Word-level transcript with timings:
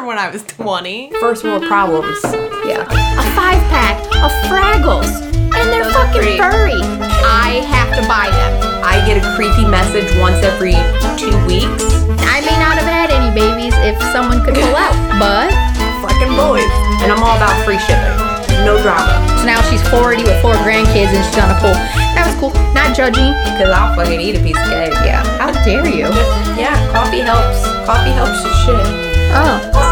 remember 0.00 0.16
when 0.16 0.18
I 0.18 0.32
was 0.32 0.42
20. 0.56 1.12
First 1.20 1.44
world 1.44 1.64
problems. 1.68 2.16
Yeah. 2.64 2.88
a 2.88 3.24
five 3.36 3.60
pack 3.68 4.00
of 4.24 4.32
Fraggles, 4.48 5.12
and 5.52 5.64
they're 5.68 5.84
Those 5.84 5.92
fucking 5.92 6.40
furry. 6.40 6.80
I 7.20 7.60
have 7.68 7.92
to 8.00 8.02
buy 8.08 8.32
them. 8.32 8.52
I 8.80 9.04
get 9.04 9.20
a 9.20 9.24
creepy 9.36 9.68
message 9.68 10.08
once 10.16 10.40
every 10.40 10.72
two 11.20 11.34
weeks. 11.44 11.84
I 12.24 12.40
may 12.40 12.56
not 12.56 12.80
have 12.80 12.88
had 12.88 13.10
any 13.12 13.28
babies 13.36 13.76
if 13.84 14.00
someone 14.12 14.40
could 14.40 14.54
pull 14.54 14.72
out, 14.76 14.96
but 15.20 15.52
Fucking 16.00 16.32
boys. 16.32 16.64
And 17.04 17.12
I'm 17.12 17.20
all 17.20 17.36
about 17.36 17.52
free 17.68 17.76
shipping. 17.84 18.16
No 18.64 18.80
drama. 18.80 19.20
so 19.36 19.44
now 19.44 19.60
she's 19.68 19.84
40 19.92 20.24
with 20.24 20.40
four 20.40 20.56
grandkids 20.64 21.12
and 21.12 21.20
she's 21.28 21.36
on 21.36 21.52
a 21.52 21.58
pool. 21.60 21.76
That 22.16 22.24
was 22.24 22.36
cool. 22.40 22.52
Not 22.72 22.96
judging. 22.96 23.36
Because 23.44 23.68
I'll 23.68 23.92
fucking 23.96 24.20
eat 24.20 24.36
a 24.36 24.40
piece 24.40 24.56
of 24.56 24.64
cake. 24.72 24.96
Yeah. 25.04 25.20
How 25.36 25.52
dare 25.64 25.84
you? 25.84 26.08
Yeah, 26.56 26.72
coffee 26.92 27.20
helps. 27.20 27.64
Coffee 27.84 28.16
helps 28.16 28.40
your 28.40 28.54
shit. 28.64 28.86
Oh, 29.32 29.36
Oh, 29.36 29.70
it's 29.70 29.76
fucking 29.76 29.89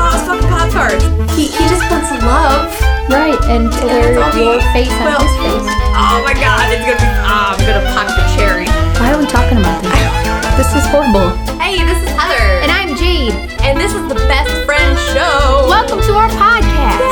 Pop 0.58 0.70
Tarts. 0.74 1.04
He, 1.38 1.46
he 1.46 1.64
just 1.70 1.86
wants 1.86 2.10
love. 2.26 2.66
right. 3.08 3.38
And 3.46 3.70
to 3.70 3.86
wear 3.86 4.14
that's 4.18 4.34
all 4.36 4.42
your 4.42 4.62
face 4.74 4.90
on 4.90 5.04
well- 5.06 5.22
his 5.22 5.36
face. 5.38 5.70
Oh 5.94 6.18
my 6.26 6.34
god, 6.34 6.66
it's 6.74 6.82
gonna 6.82 6.98
be. 6.98 7.06
Oh, 7.22 7.54
I'm 7.54 7.58
gonna 7.62 7.94
pop 7.94 8.08
the 8.10 8.26
cherry. 8.34 8.66
Why 8.98 9.12
are 9.14 9.18
we 9.18 9.26
talking 9.26 9.58
about 9.58 9.78
this? 9.86 9.94
This 10.58 10.74
is 10.74 10.84
horrible. 10.90 11.30
Hey, 11.62 11.78
this 11.78 12.02
is 12.02 12.08
Heather. 12.18 12.58
And 12.66 12.72
I'm 12.72 12.96
Jade. 12.96 13.34
and 13.62 13.78
this 13.78 13.94
is 13.94 14.02
the 14.08 14.16
Best 14.26 14.50
Friend 14.66 14.98
Show. 15.14 15.66
Welcome 15.70 16.00
to 16.02 16.12
our 16.14 16.28
podcast. 16.30 17.06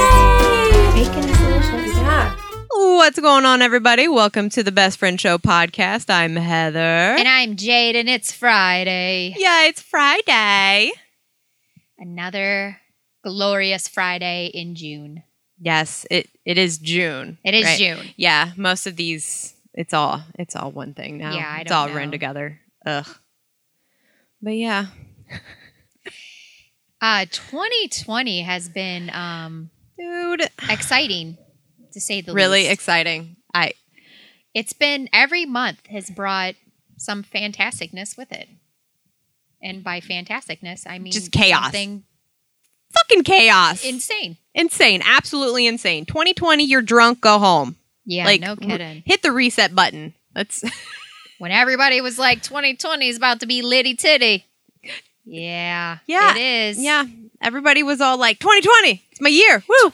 Bacon 0.94 1.28
is 1.30 1.38
delicious. 1.38 1.96
Yeah. 1.98 2.34
What's 2.70 3.20
going 3.20 3.44
on, 3.46 3.62
everybody? 3.62 4.08
Welcome 4.08 4.48
to 4.50 4.64
the 4.64 4.72
Best 4.72 4.98
Friend 4.98 5.20
Show 5.20 5.38
podcast. 5.38 6.10
I'm 6.10 6.34
Heather. 6.34 6.78
And 6.80 7.28
I'm 7.28 7.54
Jade, 7.54 7.94
and 7.94 8.08
it's 8.08 8.32
Friday. 8.32 9.34
yeah, 9.38 9.66
it's 9.66 9.80
Friday. 9.80 10.90
Another 11.96 12.78
glorious 13.26 13.88
Friday 13.88 14.46
in 14.54 14.76
June. 14.76 15.24
Yes, 15.58 16.06
it, 16.10 16.28
it 16.44 16.58
is 16.58 16.78
June. 16.78 17.38
It 17.44 17.54
is 17.54 17.64
right? 17.64 17.78
June. 17.78 18.06
Yeah, 18.16 18.52
most 18.56 18.86
of 18.86 18.94
these, 18.94 19.54
it's 19.74 19.92
all 19.92 20.22
it's 20.38 20.54
all 20.54 20.70
one 20.70 20.94
thing 20.94 21.18
now. 21.18 21.34
Yeah, 21.34 21.50
I 21.56 21.60
it's 21.62 21.72
all 21.72 21.88
know. 21.88 21.94
run 21.96 22.10
together. 22.12 22.60
Ugh. 22.86 23.06
But 24.42 24.50
yeah, 24.56 24.86
Uh, 27.00 27.26
2020 27.30 28.40
has 28.42 28.68
been 28.70 29.10
um, 29.10 29.70
dude, 29.98 30.48
exciting, 30.70 31.36
to 31.92 32.00
say 32.00 32.20
the 32.22 32.32
least. 32.32 32.36
really 32.36 32.60
least. 32.62 32.72
exciting. 32.72 33.36
I 33.52 33.72
it's 34.54 34.72
been 34.72 35.08
every 35.12 35.44
month 35.44 35.86
has 35.88 36.08
brought 36.10 36.54
some 36.96 37.22
fantasticness 37.22 38.16
with 38.16 38.32
it. 38.32 38.48
And 39.62 39.82
by 39.84 40.00
fantasticness, 40.00 40.86
I 40.86 40.98
mean 40.98 41.12
Just 41.12 41.32
chaos. 41.32 41.64
something 41.64 42.04
fucking 42.98 43.24
chaos. 43.24 43.84
insane. 43.84 44.36
insane, 44.54 45.02
absolutely 45.04 45.66
insane. 45.66 46.04
2020, 46.06 46.64
you're 46.64 46.82
drunk, 46.82 47.20
go 47.20 47.38
home. 47.38 47.76
Yeah, 48.04 48.24
like 48.24 48.40
no 48.40 48.54
kidding. 48.56 49.02
hit 49.04 49.22
the 49.22 49.32
reset 49.32 49.74
button. 49.74 50.14
Let's 50.34 50.62
when 51.38 51.50
everybody 51.50 52.00
was 52.00 52.18
like 52.18 52.42
2020 52.42 53.08
is 53.08 53.16
about 53.16 53.40
to 53.40 53.46
be 53.46 53.62
litty 53.62 53.94
titty. 53.94 54.44
Yeah, 55.24 55.98
Yeah, 56.06 56.36
it 56.36 56.40
is. 56.70 56.78
yeah. 56.82 57.04
Everybody 57.42 57.82
was 57.82 58.00
all 58.00 58.16
like, 58.16 58.38
2020, 58.38 59.02
it's 59.10 59.20
my 59.20 59.28
year. 59.28 59.62
Woo. 59.68 59.90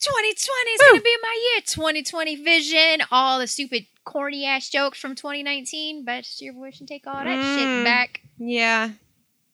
2020 0.00 0.70
is 0.72 0.80
going 0.80 0.98
to 0.98 1.02
be 1.04 1.16
my 1.22 1.50
year. 1.54 1.62
2020 1.64 2.36
vision, 2.42 3.06
all 3.12 3.38
the 3.38 3.46
stupid 3.46 3.86
corny 4.04 4.44
ass 4.44 4.68
jokes 4.68 4.98
from 4.98 5.14
2019. 5.14 6.04
Best 6.04 6.42
your 6.42 6.54
wish 6.58 6.80
and 6.80 6.88
take 6.88 7.06
all 7.06 7.14
that 7.14 7.26
Mm. 7.26 7.56
shit 7.56 7.84
back. 7.84 8.20
Yeah. 8.38 8.90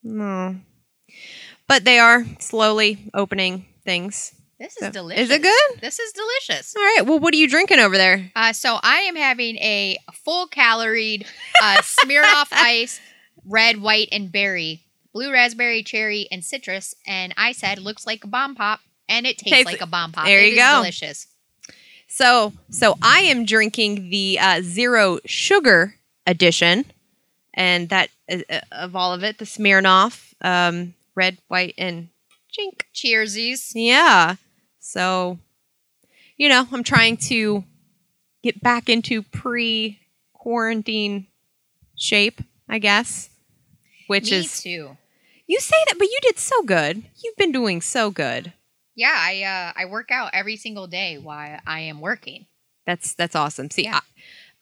No. 0.02 0.56
But 1.69 1.84
they 1.84 1.98
are 1.98 2.24
slowly 2.41 3.11
opening 3.14 3.66
things. 3.84 4.33
This 4.58 4.72
is 4.72 4.86
So- 4.86 4.91
delicious. 4.91 5.24
Is 5.24 5.30
it 5.30 5.42
good? 5.42 5.80
This 5.80 5.98
is 6.00 6.12
delicious. 6.12 6.75
All 6.77 6.83
right. 6.83 7.02
Well, 7.06 7.20
what 7.20 7.33
are 7.33 7.36
you 7.36 7.48
drinking 7.48 7.78
over 7.78 7.97
there? 7.97 8.33
Uh, 8.34 8.52
so 8.52 8.78
I 8.83 9.00
am 9.00 9.14
having 9.14 9.56
a 9.58 9.98
full 10.25 10.48
caloried 10.48 11.26
uh, 11.62 11.76
Smirnoff 11.82 12.48
Ice, 12.50 13.00
red, 13.44 13.81
white, 13.81 14.09
and 14.10 14.32
berry, 14.32 14.82
blue 15.12 15.31
raspberry, 15.32 15.82
cherry, 15.84 16.26
and 16.32 16.44
citrus. 16.44 16.94
And 17.06 17.32
I 17.37 17.53
said, 17.53 17.78
looks 17.78 18.04
like 18.06 18.25
a 18.25 18.26
bomb 18.26 18.56
pop, 18.56 18.81
and 19.09 19.26
it 19.26 19.38
tastes 19.38 19.50
Tastes- 19.59 19.66
like 19.72 19.81
a 19.81 19.87
bomb 19.87 20.10
pop. 20.10 20.25
there 20.25 20.41
It 20.41 20.47
you 20.47 20.53
is 20.54 20.59
go. 20.59 20.76
Delicious. 20.78 21.26
So, 22.09 22.54
so 22.70 22.97
I 23.03 23.20
am 23.20 23.44
drinking 23.44 24.09
the 24.10 24.38
uh, 24.41 24.60
zero 24.62 25.19
sugar 25.26 25.94
edition, 26.26 26.87
and 27.54 27.91
that 27.91 28.09
uh, 28.32 28.38
uh, 28.50 28.60
of 28.72 28.97
all 28.97 29.12
of 29.12 29.22
it, 29.22 29.38
the 29.38 29.44
Smirnoff, 29.44 30.32
um, 30.41 30.94
red, 31.19 31.39
white, 31.49 31.75
and 31.77 32.09
chink. 32.56 32.83
Cheersies. 32.95 33.73
Yeah. 33.75 34.37
So, 34.79 35.39
you 36.37 36.49
know, 36.49 36.67
I'm 36.73 36.84
trying 36.84 37.17
to 37.29 37.65
get 38.43 38.62
back 38.62 38.89
into 38.89 39.23
pre 39.23 39.99
quarantine 40.33 41.27
shape, 41.97 42.41
I 42.69 42.79
guess. 42.79 43.31
Which 44.06 44.31
Me 44.31 44.39
is 44.39 44.62
too. 44.62 44.97
you 45.47 45.61
say 45.61 45.77
that, 45.89 45.99
but 45.99 46.06
you 46.09 46.19
did 46.23 46.39
so 46.39 46.62
good. 46.62 47.03
You've 47.23 47.37
been 47.37 47.53
doing 47.53 47.83
so 47.83 48.11
good. 48.11 48.53
Yeah, 48.95 49.15
I 49.15 49.43
uh, 49.43 49.73
I 49.83 49.85
work 49.85 50.11
out 50.11 50.31
every 50.33 50.56
single 50.56 50.87
day 50.87 51.19
while 51.19 51.59
I 51.67 51.81
am 51.81 52.00
working. 52.00 52.47
That's 52.87 53.15
that's 53.15 53.37
awesome. 53.37 53.71
See, 53.71 53.85
Yeah. 53.85 53.97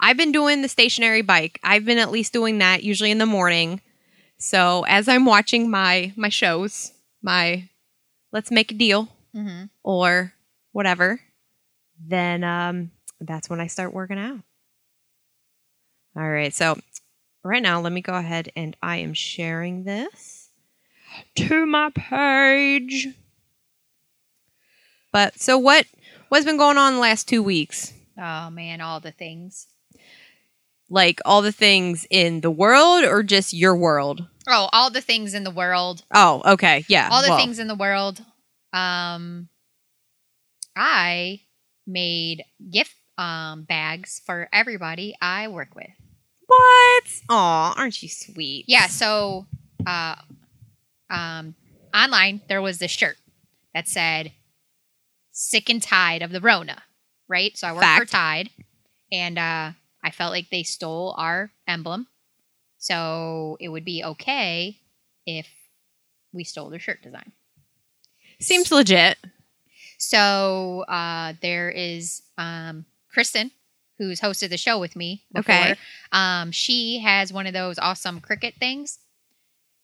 I, 0.01 0.11
I've 0.11 0.17
been 0.19 0.33
doing 0.33 0.61
the 0.61 0.69
stationary 0.69 1.23
bike. 1.23 1.59
I've 1.63 1.85
been 1.87 1.97
at 1.99 2.11
least 2.11 2.33
doing 2.35 2.59
that 2.59 2.83
usually 2.83 3.11
in 3.11 3.17
the 3.19 3.25
morning. 3.27 3.81
So 4.39 4.85
as 4.89 5.09
I'm 5.09 5.25
watching 5.25 5.71
my 5.71 6.13
my 6.17 6.29
shows, 6.29 6.93
my 7.23 7.69
let's 8.33 8.51
make 8.51 8.71
a 8.71 8.75
deal 8.75 9.09
Mm-hmm. 9.35 9.65
or 9.83 10.33
whatever, 10.73 11.21
then 12.03 12.43
um, 12.43 12.91
that's 13.21 13.51
when 13.51 13.61
I 13.61 13.67
start 13.67 13.93
working 13.93 14.19
out. 14.19 14.41
All 16.17 16.27
right. 16.31 16.55
So 16.55 16.79
right 17.45 17.63
now, 17.63 17.81
let 17.83 17.93
me 17.93 18.01
go 18.01 18.15
ahead 18.15 18.51
and 18.57 18.75
I 18.83 18.97
am 18.97 19.13
sharing 19.13 19.85
this 19.85 20.49
to 21.37 21.67
my 21.67 21.91
page. 21.91 23.09
But 25.13 25.39
so 25.39 25.59
what? 25.59 25.85
What's 26.31 26.47
been 26.47 26.57
going 26.57 26.79
on 26.79 26.95
the 26.95 27.01
last 27.01 27.29
two 27.29 27.43
weeks? 27.43 27.93
Oh 28.19 28.49
man, 28.51 28.81
all 28.81 29.01
the 29.01 29.13
things. 29.13 29.67
Like 30.89 31.21
all 31.25 31.43
the 31.43 31.53
things 31.53 32.07
in 32.11 32.41
the 32.43 32.51
world, 32.51 33.05
or 33.05 33.23
just 33.23 33.53
your 33.53 33.77
world? 33.77 34.27
Oh, 34.49 34.69
all 34.73 34.91
the 34.91 35.01
things 35.01 35.35
in 35.35 35.43
the 35.43 35.51
world. 35.51 36.05
Oh, 36.15 36.43
okay, 36.45 36.85
yeah. 36.89 37.09
all 37.11 37.23
the 37.23 37.31
well, 37.31 37.39
things 37.39 37.59
in 37.59 37.67
the 37.67 37.75
world. 37.75 38.23
Um, 38.73 39.49
I 40.77 41.41
made 41.87 42.45
gift 42.71 42.95
um 43.19 43.65
bags 43.65 44.21
for 44.27 44.49
everybody 44.53 45.17
I 45.21 45.49
work 45.49 45.75
with. 45.75 45.91
What? 46.47 47.05
Aw, 47.29 47.75
aren't 47.77 48.03
you 48.03 48.09
sweet? 48.09 48.67
Yeah, 48.69 48.87
so 48.87 49.47
uh, 49.87 50.17
um, 51.11 51.55
online 51.95 52.43
there 52.49 52.63
was 52.63 52.79
this 52.79 52.91
shirt 52.91 53.17
that 53.75 53.89
said 53.89 54.33
"Sick 55.33 55.69
and 55.69 55.83
Tied 55.83 56.23
of 56.23 56.31
the 56.31 56.41
Rona," 56.41 56.83
right? 57.29 57.57
So 57.57 57.67
I 57.67 57.73
work 57.73 57.81
for 57.81 58.07
Fact. 58.07 58.11
Tide, 58.13 58.51
and 59.11 59.39
uh, 59.39 59.71
I 60.07 60.11
felt 60.11 60.31
like 60.31 60.51
they 60.51 60.63
stole 60.63 61.17
our 61.19 61.51
emblem, 61.67 62.07
so 62.79 63.57
it 63.59 63.69
would 63.69 63.85
be 63.85 64.05
okay 64.05 64.79
if 65.27 65.49
we 66.33 66.45
stole 66.45 66.71
their 66.71 66.79
shirt 66.79 67.03
design. 67.03 67.33
Seems 68.41 68.71
legit. 68.71 69.19
So 69.99 70.85
uh, 70.87 71.33
there 71.43 71.71
is 71.71 72.23
um, 72.39 72.85
Kristen, 73.13 73.51
who's 73.99 74.21
hosted 74.21 74.51
the 74.51 74.57
show 74.57 74.79
with 74.79 74.95
me 74.95 75.25
before. 75.33 75.55
Okay. 75.55 75.75
Um, 76.13 76.53
she 76.53 77.01
has 77.01 77.33
one 77.33 77.49
of 77.49 77.53
those 77.53 77.77
awesome 77.77 78.21
Cricut 78.21 78.55
things. 78.61 79.01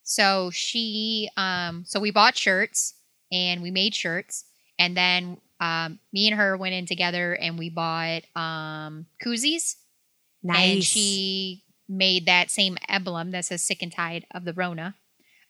So 0.04 0.50
she, 0.52 1.30
um, 1.36 1.82
so 1.84 1.98
we 1.98 2.12
bought 2.12 2.36
shirts 2.36 2.94
and 3.32 3.60
we 3.60 3.72
made 3.72 3.94
shirts, 3.96 4.44
and 4.78 4.96
then 4.96 5.38
um, 5.58 5.98
me 6.12 6.28
and 6.28 6.38
her 6.38 6.56
went 6.56 6.74
in 6.74 6.86
together 6.86 7.32
and 7.32 7.58
we 7.58 7.70
bought 7.70 8.22
um, 8.36 9.06
koozies. 9.24 9.76
And 10.44 10.84
she 10.84 11.62
made 11.88 12.26
that 12.26 12.50
same 12.50 12.78
emblem 12.88 13.30
that 13.32 13.44
says 13.44 13.62
"Sick 13.62 13.82
and 13.82 13.92
Tied 13.92 14.26
of 14.32 14.44
the 14.44 14.52
Rona," 14.52 14.94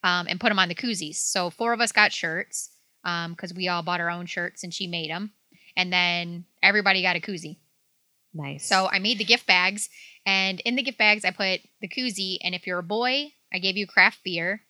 um, 0.03 0.27
and 0.29 0.41
put 0.41 0.49
them 0.49 0.59
on 0.59 0.69
the 0.69 0.75
koozies. 0.75 1.17
So 1.17 1.51
four 1.51 1.73
of 1.73 1.81
us 1.81 1.93
got 1.93 2.13
shirts 2.13 2.71
because 3.03 3.53
we 3.55 3.69
all 3.69 3.83
bought 3.83 4.01
our 4.01 4.11
own 4.11 4.27
shirts, 4.27 4.63
and 4.63 4.73
she 4.73 4.87
made 4.87 5.11
them. 5.11 5.33
And 5.77 5.93
then 5.93 6.45
everybody 6.63 7.03
got 7.03 7.17
a 7.17 7.21
koozie. 7.21 7.57
nice. 8.35 8.67
So 8.69 8.89
I 8.91 8.99
made 8.99 9.19
the 9.19 9.25
gift 9.25 9.47
bags, 9.47 9.89
and 10.27 10.61
in 10.61 10.77
the 10.77 10.83
gift 10.83 10.99
bags 10.99 11.25
I 11.25 11.31
put 11.31 11.61
the 11.81 11.89
koozie. 11.89 12.39
And 12.43 12.55
if 12.55 12.67
you're 12.67 12.79
a 12.79 12.83
boy, 12.83 13.33
I 13.53 13.59
gave 13.59 13.77
you 13.77 13.87
craft 13.87 14.19
beer, 14.25 14.63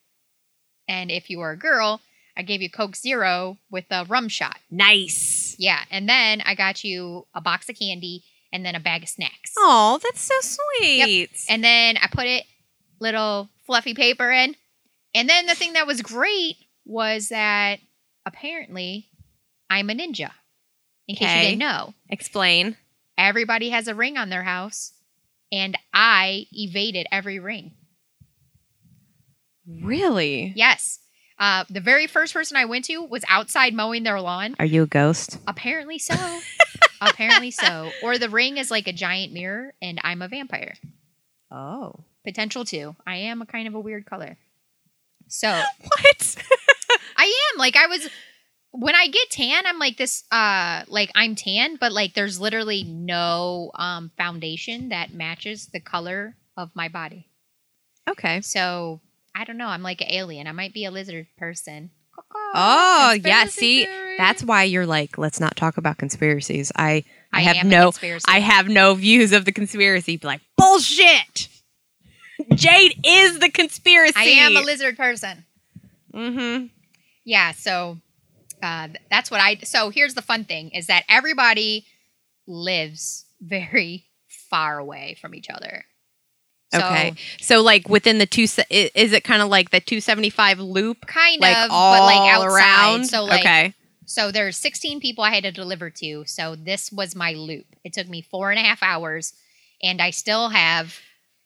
and 0.88 1.10
if 1.10 1.28
you 1.30 1.38
were 1.38 1.50
a 1.50 1.58
girl, 1.58 2.00
I 2.36 2.42
gave 2.42 2.62
you 2.62 2.70
Coke 2.70 2.96
Zero 2.96 3.58
with 3.70 3.84
a 3.90 4.04
rum 4.04 4.28
shot. 4.28 4.58
nice. 4.70 5.56
Yeah, 5.58 5.80
and 5.90 6.08
then 6.08 6.40
I 6.40 6.54
got 6.54 6.82
you 6.84 7.26
a 7.34 7.40
box 7.40 7.68
of 7.68 7.76
candy 7.78 8.24
and 8.52 8.64
then 8.64 8.74
a 8.74 8.80
bag 8.80 9.02
of 9.02 9.08
snacks. 9.08 9.52
Oh, 9.56 9.98
that's 10.02 10.20
so 10.20 10.34
sweet. 10.40 11.30
And 11.48 11.62
then 11.64 11.96
I 11.96 12.08
put 12.12 12.26
it 12.26 12.44
little 13.00 13.48
fluffy 13.66 13.94
paper 13.94 14.30
in. 14.30 14.54
And 15.14 15.28
then 15.28 15.46
the 15.46 15.54
thing 15.54 15.74
that 15.74 15.86
was 15.86 16.02
great 16.02 16.56
was 16.84 17.28
that 17.28 17.80
apparently 18.24 19.08
I'm 19.70 19.90
a 19.90 19.94
ninja. 19.94 20.30
In 21.08 21.16
case 21.16 21.34
you 21.34 21.42
didn't 21.42 21.58
know, 21.58 21.94
Explain. 22.08 22.76
everybody 23.18 23.70
has 23.70 23.88
a 23.88 23.94
ring 23.94 24.16
on 24.16 24.30
their 24.30 24.44
house, 24.44 24.92
and 25.50 25.76
I 25.92 26.46
evaded 26.52 27.06
every 27.10 27.38
ring. 27.40 27.72
Really? 29.66 30.52
Yes. 30.56 31.00
Uh, 31.38 31.64
the 31.68 31.80
very 31.80 32.06
first 32.06 32.32
person 32.34 32.56
I 32.56 32.66
went 32.66 32.84
to 32.86 33.02
was 33.02 33.24
outside 33.28 33.74
mowing 33.74 34.04
their 34.04 34.20
lawn. 34.20 34.54
Are 34.60 34.64
you 34.64 34.84
a 34.84 34.86
ghost? 34.86 35.38
Apparently 35.46 35.98
so. 35.98 36.14
Apparently 37.10 37.50
so. 37.50 37.90
Or 38.02 38.18
the 38.18 38.28
ring 38.28 38.56
is 38.58 38.70
like 38.70 38.86
a 38.88 38.92
giant 38.92 39.32
mirror, 39.32 39.74
and 39.82 40.00
I'm 40.04 40.22
a 40.22 40.28
vampire. 40.28 40.74
Oh. 41.50 42.04
Potential 42.24 42.64
too. 42.64 42.94
I 43.06 43.16
am 43.16 43.42
a 43.42 43.46
kind 43.46 43.66
of 43.68 43.74
a 43.74 43.80
weird 43.80 44.06
color. 44.06 44.36
So 45.28 45.48
What? 45.80 46.36
I 47.16 47.24
am 47.52 47.58
like 47.58 47.76
I 47.76 47.86
was 47.86 48.08
when 48.70 48.94
I 48.94 49.06
get 49.08 49.30
tan, 49.30 49.66
I'm 49.66 49.78
like 49.78 49.96
this 49.96 50.24
uh 50.30 50.84
like 50.88 51.10
I'm 51.14 51.34
tan, 51.34 51.76
but 51.76 51.92
like 51.92 52.14
there's 52.14 52.40
literally 52.40 52.84
no 52.84 53.70
um 53.74 54.10
foundation 54.16 54.90
that 54.90 55.12
matches 55.12 55.66
the 55.66 55.80
color 55.80 56.36
of 56.56 56.70
my 56.74 56.88
body. 56.88 57.28
okay. 58.08 58.40
So 58.40 59.00
I 59.34 59.44
don't 59.44 59.56
know. 59.58 59.68
I'm 59.68 59.82
like 59.82 60.00
an 60.00 60.10
alien. 60.12 60.46
I 60.46 60.52
might 60.52 60.74
be 60.74 60.84
a 60.84 60.90
lizard 60.90 61.26
person. 61.38 61.90
Oh, 62.54 63.18
yeah. 63.24 63.46
See, 63.46 63.84
theory. 63.84 64.16
that's 64.18 64.44
why 64.44 64.64
you're 64.64 64.86
like, 64.86 65.16
let's 65.16 65.40
not 65.40 65.56
talk 65.56 65.76
about 65.78 65.98
conspiracies. 65.98 66.70
I 66.76 67.04
I, 67.32 67.38
I 67.38 67.40
have 67.40 67.66
no. 67.66 67.92
I 68.28 68.40
have 68.40 68.68
no 68.68 68.94
views 68.94 69.32
of 69.32 69.44
the 69.44 69.52
conspiracy. 69.52 70.20
Like, 70.22 70.40
bullshit. 70.56 71.48
Jade 72.54 73.00
is 73.04 73.38
the 73.38 73.50
conspiracy. 73.50 74.14
I 74.16 74.24
am 74.24 74.56
a 74.56 74.60
lizard 74.60 74.96
person. 74.96 75.44
mm-hmm. 76.12 76.66
Yeah, 77.24 77.52
so 77.52 77.98
uh, 78.62 78.88
that's 79.10 79.30
what 79.30 79.40
I. 79.40 79.56
So 79.64 79.90
here's 79.90 80.14
the 80.14 80.22
fun 80.22 80.44
thing: 80.44 80.70
is 80.70 80.88
that 80.88 81.04
everybody 81.08 81.86
lives 82.46 83.24
very 83.40 84.06
far 84.50 84.78
away 84.78 85.16
from 85.20 85.34
each 85.34 85.48
other. 85.48 85.84
So, 86.72 86.78
Okay. 86.78 87.14
So 87.40 87.60
like 87.62 87.88
within 87.88 88.18
the 88.18 88.26
two, 88.26 88.46
se- 88.46 88.64
is 88.70 89.12
it 89.12 89.24
kind 89.24 89.42
of 89.42 89.48
like 89.48 89.70
the 89.70 89.80
275 89.80 90.58
loop? 90.60 91.06
kind 91.06 91.40
Like 91.40 91.56
of, 91.56 91.70
all 91.70 91.98
but 91.98 92.04
like 92.06 92.32
outside. 92.34 92.46
around. 92.46 93.04
So 93.06 93.24
like, 93.24 93.40
okay. 93.40 93.74
so 94.06 94.30
there's 94.32 94.56
16 94.56 95.00
people 95.00 95.22
I 95.24 95.30
had 95.34 95.44
to 95.44 95.52
deliver 95.52 95.90
to. 95.90 96.24
So 96.26 96.56
this 96.56 96.90
was 96.90 97.14
my 97.14 97.32
loop. 97.34 97.66
It 97.84 97.92
took 97.92 98.08
me 98.08 98.22
four 98.22 98.50
and 98.50 98.58
a 98.58 98.62
half 98.62 98.82
hours, 98.82 99.34
and 99.82 100.00
I 100.00 100.10
still 100.10 100.48
have 100.50 100.98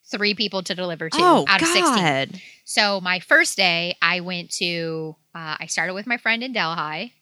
three 0.08 0.34
people 0.34 0.62
to 0.62 0.74
deliver 0.74 1.10
to 1.10 1.18
Oh 1.20 1.44
out 1.48 1.60
of 1.62 1.66
16. 1.68 1.94
God. 1.94 2.40
So 2.64 3.00
my 3.00 3.18
first 3.20 3.56
day, 3.56 3.96
I 4.00 4.20
went 4.20 4.50
to. 4.52 5.16
Uh, 5.34 5.56
I 5.60 5.66
started 5.66 5.94
with 5.94 6.06
my 6.06 6.16
friend 6.16 6.42
in 6.42 6.52
Delhi. 6.52 7.12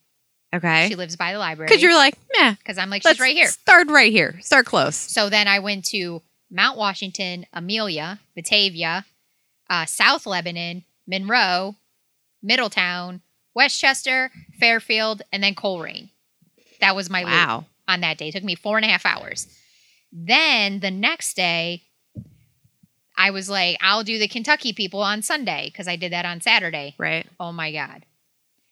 Okay. 0.54 0.86
She 0.88 0.94
lives 0.94 1.16
by 1.16 1.32
the 1.32 1.38
library. 1.38 1.66
Because 1.68 1.82
you're 1.82 1.96
like, 1.96 2.16
yeah, 2.36 2.54
because 2.58 2.78
I'm 2.78 2.88
like 2.90 3.02
she's 3.02 3.18
right 3.18 3.34
here. 3.34 3.48
Start 3.48 3.88
right 3.90 4.12
here. 4.12 4.38
Start 4.40 4.66
close. 4.66 4.94
So 4.94 5.28
then 5.28 5.48
I 5.48 5.58
went 5.58 5.84
to 5.86 6.22
Mount 6.50 6.76
Washington, 6.78 7.46
Amelia, 7.52 8.20
Batavia, 8.34 9.04
uh, 9.70 9.86
South 9.86 10.26
Lebanon, 10.26 10.84
Monroe, 11.06 11.76
Middletown, 12.42 13.22
West 13.54 13.80
Chester, 13.80 14.30
Fairfield, 14.58 15.22
and 15.32 15.42
then 15.42 15.54
Colerain. 15.54 16.10
That 16.80 16.94
was 16.96 17.08
my 17.10 17.22
loop 17.22 17.32
Wow. 17.32 17.64
on 17.88 18.00
that 18.00 18.18
day. 18.18 18.28
It 18.28 18.32
took 18.32 18.44
me 18.44 18.54
four 18.54 18.76
and 18.76 18.84
a 18.84 18.88
half 18.88 19.06
hours. 19.06 19.46
Then 20.12 20.80
the 20.80 20.90
next 20.90 21.34
day, 21.34 21.82
I 23.16 23.30
was 23.30 23.48
like, 23.48 23.78
I'll 23.80 24.04
do 24.04 24.18
the 24.18 24.28
Kentucky 24.28 24.72
people 24.72 25.02
on 25.02 25.22
Sunday 25.22 25.68
because 25.70 25.86
I 25.88 25.96
did 25.96 26.12
that 26.12 26.24
on 26.26 26.40
Saturday. 26.40 26.94
Right. 26.98 27.26
Oh 27.38 27.52
my 27.52 27.72
God. 27.72 28.04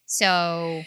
So, 0.06 0.82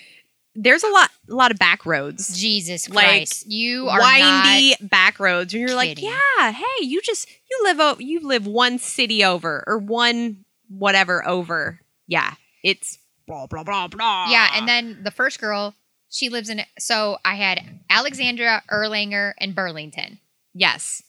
There's 0.55 0.83
a 0.83 0.89
lot, 0.89 1.09
a 1.29 1.33
lot 1.33 1.51
of 1.51 1.59
back 1.59 1.85
roads. 1.85 2.37
Jesus 2.39 2.89
Like, 2.89 3.05
Christ. 3.05 3.45
you 3.51 3.89
are 3.89 3.99
not 3.99 4.45
windy 4.45 4.75
back 4.81 5.19
roads 5.19 5.53
and 5.53 5.61
you're 5.61 5.75
like 5.75 6.01
yeah 6.01 6.51
hey 6.51 6.85
you 6.85 7.01
just 7.01 7.27
you 7.51 7.59
live 7.63 7.79
o- 7.79 7.97
you 7.99 8.21
live 8.21 8.47
one 8.47 8.77
city 8.79 9.23
over 9.23 9.63
or 9.67 9.77
one 9.77 10.45
whatever 10.69 11.27
over 11.27 11.79
yeah 12.07 12.35
it's 12.63 12.97
blah 13.27 13.47
blah 13.47 13.63
blah 13.63 13.87
blah 13.87 14.29
Yeah, 14.31 14.49
and 14.55 14.67
then 14.67 14.99
the 15.03 15.11
first 15.11 15.39
girl, 15.41 15.75
she 16.09 16.29
lives 16.29 16.49
in. 16.49 16.61
So 16.79 17.17
I 17.25 17.35
had 17.35 17.61
Alexandria, 17.89 18.63
Erlanger, 18.71 19.33
and 19.37 19.53
Burlington. 19.53 20.19
yes 20.53 21.03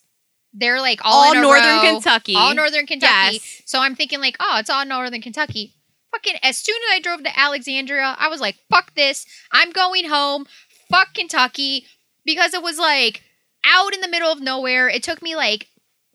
They're 0.52 0.80
like 0.80 1.00
all, 1.04 1.28
all, 1.28 1.34
northern 1.34 1.76
row, 1.76 1.92
kentucky 1.92 2.34
all 2.34 2.54
northern 2.54 2.86
Kentucky. 2.86 3.34
Yes. 3.34 3.62
So 3.64 3.78
I'm 3.80 3.94
thinking 3.94 4.20
like, 4.20 4.36
oh, 4.40 4.56
it's 4.58 4.70
all 4.70 4.84
northern 4.84 5.20
Kentucky. 5.22 5.74
Fucking 6.16 6.40
as 6.42 6.56
soon 6.56 6.76
as 6.88 6.96
I 6.96 7.00
drove 7.00 7.22
to 7.24 7.38
Alexandria, 7.38 8.16
I 8.18 8.28
was 8.28 8.40
like, 8.40 8.56
fuck 8.70 8.94
this. 8.94 9.26
I'm 9.52 9.70
going 9.70 10.08
home. 10.08 10.46
Fuck 10.90 11.14
Kentucky 11.14 11.86
because 12.24 12.54
it 12.54 12.62
was 12.62 12.78
like 12.78 13.22
out 13.64 13.94
in 13.94 14.00
the 14.00 14.08
middle 14.08 14.30
of 14.30 14.40
nowhere. 14.40 14.88
It 14.88 15.02
took 15.02 15.20
me 15.20 15.36
like 15.36 15.68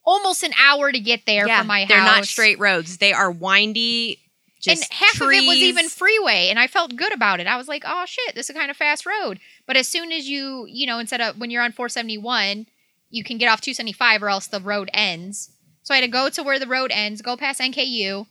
almost 0.04 0.44
an 0.44 0.54
hour 0.60 0.92
to 0.92 1.00
get 1.00 1.26
there 1.26 1.48
yeah 1.48 1.60
from 1.60 1.68
my 1.68 1.82
house. 1.82 1.90
they're 1.90 2.04
not 2.04 2.26
straight 2.26 2.60
roads 2.60 2.98
they 2.98 3.14
are 3.14 3.30
windy 3.32 4.18
just 4.60 4.84
and 4.84 4.92
half 5.00 5.22
of 5.22 5.30
it 5.30 5.48
was 5.48 5.58
even 5.58 5.88
freeway 5.88 6.48
and 6.50 6.58
i 6.58 6.68
felt 6.68 6.96
good 6.96 7.14
about 7.14 7.40
it 7.40 7.48
i 7.48 7.56
was 7.56 7.68
like 7.68 7.84
oh 7.86 8.04
shit 8.08 8.36
this 8.36 8.50
is 8.50 8.56
a 8.56 8.58
kind 8.58 8.72
of 8.72 8.78
fast 8.78 9.06
road 9.06 9.40
but 9.68 9.78
as 9.78 9.88
soon 9.88 10.12
as 10.12 10.28
you 10.28 10.66
you 10.68 10.88
know 10.88 11.00
instead 11.00 11.22
of 11.22 11.38
when 11.38 11.52
you're 11.52 11.64
on 11.64 11.72
471 11.72 12.66
you 13.10 13.24
can 13.24 13.38
get 13.38 13.48
off 13.48 13.62
275 13.62 14.24
or 14.24 14.30
else 14.30 14.48
the 14.48 14.60
road 14.60 14.90
ends 14.94 15.52
so 15.84 15.94
i 15.94 15.98
had 15.98 16.02
to 16.04 16.08
go 16.08 16.30
to 16.30 16.44
where 16.44 16.60
the 16.60 16.68
road 16.68 16.92
ends 16.92 17.22
go 17.22 17.38
past 17.38 17.60
nku 17.60 18.26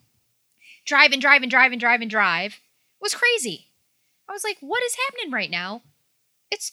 drive 0.91 1.13
and 1.13 1.23
drive 1.23 1.43
and 1.43 1.51
drive 1.51 1.73
and 1.73 1.81
drive 1.81 2.01
and 2.03 2.11
drive 2.11 2.61
was 3.01 3.15
crazy 3.15 3.69
i 4.29 4.33
was 4.33 4.45
like 4.45 4.59
what 4.61 4.83
is 4.83 4.97
happening 5.07 5.33
right 5.33 5.51
now 5.51 5.81
it's 6.51 6.73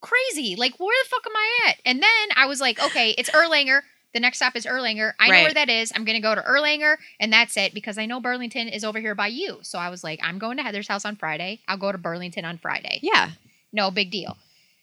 crazy 0.00 0.56
like 0.56 0.80
where 0.80 0.96
the 1.04 1.08
fuck 1.08 1.26
am 1.26 1.36
i 1.36 1.68
at 1.68 1.76
and 1.84 2.02
then 2.02 2.28
i 2.36 2.46
was 2.46 2.60
like 2.60 2.82
okay 2.82 3.14
it's 3.18 3.30
erlanger 3.30 3.82
the 4.14 4.20
next 4.20 4.38
stop 4.38 4.56
is 4.56 4.64
Erlanger. 4.64 5.12
I 5.20 5.28
know 5.28 5.42
where 5.42 5.54
that 5.54 5.68
is. 5.68 5.92
I'm 5.94 6.04
going 6.06 6.16
to 6.16 6.22
go 6.22 6.34
to 6.34 6.40
Erlanger, 6.40 6.96
and 7.20 7.30
that's 7.30 7.58
it 7.58 7.74
because 7.74 7.98
I 7.98 8.06
know 8.06 8.20
Burlington 8.20 8.66
is 8.66 8.82
over 8.82 8.98
here 8.98 9.14
by 9.14 9.26
you. 9.26 9.58
So 9.60 9.78
I 9.78 9.90
was 9.90 10.02
like, 10.02 10.18
I'm 10.22 10.38
going 10.38 10.56
to 10.56 10.62
Heather's 10.62 10.88
house 10.88 11.04
on 11.04 11.16
Friday. 11.16 11.60
I'll 11.68 11.76
go 11.76 11.92
to 11.92 11.98
Burlington 11.98 12.46
on 12.46 12.56
Friday. 12.56 13.00
yeah 13.02 13.32
No 13.70 13.90
big 13.90 14.10
deal. 14.10 14.38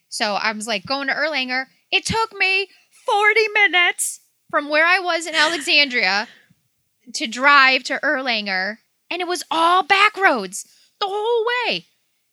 So 0.09 0.35
I 0.35 0.51
was 0.51 0.67
like, 0.67 0.85
going 0.85 1.07
to 1.07 1.13
Erlanger. 1.13 1.65
It 1.91 2.05
took 2.05 2.33
me 2.37 2.69
40 3.05 3.39
minutes 3.53 4.19
from 4.51 4.69
where 4.69 4.85
I 4.85 4.99
was 4.99 5.25
in 5.25 5.33
Alexandria 5.33 6.27
to 7.13 7.27
drive 7.27 7.83
to 7.83 7.99
Erlanger, 8.03 8.77
and 9.09 9.21
it 9.21 9.27
was 9.27 9.43
all 9.51 9.83
back 9.83 10.17
roads 10.17 10.65
the 10.99 11.07
whole 11.07 11.45
way. 11.45 11.75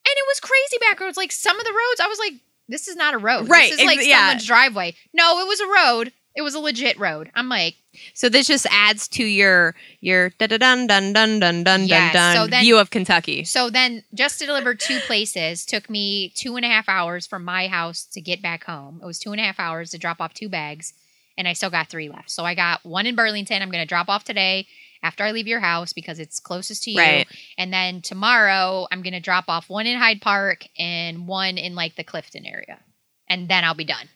And 0.04 0.14
it 0.16 0.24
was 0.28 0.40
crazy 0.40 0.78
back 0.80 0.98
roads. 1.00 1.16
Like 1.16 1.32
some 1.32 1.58
of 1.58 1.64
the 1.64 1.72
roads, 1.72 2.00
I 2.00 2.08
was 2.08 2.18
like, 2.18 2.32
this 2.68 2.88
is 2.88 2.96
not 2.96 3.14
a 3.14 3.18
road. 3.18 3.48
Right, 3.48 3.70
This 3.70 3.80
is 3.80 3.86
like 3.86 3.98
ex- 3.98 4.06
yeah. 4.08 4.18
someone's 4.28 4.46
driveway. 4.46 4.94
No, 5.14 5.38
it 5.40 5.46
was 5.46 5.60
a 5.60 5.66
road. 5.66 6.12
It 6.34 6.40
was 6.42 6.54
a 6.54 6.60
legit 6.60 6.98
road. 6.98 7.30
I'm 7.34 7.50
like, 7.50 7.74
so 8.14 8.30
this 8.30 8.46
just 8.46 8.66
adds 8.70 9.06
to 9.08 9.22
your 9.24 9.74
your 10.00 10.30
da 10.38 10.46
da 10.46 10.56
dun 10.56 10.86
dun 10.86 11.12
dun 11.12 11.38
dun 11.40 11.62
dun 11.62 11.84
Yes, 11.86 12.14
dun 12.14 12.34
so 12.36 12.46
then- 12.46 12.62
view 12.62 12.78
of 12.78 12.88
kentucky 12.88 13.44
So 13.44 13.68
then, 13.68 14.02
just 14.14 14.38
to 14.38 14.46
deliver 14.46 14.74
two 14.74 14.98
places 15.00 15.66
took 15.66 15.90
me 15.90 16.30
two 16.34 16.56
and 16.56 16.64
a 16.64 16.68
half 16.68 16.88
hours 16.88 17.26
from 17.26 17.44
my 17.44 17.68
house 17.68 18.04
to 18.12 18.20
get 18.22 18.40
back 18.40 18.64
home. 18.64 18.98
It 19.02 19.06
was 19.06 19.18
two 19.18 19.32
and 19.32 19.40
a 19.40 19.44
half 19.44 19.60
hours 19.60 19.90
to 19.90 19.98
drop 19.98 20.22
off 20.22 20.32
two 20.32 20.48
bags, 20.48 20.94
and 21.36 21.48
I 21.48 21.52
still 21.52 21.70
got 21.70 21.88
three 21.88 22.08
left. 22.08 22.30
So 22.30 22.44
I 22.44 22.54
got 22.54 22.84
one 22.84 23.06
in 23.06 23.14
Burlington. 23.14 23.62
I'm 23.62 23.70
going 23.70 23.82
to 23.82 23.88
drop 23.88 24.08
off 24.08 24.24
today 24.24 24.66
after 25.02 25.24
I 25.24 25.32
leave 25.32 25.46
your 25.46 25.60
house 25.60 25.92
because 25.92 26.18
it's 26.18 26.40
closest 26.40 26.84
to 26.84 26.90
you. 26.90 26.98
Right. 26.98 27.26
And 27.58 27.72
then 27.72 28.02
tomorrow, 28.02 28.86
I'm 28.90 29.02
going 29.02 29.14
to 29.14 29.20
drop 29.20 29.46
off 29.48 29.68
one 29.68 29.86
in 29.86 29.98
Hyde 29.98 30.20
Park 30.20 30.66
and 30.78 31.26
one 31.26 31.58
in 31.58 31.74
like 31.74 31.96
the 31.96 32.04
Clifton 32.04 32.46
area. 32.46 32.78
And 33.28 33.48
then 33.48 33.64
I'll 33.64 33.74
be 33.74 33.84
done. 33.84 34.08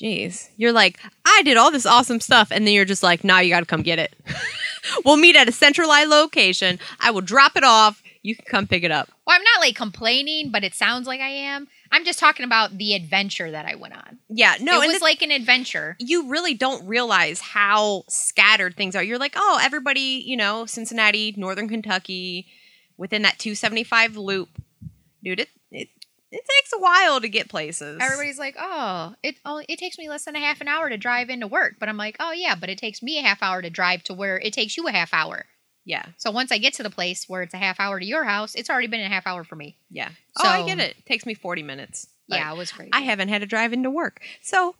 Jeez. 0.00 0.48
You're 0.56 0.72
like, 0.72 0.98
I 1.24 1.42
did 1.44 1.56
all 1.56 1.70
this 1.70 1.86
awesome 1.86 2.20
stuff. 2.20 2.48
And 2.50 2.66
then 2.66 2.74
you're 2.74 2.84
just 2.84 3.02
like, 3.02 3.24
now 3.24 3.40
you 3.40 3.50
got 3.50 3.60
to 3.60 3.66
come 3.66 3.82
get 3.82 3.98
it. 3.98 4.14
we'll 5.04 5.16
meet 5.16 5.36
at 5.36 5.48
a 5.48 5.52
centralized 5.52 6.10
location. 6.10 6.78
I 7.00 7.10
will 7.10 7.20
drop 7.20 7.56
it 7.56 7.64
off. 7.64 8.02
You 8.22 8.34
can 8.36 8.44
come 8.46 8.66
pick 8.66 8.84
it 8.84 8.90
up. 8.90 9.08
Well, 9.26 9.36
I'm 9.36 9.42
not 9.42 9.60
like 9.60 9.76
complaining, 9.76 10.50
but 10.50 10.64
it 10.64 10.74
sounds 10.74 11.06
like 11.06 11.20
I 11.20 11.28
am. 11.28 11.68
I'm 11.92 12.04
just 12.06 12.18
talking 12.18 12.44
about 12.44 12.78
the 12.78 12.94
adventure 12.94 13.50
that 13.50 13.66
I 13.66 13.74
went 13.74 13.94
on. 13.94 14.18
Yeah. 14.30 14.56
No, 14.60 14.80
it 14.80 14.88
was 14.88 15.02
like 15.02 15.20
an 15.20 15.30
adventure. 15.30 15.96
you 15.98 16.28
really 16.28 16.54
don't 16.54 16.86
realize 16.86 17.40
how 17.40 18.04
scattered 18.08 18.76
things 18.76 18.96
are. 18.96 19.02
You're 19.02 19.18
like, 19.18 19.34
oh, 19.36 19.60
everybody, 19.62 20.22
you 20.26 20.36
know, 20.36 20.64
Cincinnati, 20.64 21.34
Northern 21.36 21.68
Kentucky, 21.68 22.46
within 22.96 23.22
that 23.22 23.38
275 23.38 24.16
loop. 24.16 24.48
Dude, 25.22 25.40
it, 25.40 25.48
it, 25.70 25.88
it 26.30 26.40
takes 26.48 26.72
a 26.74 26.80
while 26.80 27.20
to 27.20 27.28
get 27.28 27.50
places. 27.50 27.98
Everybody's 28.00 28.38
like, 28.38 28.56
"Oh, 28.58 29.14
it 29.22 29.36
oh, 29.44 29.62
it 29.68 29.78
takes 29.78 29.98
me 29.98 30.08
less 30.08 30.24
than 30.24 30.34
a 30.34 30.40
half 30.40 30.60
an 30.60 30.66
hour 30.66 30.88
to 30.88 30.96
drive 30.96 31.28
into 31.30 31.46
work." 31.46 31.74
But 31.78 31.88
I'm 31.88 31.96
like, 31.96 32.16
"Oh 32.18 32.32
yeah, 32.32 32.56
but 32.56 32.70
it 32.70 32.78
takes 32.78 33.02
me 33.02 33.18
a 33.18 33.22
half 33.22 33.42
hour 33.42 33.62
to 33.62 33.70
drive 33.70 34.02
to 34.04 34.14
where 34.14 34.40
it 34.40 34.52
takes 34.52 34.76
you 34.76 34.88
a 34.88 34.92
half 34.92 35.14
hour." 35.14 35.46
Yeah. 35.84 36.04
So 36.16 36.30
once 36.30 36.52
I 36.52 36.58
get 36.58 36.74
to 36.74 36.82
the 36.82 36.90
place 36.90 37.28
where 37.28 37.42
it's 37.42 37.54
a 37.54 37.58
half 37.58 37.80
hour 37.80 37.98
to 37.98 38.06
your 38.06 38.24
house, 38.24 38.54
it's 38.54 38.70
already 38.70 38.86
been 38.86 39.00
a 39.00 39.08
half 39.08 39.26
hour 39.26 39.42
for 39.44 39.56
me. 39.56 39.76
Yeah. 39.90 40.10
oh, 40.38 40.46
I 40.46 40.64
get 40.64 40.78
it. 40.78 40.96
It 40.98 41.06
takes 41.06 41.26
me 41.26 41.34
40 41.34 41.62
minutes. 41.62 42.06
Yeah, 42.28 42.52
it 42.52 42.56
was 42.56 42.70
crazy. 42.72 42.90
I 42.92 43.00
haven't 43.00 43.28
had 43.28 43.40
to 43.40 43.46
drive 43.46 43.72
into 43.72 43.90
work. 43.90 44.20
So, 44.42 44.76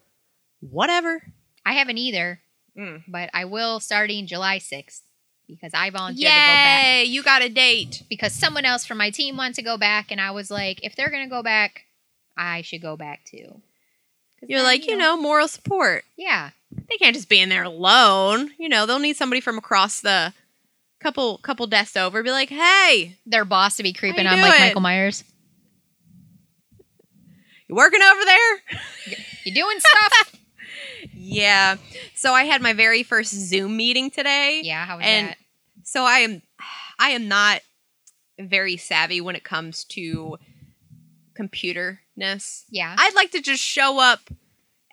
whatever. 0.61 1.23
I 1.67 1.73
haven't 1.75 1.99
either, 1.99 2.41
Mm. 2.79 3.03
but 3.09 3.29
I 3.35 3.45
will 3.45 3.81
starting 3.81 4.27
July 4.27 4.59
6th. 4.59 5.03
because 5.49 5.73
I 5.75 5.91
volunteered 5.91 6.31
to 6.31 6.35
go 6.35 6.37
back 6.39 6.85
Yay! 6.85 7.05
You 7.05 7.23
got 7.23 7.43
a 7.43 7.49
date. 7.51 8.05
because 8.09 8.33
someone 8.33 8.65
else 8.65 8.87
from 8.87 8.97
my 8.97 9.11
team 9.11 9.37
wants 9.37 9.57
to 9.57 9.63
go 9.63 9.77
back, 9.77 10.11
and 10.11 10.19
I 10.21 10.31
was 10.31 10.51
like, 10.51 10.83
if 10.83 10.97
they're 10.97 11.11
gonna 11.11 11.29
go 11.29 11.43
back, 11.43 11.85
I 12.39 12.63
should 12.63 12.81
go 12.81 12.97
back 12.97 13.25
too. 13.27 13.61
You're 14.41 14.61
then, 14.61 14.65
like, 14.67 14.87
you 14.87 14.97
know, 14.97 15.17
moral 15.21 15.49
support. 15.49 16.05
yeah, 16.17 16.51
They 16.89 16.97
can't 16.97 17.15
just 17.15 17.29
be 17.29 17.39
in 17.41 17.51
there 17.51 17.65
alone. 17.65 18.53
You 18.59 18.69
know, 18.71 18.87
they'll 18.87 18.99
need 18.99 19.17
somebody 19.17 19.41
from 19.43 19.59
across 19.59 20.01
the 20.01 20.33
couple 21.03 21.39
couple 21.39 21.67
desks 21.67 21.97
over. 21.97 22.23
Be 22.23 22.31
like, 22.31 22.49
hey, 22.51 23.17
their 23.27 23.45
boss 23.45 23.77
to 23.77 23.83
be 23.83 23.93
creeping 23.93 24.27
on 24.27 24.41
like? 24.41 24.61
Michael 24.61 24.81
Myers. 24.81 25.25
you 27.69 27.75
working 27.75 28.01
over 28.03 28.25
there? 28.25 28.63
You 29.45 29.55
doing 29.55 29.79
stuff? 29.81 30.35
Yeah. 31.15 31.77
So 32.15 32.33
I 32.33 32.45
had 32.45 32.61
my 32.63 32.73
very 32.73 33.03
first 33.03 33.33
Zoom 33.33 33.77
meeting 33.77 34.11
today. 34.11 34.61
yeah, 34.65 34.85
how 34.87 34.97
was 34.97 35.07
And- 35.07 35.29
that? 35.29 35.37
So 35.85 36.05
I 36.05 36.19
am 36.21 36.43
I 36.99 37.11
am 37.11 37.29
not 37.29 37.61
very 38.41 38.77
savvy 38.77 39.21
when 39.21 39.37
it 39.37 39.45
comes 39.45 39.85
to 39.85 40.37
computerness. 41.35 42.65
Yeah, 42.71 42.95
I'd 42.99 43.15
like 43.15 43.31
to 43.33 43.41
just 43.41 43.63
show 43.63 43.99
up 44.01 44.21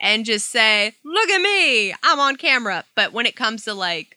and 0.00 0.24
just 0.24 0.50
say, 0.50 0.94
"Look 1.04 1.28
at 1.30 1.40
me, 1.42 1.92
I'm 2.02 2.18
on 2.20 2.36
camera." 2.36 2.84
But 2.94 3.12
when 3.12 3.26
it 3.26 3.36
comes 3.36 3.64
to 3.64 3.74
like 3.74 4.16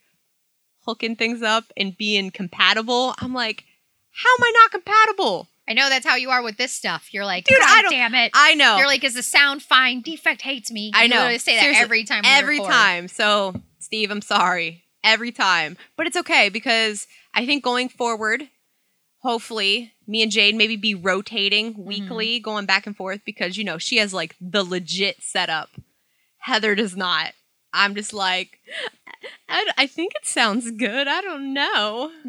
hooking 0.85 1.15
things 1.15 1.41
up 1.41 1.65
and 1.77 1.97
being 1.97 2.31
compatible, 2.31 3.15
I'm 3.19 3.33
like, 3.33 3.63
"How 4.11 4.29
am 4.37 4.43
I 4.43 4.51
not 4.61 4.71
compatible?" 4.71 5.47
I 5.67 5.73
know 5.73 5.87
that's 5.87 6.05
how 6.05 6.15
you 6.17 6.29
are 6.29 6.43
with 6.43 6.57
this 6.57 6.73
stuff. 6.73 7.13
You're 7.13 7.23
like, 7.25 7.45
Dude, 7.45 7.57
God 7.57 7.69
I 7.69 7.81
don't- 7.83 7.91
damn 7.91 8.15
it. 8.15 8.31
I 8.33 8.53
know. 8.53 8.75
You're 8.77 8.85
like, 8.87 9.05
is 9.05 9.13
the 9.13 9.23
sound 9.23 9.63
fine? 9.63 10.01
Defect 10.01 10.41
hates 10.41 10.69
me. 10.71 10.91
I 10.93 11.07
know. 11.07 11.15
literally 11.15 11.37
say 11.37 11.55
that 11.55 11.61
Seriously, 11.61 11.83
every 11.83 12.03
time. 12.03 12.23
every 12.25 12.57
record. 12.59 12.71
time. 12.73 13.07
So, 13.07 13.61
Steve, 13.79 14.11
I'm 14.11 14.21
sorry. 14.21 14.83
Every 15.05 15.31
time. 15.31 15.77
But 15.95 16.05
it's 16.07 16.17
okay 16.17 16.49
because 16.49 17.07
I 17.33 17.45
think 17.45 17.63
going 17.63 17.87
forward, 17.87 18.49
hopefully, 19.19 19.93
me 20.05 20.21
and 20.21 20.31
Jade 20.31 20.55
maybe 20.55 20.75
be 20.75 20.95
rotating 20.95 21.71
Mm-hmm. 21.73 21.83
weekly, 21.85 22.39
going 22.41 22.65
back 22.65 22.85
and 22.85 22.95
forth 22.95 23.21
because, 23.25 23.57
you 23.57 23.63
know, 23.63 23.77
she 23.77 23.97
has 23.97 24.13
like 24.13 24.35
the 24.41 24.63
legit 24.65 25.23
setup. 25.23 25.69
Heather 26.39 26.75
does 26.75 26.95
not. 26.97 27.31
I'm 27.71 27.95
just 27.95 28.13
like, 28.13 28.59
I, 29.49 29.69
I 29.77 29.87
think 29.87 30.13
it 30.15 30.25
sounds 30.25 30.69
good. 30.71 31.07
I 31.07 31.21
don't 31.21 31.53
know. 31.53 32.11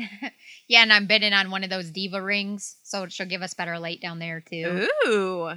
Yeah, 0.67 0.81
and 0.83 0.95
I'm 0.95 1.07
bidding 1.07 1.35
on 1.35 1.51
one 1.51 1.63
of 1.63 1.69
those 1.69 1.91
diva 1.91 2.23
rings, 2.23 2.77
so 2.83 3.07
she'll 3.09 3.27
give 3.27 3.43
us 3.43 3.53
better 3.53 3.79
light 3.79 4.01
down 4.01 4.19
there 4.19 4.41
too. 4.41 4.89
Ooh. 5.07 5.51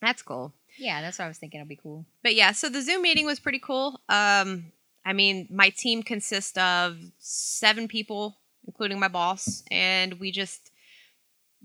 That's 0.00 0.22
cool. 0.22 0.52
Yeah, 0.76 1.02
that's 1.02 1.20
what 1.20 1.26
I 1.26 1.28
was 1.28 1.38
thinking. 1.38 1.60
It'll 1.60 1.68
be 1.68 1.76
cool. 1.80 2.04
but 2.24 2.34
yeah, 2.34 2.50
so 2.50 2.68
the 2.68 2.82
Zoom 2.82 3.02
meeting 3.02 3.26
was 3.26 3.38
pretty 3.38 3.60
cool. 3.60 4.00
Um, 4.08 4.72
I 5.06 5.12
mean, 5.12 5.46
my 5.52 5.68
team 5.70 6.02
consists 6.02 6.58
of 6.58 6.98
seven 7.18 7.86
people, 7.86 8.36
including 8.66 8.98
my 8.98 9.06
boss, 9.06 9.62
and 9.70 10.14
we 10.18 10.32
just 10.32 10.72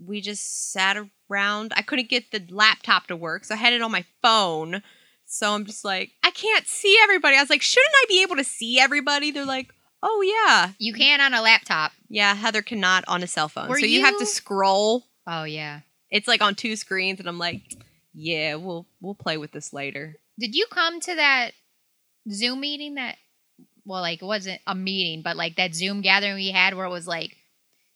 we 0.06 0.20
just 0.20 0.70
sat 0.72 0.96
around. 1.28 1.72
I 1.74 1.82
couldn't 1.82 2.08
get 2.08 2.30
the 2.30 2.44
laptop 2.50 3.08
to 3.08 3.16
work, 3.16 3.44
so 3.44 3.54
I 3.54 3.58
had 3.58 3.72
it 3.72 3.82
on 3.82 3.90
my 3.90 4.04
phone. 4.22 4.80
So 5.32 5.54
I'm 5.54 5.64
just 5.64 5.84
like, 5.84 6.10
I 6.24 6.30
can't 6.32 6.66
see 6.66 6.98
everybody. 7.04 7.36
I 7.36 7.40
was 7.40 7.50
like, 7.50 7.62
shouldn't 7.62 7.94
I 8.02 8.04
be 8.08 8.22
able 8.22 8.34
to 8.36 8.44
see 8.44 8.80
everybody? 8.80 9.30
They're 9.30 9.44
like, 9.46 9.72
oh 10.02 10.22
yeah, 10.22 10.72
You 10.78 10.92
can 10.92 11.20
on 11.20 11.34
a 11.34 11.40
laptop. 11.40 11.92
yeah. 12.08 12.34
Heather 12.34 12.62
cannot 12.62 13.04
on 13.06 13.22
a 13.22 13.26
cell 13.28 13.48
phone, 13.48 13.68
Were 13.68 13.78
so 13.78 13.86
you 13.86 14.00
have 14.02 14.18
to 14.18 14.26
scroll. 14.26 15.04
Oh 15.26 15.44
yeah. 15.44 15.80
It's 16.10 16.26
like 16.26 16.42
on 16.42 16.56
two 16.56 16.74
screens, 16.74 17.20
and 17.20 17.28
I'm 17.28 17.38
like, 17.38 17.62
yeah, 18.12 18.56
we'll 18.56 18.86
we'll 19.00 19.14
play 19.14 19.36
with 19.38 19.52
this 19.52 19.72
later. 19.72 20.16
Did 20.38 20.56
you 20.56 20.66
come 20.70 20.98
to 21.00 21.14
that 21.14 21.52
Zoom 22.30 22.60
meeting 22.60 22.94
that 22.96 23.16
well, 23.84 24.00
like 24.00 24.20
it 24.22 24.26
wasn't 24.26 24.60
a 24.66 24.74
meeting, 24.74 25.22
but 25.22 25.36
like 25.36 25.54
that 25.56 25.74
Zoom 25.76 26.00
gathering 26.00 26.34
we 26.34 26.50
had 26.50 26.74
where 26.74 26.86
it 26.86 26.90
was 26.90 27.06
like 27.06 27.36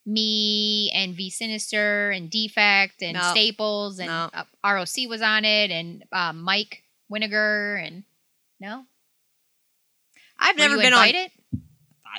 me 0.05 0.91
and 0.93 1.15
V 1.15 1.29
Sinister 1.29 2.11
and 2.11 2.29
Defect 2.29 3.01
and 3.01 3.15
No. 3.15 3.21
Staples 3.31 3.99
and 3.99 4.07
No. 4.07 4.29
uh, 4.33 4.43
ROC 4.63 5.09
was 5.09 5.21
on 5.21 5.43
it 5.43 5.71
and 5.71 6.03
uh, 6.13 6.31
Mike 6.31 6.83
Winiger 7.11 7.85
and 7.85 8.03
no, 8.59 8.85
I've 10.39 10.55
Were 10.55 10.59
never 10.59 10.75
you 10.75 10.81
been 10.81 10.93
on 10.93 11.07
invited? 11.07 11.31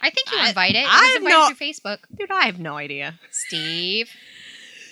I 0.02 0.10
think 0.10 0.30
you 0.30 0.38
I- 0.38 0.48
invited. 0.48 0.78
It 0.78 0.88
I 0.88 1.04
have 1.06 1.16
invited 1.22 1.38
no- 1.38 1.48
through 1.48 1.66
Facebook. 1.66 1.98
Dude, 2.16 2.30
I 2.30 2.46
have 2.46 2.58
no 2.60 2.76
idea. 2.76 3.18
Steve, 3.30 4.10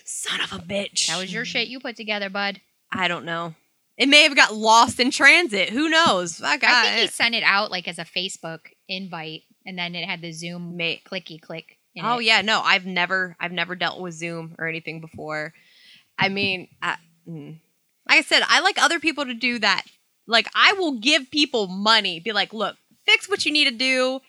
Son 0.05 0.41
of 0.41 0.53
a 0.53 0.59
bitch. 0.59 1.09
that 1.09 1.19
was 1.19 1.33
your 1.33 1.45
shit 1.45 1.69
you 1.69 1.81
put 1.81 1.97
together, 1.97 2.31
bud. 2.31 2.61
I 2.93 3.09
don't 3.09 3.25
know. 3.25 3.55
It 3.97 4.09
may 4.09 4.23
have 4.23 4.35
got 4.35 4.55
lost 4.55 4.99
in 4.99 5.11
transit. 5.11 5.69
Who 5.71 5.89
knows? 5.89 6.43
I 6.43 6.57
got 6.57 6.71
I 6.71 6.83
think 6.89 7.01
he 7.03 7.07
sent 7.09 7.35
it 7.35 7.45
out 7.45 7.71
like 7.71 7.87
as 7.87 7.99
a 7.99 8.05
Facebook 8.05 8.61
invite, 8.89 9.43
and 9.65 9.79
then 9.79 9.95
it 9.95 10.09
had 10.09 10.21
the 10.21 10.33
Zoom 10.33 10.77
May- 10.77 11.01
clicky 11.09 11.41
click. 11.41 11.79
in 11.95 12.05
oh 12.05 12.19
it. 12.19 12.25
yeah, 12.25 12.41
no, 12.43 12.61
I've 12.61 12.87
never, 12.87 13.37
I've 13.39 13.53
never 13.53 13.77
dealt 13.77 14.01
with 14.01 14.15
Zoom 14.15 14.55
or 14.59 14.67
anything 14.67 15.01
before. 15.01 15.53
I 16.19 16.29
mean, 16.29 16.69
I, 16.83 16.97
mm. 17.29 17.59
Like 18.09 18.19
I 18.19 18.23
said, 18.23 18.43
I 18.49 18.61
like 18.61 18.81
other 18.83 19.01
people 19.01 19.25
to 19.25 19.35
do 19.35 19.59
that. 19.61 19.85
Like 20.27 20.49
I 20.55 20.73
will 20.75 20.99
give 20.99 21.31
people 21.31 21.67
money. 21.67 22.21
Be 22.21 22.33
like, 22.33 22.53
look, 22.53 22.77
fix 23.07 23.29
what 23.29 23.45
you 23.45 23.53
need 23.53 23.67
to 23.69 23.77
do. 23.77 24.21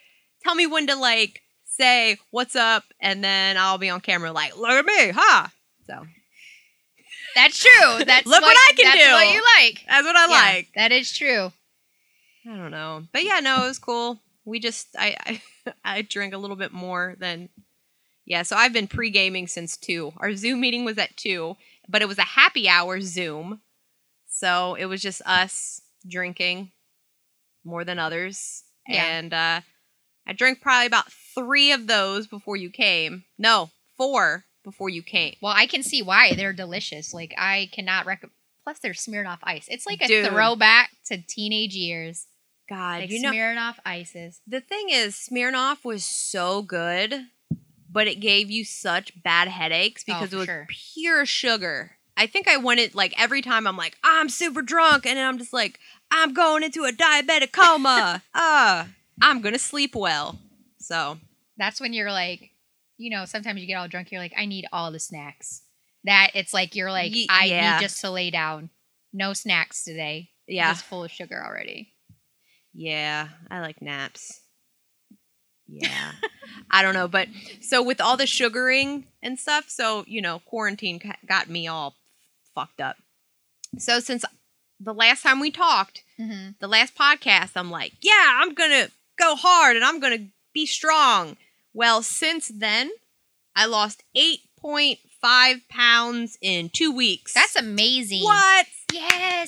Tell 0.44 0.56
me 0.56 0.68
when 0.68 0.88
to 0.88 0.96
like 0.96 1.42
say 1.66 2.18
what's 2.32 2.56
up, 2.56 2.84
and 3.00 3.24
then 3.24 3.58
I'll 3.58 3.78
be 3.78 3.90
on 3.90 4.00
camera 4.02 4.32
like, 4.32 4.56
look 4.58 4.70
at 4.72 4.86
me, 4.86 5.12
huh? 5.16 5.48
So 5.88 6.06
That's 7.36 7.60
true. 7.60 8.04
That's 8.06 8.26
Look 8.26 8.42
what 8.42 8.56
I 8.58 8.74
can 8.76 8.86
that's 8.86 9.06
do. 9.06 9.12
What 9.12 9.34
you 9.34 9.44
like? 9.60 9.84
that's 9.88 10.06
what 10.06 10.16
I 10.16 10.26
Yeah, 10.28 10.54
like. 10.56 10.70
That 10.76 10.92
is 10.92 11.12
true. 11.12 11.52
I 12.48 12.56
don't 12.56 12.72
know, 12.72 13.04
but 13.12 13.24
yeah, 13.26 13.40
no, 13.40 13.64
it 13.64 13.68
was 13.68 13.80
cool. 13.80 14.20
We 14.46 14.60
just 14.60 14.88
I 14.98 15.16
I, 15.66 15.74
I 15.98 16.02
drank 16.04 16.34
a 16.34 16.38
little 16.38 16.56
bit 16.56 16.72
more 16.72 17.16
than 17.20 17.50
yeah. 18.26 18.44
So 18.44 18.56
I've 18.56 18.74
been 18.74 18.88
pre 18.88 19.10
gaming 19.10 19.48
since 19.48 19.76
two. 19.78 20.14
Our 20.18 20.34
Zoom 20.36 20.62
meeting 20.62 20.86
was 20.86 20.98
at 20.98 21.18
two, 21.18 21.58
but 21.90 22.02
it 22.02 22.08
was 22.08 22.20
a 22.20 22.24
happy 22.24 22.70
hour 22.70 23.02
Zoom, 23.02 23.62
so 24.38 24.76
it 24.76 24.86
was 24.86 25.02
just 25.02 25.22
us 25.26 25.82
drinking 26.08 26.72
more 27.64 27.84
than 27.84 27.98
others, 28.00 28.64
Yeah. 28.88 29.04
and 29.06 29.34
uh, 29.34 29.62
I 30.28 30.34
drank 30.34 30.62
probably 30.62 30.88
about 30.88 31.12
three 31.12 31.72
of 31.72 31.88
those 31.88 32.28
before 32.28 32.56
you 32.58 32.70
came. 32.70 33.24
No, 33.38 33.72
four 33.98 34.46
before 34.64 34.90
you 34.90 35.02
came. 35.04 35.36
Well, 35.42 35.54
I 35.56 35.66
can 35.68 35.84
see 35.84 36.02
why 36.02 36.34
they're 36.34 36.54
delicious. 36.54 37.14
Like 37.14 37.34
I 37.38 37.70
cannot 37.72 38.06
recommend. 38.06 38.34
Plus, 38.64 38.80
they're 38.80 38.94
Smirnoff 38.94 39.38
Ice. 39.44 39.68
It's 39.70 39.86
like 39.86 40.02
a 40.02 40.08
Dude. 40.08 40.28
throwback 40.28 40.90
to 41.06 41.18
teenage 41.18 41.76
years. 41.76 42.26
God, 42.68 43.02
Like 43.02 43.12
you 43.12 43.22
know, 43.22 43.32
Smirnoff 43.32 43.76
Ices. 43.86 44.42
The 44.48 44.60
thing 44.62 44.88
is, 44.90 45.14
Smirnoff 45.16 45.86
was 45.86 46.04
so 46.04 46.64
good, 46.64 47.28
but 47.92 48.08
it 48.08 48.20
gave 48.20 48.50
you 48.50 48.66
such 48.66 49.22
bad 49.22 49.48
headaches 49.50 50.04
because 50.04 50.30
for 50.32 50.36
it 50.36 50.40
was 50.40 50.46
sure. 50.48 50.68
pure 50.96 51.26
sugar. 51.28 51.95
I 52.18 52.28
think 52.28 52.48
I 52.48 52.58
went 52.58 52.80
it 52.80 52.96
like 52.96 53.14
every 53.22 53.42
time 53.42 53.68
I'm 53.68 53.76
like, 53.78 53.98
I'm 54.04 54.30
super 54.30 54.62
drunk, 54.62 55.06
and 55.06 55.18
then 55.18 55.28
I'm 55.28 55.38
just 55.38 55.52
like, 55.54 55.80
I'm 56.12 56.34
going 56.34 56.64
into 56.64 56.84
a 56.86 56.92
diabetic 56.92 57.52
coma. 57.52 58.22
uh, 58.34 58.86
I'm 59.22 59.42
gonna 59.42 59.60
sleep 59.60 59.96
well. 59.96 60.38
So 60.80 61.18
That's 61.58 61.80
when 61.82 61.94
you're 61.94 62.12
like, 62.12 62.52
you 62.98 63.10
know, 63.10 63.26
sometimes 63.26 63.60
you 63.60 63.68
get 63.68 63.76
all 63.76 63.88
drunk. 63.88 64.12
You're 64.12 64.22
like, 64.22 64.34
I 64.38 64.46
need 64.46 64.66
all 64.72 64.92
the 64.92 65.00
snacks. 65.00 65.62
That 66.06 66.32
it's 66.36 66.54
like 66.54 66.76
you're 66.76 66.92
like, 66.92 67.14
Ye- 67.16 67.28
I 67.30 67.46
yeah. 67.46 67.76
need 67.78 67.82
just 67.84 68.00
to 68.02 68.12
lay 68.12 68.30
down. 68.32 68.70
No 69.12 69.34
snacks 69.34 69.84
today. 69.84 70.30
yeah, 70.48 70.72
Just 70.74 70.86
full 70.86 71.04
of 71.04 71.12
sugar 71.12 71.42
already. 71.46 71.94
yeah, 72.74 73.30
I 73.50 73.62
like 73.62 73.82
naps. 73.82 74.42
Yeah, 75.68 76.12
I 76.70 76.84
don't 76.84 76.94
know, 76.94 77.08
but 77.08 77.28
so 77.62 77.82
with 77.82 78.00
all 78.00 78.18
the 78.18 78.28
sugaring 78.28 79.08
and 79.24 79.40
stuff, 79.40 79.66
so 79.70 80.04
you 80.08 80.22
know, 80.22 80.40
quarantine 80.46 81.02
got 81.28 81.50
me 81.50 81.68
all 81.68 81.96
fucked 82.56 82.82
up. 82.82 82.96
So 83.78 84.00
since 84.00 84.26
the 84.80 84.94
last 84.94 85.22
time 85.24 85.40
we 85.40 85.52
talked, 85.52 86.02
Mm-hmm. 86.20 86.52
the 86.62 86.68
last 86.70 86.96
podcast, 86.96 87.52
I'm 87.58 87.70
like, 87.70 87.92
yeah, 88.02 88.40
I'm 88.42 88.54
gonna 88.54 88.88
go 89.20 89.36
hard 89.36 89.76
and 89.76 89.84
I'm 89.84 90.00
gonna 90.00 90.28
be 90.54 90.66
strong. 90.66 91.36
Well, 91.74 92.02
since 92.02 92.48
then, 92.48 92.90
I 93.54 93.66
lost 93.66 94.02
8.5 94.18 95.68
pounds 95.70 96.38
in 96.42 96.70
two 96.70 96.92
weeks. 96.92 97.34
That's 97.34 97.56
amazing. 97.58 98.24
what? 98.24 98.66
Yes. 98.94 99.48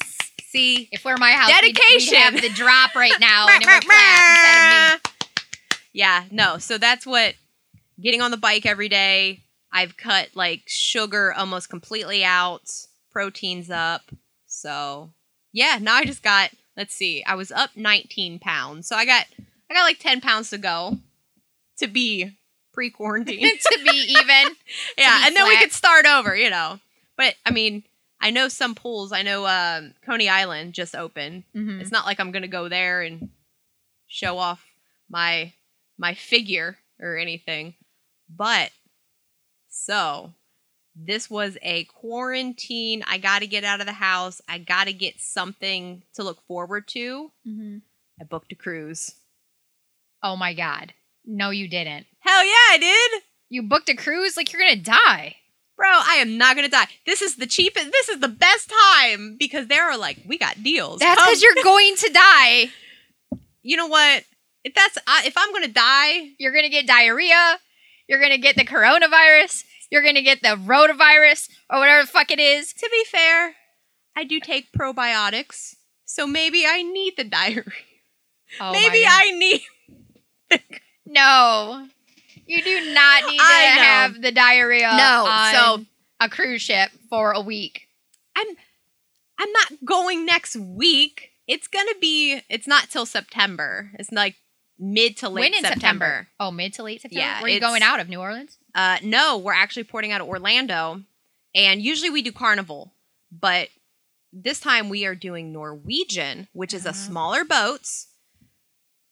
See, 0.49 0.89
If 0.91 1.05
we're 1.05 1.15
my 1.17 1.31
house, 1.31 1.49
Dedication. 1.51 2.11
We'd, 2.13 2.19
have 2.19 2.41
the 2.41 2.49
drop 2.49 2.95
right 2.95 3.11
now, 3.19 3.47
and 3.49 3.61
it 3.63 3.67
would 3.67 3.85
clap 3.85 4.29
instead 4.29 4.95
of 4.95 5.01
me. 5.05 5.11
Yeah, 5.93 6.23
no. 6.29 6.57
So 6.59 6.77
that's 6.77 7.05
what 7.07 7.33
getting 7.99 8.21
on 8.21 8.29
the 8.31 8.37
bike 8.37 8.65
every 8.65 8.87
day. 8.89 9.39
I've 9.71 9.97
cut 9.97 10.29
like 10.35 10.61
sugar 10.67 11.33
almost 11.33 11.69
completely 11.69 12.23
out, 12.23 12.69
proteins 13.17 13.71
up. 13.71 14.03
So 14.45 15.09
yeah, 15.51 15.79
now 15.81 15.95
I 15.95 16.05
just 16.05 16.21
got. 16.21 16.51
Let's 16.75 16.93
see, 16.93 17.23
I 17.23 17.33
was 17.33 17.51
up 17.51 17.71
19 17.75 18.37
pounds, 18.37 18.87
so 18.87 18.95
I 18.95 19.05
got 19.05 19.25
I 19.71 19.73
got 19.73 19.85
like 19.85 19.97
10 19.97 20.21
pounds 20.21 20.51
to 20.51 20.59
go 20.59 20.99
to 21.79 21.87
be 21.87 22.37
pre-quarantine. 22.73 23.39
to 23.59 23.79
be 23.83 24.05
even. 24.19 24.55
yeah, 24.99 25.21
be 25.21 25.27
and 25.27 25.35
then 25.35 25.47
we 25.47 25.57
could 25.57 25.71
start 25.71 26.05
over, 26.05 26.35
you 26.35 26.51
know. 26.51 26.79
But 27.17 27.33
I 27.43 27.49
mean, 27.49 27.85
I 28.21 28.29
know 28.29 28.49
some 28.49 28.75
pools. 28.75 29.11
I 29.11 29.23
know 29.23 29.47
um, 29.47 29.95
Coney 30.05 30.29
Island 30.29 30.73
just 30.73 30.95
opened. 30.95 31.43
Mm-hmm. 31.55 31.69
Mm. 31.71 31.81
It's 31.81 31.91
not 31.91 32.05
like 32.05 32.19
I'm 32.19 32.31
gonna 32.31 32.47
go 32.47 32.69
there 32.69 33.01
and 33.01 33.29
show 34.05 34.37
off 34.37 34.63
my 35.09 35.53
my 35.97 36.13
figure. 36.13 36.77
or 36.99 37.17
anything. 37.17 37.73
But 38.29 38.69
so 39.69 40.33
this 41.05 41.29
was 41.29 41.57
a 41.61 41.83
quarantine. 41.85 43.03
I 43.07 43.17
got 43.19 43.39
to 43.39 43.47
get 43.47 43.63
out 43.63 43.79
of 43.79 43.85
the 43.85 43.93
house. 43.93 44.41
I 44.49 44.57
got 44.57 44.85
to 44.85 44.93
get 44.93 45.19
something 45.19 46.01
to 46.15 46.23
look 46.23 46.41
forward 46.47 46.87
to. 46.89 47.31
Mm-hmm. 47.47 47.77
I 48.19 48.23
booked 48.23 48.51
a 48.51 48.55
cruise. 48.55 49.13
Oh 50.23 50.35
my 50.35 50.53
god. 50.53 50.93
No, 51.25 51.51
you 51.51 51.67
didn't. 51.67 52.07
Hell 52.19 52.43
yeah, 52.43 52.51
I 52.71 52.77
did. 52.79 53.21
You 53.49 53.63
booked 53.63 53.89
a 53.89 53.95
cruise 53.95 54.35
like 54.35 54.51
you're 54.51 54.61
gonna 54.61 54.75
die. 54.75 55.35
Bro, 55.75 55.87
I 55.87 56.15
am 56.19 56.37
not 56.37 56.55
gonna 56.55 56.69
die. 56.69 56.87
This 57.05 57.21
is 57.21 57.35
the 57.35 57.45
cheapest. 57.45 57.91
This 57.91 58.09
is 58.09 58.19
the 58.19 58.27
best 58.27 58.71
time 58.95 59.35
because 59.37 59.67
they 59.67 59.77
are 59.77 59.97
like, 59.97 60.17
we 60.25 60.37
got 60.37 60.63
deals. 60.63 60.99
That's 60.99 61.21
because 61.21 61.41
you're 61.43 61.63
going 61.63 61.95
to 61.97 62.09
die. 62.11 62.71
You 63.61 63.77
know 63.77 63.87
what? 63.87 64.23
If 64.63 64.73
that's 64.73 64.97
if 65.25 65.35
I'm 65.37 65.53
gonna 65.53 65.67
die, 65.67 66.31
You're 66.39 66.53
gonna 66.53 66.69
get 66.69 66.87
diarrhea. 66.87 67.59
You're 68.07 68.21
gonna 68.21 68.37
get 68.37 68.55
the 68.55 68.65
coronavirus. 68.65 69.63
You're 69.89 70.03
gonna 70.03 70.21
get 70.21 70.41
the 70.41 70.49
rotavirus 70.57 71.49
or 71.69 71.79
whatever 71.79 72.03
the 72.03 72.07
fuck 72.07 72.31
it 72.31 72.39
is. 72.39 72.73
to 72.73 72.89
be 72.91 73.03
fair, 73.05 73.55
I 74.15 74.23
do 74.23 74.39
take 74.39 74.71
probiotics, 74.71 75.75
so 76.05 76.27
maybe 76.27 76.65
I 76.67 76.83
need 76.83 77.13
the 77.17 77.23
diarrhea. 77.23 77.63
Oh 78.59 78.71
maybe 78.71 79.03
I 79.05 79.31
need. 79.31 79.61
no. 81.05 81.87
You 82.45 82.63
do 82.63 82.93
not 82.93 83.25
need 83.29 83.39
to 83.39 83.43
have 83.43 84.21
the 84.21 84.31
diarrhea. 84.31 84.93
No, 84.97 85.25
on 85.27 85.53
so- 85.53 85.85
a 86.19 86.29
cruise 86.29 86.61
ship 86.61 86.91
for 87.09 87.31
a 87.31 87.41
week. 87.41 87.87
I'm 88.35 88.47
I'm 89.39 89.51
not 89.51 89.85
going 89.85 90.25
next 90.25 90.55
week. 90.55 91.31
It's 91.47 91.67
gonna 91.67 91.95
be. 91.99 92.41
It's 92.49 92.67
not 92.67 92.89
till 92.89 93.05
September. 93.05 93.91
It's 93.99 94.11
like 94.11 94.35
mid 94.79 95.17
to 95.17 95.29
late 95.29 95.41
when 95.41 95.53
in 95.53 95.61
September? 95.61 95.79
September. 95.79 96.27
Oh, 96.39 96.51
mid 96.51 96.73
to 96.73 96.83
late 96.83 97.01
September. 97.01 97.19
Yeah, 97.19 97.41
Were 97.41 97.49
you 97.49 97.59
going 97.59 97.83
out 97.83 97.99
of 97.99 98.09
New 98.09 98.19
Orleans? 98.19 98.57
Uh, 98.77 98.97
no, 99.03 99.37
we're 99.39 99.53
actually 99.53 99.83
porting 99.83 100.11
out 100.13 100.21
of 100.21 100.27
Orlando, 100.27 101.01
and 101.55 101.81
usually 101.81 102.09
we 102.11 102.21
do 102.21 102.31
Carnival, 102.31 102.93
but 103.31 103.69
this 104.31 104.59
time 104.59 104.87
we 104.87 105.05
are 105.05 105.15
doing 105.15 105.51
Norwegian, 105.51 106.47
which 106.53 106.73
is 106.73 106.85
Ah. 106.85 106.91
a 106.91 106.93
smaller 106.93 107.43
boats. 107.43 108.07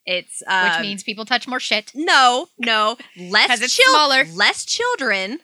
It's 0.06 0.44
uh, 0.46 0.70
Which 0.78 0.82
means 0.88 1.04
people 1.04 1.26
touch 1.26 1.48
more 1.48 1.60
shit. 1.60 1.92
no, 1.96 2.48
no, 2.60 2.96
less 3.18 3.60
it's 3.60 3.76
chil- 3.76 3.92
smaller. 3.92 4.24
less 4.36 4.64
children, 4.66 5.40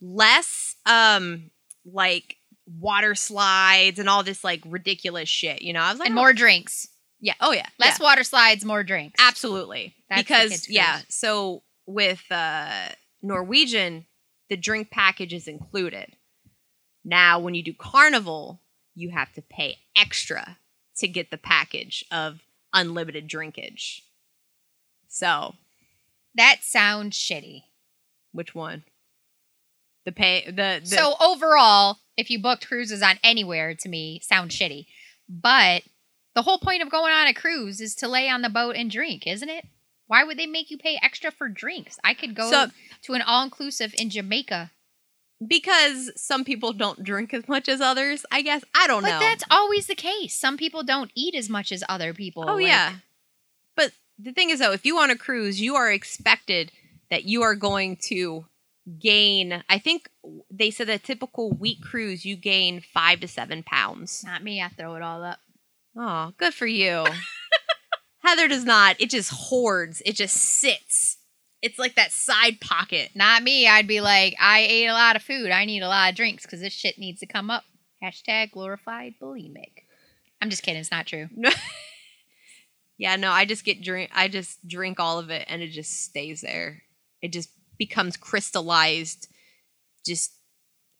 less 0.00 0.76
um 0.86 1.50
like 1.84 2.36
water 2.66 3.14
slides 3.14 3.98
and 3.98 4.08
all 4.08 4.22
this 4.22 4.42
like 4.42 4.62
ridiculous 4.64 5.28
shit. 5.28 5.60
You 5.62 5.72
know, 5.74 5.80
I 5.82 5.90
was 5.90 5.98
like, 5.98 6.08
and 6.08 6.18
oh, 6.18 6.22
more 6.22 6.32
drinks. 6.32 6.88
yeah, 7.20 7.34
oh 7.40 7.52
yeah, 7.52 7.66
Less 7.78 7.98
yeah. 8.00 8.04
water 8.06 8.24
slides, 8.24 8.64
more 8.64 8.82
drinks. 8.82 9.20
Absolutely. 9.22 9.94
That's 10.08 10.22
because 10.22 10.68
yeah, 10.70 11.00
so 11.10 11.62
with 11.86 12.22
uh 12.30 12.88
Norwegian, 13.22 14.06
the 14.48 14.56
drink 14.56 14.90
package 14.90 15.32
is 15.32 15.48
included. 15.48 16.16
Now, 17.04 17.38
when 17.38 17.54
you 17.54 17.62
do 17.62 17.74
Carnival, 17.74 18.60
you 18.94 19.10
have 19.10 19.32
to 19.34 19.42
pay 19.42 19.78
extra 19.96 20.58
to 20.98 21.08
get 21.08 21.30
the 21.30 21.38
package 21.38 22.04
of 22.10 22.40
unlimited 22.72 23.28
drinkage. 23.28 24.00
So, 25.08 25.54
That 26.34 26.58
sounds 26.62 27.16
shitty. 27.18 27.62
which 28.32 28.54
one? 28.54 28.84
The 30.04 30.12
pay 30.12 30.44
the, 30.46 30.80
the 30.82 30.86
so 30.86 31.14
overall, 31.20 31.98
if 32.16 32.30
you 32.30 32.38
booked 32.40 32.66
cruises 32.68 33.02
on 33.02 33.18
anywhere, 33.24 33.74
to 33.74 33.88
me, 33.88 34.20
sounds 34.22 34.54
shitty. 34.56 34.86
But 35.28 35.82
the 36.34 36.42
whole 36.42 36.58
point 36.58 36.82
of 36.82 36.90
going 36.90 37.12
on 37.12 37.26
a 37.26 37.34
cruise 37.34 37.80
is 37.80 37.94
to 37.96 38.08
lay 38.08 38.28
on 38.28 38.42
the 38.42 38.48
boat 38.50 38.76
and 38.76 38.88
drink, 38.90 39.26
isn't 39.26 39.48
it? 39.48 39.64
Why 40.06 40.22
would 40.24 40.38
they 40.38 40.46
make 40.46 40.70
you 40.70 40.78
pay 40.78 40.98
extra 41.02 41.30
for 41.30 41.48
drinks? 41.48 41.98
I 42.04 42.14
could 42.14 42.34
go 42.34 42.50
So- 42.50 42.70
to 43.02 43.12
an 43.14 43.22
all 43.22 43.42
inclusive 43.44 43.94
in 43.98 44.10
Jamaica. 44.10 44.70
because 45.46 46.10
some 46.16 46.44
people 46.44 46.72
don't 46.72 47.04
drink 47.04 47.34
as 47.34 47.46
much 47.46 47.68
as 47.68 47.80
others, 47.82 48.24
I 48.32 48.40
guess. 48.40 48.64
I 48.74 48.86
don't 48.86 49.02
But 49.02 49.08
know. 49.10 49.14
But 49.16 49.20
that's 49.20 49.44
always 49.50 49.86
the 49.86 49.94
case. 49.94 50.34
Some 50.34 50.56
people 50.56 50.82
don't 50.82 51.10
eat 51.14 51.34
as 51.34 51.50
much 51.50 51.70
as 51.72 51.84
other 51.90 52.14
people. 52.14 52.44
Oh 52.48 52.54
Like, 52.54 52.66
yeah. 52.66 52.94
But 53.76 53.92
the 54.18 54.32
thing 54.32 54.48
is 54.48 54.60
though, 54.60 54.72
if 54.72 54.86
you 54.86 54.96
on 54.98 55.10
a 55.10 55.16
cruise, 55.16 55.60
you 55.60 55.76
are 55.76 55.92
expected 55.92 56.72
that 57.10 57.24
you 57.24 57.42
are 57.42 57.54
going 57.54 57.96
to 58.08 58.46
gain 58.98 59.62
I 59.68 59.78
think 59.78 60.08
they 60.50 60.70
said 60.70 60.88
a 60.88 60.98
typical 60.98 61.50
week 61.52 61.82
cruise 61.82 62.24
you 62.24 62.36
gain 62.36 62.80
five 62.80 63.20
to 63.20 63.28
seven 63.28 63.62
pounds. 63.62 64.22
Not 64.24 64.42
me. 64.42 64.62
I 64.62 64.68
throw 64.68 64.94
it 64.94 65.02
all 65.02 65.22
up. 65.22 65.40
Oh, 65.96 66.32
good 66.38 66.54
for 66.54 66.66
you. 66.66 67.04
Heather 68.26 68.48
does 68.48 68.64
not. 68.64 68.96
It 68.98 69.10
just 69.10 69.30
hoards. 69.30 70.02
It 70.04 70.16
just 70.16 70.36
sits. 70.36 71.18
It's 71.62 71.78
like 71.78 71.94
that 71.94 72.12
side 72.12 72.60
pocket. 72.60 73.10
Not 73.14 73.42
me. 73.42 73.66
I'd 73.66 73.86
be 73.86 74.00
like, 74.00 74.34
I 74.40 74.60
ate 74.60 74.86
a 74.88 74.92
lot 74.92 75.16
of 75.16 75.22
food. 75.22 75.50
I 75.50 75.64
need 75.64 75.82
a 75.82 75.88
lot 75.88 76.10
of 76.10 76.16
drinks 76.16 76.44
because 76.44 76.60
this 76.60 76.72
shit 76.72 76.98
needs 76.98 77.20
to 77.20 77.26
come 77.26 77.50
up. 77.50 77.64
Hashtag 78.02 78.52
glorified 78.52 79.14
bulimic. 79.20 79.84
I'm 80.42 80.50
just 80.50 80.62
kidding. 80.62 80.80
It's 80.80 80.90
not 80.90 81.06
true. 81.06 81.28
Yeah, 82.98 83.16
no, 83.16 83.30
I 83.30 83.44
just 83.44 83.64
get 83.64 83.82
drink 83.82 84.10
I 84.14 84.28
just 84.28 84.66
drink 84.66 84.98
all 84.98 85.18
of 85.18 85.30
it 85.30 85.44
and 85.48 85.62
it 85.62 85.68
just 85.68 86.04
stays 86.04 86.40
there. 86.40 86.82
It 87.20 87.32
just 87.32 87.50
becomes 87.78 88.16
crystallized 88.16 89.28
just 90.06 90.32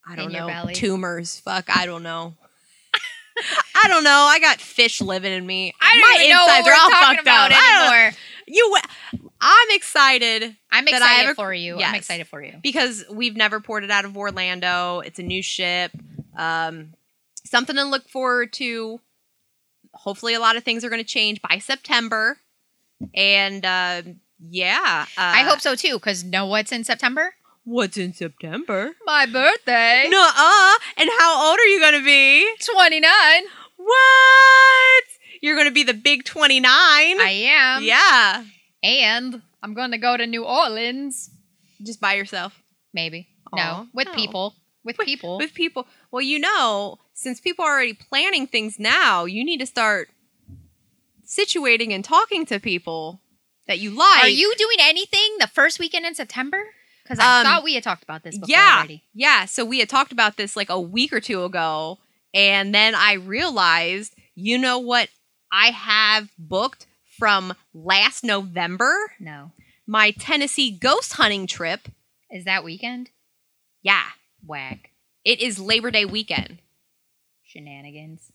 I 0.09 0.15
don't 0.15 0.33
know. 0.33 0.47
belly. 0.47 0.75
Tumors. 0.75 1.41
Fuck, 1.41 1.75
I 1.75 1.87
don't 1.87 2.03
know. 2.03 2.35
I 3.85 3.89
don't 3.89 4.05
know. 4.05 4.11
I 4.31 4.39
got 4.41 4.61
fish 4.61 5.01
living 5.01 5.33
in 5.33 5.47
me. 5.47 5.75
I 5.81 5.93
don't 5.93 6.01
My 6.01 6.17
even 6.25 6.31
know 6.37 6.45
what 6.47 6.65
we're 6.65 6.73
are 6.73 6.75
all 6.81 6.91
talking 6.91 7.07
fucked 7.17 7.21
about 7.23 7.53
up. 7.53 7.59
I 7.59 7.61
don't 7.61 7.91
know. 7.91 7.97
anymore. 7.97 8.13
You 8.49 8.77
I'm 9.41 9.69
excited 9.71 10.57
I'm 10.71 10.85
That 10.87 11.03
I 11.03 11.21
excited 11.21 11.37
for 11.37 11.53
you. 11.53 11.79
yes. 11.79 11.89
I'm 11.89 11.95
excited 11.95 12.27
for 12.27 12.43
you. 12.43 12.55
because 12.63 13.05
we've 13.11 13.37
never 13.37 13.61
ported 13.61 13.91
out 13.91 14.05
of 14.05 14.17
Orlando. 14.17 15.01
It's 15.01 15.19
a 15.19 15.23
new 15.23 15.43
ship. 15.43 15.91
Um, 16.37 16.95
something 17.45 17.77
to 17.77 17.85
look 17.85 18.09
forward 18.09 18.53
to. 18.55 19.01
Hopefully, 19.93 20.35
a 20.35 20.41
lot 20.41 20.57
of 20.57 20.63
things 20.65 20.85
are 20.85 20.89
going 20.91 21.03
to 21.03 21.09
change 21.09 21.41
by 21.43 21.59
September. 21.59 22.39
And 23.15 23.65
uh, 23.65 24.03
yeah, 24.49 25.07
uh, 25.17 25.21
I 25.21 25.43
hope 25.43 25.61
so 25.61 25.75
too, 25.75 25.95
because 25.95 26.23
know 26.25 26.47
what's 26.47 26.73
in 26.73 26.85
September? 26.85 27.35
What's 27.65 27.97
in 27.97 28.13
September? 28.13 28.93
My 29.07 29.27
birthday. 29.27 30.07
No, 30.09 30.21
uh, 30.23 30.75
and 30.99 31.11
how 31.19 31.49
old 31.51 31.59
are 31.59 31.65
you 31.67 31.81
going 31.81 31.95
to 31.95 32.05
be? 32.05 32.49
29. 32.75 33.11
What? 33.87 35.05
You're 35.41 35.55
going 35.57 35.69
to 35.69 35.73
be 35.73 35.83
the 35.85 35.95
big 35.95 36.25
29. 36.25 36.65
I 36.71 37.31
am. 37.49 37.83
yeah, 37.85 38.45
And 38.83 39.43
I'm 39.63 39.75
going 39.75 39.91
to 39.93 39.99
go 39.99 40.17
to 40.17 40.27
New 40.27 40.45
Orleans. 40.45 41.31
just 41.83 42.01
by 42.01 42.15
yourself 42.15 42.61
Maybe. 42.93 43.29
Aw, 43.53 43.57
no, 43.57 43.87
with 43.93 44.07
no. 44.09 44.15
people. 44.15 44.55
With 44.85 44.99
people. 44.99 45.37
with 45.39 45.53
people. 45.53 45.87
Well, 46.11 46.23
you 46.23 46.39
know, 46.39 46.99
since 47.13 47.41
people 47.41 47.65
are 47.65 47.73
already 47.73 47.93
planning 47.95 48.47
things 48.47 48.79
now, 48.79 49.25
you 49.25 49.45
need 49.45 49.59
to 49.59 49.67
start 49.67 50.09
situating 51.27 51.93
and 51.93 52.05
talking 52.05 52.47
to 52.47 52.59
people 52.59 53.21
that 53.67 53.79
you 53.79 53.91
like. 53.91 54.25
Are 54.25 54.29
you 54.29 54.55
doing 54.57 54.79
anything 54.81 55.37
the 55.41 55.47
first 55.49 55.79
weekend 55.79 56.07
in 56.07 56.15
September? 56.15 56.59
Because 57.03 57.19
I 57.19 57.41
Um, 57.41 57.47
thought 57.47 57.65
we 57.65 57.75
had 57.75 57.83
talked 57.85 58.03
about 58.05 58.23
this 58.23 58.37
before 58.39 58.49
yeah, 58.57 58.77
already. 58.79 59.03
yeah. 59.15 59.45
So 59.45 59.65
we 59.65 59.79
had 59.81 59.89
talked 59.89 60.13
about 60.13 60.37
this 60.37 60.57
like 60.57 60.71
a 60.71 60.81
week 60.81 61.13
or 61.13 61.21
two 61.21 61.45
ago, 61.45 61.99
and 62.37 62.73
then 62.73 62.95
I 62.95 63.15
realized, 63.15 64.15
you 64.37 64.59
know 64.59 64.79
what? 64.79 65.09
I 65.51 65.69
have 65.71 66.31
booked 66.39 66.87
from 67.19 67.55
last 67.73 68.23
November 68.23 68.95
No. 69.19 69.53
my 69.87 70.11
Tennessee 70.13 70.71
ghost 70.71 71.15
hunting 71.15 71.47
trip. 71.47 71.89
Is 72.31 72.45
that 72.45 72.63
weekend? 72.63 73.11
Yeah, 73.83 74.05
Whack. 74.45 74.91
it 75.25 75.41
is 75.41 75.59
Labor 75.59 75.91
Day 75.91 76.05
weekend. 76.05 76.59
Shenanigans. 77.45 78.31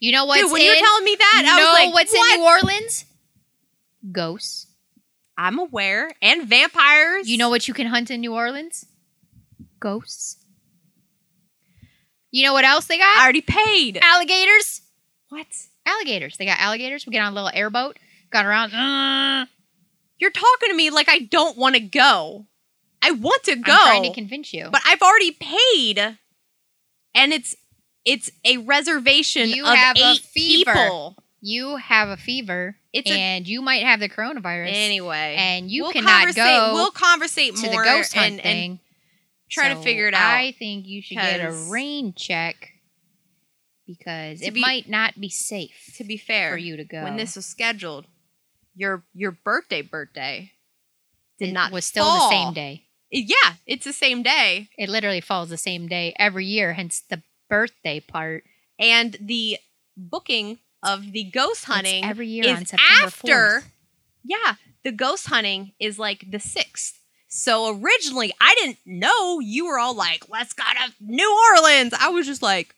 You 0.00 0.12
know 0.12 0.24
what's 0.26 0.42
Dude, 0.42 0.52
when 0.52 0.60
in? 0.62 0.66
you 0.66 0.72
were 0.72 0.86
telling 0.86 1.04
me 1.04 1.16
that, 1.18 1.42
I 1.46 1.56
know 1.56 1.66
was 1.66 1.72
like, 1.86 1.94
what's 1.94 2.12
what? 2.12 2.34
in 2.34 2.40
New 2.40 2.46
Orleans? 2.46 3.04
Ghosts. 4.12 4.66
I'm 5.38 5.58
aware, 5.58 6.10
and 6.22 6.48
vampires. 6.48 7.28
You 7.28 7.36
know 7.36 7.50
what 7.50 7.68
you 7.68 7.74
can 7.74 7.86
hunt 7.86 8.10
in 8.10 8.20
New 8.22 8.34
Orleans? 8.34 8.86
Ghosts. 9.78 10.38
You 12.36 12.42
know 12.44 12.52
what 12.52 12.66
else 12.66 12.84
they 12.84 12.98
got? 12.98 13.16
I 13.16 13.22
already 13.22 13.40
paid. 13.40 13.98
Alligators. 14.02 14.82
What? 15.30 15.46
Alligators. 15.86 16.36
They 16.36 16.44
got 16.44 16.58
alligators. 16.60 17.06
We 17.06 17.12
get 17.12 17.22
on 17.22 17.32
a 17.32 17.34
little 17.34 17.50
airboat. 17.54 17.98
Got 18.30 18.44
around. 18.44 18.74
Uh, 18.74 19.46
You're 20.18 20.30
talking 20.32 20.68
to 20.68 20.74
me 20.74 20.90
like 20.90 21.08
I 21.08 21.20
don't 21.20 21.56
want 21.56 21.76
to 21.76 21.80
go. 21.80 22.44
I 23.00 23.12
want 23.12 23.42
to 23.44 23.56
go, 23.56 23.72
I'm 23.72 23.86
trying 23.86 24.02
to 24.02 24.12
convince 24.12 24.52
you. 24.52 24.68
but 24.70 24.82
I've 24.86 25.00
already 25.00 25.30
paid, 25.32 26.18
and 27.14 27.32
it's 27.32 27.56
it's 28.04 28.30
a 28.44 28.58
reservation 28.58 29.48
You 29.48 29.64
of 29.64 29.74
have 29.74 29.96
a 29.96 30.10
eight 30.12 30.18
fever. 30.20 30.72
people. 30.74 31.16
you 31.40 31.76
have 31.76 32.08
a 32.10 32.16
fever, 32.18 32.76
It's 32.92 33.10
a- 33.10 33.14
and 33.14 33.48
you 33.48 33.62
might 33.62 33.82
have 33.84 33.98
the 34.00 34.08
coronavirus. 34.10 34.72
Anyway, 34.74 35.36
and 35.38 35.70
you 35.70 35.84
we'll 35.84 35.92
cannot 35.92 36.26
conversate- 36.26 36.36
go 36.44 36.70
We'll 36.74 36.90
conversate 36.90 37.54
more 37.54 37.62
to 37.62 37.78
the 37.78 37.84
ghost 37.84 38.12
hunt 38.14 38.32
and, 38.34 38.42
thing. 38.42 38.70
and 38.72 38.78
try 39.48 39.68
to 39.72 39.76
figure 39.76 40.08
it 40.08 40.14
out. 40.14 40.34
I 40.34 40.52
think 40.52 40.86
you 40.86 41.02
should 41.02 41.16
get 41.16 41.40
a 41.40 41.52
rain 41.70 42.14
check 42.16 42.70
because 43.86 44.42
it 44.42 44.54
be- 44.54 44.60
might 44.60 44.88
not 44.88 45.20
be 45.20 45.28
safe 45.28 45.92
to 45.96 46.04
be 46.04 46.16
fair, 46.16 46.50
for 46.52 46.58
you 46.58 46.76
to 46.76 46.84
go. 46.84 47.02
when 47.04 47.16
this 47.16 47.36
was 47.36 47.46
scheduled, 47.46 48.06
your 48.74 49.04
your 49.14 49.30
birthday 49.32 49.82
birthday 49.82 50.52
did 51.38 51.50
it 51.50 51.52
not 51.52 51.72
was 51.72 51.84
still 51.84 52.04
fall. 52.04 52.30
the 52.30 52.34
same 52.36 52.52
day. 52.54 52.82
Yeah, 53.10 53.54
it's 53.66 53.84
the 53.84 53.92
same 53.92 54.22
day. 54.22 54.68
It 54.76 54.88
literally 54.88 55.20
falls 55.20 55.48
the 55.48 55.56
same 55.56 55.86
day 55.86 56.14
every 56.18 56.44
year, 56.46 56.72
hence 56.74 57.02
the 57.08 57.22
birthday 57.48 58.00
part. 58.00 58.44
And 58.78 59.16
the 59.20 59.58
booking 59.96 60.58
of 60.82 61.12
the 61.12 61.24
ghost 61.24 61.64
hunting 61.64 62.02
It's 62.04 62.10
every 62.10 62.26
year 62.28 62.44
is 62.46 62.58
on 62.58 62.66
September 62.66 63.06
after. 63.06 63.32
4th. 63.60 63.64
Yeah, 64.24 64.54
the 64.84 64.92
ghost 64.92 65.28
hunting 65.28 65.72
is 65.78 65.98
like 65.98 66.30
the 66.30 66.40
sixth. 66.40 66.95
So 67.28 67.78
originally, 67.80 68.32
I 68.40 68.54
didn't 68.60 68.78
know 68.86 69.40
you 69.40 69.66
were 69.66 69.78
all 69.78 69.94
like, 69.94 70.28
"Let's 70.28 70.52
go 70.52 70.62
to 70.64 70.92
New 71.00 71.38
Orleans." 71.54 71.92
I 71.98 72.08
was 72.08 72.26
just 72.26 72.42
like, 72.42 72.74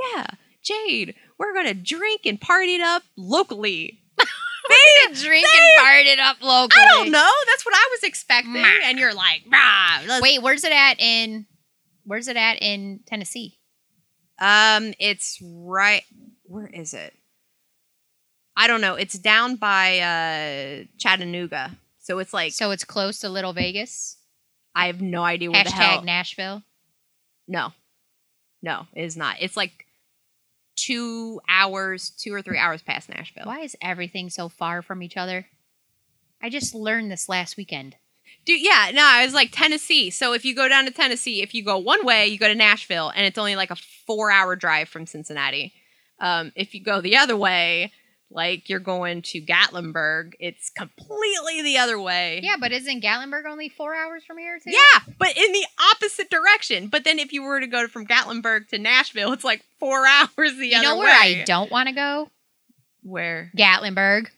"Yeah, 0.00 0.26
Jade, 0.62 1.14
we're 1.38 1.54
gonna 1.54 1.74
drink 1.74 2.22
and 2.24 2.40
party 2.40 2.76
it 2.76 2.80
up 2.80 3.02
locally." 3.16 4.00
They 4.68 5.14
drink 5.14 5.44
and 5.44 5.80
fart 5.80 6.06
it 6.06 6.20
up 6.20 6.36
locally. 6.40 6.82
I 6.82 6.86
don't 6.92 7.10
know. 7.10 7.30
That's 7.46 7.66
what 7.66 7.74
I 7.74 7.88
was 7.90 8.04
expecting, 8.04 8.64
and 8.84 8.98
you're 8.98 9.12
like, 9.12 9.42
"Rah." 9.50 10.20
Wait, 10.20 10.40
where's 10.40 10.64
it 10.64 10.72
at 10.72 11.00
in? 11.00 11.46
Where's 12.04 12.28
it 12.28 12.36
at 12.36 12.62
in 12.62 13.00
Tennessee? 13.06 13.58
Um, 14.38 14.94
it's 14.98 15.38
right. 15.42 16.04
Where 16.44 16.66
is 16.66 16.94
it? 16.94 17.12
I 18.56 18.66
don't 18.66 18.80
know. 18.80 18.94
It's 18.94 19.18
down 19.18 19.56
by 19.56 19.98
uh 19.98 20.84
Chattanooga, 20.98 21.76
so 22.02 22.18
it's 22.18 22.32
like 22.32 22.52
So 22.52 22.70
it's 22.70 22.84
close 22.84 23.20
to 23.20 23.28
Little 23.28 23.52
Vegas. 23.52 24.16
I 24.74 24.86
have 24.86 25.00
no 25.00 25.22
idea 25.22 25.50
where 25.50 25.64
the 25.64 25.70
hell. 25.70 26.02
Nashville. 26.02 26.62
No, 27.48 27.72
no, 28.62 28.86
it 28.94 29.02
is 29.02 29.16
not. 29.16 29.36
It's 29.40 29.56
like 29.56 29.86
two 30.76 31.40
hours, 31.48 32.10
two 32.10 32.32
or 32.32 32.42
three 32.42 32.58
hours 32.58 32.82
past 32.82 33.08
Nashville. 33.08 33.46
Why 33.46 33.60
is 33.60 33.76
everything 33.80 34.30
so 34.30 34.48
far 34.48 34.82
from 34.82 35.02
each 35.02 35.16
other? 35.16 35.46
I 36.42 36.48
just 36.48 36.74
learned 36.74 37.10
this 37.10 37.28
last 37.28 37.56
weekend. 37.56 37.96
Dude, 38.44 38.60
yeah, 38.60 38.90
no, 38.92 39.02
I 39.04 39.24
was 39.24 39.34
like 39.34 39.50
Tennessee. 39.52 40.10
So 40.10 40.32
if 40.32 40.44
you 40.44 40.54
go 40.54 40.68
down 40.68 40.86
to 40.86 40.90
Tennessee, 40.90 41.42
if 41.42 41.54
you 41.54 41.64
go 41.64 41.78
one 41.78 42.04
way, 42.04 42.26
you 42.26 42.38
go 42.38 42.48
to 42.48 42.54
Nashville, 42.54 43.12
and 43.14 43.24
it's 43.24 43.38
only 43.38 43.54
like 43.54 43.70
a 43.70 43.76
four-hour 44.06 44.56
drive 44.56 44.88
from 44.88 45.06
Cincinnati. 45.06 45.72
Um, 46.18 46.52
if 46.56 46.74
you 46.74 46.82
go 46.82 47.00
the 47.00 47.16
other 47.16 47.36
way, 47.36 47.92
like 48.34 48.68
you're 48.68 48.80
going 48.80 49.22
to 49.22 49.40
Gatlinburg, 49.40 50.32
it's 50.40 50.70
completely 50.70 51.62
the 51.62 51.78
other 51.78 52.00
way. 52.00 52.40
Yeah, 52.42 52.56
but 52.60 52.72
isn't 52.72 53.02
Gatlinburg 53.02 53.44
only 53.48 53.68
four 53.68 53.94
hours 53.94 54.24
from 54.24 54.38
here 54.38 54.58
too? 54.58 54.70
Yeah, 54.70 55.14
but 55.18 55.36
in 55.36 55.52
the 55.52 55.66
opposite 55.92 56.30
direction. 56.30 56.88
But 56.88 57.04
then 57.04 57.18
if 57.18 57.32
you 57.32 57.42
were 57.42 57.60
to 57.60 57.66
go 57.66 57.86
from 57.88 58.06
Gatlinburg 58.06 58.68
to 58.68 58.78
Nashville, 58.78 59.32
it's 59.32 59.44
like 59.44 59.64
four 59.78 60.06
hours 60.06 60.56
the 60.56 60.68
You 60.68 60.78
other 60.78 60.78
way. 60.78 60.78
You 60.78 60.82
know 60.82 60.98
where 60.98 61.14
I 61.14 61.44
don't 61.44 61.70
want 61.70 61.88
to 61.88 61.94
go? 61.94 62.30
Where? 63.02 63.50
Gatlinburg. 63.56 64.28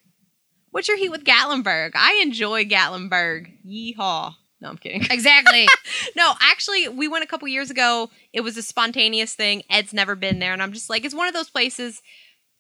What's 0.71 0.89
your 0.89 0.97
heat 0.97 1.11
with 1.11 1.25
Gatlinburg? 1.25 1.93
I 1.95 2.21
enjoy 2.25 2.65
Gatlinburg. 2.65 3.53
Yeehaw. 3.65 4.35
No, 4.61 4.71
I'm 4.71 4.79
kidding. 4.79 5.05
Exactly. 5.11 5.69
no, 6.17 6.33
actually, 6.41 6.89
we 6.89 7.07
went 7.07 7.23
a 7.23 7.27
couple 7.27 7.47
years 7.47 7.71
ago. 7.71 8.11
It 8.33 8.41
was 8.41 8.57
a 8.57 8.63
spontaneous 8.63 9.35
thing. 9.35 9.63
Ed's 9.69 9.93
never 9.93 10.17
been 10.17 10.39
there, 10.39 10.53
and 10.53 10.63
I'm 10.63 10.73
just 10.73 10.89
like, 10.89 11.05
it's 11.05 11.15
one 11.15 11.29
of 11.29 11.35
those 11.35 11.51
places 11.51 12.03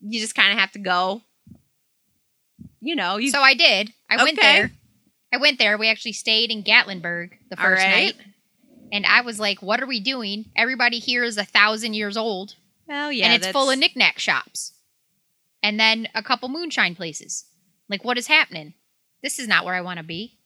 you 0.00 0.20
just 0.20 0.34
kind 0.34 0.52
of 0.52 0.58
have 0.58 0.72
to 0.72 0.78
go. 0.78 1.22
You 2.80 2.96
know, 2.96 3.16
you 3.16 3.30
so 3.30 3.40
I 3.40 3.54
did. 3.54 3.92
I 4.10 4.22
went 4.22 4.38
there. 4.40 4.70
I 5.32 5.38
went 5.38 5.58
there. 5.58 5.76
We 5.76 5.88
actually 5.88 6.12
stayed 6.12 6.50
in 6.50 6.62
Gatlinburg 6.62 7.30
the 7.50 7.56
first 7.56 7.82
right. 7.82 8.14
night. 8.16 8.16
And 8.92 9.04
I 9.06 9.22
was 9.22 9.40
like, 9.40 9.62
what 9.62 9.82
are 9.82 9.86
we 9.86 9.98
doing? 9.98 10.46
Everybody 10.54 10.98
here 11.00 11.24
is 11.24 11.36
a 11.36 11.44
thousand 11.44 11.94
years 11.94 12.16
old. 12.16 12.54
well, 12.86 13.10
yeah, 13.10 13.26
and 13.26 13.34
it's 13.34 13.50
full 13.50 13.62
of 13.62 13.68
that's- 13.68 13.80
knickknack 13.80 14.18
shops. 14.18 14.72
And 15.62 15.80
then 15.80 16.08
a 16.14 16.22
couple 16.22 16.48
moonshine 16.50 16.94
places. 16.94 17.46
Like, 17.88 18.04
what 18.04 18.18
is 18.18 18.26
happening? 18.26 18.74
This 19.22 19.38
is 19.38 19.48
not 19.48 19.64
where 19.64 19.74
I 19.74 19.80
want 19.80 19.98
to 19.98 20.04
be. 20.04 20.38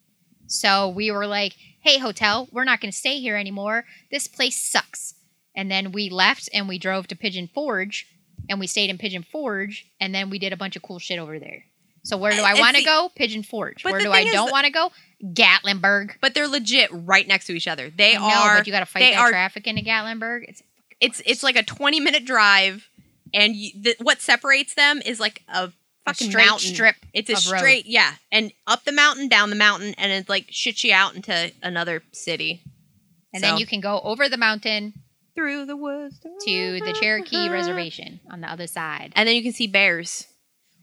So 0.47 0.89
we 0.89 1.11
were 1.11 1.27
like, 1.27 1.57
hey, 1.83 1.99
hotel, 1.99 2.49
we're 2.53 2.65
not 2.65 2.81
going 2.81 2.93
to 2.93 2.97
stay 2.97 3.21
here 3.21 3.37
anymore. 3.37 3.85
This 4.11 4.29
place 4.29 4.57
sucks. 4.57 5.15
And 5.55 5.71
then 5.71 5.93
we 5.93 6.09
left 6.09 6.49
and 6.55 6.69
we 6.69 6.79
drove 6.79 7.09
to 7.09 7.17
Pigeon 7.17 7.49
Forge 7.53 8.07
and 8.49 8.59
we 8.61 8.67
stayed 8.67 8.91
in 8.91 8.99
Pigeon 8.99 9.23
Forge 9.23 9.87
and 10.01 10.15
then 10.15 10.31
we 10.31 10.39
did 10.39 10.53
a 10.53 10.57
bunch 10.57 10.77
of 10.77 10.83
cool 10.83 10.99
shit 10.99 11.19
over 11.19 11.39
there. 11.39 11.65
So 12.05 12.17
where 12.17 12.33
do 12.33 12.41
I 12.43 12.55
want 12.59 12.77
to 12.77 12.83
go? 12.85 13.11
Pigeon 13.15 13.43
Forge. 13.43 13.85
Where 13.85 13.99
do 14.01 14.11
I 14.13 14.25
don't 14.25 14.51
want 14.51 14.65
to 14.67 14.73
go? 14.73 14.91
Gatlinburg. 15.23 16.13
but 16.21 16.35
they're 16.35 16.49
legit 16.49 16.91
right 16.93 17.27
next 17.27 17.47
to 17.47 17.53
each 17.53 17.69
other. 17.69 17.91
They 17.91 18.15
know, 18.15 18.23
are. 18.25 18.59
but 18.59 18.67
you 18.67 18.73
got 18.73 18.81
to 18.81 18.87
fight 18.87 19.01
that 19.01 19.19
are- 19.19 19.31
traffic 19.31 19.67
into 19.67 19.83
Gatlinburg. 19.83 20.45
It's 20.49 20.63
it's 21.01 21.23
it's 21.27 21.43
like 21.43 21.57
a 21.57 21.63
20 21.63 22.01
minute 22.01 22.25
drive, 22.25 22.89
and 23.35 23.55
you, 23.55 23.71
the, 23.81 23.97
what 24.01 24.21
separates 24.21 24.75
them 24.75 25.01
is 25.05 25.21
like 25.21 25.43
a 25.49 25.65
a 25.65 25.73
fucking 26.07 26.31
straight 26.31 26.47
mountain. 26.47 26.75
strip. 26.75 26.97
It's 27.13 27.29
a 27.29 27.35
of 27.35 27.53
road. 27.53 27.59
straight, 27.59 27.87
yeah, 27.87 28.15
and 28.33 28.51
up 28.67 28.85
the 28.85 28.93
mountain, 28.93 29.29
down 29.29 29.51
the 29.51 29.57
mountain, 29.57 29.95
and 29.99 30.11
it 30.11 30.29
like 30.29 30.47
shits 30.47 30.83
you 30.85 30.93
out 30.95 31.15
into 31.15 31.53
another 31.63 32.03
city. 32.13 32.63
And 33.35 33.43
So- 33.43 33.49
then 33.51 33.59
you 33.59 33.67
can 33.67 33.81
go 33.81 34.01
over 34.01 34.29
the 34.29 34.39
mountain 34.39 34.95
through 35.39 35.65
the 35.67 35.77
woods 35.77 36.19
to 36.47 36.81
the 36.81 36.93
Cherokee 37.01 37.49
Reservation 37.49 38.21
on 38.31 38.41
the 38.41 38.51
other 38.51 38.67
side. 38.67 39.13
and 39.17 39.29
then 39.29 39.37
you 39.37 39.43
can 39.43 39.53
see 39.53 39.67
bears, 39.67 40.27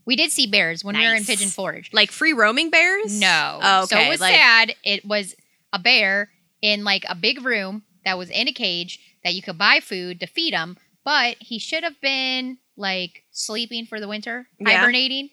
We 0.06 0.16
did 0.16 0.32
see 0.32 0.48
bears 0.48 0.84
when 0.84 0.96
we 0.96 1.02
were 1.04 1.10
in 1.14 1.18
Nice. 1.18 1.28
Pigeon 1.28 1.50
Forge. 1.50 1.90
like 1.94 2.12
free 2.12 2.34
roaming 2.34 2.70
bears. 2.70 3.20
No. 3.20 3.60
Oh, 3.62 3.84
okay. 3.84 3.96
So 3.96 4.00
it 4.02 4.10
was 4.10 4.22
like, 4.22 4.36
sad. 4.36 4.76
It 4.84 5.04
was 5.06 5.36
a 5.74 5.80
bear 5.80 6.30
in 6.62 6.84
like 6.84 7.04
a 7.10 7.16
big 7.16 7.44
room 7.44 7.84
that 8.06 8.18
was 8.18 8.30
in 8.30 8.48
a 8.48 8.54
cage 8.54 9.00
that 9.24 9.34
you 9.34 9.42
could 9.42 9.58
buy 9.58 9.80
food 9.82 10.20
to 10.20 10.28
feed 10.28 10.54
him, 10.54 10.78
but 11.04 11.38
he 11.40 11.58
should 11.60 11.84
have 11.84 12.00
been 12.02 12.60
like 12.78 13.24
sleeping 13.32 13.86
for 13.88 14.00
the 14.00 14.08
winter, 14.08 14.48
Yeah. 14.60 14.78
hibernating. 14.78 15.30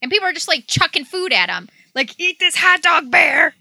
And 0.00 0.10
people 0.10 0.28
are 0.28 0.32
just 0.32 0.48
like 0.48 0.66
chucking 0.68 1.04
food 1.06 1.32
at 1.32 1.48
him. 1.50 1.68
Like, 1.94 2.18
eat 2.20 2.38
this 2.38 2.56
hot 2.56 2.82
dog 2.82 3.10
bear 3.10 3.54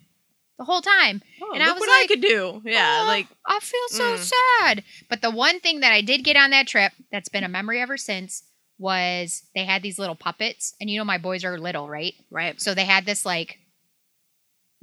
the 0.65 0.71
whole 0.71 0.81
time. 0.81 1.21
Oh, 1.41 1.51
And 1.53 1.61
I 1.63 1.71
was 1.73 1.79
what 1.81 1.89
like, 1.89 2.03
I 2.03 2.07
could 2.07 2.21
do. 2.21 2.61
Yeah, 2.65 3.01
"Oh, 3.03 3.07
like 3.07 3.27
I 3.45 3.59
feel 3.59 3.87
so 3.89 4.03
Mm. 4.15 4.33
sad. 4.59 4.83
But 5.09 5.21
the 5.21 5.31
one 5.31 5.59
thing 5.59 5.81
that 5.81 5.91
I 5.93 6.01
did 6.01 6.23
get 6.23 6.35
on 6.37 6.51
that 6.51 6.67
trip 6.67 6.93
that's 7.11 7.29
been 7.29 7.43
a 7.43 7.49
memory 7.49 7.81
ever 7.81 7.97
since 7.97 8.43
was 8.77 9.43
they 9.55 9.65
had 9.65 9.81
these 9.81 9.99
little 9.99 10.15
puppets. 10.15 10.73
And 10.79 10.89
you 10.89 10.97
know, 10.97 11.05
my 11.05 11.17
boys 11.17 11.43
are 11.45 11.57
little, 11.59 11.87
right? 11.89 12.13
right. 12.31 12.59
So 12.61 12.73
they 12.73 12.85
had 12.85 13.05
this 13.05 13.25
like 13.25 13.59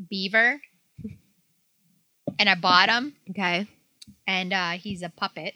beaver. 0.08 0.60
And 2.38 2.48
I 2.48 2.54
bought 2.54 2.88
him, 2.88 3.14
Okay. 3.30 3.66
and 4.26 4.52
uh, 4.52 4.70
he's 4.72 5.02
a 5.02 5.10
puppet. 5.10 5.54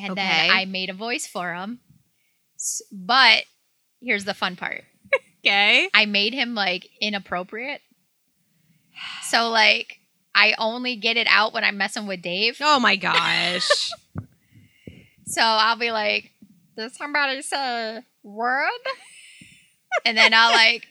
And 0.00 0.12
Okay. 0.12 0.20
then 0.20 0.50
I 0.50 0.64
made 0.64 0.90
a 0.90 0.94
voice 0.94 1.26
for 1.26 1.54
him. 1.54 1.80
But 2.92 3.44
here's 4.00 4.24
the 4.24 4.34
fun 4.34 4.54
part 4.56 4.84
Okay. 5.44 5.88
I 5.94 6.06
made 6.06 6.34
him 6.34 6.54
like 6.54 6.88
inappropriate. 7.00 7.80
So, 9.24 9.50
like, 9.50 9.98
I 10.34 10.54
only 10.58 10.96
get 10.96 11.16
it 11.16 11.26
out 11.28 11.52
when 11.52 11.64
I'm 11.64 11.76
messing 11.76 12.06
with 12.06 12.22
Dave. 12.22 12.58
Oh 12.60 12.78
my 12.80 12.96
gosh. 12.96 13.90
So 15.30 15.42
I'll 15.42 15.76
be 15.76 15.90
like, 15.90 16.30
did 16.74 16.90
somebody 16.94 17.42
say 17.42 18.00
word? 18.22 18.70
and 20.06 20.16
then 20.16 20.32
I'll 20.32 20.52
like 20.52 20.86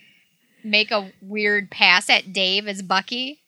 make 0.63 0.91
a 0.91 1.11
weird 1.21 1.71
pass 1.71 2.07
at 2.09 2.33
Dave 2.33 2.67
as 2.67 2.83
Bucky. 2.83 3.41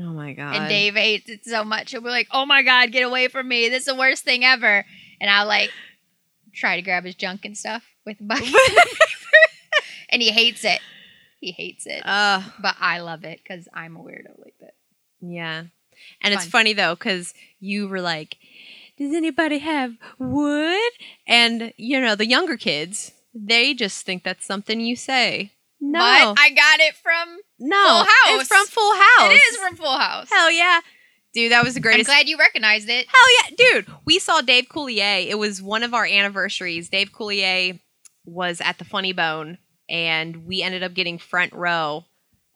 oh 0.00 0.12
my 0.12 0.32
god. 0.32 0.56
And 0.56 0.68
Dave 0.68 0.94
hates 0.96 1.28
it 1.30 1.44
so 1.44 1.62
much. 1.62 1.92
He'll 1.92 2.00
be 2.00 2.08
like, 2.08 2.26
oh 2.32 2.44
my 2.44 2.64
God, 2.64 2.90
get 2.90 3.04
away 3.04 3.28
from 3.28 3.46
me. 3.46 3.68
This 3.68 3.82
is 3.82 3.86
the 3.86 3.94
worst 3.94 4.24
thing 4.24 4.44
ever. 4.44 4.84
And 5.20 5.30
I'll 5.30 5.46
like 5.46 5.70
try 6.52 6.74
to 6.74 6.82
grab 6.82 7.04
his 7.04 7.14
junk 7.14 7.44
and 7.44 7.56
stuff 7.56 7.84
with 8.04 8.16
Bucky. 8.20 8.52
and 10.08 10.20
he 10.20 10.32
hates 10.32 10.64
it. 10.64 10.80
He 11.42 11.50
hates 11.52 11.86
it. 11.86 12.02
Uh, 12.06 12.40
but 12.60 12.76
I 12.80 13.00
love 13.00 13.24
it 13.24 13.40
because 13.42 13.66
I'm 13.74 13.96
a 13.96 14.00
weirdo 14.00 14.38
like 14.38 14.54
that. 14.60 14.74
yeah. 15.20 15.64
And 16.22 16.32
it's 16.34 16.46
funny 16.46 16.72
though, 16.72 16.94
because 16.94 17.34
you 17.60 17.86
were 17.88 18.00
like, 18.00 18.36
"Does 18.98 19.14
anybody 19.14 19.58
have 19.58 19.94
wood?" 20.18 20.90
And 21.26 21.72
you 21.76 22.00
know, 22.00 22.14
the 22.14 22.26
younger 22.26 22.56
kids, 22.56 23.12
they 23.34 23.74
just 23.74 24.04
think 24.06 24.24
that's 24.24 24.44
something 24.46 24.80
you 24.80 24.96
say. 24.96 25.52
No, 25.80 25.98
But 25.98 26.40
I 26.40 26.50
got 26.50 26.80
it 26.80 26.94
from, 26.96 27.38
no, 27.58 27.76
Full 27.84 28.04
House. 28.04 28.40
It's 28.40 28.48
from 28.48 28.66
Full 28.66 28.94
House. 28.94 29.32
it 29.32 29.42
is 29.52 29.56
from 29.58 29.76
Full 29.76 29.96
House. 29.98 30.28
Hell 30.30 30.50
yeah, 30.50 30.80
dude, 31.34 31.50
that 31.52 31.64
was 31.64 31.74
the 31.74 31.80
greatest. 31.80 32.08
I'm 32.08 32.16
glad 32.16 32.28
you 32.28 32.38
recognized 32.38 32.88
it. 32.88 33.06
Hell 33.12 33.50
yeah, 33.50 33.56
dude. 33.56 33.86
We 34.04 34.18
saw 34.18 34.40
Dave 34.40 34.68
Coulier. 34.68 35.26
It 35.28 35.38
was 35.38 35.60
one 35.60 35.82
of 35.82 35.92
our 35.92 36.06
anniversaries. 36.06 36.88
Dave 36.88 37.12
Coulier 37.12 37.80
was 38.24 38.60
at 38.60 38.78
the 38.78 38.84
Funny 38.84 39.12
Bone, 39.12 39.58
and 39.92 40.46
we 40.46 40.62
ended 40.62 40.82
up 40.82 40.94
getting 40.94 41.18
front 41.18 41.52
row, 41.52 42.04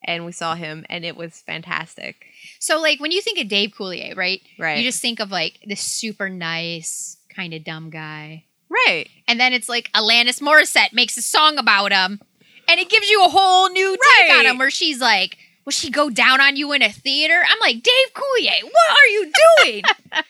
and 0.05 0.25
we 0.27 0.33
saw 0.33 0.55
him, 0.57 0.85
and 0.89 1.05
it 1.05 1.17
was 1.17 1.41
fantastic. 1.43 2.25
So, 2.59 2.81
like, 2.81 2.99
when 2.99 3.13
you 3.13 3.21
think 3.23 3.39
of 3.39 3.47
Dave 3.49 3.71
Coulier, 3.79 4.17
right? 4.17 4.41
Right. 4.59 4.79
You 4.79 4.85
just 4.85 5.01
think 5.03 5.21
of 5.21 5.31
like 5.31 5.61
this 5.65 5.81
super 5.81 6.29
nice, 6.29 7.17
kind 7.29 7.53
of 7.55 7.63
dumb 7.63 7.91
guy. 7.91 8.45
right. 8.69 9.09
And 9.29 9.39
then 9.39 9.53
it's 9.53 9.69
like 9.69 9.93
Alanis 9.93 10.41
Morissette 10.41 10.93
makes 10.93 11.17
a 11.17 11.23
song 11.23 11.59
about 11.59 11.93
him, 11.93 12.21
and 12.69 12.81
it 12.81 12.89
gives 12.89 13.09
you 13.09 13.25
a 13.25 13.29
whole 13.29 13.69
new 13.71 13.93
take 14.19 14.31
Right. 14.31 14.39
on 14.41 14.47
him 14.47 14.59
where 14.59 14.71
she's 14.71 15.01
like, 15.01 15.37
Will 15.65 15.73
she 15.73 15.91
go 15.91 16.11
down 16.11 16.41
on 16.41 16.55
you 16.57 16.73
in 16.73 16.81
a 16.83 16.91
theater? 16.93 17.41
I'm 17.49 17.59
like, 17.61 17.83
Dave 17.83 18.15
Coulier, 18.15 18.63
what 18.63 18.91
are 18.99 19.07
you 19.09 19.33
doing? 19.65 19.83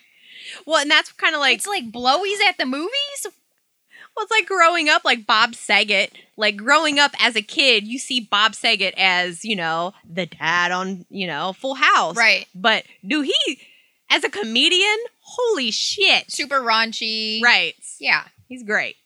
Well, 0.65 0.81
and 0.81 0.91
that's 0.91 1.13
kind 1.13 1.35
of 1.35 1.41
like 1.41 1.59
it's 1.59 1.67
like 1.67 1.93
blowies 1.93 2.41
at 2.41 2.59
the 2.59 2.67
movies? 2.67 3.27
Well, 4.17 4.25
it's 4.25 4.33
like 4.33 4.47
growing 4.47 4.89
up 4.89 5.05
like 5.05 5.27
Bob 5.27 5.55
Saget. 5.55 6.13
Like 6.39 6.57
growing 6.57 6.99
up 6.99 7.13
as 7.19 7.37
a 7.37 7.43
kid, 7.43 7.87
you 7.87 7.99
see 7.99 8.21
Bob 8.21 8.55
Saget 8.55 8.95
as, 8.97 9.45
you 9.45 9.57
know, 9.57 9.93
the 10.09 10.27
dad 10.27 10.73
on, 10.73 11.05
you 11.11 11.27
know, 11.27 11.53
Full 11.53 11.75
House. 11.75 12.17
Right. 12.17 12.47
But 12.55 12.85
do 13.07 13.23
he 13.23 13.59
as 14.11 14.25
a 14.25 14.31
comedian? 14.31 14.97
Holy 15.21 15.71
shit. 15.71 16.31
Super 16.31 16.61
raunchy. 16.61 17.43
Right. 17.43 17.75
Yeah. 18.01 18.25
He's 18.49 18.63
great. 18.63 18.97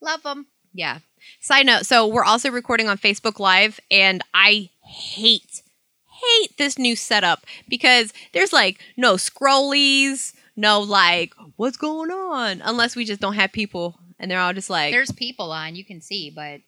Love 0.00 0.24
him. 0.24 0.46
Yeah. 0.72 0.98
Side 1.40 1.66
note, 1.66 1.86
so 1.86 2.06
we're 2.06 2.24
also 2.24 2.50
recording 2.50 2.88
on 2.88 2.96
Facebook 2.98 3.38
Live 3.38 3.78
and 3.90 4.22
I 4.32 4.70
hate 4.82 5.62
hate 6.06 6.56
this 6.58 6.78
new 6.78 6.96
setup 6.96 7.46
because 7.68 8.12
there's 8.32 8.52
like 8.52 8.78
no 8.96 9.14
scrollies, 9.14 10.34
no 10.56 10.80
like 10.80 11.34
what's 11.56 11.76
going 11.76 12.10
on 12.10 12.62
unless 12.64 12.94
we 12.94 13.04
just 13.04 13.20
don't 13.20 13.34
have 13.34 13.52
people 13.52 13.98
and 14.20 14.30
they're 14.30 14.38
all 14.40 14.52
just 14.52 14.70
like 14.70 14.92
There's 14.92 15.10
people 15.10 15.50
on, 15.50 15.74
you 15.74 15.84
can 15.84 16.00
see, 16.00 16.30
but 16.30 16.60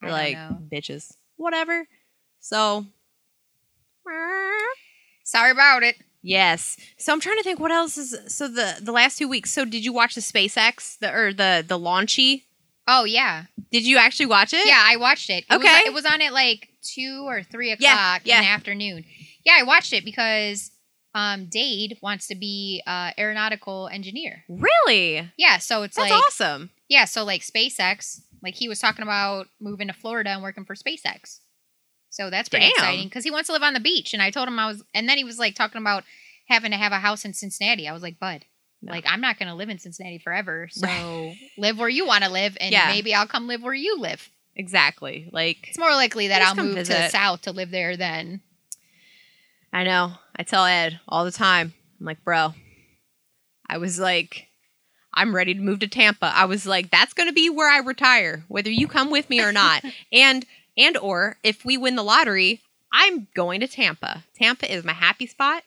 they're 0.00 0.10
like 0.10 0.34
know. 0.34 0.58
bitches. 0.72 1.14
Whatever. 1.36 1.86
So 2.40 2.86
Sorry 5.24 5.50
about 5.50 5.82
it. 5.82 5.96
Yes. 6.22 6.76
So 6.96 7.12
I'm 7.12 7.20
trying 7.20 7.36
to 7.36 7.42
think 7.42 7.60
what 7.60 7.70
else 7.70 7.96
is 7.98 8.16
so 8.28 8.48
the 8.48 8.78
the 8.80 8.92
last 8.92 9.18
two 9.18 9.28
weeks. 9.28 9.50
So 9.52 9.64
did 9.64 9.84
you 9.84 9.92
watch 9.92 10.14
the 10.14 10.20
SpaceX 10.20 10.98
the 10.98 11.12
or 11.12 11.32
the 11.32 11.64
the 11.66 11.78
launchy? 11.78 12.42
Oh 12.86 13.04
yeah. 13.04 13.44
Did 13.72 13.86
you 13.86 13.98
actually 13.98 14.26
watch 14.26 14.52
it? 14.52 14.66
Yeah, 14.66 14.82
I 14.86 14.96
watched 14.96 15.30
it. 15.30 15.44
it 15.50 15.54
Okay. 15.54 15.62
Was, 15.66 15.86
it 15.86 15.92
was 15.94 16.06
on 16.06 16.20
at 16.22 16.32
like 16.32 16.68
two 16.82 17.24
or 17.26 17.42
three 17.42 17.70
o'clock 17.72 17.80
Yeah, 17.82 18.18
yeah. 18.24 18.38
in 18.38 18.44
the 18.44 18.50
afternoon. 18.50 19.04
Yeah, 19.44 19.56
I 19.58 19.62
watched 19.64 19.92
it 19.92 20.04
because 20.04 20.70
um 21.14 21.46
Dade 21.46 21.98
wants 22.02 22.26
to 22.28 22.34
be 22.34 22.82
uh 22.86 23.10
aeronautical 23.18 23.88
engineer. 23.88 24.44
Really? 24.48 25.30
Yeah, 25.36 25.58
so 25.58 25.82
it's 25.82 25.96
That's 25.96 26.10
like 26.10 26.22
awesome. 26.26 26.70
Yeah, 26.94 27.04
so 27.06 27.24
like 27.24 27.42
SpaceX, 27.42 28.20
like 28.42 28.54
he 28.54 28.68
was 28.68 28.78
talking 28.78 29.02
about 29.02 29.48
moving 29.60 29.88
to 29.88 29.92
Florida 29.92 30.30
and 30.30 30.42
working 30.42 30.64
for 30.64 30.76
SpaceX. 30.76 31.40
So 32.10 32.30
that's 32.30 32.48
pretty 32.48 32.66
Damn. 32.66 32.70
exciting 32.74 33.08
because 33.08 33.24
he 33.24 33.32
wants 33.32 33.48
to 33.48 33.52
live 33.52 33.64
on 33.64 33.74
the 33.74 33.80
beach. 33.80 34.12
And 34.14 34.22
I 34.22 34.30
told 34.30 34.46
him 34.46 34.56
I 34.60 34.68
was, 34.68 34.84
and 34.94 35.08
then 35.08 35.18
he 35.18 35.24
was 35.24 35.38
like 35.38 35.56
talking 35.56 35.80
about 35.80 36.04
having 36.48 36.70
to 36.70 36.76
have 36.76 36.92
a 36.92 36.98
house 37.00 37.24
in 37.24 37.34
Cincinnati. 37.34 37.88
I 37.88 37.92
was 37.92 38.02
like, 38.04 38.20
Bud, 38.20 38.44
No. 38.80 38.92
like 38.92 39.04
I'm 39.08 39.20
not 39.20 39.36
going 39.38 39.48
to 39.48 39.54
live 39.56 39.68
in 39.68 39.80
Cincinnati 39.80 40.18
forever. 40.18 40.68
So 40.70 40.86
Right. 40.86 41.36
live 41.58 41.78
where 41.78 41.88
you 41.88 42.06
want 42.06 42.22
to 42.22 42.30
live, 42.30 42.56
and 42.60 42.70
Yeah. 42.72 42.86
maybe 42.86 43.12
I'll 43.12 43.26
come 43.26 43.48
live 43.48 43.62
where 43.62 43.74
you 43.74 43.98
live. 43.98 44.30
Exactly. 44.54 45.28
Like 45.32 45.66
It's 45.70 45.78
more 45.78 45.90
likely 45.94 46.28
that 46.28 46.40
I'll 46.42 46.54
move 46.54 46.76
to 46.76 46.84
the 46.84 47.08
south 47.08 47.42
to 47.42 47.50
live 47.50 47.72
there 47.72 47.96
than 47.96 48.40
I 49.72 49.82
know. 49.82 50.12
I 50.36 50.44
tell 50.44 50.64
Ed 50.64 51.00
all 51.08 51.24
the 51.24 51.32
time. 51.32 51.74
I'm 51.98 52.06
like, 52.06 52.22
bro, 52.22 52.54
I 53.68 53.78
was 53.78 53.98
like, 53.98 54.46
I'm 55.14 55.34
ready 55.34 55.54
to 55.54 55.60
move 55.60 55.78
to 55.80 55.88
Tampa. 55.88 56.32
I 56.34 56.44
was 56.44 56.66
like, 56.66 56.90
that's 56.90 57.12
going 57.14 57.28
to 57.28 57.32
be 57.32 57.48
where 57.48 57.70
I 57.70 57.78
retire, 57.78 58.44
whether 58.48 58.70
you 58.70 58.86
come 58.88 59.10
with 59.10 59.30
me 59.30 59.40
or 59.40 59.52
not. 59.52 59.82
and 60.12 60.44
and 60.76 60.96
or 60.96 61.36
if 61.42 61.64
we 61.64 61.76
win 61.76 61.94
the 61.96 62.02
lottery, 62.02 62.60
I'm 62.92 63.28
going 63.34 63.60
to 63.60 63.68
Tampa. 63.68 64.24
Tampa 64.36 64.72
is 64.72 64.84
my 64.84 64.92
happy 64.92 65.26
spot. 65.26 65.62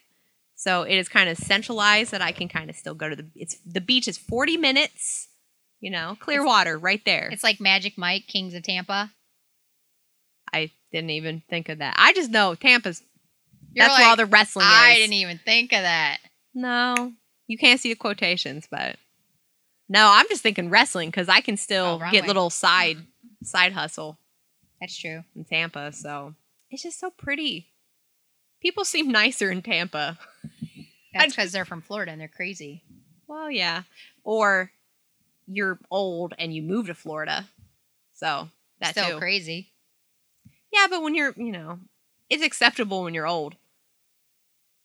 So 0.55 0.81
it 0.83 0.95
is 0.95 1.07
kind 1.07 1.29
of 1.29 1.37
centralized 1.37 2.11
that 2.11 2.21
I 2.21 2.31
can 2.31 2.47
kind 2.47 2.69
of 2.69 2.75
still 2.75 2.95
go 2.95 3.09
to 3.09 3.15
the 3.15 3.25
it's 3.35 3.57
the 3.65 3.81
beach 3.81 4.07
is 4.07 4.17
40 4.17 4.57
minutes, 4.57 5.27
you 5.79 5.89
know, 5.91 6.17
clear 6.19 6.41
It's- 6.41 6.47
water 6.47 6.77
right 6.77 7.03
there. 7.05 7.29
it's 7.31 7.43
like 7.43 7.59
Magic 7.59 7.97
Mike, 7.97 8.27
Kings 8.27 8.53
of 8.53 8.63
Tampa. 8.63 9.11
I 10.53 10.71
didn't 10.91 11.09
even 11.11 11.41
think 11.49 11.69
of 11.69 11.79
that. 11.79 11.95
I 11.97 12.13
just 12.13 12.31
know 12.31 12.55
Tampa's 12.55 13.03
You're 13.73 13.85
that's 13.85 13.99
where 13.99 14.07
all 14.09 14.15
the 14.15 14.25
wrestling 14.25 14.65
I 14.67 14.91
is. 14.91 14.95
I 14.95 14.99
didn't 14.99 15.13
even 15.13 15.37
think 15.39 15.73
of 15.73 15.81
that. 15.81 16.17
No, 16.53 17.13
you 17.47 17.57
can't 17.57 17.79
see 17.79 17.89
the 17.89 17.95
quotations, 17.95 18.67
but 18.69 18.95
no, 19.89 20.09
I'm 20.11 20.27
just 20.29 20.41
thinking 20.43 20.69
wrestling 20.69 21.09
because 21.09 21.29
I 21.29 21.41
can 21.41 21.57
still 21.57 21.99
Oh, 22.03 22.11
get 22.11 22.23
way. 22.23 22.27
little 22.27 22.49
side 22.49 22.97
mm-hmm. 22.97 23.45
side 23.45 23.73
hustle 23.73 24.17
That's 24.79 24.97
true. 24.97 25.23
in 25.35 25.45
Tampa. 25.45 25.91
So 25.93 26.33
it's 26.69 26.83
just 26.83 26.99
so 26.99 27.09
pretty. 27.09 27.67
People 28.61 28.83
seem 28.85 29.09
nicer 29.11 29.51
in 29.51 29.61
Tampa. 29.61 30.17
That's 31.13 31.35
because 31.35 31.51
they're 31.51 31.65
from 31.65 31.81
Florida 31.81 32.11
and 32.11 32.19
they're 32.21 32.27
crazy. 32.27 32.83
Well, 33.27 33.49
yeah, 33.51 33.83
or 34.23 34.71
you're 35.47 35.79
old 35.91 36.33
and 36.37 36.53
you 36.53 36.61
move 36.61 36.87
to 36.87 36.93
Florida, 36.93 37.47
so 38.13 38.49
that's 38.79 38.91
Still 38.91 39.11
too. 39.11 39.17
crazy. 39.17 39.71
Yeah, 40.71 40.87
but 40.89 41.01
when 41.01 41.13
you're, 41.15 41.33
you 41.35 41.51
know, 41.51 41.79
it's 42.29 42.43
acceptable 42.43 43.03
when 43.03 43.13
you're 43.13 43.27
old. 43.27 43.55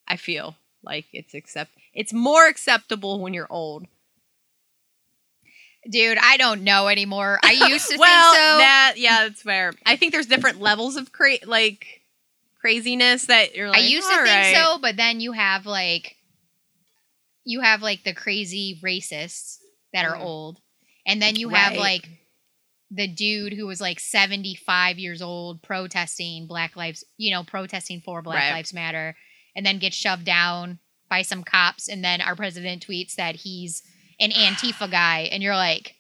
I 0.09 0.17
feel 0.17 0.57
like 0.83 1.07
it's 1.13 1.35
accept. 1.35 1.73
It's 1.95 2.13
more 2.13 2.47
acceptable 2.49 3.21
when 3.21 3.33
you're 3.35 3.47
old. 3.51 3.87
Dude, 5.91 6.19
I 6.21 6.37
don't 6.37 6.63
know 6.63 6.89
anymore. 6.89 7.39
I 7.43 7.53
used 7.69 7.91
to 7.91 7.97
well, 7.99 8.33
think 8.33 8.41
so. 8.43 8.59
that 8.59 8.95
yeah, 8.97 9.25
that's 9.29 9.43
fair. 9.43 9.73
I 9.85 9.97
think 9.97 10.13
there's 10.13 10.27
different 10.27 10.61
levels 10.61 10.97
of 10.97 11.13
cra- 11.13 11.39
like 11.45 12.03
craziness 12.61 13.27
that 13.27 13.55
you're 13.57 13.69
like. 13.69 13.79
I 13.79 13.87
used 13.87 14.09
to 14.09 14.15
"All 14.15 14.25
think 14.25 14.57
so, 14.57 14.79
but 14.81 14.97
then 14.97 15.21
you 15.21 15.33
have 15.33 15.67
like 15.67 16.17
you 17.45 17.61
have 17.61 17.83
like 17.83 18.05
the 18.05 18.15
crazy 18.15 18.79
racists 18.85 19.59
that 19.93 20.05
are 20.05 20.17
Mhm. 20.17 20.25
old. 20.25 20.61
And 21.05 21.21
then 21.21 21.35
you 21.35 21.49
have 21.49 21.73
Right. 21.73 21.79
like 21.81 22.09
the 22.91 23.09
dude 23.09 23.55
who 23.55 23.67
was 23.67 23.81
like 23.81 23.99
75 23.99 24.99
years 24.99 25.21
old 25.23 25.63
protesting 25.63 26.47
black 26.47 26.77
lives, 26.77 27.03
you 27.17 27.31
know, 27.33 27.43
protesting 27.43 28.01
for 28.01 28.23
black 28.23 28.37
Right. 28.45 28.53
lives 28.53 28.73
matter 28.73 29.17
and 29.57 29.67
then 29.67 29.79
gets 29.79 29.97
shoved 29.97 30.25
down 30.25 30.79
by 31.09 31.23
some 31.23 31.43
cops 31.43 31.89
and 31.89 32.05
then 32.05 32.21
our 32.21 32.37
president 32.37 32.87
tweets 32.87 33.15
that 33.17 33.37
he's 33.37 33.83
an 34.21 34.31
Antifa 34.31 34.91
guy 34.91 35.29
and 35.33 35.43
you're 35.43 35.57
like 35.57 35.95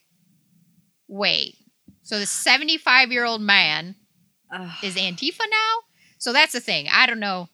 wait. 1.08 1.56
So 2.02 2.18
the 2.18 2.24
75-year-old 2.24 3.42
man 3.42 3.96
Ugh. 4.52 4.70
is 4.82 4.96
Antifa 4.96 5.40
now? 5.50 5.78
So 6.18 6.32
that's 6.32 6.52
the 6.52 6.60
thing. 6.60 6.86
I 6.90 7.06
don't 7.06 7.20
know. 7.20 7.48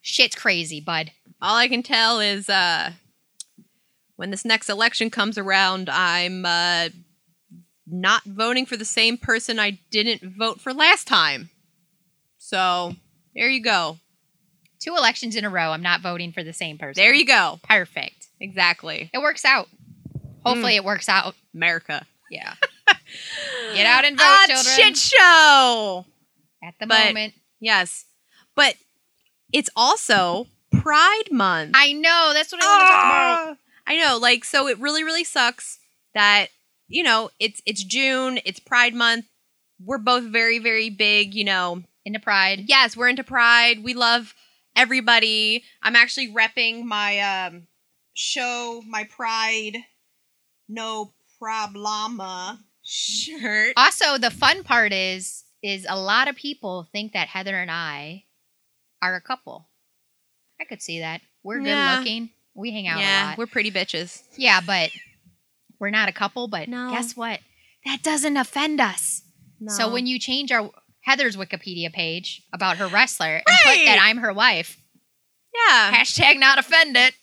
Shit's 0.00 0.34
crazy, 0.34 0.80
bud. 0.80 1.12
All 1.40 1.56
I 1.56 1.68
can 1.68 1.82
tell 1.82 2.18
is 2.18 2.48
uh, 2.48 2.92
when 4.16 4.30
this 4.30 4.44
next 4.44 4.68
election 4.68 5.10
comes 5.10 5.38
around, 5.38 5.88
I'm 5.88 6.44
uh, 6.44 6.88
not 7.86 8.24
voting 8.24 8.66
for 8.66 8.76
the 8.76 8.84
same 8.84 9.16
person 9.16 9.58
I 9.58 9.78
didn't 9.90 10.36
vote 10.36 10.60
for 10.60 10.72
last 10.74 11.06
time. 11.06 11.50
So 12.38 12.94
there 13.34 13.48
you 13.48 13.62
go. 13.62 13.98
Two 14.80 14.96
elections 14.96 15.36
in 15.36 15.44
a 15.44 15.50
row. 15.50 15.70
I'm 15.72 15.82
not 15.82 16.00
voting 16.00 16.32
for 16.32 16.42
the 16.42 16.52
same 16.52 16.78
person. 16.78 17.02
There 17.02 17.14
you 17.14 17.26
go. 17.26 17.60
Perfect. 17.62 18.27
Exactly. 18.40 19.10
It 19.12 19.18
works 19.18 19.44
out. 19.44 19.68
Hopefully, 20.44 20.76
it 20.76 20.84
works 20.84 21.08
out. 21.08 21.34
America. 21.54 22.06
Yeah. 22.30 22.54
Get 23.74 23.86
out 23.86 24.04
and 24.04 24.16
vote, 24.16 24.24
Ah, 24.24 24.44
children. 24.46 24.74
shit 24.76 24.96
show. 24.96 26.06
At 26.62 26.74
the 26.80 26.86
But- 26.86 27.06
moment. 27.06 27.34
Yes. 27.60 28.04
But 28.54 28.76
it's 29.52 29.70
also 29.76 30.46
Pride 30.80 31.30
Month. 31.30 31.72
I 31.74 31.92
know. 31.92 32.32
That's 32.34 32.52
what 32.52 32.62
I 32.62 32.66
want 32.66 32.80
to 32.80 32.86
talk 32.86 33.04
about. 33.04 33.56
Ah! 33.56 33.56
I 33.86 33.96
know, 33.96 34.18
like 34.18 34.44
so 34.44 34.68
it 34.68 34.78
really 34.78 35.02
really 35.02 35.24
sucks 35.24 35.78
that 36.14 36.48
you 36.88 37.02
know, 37.02 37.30
it's 37.38 37.62
it's 37.66 37.82
June, 37.82 38.38
it's 38.44 38.60
Pride 38.60 38.94
month. 38.94 39.24
We're 39.82 39.98
both 39.98 40.24
very 40.24 40.58
very 40.58 40.90
big, 40.90 41.34
you 41.34 41.44
know. 41.44 41.82
Into 42.04 42.20
pride. 42.20 42.64
Yes, 42.68 42.96
we're 42.96 43.08
into 43.08 43.22
Pride. 43.24 43.82
We 43.84 43.92
love 43.94 44.34
everybody. 44.74 45.62
I'm 45.82 45.94
actually 45.96 46.32
repping 46.32 46.84
my 46.84 47.18
um 47.20 47.66
show 48.18 48.82
my 48.84 49.04
Pride 49.04 49.76
no 50.68 51.12
problema 51.40 52.58
shirt. 52.84 53.72
Also, 53.76 54.18
the 54.18 54.30
fun 54.30 54.64
part 54.64 54.92
is, 54.92 55.44
is 55.62 55.86
a 55.88 55.96
lot 55.98 56.26
of 56.26 56.34
people 56.34 56.88
think 56.90 57.12
that 57.12 57.28
Heather 57.28 57.54
and 57.56 57.70
I 57.70 58.24
are 59.00 59.14
a 59.14 59.20
couple. 59.20 59.68
I 60.60 60.64
could 60.64 60.82
see 60.82 60.98
that. 60.98 61.20
We're 61.44 61.58
good 61.60 61.68
Yeah. 61.68 61.96
looking. 61.98 62.30
We 62.54 62.72
hang 62.72 62.88
out 62.88 62.98
a 62.98 63.02
yeah, 63.02 63.26
lot. 63.28 63.38
we're 63.38 63.46
pretty 63.46 63.70
bitches. 63.70 64.22
Yeah, 64.36 64.60
but 64.60 64.90
we're 65.78 65.90
not 65.90 66.08
a 66.08 66.12
couple. 66.12 66.48
But 66.48 66.68
No. 66.68 66.90
guess 66.90 67.16
what? 67.16 67.38
That 67.86 68.02
doesn't 68.02 68.36
offend 68.36 68.80
us. 68.80 69.22
So 69.68 69.92
when 69.92 70.06
you 70.06 70.18
change 70.18 70.50
our 70.52 70.70
Heather's 71.02 71.36
Wikipedia 71.36 71.92
page 71.92 72.42
about 72.52 72.76
her 72.78 72.86
wrestler 72.88 73.36
and 73.36 73.44
put 73.64 73.84
that 73.86 73.98
I'm 74.00 74.18
her 74.18 74.32
wife, 74.32 74.76
yeah, 75.54 75.92
hashtag 75.92 76.38
not 76.38 76.58
offended, 76.58 77.14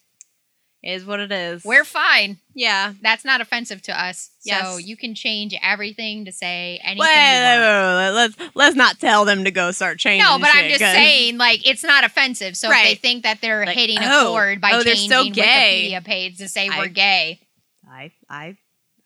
is 0.86 1.04
what 1.04 1.20
it 1.20 1.32
is. 1.32 1.66
we're 1.66 1.84
fine. 1.84 2.38
yeah. 2.54 2.94
That's 3.02 3.26
not 3.26 3.42
offensive 3.42 3.82
to 3.84 4.00
us. 4.00 4.30
So 4.42 4.78
you 4.78 4.96
can 4.96 5.16
change 5.16 5.56
everything 5.64 6.26
to 6.26 6.32
say 6.32 6.80
anything. 6.84 7.00
Wait, 7.00 7.08
you 7.10 7.60
wait, 7.60 7.60
want. 7.60 7.98
wait, 7.98 8.06
wait, 8.06 8.12
let's 8.12 8.56
let's 8.56 8.76
not 8.76 9.00
tell 9.00 9.26
them 9.26 9.44
to 9.46 9.52
go 9.52 9.72
start 9.72 9.98
changing. 9.98 10.24
No, 10.24 10.38
but 10.40 10.52
I'm 10.54 10.70
just 10.70 10.80
'cause- 10.82 10.94
saying, 10.94 11.38
like, 11.38 11.68
it's 11.68 11.84
not 11.84 12.04
offensive. 12.04 12.56
So 12.56 12.70
if 12.72 12.84
they 12.84 12.96
think 12.96 13.24
that 13.24 13.42
they're 13.42 13.66
Like, 13.66 13.76
hitting 13.76 13.98
a 13.98 14.02
oh, 14.06 14.28
chord 14.30 14.62
by 14.62 14.72
oh, 14.74 14.84
changing 14.84 15.10
so 15.10 15.24
gay. 15.32 15.90
Wikipedia 15.92 16.06
page 16.06 16.38
to 16.38 16.48
say 16.48 16.70
I- 16.70 16.78
we're 16.78 16.88
gay, 16.88 17.40
I 17.90 18.12
I 18.30 18.56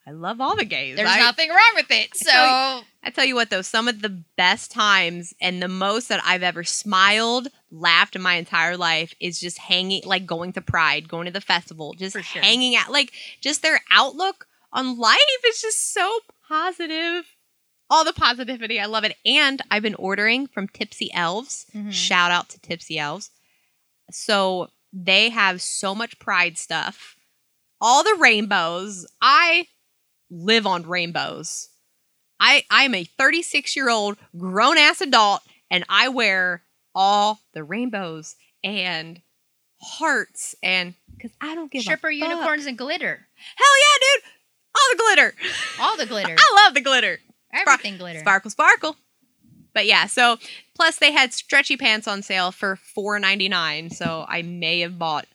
I 0.05 0.11
love 0.11 0.41
all 0.41 0.55
the 0.57 0.65
gays. 0.65 0.97
there's 0.97 1.09
I, 1.09 1.19
nothing 1.19 1.49
wrong 1.49 1.71
with 1.75 1.89
it. 1.91 2.09
So 2.17 2.81
I 3.01 3.11
tell 3.11 3.23
you 3.25 3.35
what 3.35 3.49
though, 3.49 3.61
some 3.61 3.87
of 3.87 4.01
the 4.01 4.09
best 4.35 4.71
times 4.71 5.33
and 5.39 5.61
the 5.61 5.67
most 5.69 6.09
that 6.09 6.21
I've 6.25 6.43
ever 6.43 6.63
smiled, 6.63 7.47
laughed 7.71 8.15
in 8.15 8.21
my 8.21 8.35
entire 8.35 8.75
life 8.75 9.13
is 9.19 9.39
just 9.39 9.57
hanging 9.57 10.01
like 10.05 10.25
going 10.25 10.53
to 10.53 10.61
Pride, 10.61 11.07
going 11.07 11.25
to 11.25 11.31
the 11.31 11.39
festival, 11.41 11.93
just 11.93 12.13
sure. 12.21 12.41
hanging 12.41 12.75
out 12.75 12.91
like 12.91 13.13
just 13.41 13.61
their 13.61 13.81
outlook 13.89 14.47
on 14.73 14.97
life. 14.97 15.17
is 15.47 15.61
just 15.61 15.93
so 15.93 16.19
positive. 16.47 17.25
All 17.89 18.03
the 18.03 18.13
positivity. 18.13 18.79
I 18.79 18.85
love 18.85 19.03
it. 19.03 19.15
And 19.25 19.61
I've 19.71 19.81
been 19.81 19.95
ordering 19.95 20.45
from 20.47 20.67
Tipsy 20.67 21.11
Elves. 21.13 21.65
Mhm. 21.73 21.91
Shout 21.93 22.31
out 22.31 22.49
to 22.49 22.59
Tipsy 22.59 22.99
Elves. 22.99 23.31
So 24.11 24.69
they 24.93 25.29
have 25.29 25.61
so 25.61 25.95
much 25.95 26.19
pride 26.19 26.57
stuff. 26.57 27.15
All 27.81 28.03
the 28.03 28.15
rainbows. 28.19 29.07
I 29.21 29.67
live 30.29 30.67
on 30.67 30.83
rainbows. 30.83 31.68
I 32.39 32.63
I'm 32.69 32.95
a 32.95 33.03
36 33.03 33.75
year 33.75 33.89
old 33.89 34.17
grown 34.37 34.77
ass 34.77 35.01
adult 35.01 35.41
and 35.69 35.83
I 35.89 36.09
wear 36.09 36.63
all 36.95 37.39
the 37.53 37.63
rainbows 37.63 38.35
and 38.63 39.21
hearts 39.81 40.55
and 40.63 40.93
because 41.15 41.31
I 41.41 41.55
don't 41.55 41.71
give 41.71 41.83
Stripper 41.83 42.09
unicorns 42.09 42.65
and 42.65 42.77
glitter. 42.77 43.27
Hell 43.55 43.67
yeah, 43.79 44.21
dude! 44.21 44.23
All 44.75 44.89
the 44.91 44.97
glitter. 44.97 45.35
All 45.81 45.97
the 45.97 46.05
glitter. 46.05 46.35
I 46.39 46.63
love 46.65 46.73
the 46.73 46.81
glitter. 46.81 47.19
Everything 47.53 47.97
glitter. 47.97 48.19
Sparkle, 48.19 48.51
sparkle. 48.51 48.95
But 49.73 49.85
yeah, 49.85 50.05
so 50.05 50.37
plus 50.75 50.97
they 50.97 51.11
had 51.11 51.33
stretchy 51.33 51.77
pants 51.77 52.07
on 52.07 52.21
sale 52.21 52.51
for 52.51 52.75
four 52.75 53.19
ninety 53.19 53.49
nine. 53.49 53.89
So 53.89 54.25
I 54.27 54.41
may 54.41 54.79
have 54.81 54.97
bought 54.97 55.27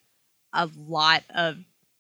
a 0.52 0.70
lot 0.76 1.24
of. 1.34 1.58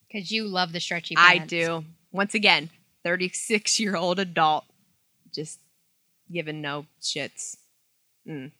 Because 0.08 0.30
you 0.30 0.46
love 0.46 0.72
the 0.72 0.80
stretchy 0.80 1.16
pants. 1.16 1.42
I 1.42 1.46
do. 1.46 1.84
Once 2.12 2.34
again, 2.34 2.70
thirty 3.02 3.28
six 3.28 3.78
year 3.78 3.96
old 3.96 4.18
adult, 4.18 4.64
just 5.34 5.58
giving 6.32 6.60
no 6.62 6.86
shits. 7.02 7.56
Mm. 8.28 8.52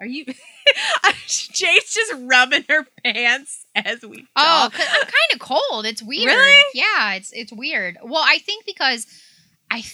Are 0.00 0.06
you? 0.06 0.24
Jade's 1.26 1.94
just 1.94 2.12
rubbing 2.18 2.64
her 2.68 2.86
pants 3.04 3.66
as 3.74 4.02
we. 4.02 4.26
Oh, 4.36 4.42
talk. 4.70 4.72
'cause 4.72 4.86
I'm 4.90 5.00
kind 5.02 5.32
of 5.34 5.38
cold. 5.38 5.86
It's 5.86 6.02
weird. 6.02 6.26
Really? 6.26 6.62
Yeah, 6.74 7.14
it's 7.14 7.30
it's 7.32 7.52
weird. 7.52 7.98
Well, 8.02 8.22
I 8.24 8.38
think 8.38 8.64
because 8.66 9.06
I 9.70 9.84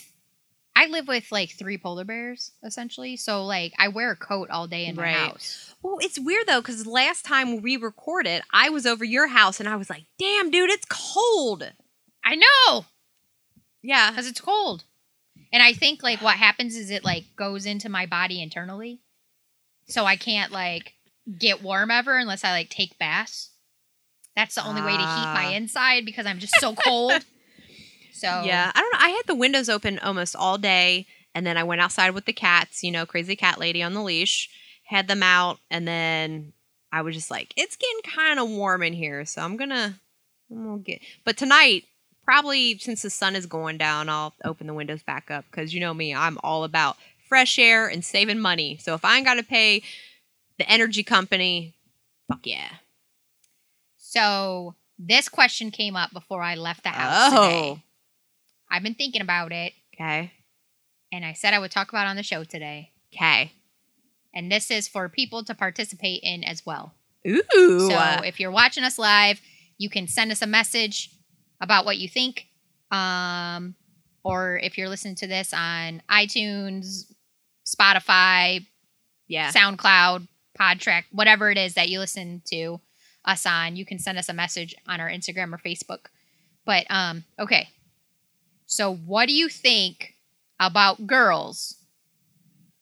I 0.76 0.86
live 0.86 1.08
with 1.08 1.30
like 1.32 1.50
three 1.50 1.76
polar 1.76 2.04
bears 2.04 2.52
essentially, 2.64 3.16
so 3.16 3.44
like 3.44 3.74
I 3.78 3.88
wear 3.88 4.12
a 4.12 4.16
coat 4.16 4.48
all 4.50 4.66
day 4.66 4.86
in 4.86 4.96
my 4.96 5.02
Right. 5.02 5.16
house. 5.16 5.74
Well, 5.82 5.98
it's 6.00 6.18
weird 6.18 6.46
though, 6.46 6.60
because 6.60 6.86
last 6.86 7.24
time 7.24 7.60
we 7.62 7.76
recorded, 7.76 8.42
I 8.52 8.70
was 8.70 8.86
over 8.86 9.04
your 9.04 9.26
house 9.28 9.60
and 9.60 9.68
I 9.68 9.76
was 9.76 9.90
like, 9.90 10.04
damn, 10.18 10.50
dude, 10.50 10.70
it's 10.70 10.86
cold. 10.88 11.70
I 12.24 12.34
know 12.36 12.86
Yeah. 13.82 14.10
because 14.10 14.26
it's 14.26 14.40
cold, 14.40 14.84
and 15.52 15.62
I 15.62 15.72
think 15.72 16.02
like 16.02 16.20
what 16.20 16.37
happens 16.37 16.76
is 16.76 16.90
it 16.90 17.04
like 17.04 17.24
goes 17.37 17.66
into 17.66 17.88
my 17.88 18.06
body 18.06 18.42
internally, 18.42 19.00
so 19.87 20.04
I 20.04 20.16
can't 20.16 20.52
like 20.52 20.94
get 21.38 21.62
warm 21.62 21.90
ever 21.90 22.16
unless 22.16 22.44
I 22.44 22.50
like 22.52 22.70
take 22.70 22.98
baths. 22.98 23.50
That's 24.37 24.54
the 24.54 24.64
only 24.66 24.82
way 24.82 24.92
to 24.92 24.98
heat 24.98 25.04
my 25.04 25.46
Ah. 25.48 25.56
inside 25.56 26.04
because 26.04 26.24
I'm 26.26 26.38
just 26.38 26.54
so 26.61 26.74
cold. 26.74 27.12
so 28.12 28.42
Yeah. 28.44 28.70
I 28.74 28.80
don't 28.80 28.92
know. 28.92 28.98
I 29.00 29.08
had 29.11 29.26
the 29.26 29.34
windows 29.34 29.68
open 29.68 29.98
almost 29.98 30.37
all 30.37 30.58
day. 30.58 31.06
And 31.34 31.46
then 31.46 31.56
I 31.56 31.64
went 31.64 31.80
outside 31.80 32.11
with 32.11 32.24
the 32.24 32.32
cats, 32.32 32.82
you 32.82 32.90
know, 32.90 33.04
crazy 33.04 33.37
cat 33.37 33.58
lady 33.58 33.82
on 33.82 33.94
the 33.94 34.02
leash, 34.02 34.48
had 34.84 35.06
them 35.08 35.22
out. 35.22 35.58
And 35.70 35.87
then 35.87 36.52
I 36.90 37.02
was 37.02 37.14
just 37.14 37.30
like, 37.30 37.52
it's 37.56 37.76
getting 37.76 38.00
kind 38.02 38.38
of 38.40 38.48
warm 38.48 38.82
in 38.82 38.92
here. 38.92 39.24
So 39.24 39.42
I'm 39.42 39.56
going 39.56 39.70
to, 39.70 39.94
I'm 40.50 40.64
going 40.64 40.82
to 40.84 40.90
get, 40.90 41.00
but 41.24 41.37
tonight, 41.37 41.84
probably 42.28 42.76
since 42.76 43.00
the 43.00 43.08
sun 43.08 43.34
is 43.34 43.46
going 43.46 43.78
down, 43.78 44.10
I'll 44.10 44.34
open 44.44 44.66
the 44.66 44.74
windows 44.74 45.02
back 45.02 45.30
up. 45.30 45.46
Cause 45.50 45.72
you 45.72 45.80
know 45.80 45.94
me, 45.94 46.14
I'm 46.14 46.36
all 46.44 46.62
about 46.62 46.98
fresh 47.26 47.58
air 47.58 47.88
and 47.88 48.04
saving 48.04 48.38
money. 48.38 48.76
So 48.82 48.92
if 48.92 49.02
I 49.02 49.16
ain't 49.16 49.24
got 49.24 49.36
to 49.36 49.42
pay 49.42 49.82
the 50.58 50.70
energy 50.70 51.02
company, 51.02 51.74
fuck 52.30 52.40
yeah. 52.44 52.68
So 53.96 54.74
this 54.98 55.30
question 55.30 55.70
came 55.70 55.96
up 55.96 56.12
before 56.12 56.42
I 56.42 56.54
left 56.54 56.82
the 56.82 56.90
house 56.90 57.32
oh. 57.32 57.44
today. 57.46 57.68
Oh. 57.70 57.80
I've 58.70 58.82
been 58.82 58.94
thinking 58.94 59.22
about 59.22 59.50
it, 59.50 59.72
Okay. 59.94 60.30
and 61.10 61.24
I 61.24 61.32
said 61.32 61.54
I 61.54 61.58
would 61.58 61.70
talk 61.70 61.88
about 61.88 62.06
it 62.06 62.10
on 62.10 62.16
the 62.16 62.22
show 62.22 62.44
today. 62.44 62.90
Okay. 63.14 63.52
And 64.34 64.52
this 64.52 64.70
is 64.70 64.86
for 64.86 65.08
people 65.08 65.44
to 65.44 65.54
participate 65.54 66.20
in 66.22 66.44
as 66.44 66.66
well. 66.66 66.92
Ooh. 67.26 67.88
So 67.88 68.20
if 68.22 68.38
you're 68.38 68.50
watching 68.50 68.84
us 68.84 68.98
live, 68.98 69.40
you 69.78 69.88
can 69.88 70.06
send 70.06 70.30
us 70.30 70.42
a 70.42 70.46
message 70.46 71.10
about 71.61 71.85
what 71.85 71.99
you 71.99 72.09
think. 72.09 72.47
Um, 72.90 73.75
or 74.25 74.59
if 74.62 74.77
you're 74.79 74.88
listening 74.88 75.14
to 75.16 75.27
this 75.27 75.53
on 75.53 76.03
iTunes, 76.11 77.12
Spotify, 77.66 78.66
yeah. 79.27 79.51
SoundCloud, 79.53 80.27
Podtrac, 80.59 81.05
whatever 81.12 81.51
it 81.51 81.59
is 81.59 81.75
that 81.75 81.88
you 81.88 81.99
listen 81.99 82.42
to 82.47 82.81
us 83.25 83.47
on, 83.47 83.77
you 83.77 83.85
can 83.85 83.99
send 83.99 84.18
us 84.18 84.29
a 84.29 84.33
message 84.33 84.75
on 84.87 85.01
our 85.01 85.09
Instagram 85.09 85.53
or 85.53 85.59
Facebook. 85.59 86.07
But 86.64 86.87
um, 86.90 87.25
okay. 87.38 87.68
So 88.66 88.94
what 88.94 89.29
do 89.29 89.35
you 89.35 89.49
think 89.49 90.14
about 90.61 91.07
girls 91.07 91.77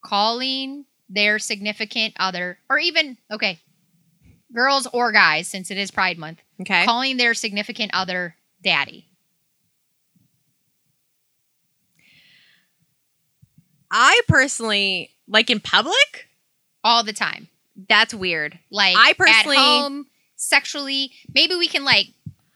calling 0.05 0.85
their 1.09 1.39
significant 1.39 2.15
other 2.19 2.59
or 2.69 2.79
even 2.79 3.19
okay, 3.31 3.61
girls 4.55 4.87
or 4.93 5.12
guys 5.12 5.47
since 5.49 5.71
it 5.71 5.79
is 5.79 5.91
Pride 5.91 6.19
month, 6.19 6.39
Okay. 6.61 6.85
calling 6.85 7.17
their 7.17 7.35
significant 7.35 7.91
other 7.95 8.35
daddy? 8.66 9.07
I 13.90 14.20
personally 14.26 15.11
like 15.29 15.48
in 15.48 15.61
public. 15.61 16.29
All 16.83 17.02
the 17.05 17.12
time. 17.12 17.48
That's 17.88 18.12
weird. 18.12 18.59
Like 18.70 18.96
I 18.96 19.12
personally- 19.12 19.57
at 19.57 19.62
home, 19.62 20.07
sexually. 20.35 21.12
Maybe 21.33 21.55
we 21.55 21.68
can 21.68 21.85
like 21.85 22.09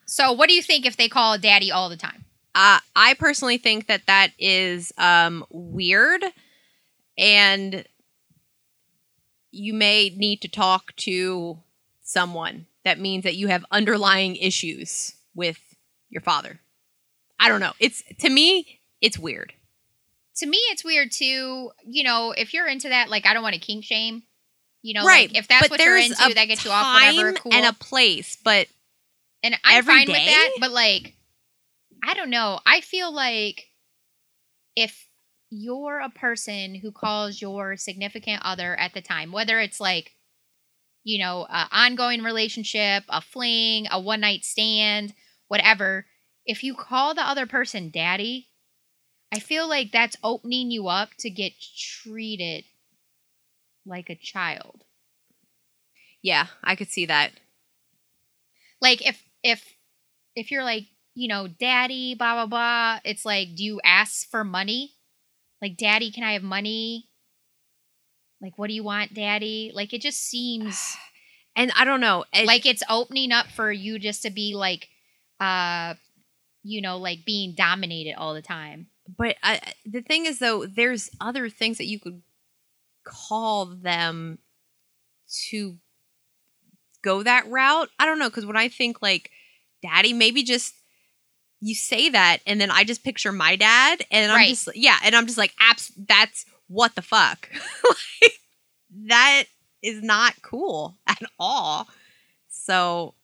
so 0.04 0.32
what 0.32 0.48
do 0.48 0.54
you 0.54 0.62
think 0.62 0.84
if 0.84 0.96
they 0.96 1.08
call 1.08 1.34
a 1.34 1.38
daddy 1.38 1.70
all 1.70 1.88
the 1.88 1.96
time? 1.96 2.24
Uh, 2.54 2.80
I 2.96 3.14
personally 3.14 3.58
think 3.58 3.86
that 3.86 4.06
that 4.06 4.32
is 4.36 4.92
um, 4.98 5.46
weird, 5.50 6.24
and 7.16 7.84
you 9.52 9.72
may 9.72 10.10
need 10.16 10.40
to 10.42 10.48
talk 10.48 10.96
to 10.96 11.60
someone. 12.02 12.66
That 12.84 12.98
means 12.98 13.22
that 13.22 13.36
you 13.36 13.46
have 13.46 13.64
underlying 13.70 14.34
issues 14.34 15.14
with 15.32 15.69
your 16.10 16.22
father. 16.22 16.60
I 17.38 17.48
don't 17.48 17.60
know. 17.60 17.72
It's 17.80 18.02
to 18.18 18.28
me, 18.28 18.80
it's 19.00 19.18
weird. 19.18 19.54
to 20.36 20.46
me 20.46 20.58
it's 20.70 20.84
weird 20.84 21.10
too 21.12 21.70
you 21.86 22.02
know 22.04 22.32
if 22.32 22.54
you're 22.54 22.68
into 22.68 22.88
that 22.88 23.08
like 23.10 23.26
i 23.26 23.34
don't 23.34 23.42
want 23.42 23.54
to 23.54 23.60
kink 23.60 23.84
shame 23.84 24.22
you 24.82 24.94
know 24.94 25.04
right. 25.04 25.28
like, 25.28 25.38
if 25.38 25.48
that's 25.48 25.68
but 25.68 25.70
what 25.70 25.80
you're 25.80 25.96
into 25.96 26.34
that 26.34 26.46
gets 26.46 26.64
you 26.64 26.70
off 26.70 26.94
whatever 26.94 27.32
cool 27.32 27.52
and 27.52 27.66
a 27.66 27.72
place. 27.72 28.36
But 28.42 28.68
and 29.42 29.56
i'm 29.64 29.84
fine 29.84 30.06
with 30.06 30.16
that 30.16 30.50
but 30.60 30.70
like 30.70 31.14
i 32.04 32.14
don't 32.14 32.30
know 32.30 32.60
i 32.66 32.80
feel 32.80 33.12
like 33.12 33.66
if 34.76 35.08
you're 35.50 36.00
a 36.00 36.10
person 36.10 36.74
who 36.74 36.92
calls 36.92 37.40
your 37.42 37.76
significant 37.76 38.40
other 38.44 38.78
at 38.78 38.94
the 38.94 39.00
time 39.00 39.32
whether 39.32 39.58
it's 39.60 39.80
like 39.80 40.14
you 41.04 41.18
know 41.18 41.46
a 41.50 41.68
ongoing 41.72 42.22
relationship 42.22 43.02
a 43.08 43.20
fling 43.20 43.86
a 43.90 44.00
one 44.00 44.20
night 44.20 44.44
stand 44.44 45.12
whatever 45.50 46.06
if 46.46 46.62
you 46.64 46.74
call 46.74 47.14
the 47.14 47.20
other 47.22 47.46
person 47.46 47.90
daddy 47.90 48.48
i 49.32 49.38
feel 49.38 49.68
like 49.68 49.92
that's 49.92 50.16
opening 50.22 50.70
you 50.70 50.88
up 50.88 51.10
to 51.18 51.28
get 51.28 51.52
treated 51.76 52.64
like 53.84 54.08
a 54.10 54.14
child 54.14 54.84
yeah, 56.22 56.48
I 56.62 56.76
could 56.76 56.88
see 56.90 57.06
that. 57.06 57.32
like 58.80 59.06
if 59.06 59.22
if 59.42 59.64
if 60.36 60.50
you're 60.50 60.64
like 60.64 60.86
you 61.14 61.28
know 61.28 61.46
daddy 61.48 62.14
blah 62.14 62.34
blah 62.34 62.46
blah 62.46 62.98
it's 63.04 63.24
like 63.24 63.54
do 63.56 63.64
you 63.64 63.80
ask 63.84 64.28
for 64.30 64.44
money 64.44 64.92
like 65.62 65.76
daddy 65.76 66.10
can 66.10 66.24
i 66.24 66.32
have 66.34 66.42
money 66.42 67.08
like 68.40 68.56
what 68.58 68.68
do 68.68 68.74
you 68.74 68.84
want 68.84 69.14
daddy 69.14 69.72
like 69.74 69.92
it 69.94 70.00
just 70.02 70.20
seems 70.22 70.96
And 71.56 71.72
I 71.76 71.84
don't 71.84 72.00
know. 72.00 72.24
it- 72.32 72.46
like 72.46 72.64
it's 72.64 72.82
opening 72.88 73.32
up 73.32 73.48
for 73.48 73.72
you 73.72 73.98
just 73.98 74.22
to 74.22 74.30
be 74.30 74.54
like 74.54 74.89
uh 75.40 75.94
you 76.62 76.80
know 76.82 76.98
like 76.98 77.24
being 77.24 77.54
dominated 77.56 78.14
all 78.16 78.34
the 78.34 78.42
time. 78.42 78.86
But 79.18 79.36
I, 79.42 79.60
the 79.84 80.02
thing 80.02 80.26
is 80.26 80.38
though 80.38 80.66
there's 80.66 81.10
other 81.20 81.48
things 81.48 81.78
that 81.78 81.86
you 81.86 81.98
could 81.98 82.22
call 83.04 83.66
them 83.66 84.38
to 85.48 85.78
go 87.02 87.22
that 87.22 87.48
route. 87.50 87.88
I 87.98 88.06
don't 88.06 88.18
know 88.18 88.28
because 88.28 88.46
when 88.46 88.56
i 88.56 88.68
think 88.68 89.00
like 89.02 89.30
daddy 89.82 90.12
maybe 90.12 90.42
just 90.42 90.74
you 91.60 91.74
say 91.74 92.10
that 92.10 92.38
and 92.46 92.60
then 92.60 92.70
i 92.70 92.84
just 92.84 93.02
picture 93.04 93.32
my 93.32 93.56
dad 93.56 94.04
and 94.10 94.30
i'm 94.30 94.36
Right. 94.36 94.48
just 94.50 94.68
yeah 94.74 94.98
and 95.02 95.14
i'm 95.16 95.26
just 95.26 95.38
like 95.38 95.54
abs- 95.58 95.92
that's 96.08 96.44
what 96.68 96.94
the 96.94 97.02
fuck. 97.02 97.48
Like, 98.22 98.32
that 99.06 99.44
is 99.82 100.02
not 100.02 100.34
cool 100.42 100.96
at 101.06 101.22
all. 101.38 101.88
So 102.48 103.14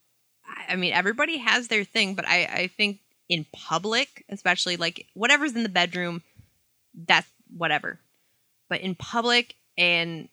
I- 0.68 0.76
mean 0.76 0.92
everybody 0.92 1.38
has 1.38 1.68
their 1.68 1.84
thing 1.84 2.14
but 2.14 2.26
i 2.26 2.44
i 2.44 2.66
think 2.68 3.00
in 3.28 3.44
public, 3.52 4.24
especially 4.28 4.76
like 4.76 5.06
whatever's 5.14 5.56
in 5.56 5.64
the 5.64 5.68
bedroom, 5.68 6.22
that's 6.94 7.26
whatever. 7.56 7.98
But 8.68 8.82
in 8.82 8.94
public, 8.94 9.56
and 9.76 10.28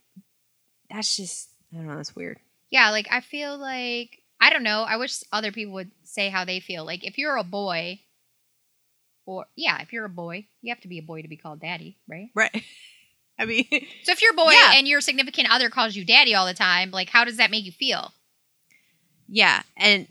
that's 0.92 1.18
just 1.18 1.50
I 1.74 1.78
don't 1.78 1.88
know, 1.88 1.96
that's 1.96 2.16
weird. 2.16 2.38
yeah 2.70 2.92
like 2.92 3.08
i 3.12 3.20
feel 3.22 3.58
like 3.58 4.20
i 4.40 4.52
don't 4.52 4.62
know 4.64 4.84
i 4.88 4.98
wish 4.98 5.24
other 5.32 5.52
people 5.52 5.74
would 5.74 5.90
say 6.04 6.30
how 6.30 6.46
they 6.46 6.60
feel 6.60 6.86
like 6.86 7.04
if 7.04 7.18
you're 7.18 7.36
a 7.36 7.44
boy 7.44 8.00
or 9.26 9.46
yeah, 9.56 9.82
if 9.82 9.94
you're 9.94 10.06
a 10.06 10.10
boy, 10.10 10.46
you 10.62 10.72
have 10.74 10.82
to 10.82 10.88
be 10.90 10.98
a 11.00 11.02
boy 11.04 11.22
to 11.22 11.30
be 11.30 11.38
called 11.38 11.62
daddy, 11.62 11.98
right? 12.10 12.28
Right. 12.36 12.62
I 13.40 13.46
mean, 13.46 13.66
So 14.04 14.12
if 14.12 14.22
you're 14.22 14.34
a 14.34 14.36
boy 14.36 14.52
Yeah. 14.52 14.74
and 14.76 14.86
your 14.88 15.00
significant 15.02 15.48
other 15.50 15.70
calls 15.70 15.96
you 15.96 16.04
daddy 16.06 16.36
all 16.36 16.46
the 16.46 16.54
time, 16.54 16.92
like 16.92 17.10
how 17.10 17.24
does 17.26 17.38
that 17.38 17.50
make 17.50 17.66
you 17.66 17.72
feel? 17.72 18.12
yeah, 19.30 19.64
and 19.78 20.08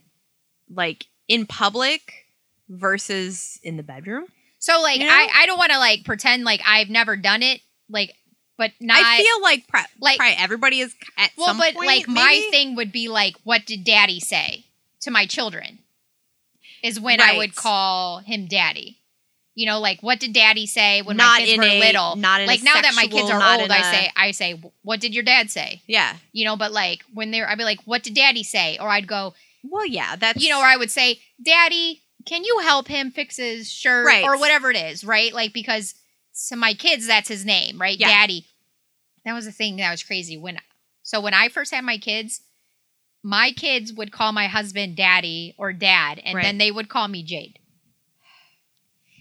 like 0.74 1.06
in 1.28 1.46
public 1.46 2.26
versus 2.68 3.58
in 3.62 3.76
the 3.76 3.82
bedroom. 3.82 4.26
So 4.58 4.80
like 4.80 5.00
You 5.00 5.06
know? 5.06 5.12
I 5.12 5.28
I 5.34 5.46
don't 5.46 5.58
want 5.58 5.72
to 5.72 5.78
like 5.78 6.04
pretend 6.04 6.44
like 6.44 6.60
I've 6.66 6.88
never 6.88 7.16
done 7.16 7.42
it, 7.42 7.60
like 7.88 8.12
but 8.58 8.70
not 8.80 8.98
I 9.04 9.18
feel 9.18 9.42
like, 9.42 9.66
pro- 9.66 9.80
like- 10.00 10.18
probably 10.18 10.36
everybody 10.38 10.80
is 10.80 10.94
at 11.16 11.30
well, 11.36 11.48
some 11.48 11.58
but 11.58 11.74
point, 11.74 11.86
like 11.86 12.08
my 12.08 12.46
thing 12.50 12.76
would 12.76 12.92
be 12.92 13.08
like, 13.08 13.34
what 13.44 13.66
did 13.66 13.82
daddy 13.82 14.20
say 14.20 14.66
to 15.00 15.10
my 15.10 15.26
children? 15.26 15.80
Is 16.82 17.00
when 17.00 17.20
I 17.20 17.36
would 17.36 17.54
call 17.56 18.18
him 18.18 18.46
daddy. 18.46 18.98
You 19.54 19.66
know, 19.66 19.80
like 19.80 20.02
what 20.02 20.18
did 20.20 20.32
daddy 20.32 20.66
say 20.66 21.02
when 21.02 21.16
Not 21.16 21.40
my 21.40 21.44
kids 21.44 21.58
were 21.58 21.64
a- 21.64 21.78
little? 21.80 22.16
not 22.16 22.40
in 22.40 22.46
like 22.46 22.62
now 22.62 22.80
that 22.80 22.94
my 22.94 23.06
kids 23.06 23.28
are 23.30 23.60
old, 23.60 23.70
I 23.70 23.78
a- 23.78 23.82
say, 23.96 24.10
I 24.16 24.30
say, 24.30 24.60
what 24.82 25.00
did 25.00 25.14
your 25.14 25.24
dad 25.24 25.50
say? 25.50 25.82
Yeah. 25.86 26.16
You 26.32 26.44
know, 26.46 26.56
but 26.56 26.72
like 26.72 27.02
when 27.12 27.30
they're, 27.32 27.48
I'd 27.48 27.58
be 27.58 27.64
like, 27.64 27.80
what 27.84 28.02
did 28.02 28.14
daddy 28.14 28.42
say? 28.44 28.78
Or 28.80 28.88
I'd 28.88 29.06
go, 29.06 29.34
Well, 29.62 29.86
yeah, 29.86 30.16
that's 30.16 30.42
you 30.42 30.50
know, 30.50 30.60
or 30.60 30.64
I 30.64 30.76
would 30.76 30.90
say, 30.90 31.20
Daddy, 31.44 32.02
can 32.26 32.44
you 32.44 32.58
help 32.60 32.88
him 32.88 33.10
fix 33.10 33.36
his 33.36 33.70
shirt 33.70 34.06
Right. 34.06 34.24
or 34.24 34.38
whatever 34.38 34.70
it 34.70 34.76
is, 34.76 35.04
right? 35.04 35.32
Like 35.32 35.52
because 35.52 35.94
to 36.48 36.56
my 36.56 36.74
kids, 36.74 37.06
that's 37.06 37.28
his 37.28 37.44
name, 37.44 37.80
right? 37.80 37.98
Yeah. 37.98 38.08
Daddy. 38.08 38.46
That 39.24 39.34
was 39.34 39.44
the 39.44 39.52
thing 39.52 39.76
that 39.76 39.90
was 39.90 40.02
crazy 40.02 40.36
when. 40.36 40.58
So 41.04 41.20
when 41.20 41.34
I 41.34 41.48
first 41.48 41.72
had 41.72 41.84
my 41.84 41.98
kids, 41.98 42.40
my 43.22 43.52
kids 43.52 43.92
would 43.92 44.10
call 44.12 44.32
my 44.32 44.46
husband 44.48 44.96
Daddy 44.96 45.54
or 45.58 45.72
Dad, 45.72 46.20
and 46.24 46.36
Right. 46.36 46.42
then 46.42 46.58
they 46.58 46.70
would 46.72 46.88
call 46.88 47.06
me 47.08 47.22
Jade. 47.22 47.58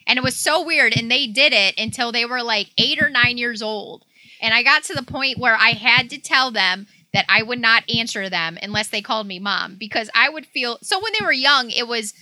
And 0.07 0.17
it 0.17 0.23
was 0.23 0.35
so 0.35 0.63
weird, 0.65 0.97
and 0.97 1.09
they 1.11 1.27
did 1.27 1.53
it 1.53 1.77
until 1.79 2.11
they 2.11 2.25
were 2.25 2.41
like 2.41 2.69
eight 2.77 2.99
or 3.01 3.09
nine 3.09 3.37
years 3.37 3.61
old. 3.61 4.05
And 4.41 4.53
I 4.53 4.63
got 4.63 4.83
to 4.85 4.95
the 4.95 5.03
point 5.03 5.37
where 5.37 5.55
I 5.55 5.71
had 5.71 6.09
to 6.09 6.17
tell 6.17 6.49
them 6.51 6.87
that 7.13 7.25
I 7.27 7.43
would 7.43 7.59
not 7.59 7.83
answer 7.93 8.29
them 8.29 8.57
unless 8.61 8.87
they 8.89 9.01
called 9.01 9.27
me 9.27 9.39
mom 9.39 9.75
because 9.77 10.09
I 10.15 10.29
would 10.29 10.45
feel 10.45 10.77
so 10.81 10.99
when 11.01 11.11
they 11.17 11.25
were 11.25 11.31
young, 11.33 11.69
it 11.69 11.87
was, 11.87 12.13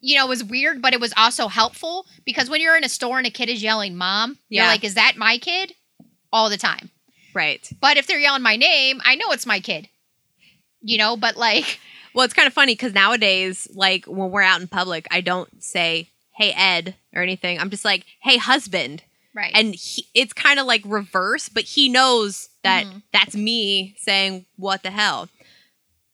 you 0.00 0.16
know, 0.16 0.24
it 0.26 0.28
was 0.30 0.44
weird, 0.44 0.80
but 0.80 0.94
it 0.94 1.00
was 1.00 1.12
also 1.16 1.48
helpful 1.48 2.06
because 2.24 2.48
when 2.48 2.60
you're 2.60 2.76
in 2.76 2.84
a 2.84 2.88
store 2.88 3.18
and 3.18 3.26
a 3.26 3.30
kid 3.30 3.48
is 3.50 3.62
yelling 3.62 3.96
mom, 3.96 4.38
you're 4.48 4.64
like, 4.72 4.84
is 4.84 4.94
that 4.94 5.16
my 5.16 5.38
kid? 5.38 5.74
All 6.32 6.48
the 6.48 6.56
time. 6.56 6.90
right. 7.34 7.68
But 7.80 7.96
if 7.96 8.06
they're 8.06 8.20
yelling 8.20 8.42
my 8.42 8.56
name, 8.56 9.00
I 9.04 9.16
know 9.16 9.32
it's 9.32 9.46
my 9.46 9.60
kid. 9.60 9.88
You 10.80 10.96
know, 10.96 11.16
but 11.16 11.36
like, 11.36 11.78
Well, 12.14 12.24
it's 12.24 12.34
kind 12.34 12.46
of 12.48 12.52
funny 12.54 12.72
because 12.72 12.92
nowadays, 12.94 13.68
like 13.74 14.06
when 14.06 14.30
we're 14.30 14.42
out 14.42 14.60
in 14.60 14.66
public, 14.68 15.06
I 15.10 15.20
don't 15.20 15.62
say 15.62 16.08
"Hey 16.36 16.52
Ed" 16.56 16.94
or 17.14 17.22
anything. 17.22 17.58
I'm 17.58 17.70
just 17.70 17.84
like 17.84 18.04
"Hey 18.22 18.36
husband," 18.36 19.02
right. 19.40 19.52
and 19.54 19.74
he, 19.74 20.06
it's 20.14 20.32
kind 20.32 20.58
of 20.60 20.66
like 20.66 20.82
reverse, 20.84 21.48
but 21.48 21.64
he 21.64 21.88
knows 21.88 22.48
that 22.62 22.84
Mhm. 22.86 23.02
that's 23.12 23.34
me 23.36 23.94
saying 23.98 24.46
"What 24.56 24.82
the 24.82 24.90
hell." 24.90 25.28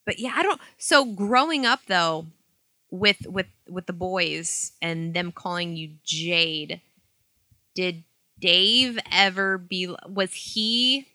But 0.04 0.18
yeah, 0.18 0.32
I 0.36 0.42
don't. 0.42 0.60
So 0.78 1.04
growing 1.04 1.66
up 1.66 1.80
though, 1.88 2.26
with 2.90 3.18
with 3.26 3.46
with 3.68 3.86
the 3.86 3.92
boys 3.92 4.72
and 4.80 5.12
them 5.14 5.32
calling 5.32 5.76
you 5.76 5.96
Jade, 6.04 6.80
did 7.74 8.04
Dave 8.38 8.98
ever 9.10 9.58
be? 9.58 9.94
Was 10.08 10.32
he? 10.32 11.06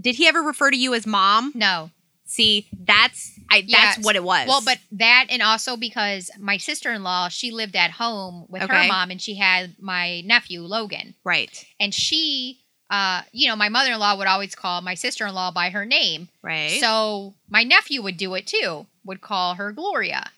Did 0.00 0.14
he 0.16 0.26
ever 0.28 0.40
refer 0.42 0.70
to 0.70 0.76
you 0.76 0.94
as 0.94 1.06
mom? 1.06 1.52
no. 1.54 1.90
See, 2.30 2.68
that's 2.78 3.32
I. 3.50 3.64
Yes. 3.66 3.96
That's 3.96 4.06
what 4.06 4.14
it 4.14 4.22
was. 4.22 4.46
Well, 4.46 4.62
but 4.64 4.78
that 4.92 5.26
and 5.30 5.42
also 5.42 5.76
because 5.76 6.30
my 6.38 6.58
sister 6.58 6.92
in 6.92 7.02
law, 7.02 7.28
she 7.28 7.50
lived 7.50 7.74
at 7.74 7.90
home 7.90 8.46
with 8.48 8.62
her 8.62 8.84
mom 8.86 9.10
and 9.10 9.20
she 9.20 9.34
had 9.34 9.74
my 9.80 10.20
nephew, 10.20 10.62
Logan. 10.62 11.16
right, 11.24 11.66
And 11.80 11.92
she 11.92 12.60
uh, 12.88 13.22
you 13.32 13.48
know, 13.48 13.56
my 13.56 13.68
mother 13.68 13.92
in 13.92 13.98
law 13.98 14.16
would 14.16 14.28
always 14.28 14.54
call 14.54 14.80
my 14.80 14.94
sister 14.94 15.26
in 15.26 15.34
law 15.34 15.50
by 15.50 15.70
her 15.70 15.84
name. 15.84 16.28
right. 16.42 16.80
So 16.80 17.34
my 17.48 17.64
nephew 17.64 18.00
would 18.02 18.16
do 18.16 18.32
it 18.34 18.46
too. 18.46 18.86
Would 19.04 19.20
call 19.20 19.54
her 19.54 19.72
Gloria. 19.72 20.30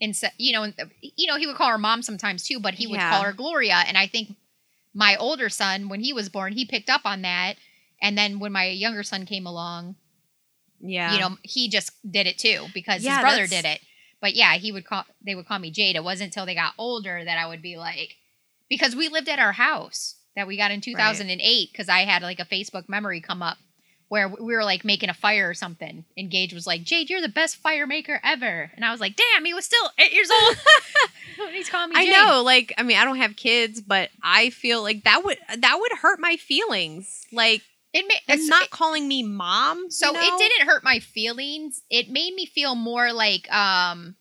And 0.00 0.16
so, 0.16 0.28
you 0.36 0.52
know, 0.52 0.72
you 1.00 1.26
know, 1.28 1.36
he 1.36 1.46
would 1.46 1.56
call 1.56 1.70
her 1.70 1.78
mom 1.78 2.02
sometimes 2.02 2.42
too, 2.44 2.58
but 2.60 2.74
he 2.74 2.86
would 2.88 2.96
Yeah. 3.00 3.10
call 3.10 3.22
her 3.22 3.32
Gloria. 3.32 3.84
And 3.86 3.96
I 3.96 4.06
think 4.08 4.34
my 4.94 5.14
older 5.16 5.48
son, 5.48 5.88
when 5.88 6.00
he 6.00 6.12
was 6.12 6.28
born, 6.28 6.52
he 6.54 6.64
picked 6.64 6.90
up 6.90 7.02
on 7.04 7.22
that. 7.22 7.54
And 8.00 8.16
then 8.16 8.38
when 8.38 8.52
my 8.52 8.66
younger 8.66 9.02
son 9.02 9.26
came 9.26 9.46
along, 9.46 9.96
yeah, 10.80 11.14
you 11.14 11.20
know, 11.20 11.36
he 11.42 11.68
just 11.68 11.92
did 12.08 12.26
it 12.26 12.38
too 12.38 12.66
because 12.74 13.02
Yeah, 13.02 13.16
his 13.16 13.22
brother 13.22 13.46
that's- 13.46 13.62
did 13.62 13.68
it. 13.68 13.80
But 14.20 14.34
yeah, 14.34 14.54
he 14.54 14.72
would 14.72 14.84
call. 14.84 15.04
They 15.24 15.36
would 15.36 15.46
call 15.46 15.60
me 15.60 15.70
Jade. 15.70 15.94
It 15.94 16.02
wasn't 16.02 16.28
until 16.28 16.44
they 16.44 16.56
got 16.56 16.74
older 16.76 17.22
that 17.24 17.38
I 17.38 17.46
would 17.46 17.62
be 17.62 17.76
like, 17.76 18.16
because 18.68 18.96
we 18.96 19.08
lived 19.08 19.28
at 19.28 19.38
our 19.38 19.52
house 19.52 20.16
that 20.34 20.46
we 20.48 20.56
got 20.56 20.72
in 20.72 20.80
2008 20.80 21.68
because 21.72 21.88
I 21.88 22.00
had 22.00 22.22
like 22.22 22.40
a 22.40 22.44
Facebook 22.44 22.88
memory 22.88 23.20
come 23.20 23.42
up 23.42 23.58
where 24.08 24.28
we 24.28 24.54
were 24.54 24.64
like 24.64 24.84
making 24.84 25.08
a 25.10 25.14
fire 25.14 25.48
or 25.48 25.54
something. 25.54 26.04
And 26.16 26.30
Gage 26.30 26.52
was 26.54 26.66
like, 26.66 26.82
Jade, 26.82 27.10
you're 27.10 27.20
the 27.20 27.28
best 27.28 27.56
fire 27.56 27.86
maker 27.86 28.20
ever. 28.24 28.70
And 28.74 28.84
I 28.84 28.90
was 28.90 29.00
like, 29.00 29.16
damn, 29.16 29.44
he 29.44 29.54
was 29.54 29.64
still 29.66 29.90
eight 29.98 30.12
years 30.12 30.30
old. 30.30 30.56
He's 31.52 31.68
calling 31.68 31.90
me 31.90 31.96
I 31.96 32.04
know. 32.06 32.42
Like, 32.42 32.72
I 32.76 32.82
mean, 32.82 32.96
I 32.96 33.04
don't 33.04 33.18
have 33.18 33.36
kids, 33.36 33.80
but 33.80 34.10
I 34.22 34.50
feel 34.50 34.82
like 34.82 35.04
that 35.04 35.24
would 35.24 35.38
that 35.58 35.76
would 35.78 35.92
hurt 35.92 36.18
my 36.18 36.36
feelings. 36.36 37.26
Like, 37.32 37.62
It 37.92 38.04
made 38.06 38.20
and 38.28 38.48
not 38.48 38.70
calling 38.70 39.08
me 39.08 39.22
mom. 39.22 39.90
So 39.90 40.08
you 40.08 40.12
know? 40.14 40.20
it 40.20 40.38
didn't 40.38 40.68
hurt 40.68 40.84
my 40.84 40.98
feelings. 40.98 41.80
It 41.90 42.10
made 42.10 42.34
me 42.34 42.46
feel 42.46 42.74
more 42.74 43.12
like 43.12 43.50
um 43.52 44.16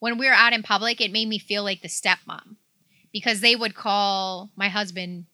when 0.00 0.18
we 0.18 0.26
were 0.26 0.32
out 0.34 0.52
in 0.52 0.62
public, 0.62 1.00
it 1.00 1.10
made 1.10 1.28
me 1.28 1.38
feel 1.38 1.64
like 1.64 1.82
the 1.82 1.88
stepmom 1.88 2.56
because 3.12 3.40
they 3.40 3.56
would 3.56 3.74
call 3.74 4.50
my 4.56 4.68
husband 4.68 5.24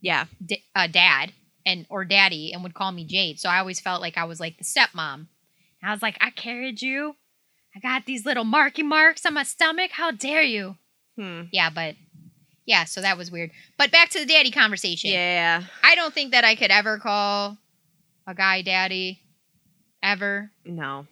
Yeah, 0.00 0.26
d- 0.44 0.64
uh, 0.74 0.86
dad 0.86 1.32
and 1.66 1.84
or 1.90 2.04
daddy 2.04 2.52
and 2.52 2.62
would 2.62 2.74
call 2.74 2.92
me 2.92 3.04
Jade. 3.04 3.38
So 3.40 3.48
I 3.48 3.58
always 3.58 3.80
felt 3.80 4.00
like 4.00 4.16
I 4.16 4.24
was 4.24 4.40
like 4.40 4.56
the 4.58 4.64
stepmom. 4.64 5.26
And 5.82 5.90
I 5.90 5.92
was 5.92 6.02
like, 6.02 6.16
I 6.20 6.30
carried 6.30 6.80
you. 6.80 7.16
I 7.74 7.80
got 7.80 8.06
these 8.06 8.24
little 8.24 8.44
marky 8.44 8.82
marks 8.82 9.26
on 9.26 9.34
my 9.34 9.42
stomach. 9.42 9.92
How 9.92 10.10
dare 10.10 10.42
you? 10.42 10.76
hmm. 11.16 11.42
Yeah, 11.52 11.70
but 11.70 11.96
yeah, 12.70 12.84
so 12.84 13.00
that 13.00 13.18
was 13.18 13.32
weird. 13.32 13.50
But 13.76 13.90
back 13.90 14.10
to 14.10 14.20
the 14.20 14.26
daddy 14.26 14.52
conversation. 14.52 15.10
yeah. 15.10 15.64
I 15.82 15.96
don't 15.96 16.14
think 16.14 16.30
that 16.30 16.44
I 16.44 16.54
could 16.54 16.70
ever 16.70 16.98
call 16.98 17.58
a 18.28 18.34
guy 18.34 18.62
daddy 18.62 19.20
ever. 20.02 20.52
No, 20.64 21.06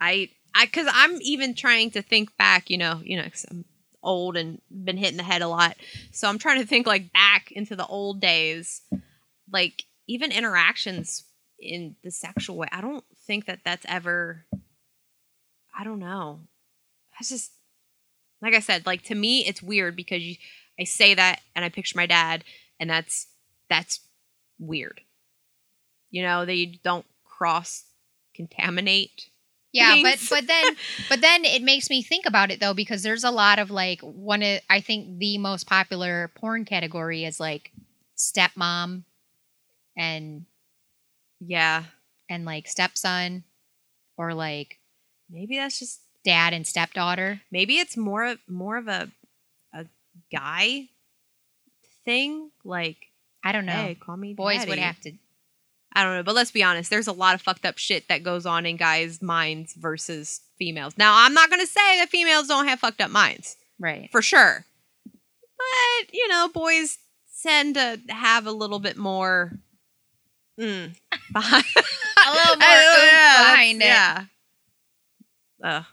I, 0.00 0.30
I, 0.54 0.64
because 0.64 0.88
I'm 0.90 1.18
even 1.20 1.54
trying 1.54 1.90
to 1.92 2.00
think 2.02 2.34
back. 2.38 2.70
You 2.70 2.78
know, 2.78 3.00
you 3.04 3.16
know, 3.18 3.24
'cause 3.24 3.44
I'm 3.50 3.64
old 4.02 4.36
and 4.36 4.60
been 4.70 4.96
hitting 4.96 5.16
the 5.18 5.22
head 5.22 5.42
a 5.42 5.48
lot, 5.48 5.76
so 6.12 6.28
I'm 6.28 6.38
trying 6.38 6.60
to 6.62 6.66
think 6.66 6.86
like 6.86 7.12
back 7.12 7.52
into 7.52 7.76
the 7.76 7.86
old 7.86 8.20
days, 8.20 8.80
like 9.52 9.84
even 10.06 10.32
interactions 10.32 11.24
in 11.60 11.96
the 12.02 12.10
sexual 12.10 12.56
way. 12.56 12.68
I 12.72 12.80
don't 12.80 13.04
think 13.26 13.44
that 13.46 13.60
that's 13.64 13.84
ever. 13.88 14.46
I 15.78 15.84
don't 15.84 15.98
know. 16.00 16.40
That's 17.12 17.28
just 17.28 17.50
like 18.44 18.54
I 18.54 18.60
said. 18.60 18.86
Like 18.86 19.02
to 19.04 19.14
me, 19.16 19.46
it's 19.46 19.62
weird 19.62 19.96
because 19.96 20.22
you, 20.22 20.36
I 20.80 20.84
say 20.84 21.14
that 21.14 21.40
and 21.56 21.64
I 21.64 21.70
picture 21.70 21.98
my 21.98 22.06
dad, 22.06 22.44
and 22.80 22.90
that's 22.90 23.28
that's 23.70 24.00
weird. 24.58 25.02
You 26.10 26.22
know, 26.22 26.44
they 26.46 26.66
don't 26.66 27.06
cross 27.24 27.84
contaminate. 28.34 29.30
Yeah, 29.72 29.96
but 30.02 30.18
but 30.30 30.46
then 30.46 30.76
but 31.08 31.20
then 31.20 31.44
it 31.44 31.62
makes 31.62 31.90
me 31.90 32.02
think 32.02 32.26
about 32.26 32.50
it 32.50 32.60
though 32.60 32.74
because 32.74 33.02
there's 33.02 33.24
a 33.24 33.30
lot 33.30 33.58
of 33.58 33.70
like 33.70 34.00
one 34.02 34.42
of 34.42 34.60
I 34.70 34.80
think 34.80 35.18
the 35.18 35.38
most 35.38 35.66
popular 35.66 36.30
porn 36.36 36.64
category 36.64 37.24
is 37.24 37.40
like 37.40 37.72
stepmom 38.16 39.04
and 39.96 40.46
Yeah, 41.40 41.84
and 42.28 42.44
like 42.44 42.68
stepson 42.68 43.44
or 44.16 44.34
like 44.34 44.78
maybe 45.30 45.56
that's 45.56 45.78
just 45.78 46.00
dad 46.24 46.52
and 46.52 46.66
stepdaughter. 46.66 47.40
maybe 47.50 47.74
it's 47.78 47.96
more 47.96 48.24
of 48.24 48.38
more 48.48 48.76
of 48.76 48.88
a 48.88 49.10
a 49.72 49.86
guy 50.32 50.88
thing. 52.04 52.50
Like, 52.64 52.96
I 53.44 53.52
don't 53.52 53.66
know. 53.66 53.72
hey, 53.72 53.94
call 53.94 54.16
me 54.16 54.34
Boys 54.34 54.66
would 54.66 54.78
have 54.78 55.00
to 55.02 55.12
I 55.94 56.02
don't 56.02 56.16
know, 56.16 56.22
but 56.24 56.34
let's 56.34 56.50
be 56.50 56.64
honest. 56.64 56.90
There's 56.90 57.06
a 57.06 57.12
lot 57.12 57.36
of 57.36 57.42
fucked 57.42 57.64
up 57.64 57.78
shit 57.78 58.08
that 58.08 58.24
goes 58.24 58.46
on 58.46 58.66
in 58.66 58.76
guys' 58.76 59.22
minds 59.22 59.74
versus 59.74 60.40
females. 60.58 60.98
Now, 60.98 61.14
I'm 61.24 61.34
not 61.34 61.50
gonna 61.50 61.66
say 61.66 61.98
that 61.98 62.08
females 62.08 62.48
don't 62.48 62.66
have 62.66 62.80
fucked 62.80 63.00
up 63.00 63.10
minds 63.10 63.56
right. 63.78 64.08
for 64.10 64.20
sure, 64.20 64.66
but 65.04 66.12
you 66.12 66.26
know, 66.28 66.48
boys 66.52 66.98
tend 67.42 67.76
to 67.76 68.00
have 68.08 68.46
a 68.46 68.52
little 68.52 68.80
bit 68.80 68.96
more. 68.96 69.52
Mm, 70.58 70.94
behind, 71.32 71.64
A 72.26 72.32
little 72.32 72.56
more 72.58 72.68
oomph 72.68 73.38
behind 73.38 73.82
it. 73.82 73.86
Yeah. 73.86 74.24
Ugh. 75.62 75.84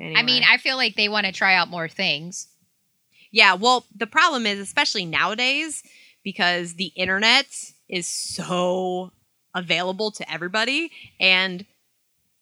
I 0.00 0.22
mean, 0.22 0.42
I 0.48 0.56
feel 0.58 0.76
like 0.76 0.96
they 0.96 1.08
want 1.08 1.26
to 1.26 1.32
try 1.32 1.54
out 1.54 1.68
more 1.68 1.88
things. 1.88 2.48
Yeah, 3.30 3.54
well, 3.54 3.84
the 3.94 4.06
problem 4.06 4.46
is, 4.46 4.58
especially 4.58 5.04
nowadays, 5.04 5.82
because 6.22 6.74
the 6.74 6.92
internet 6.96 7.46
is 7.88 8.06
so 8.06 9.12
available 9.54 10.10
to 10.12 10.32
everybody, 10.32 10.90
and 11.20 11.64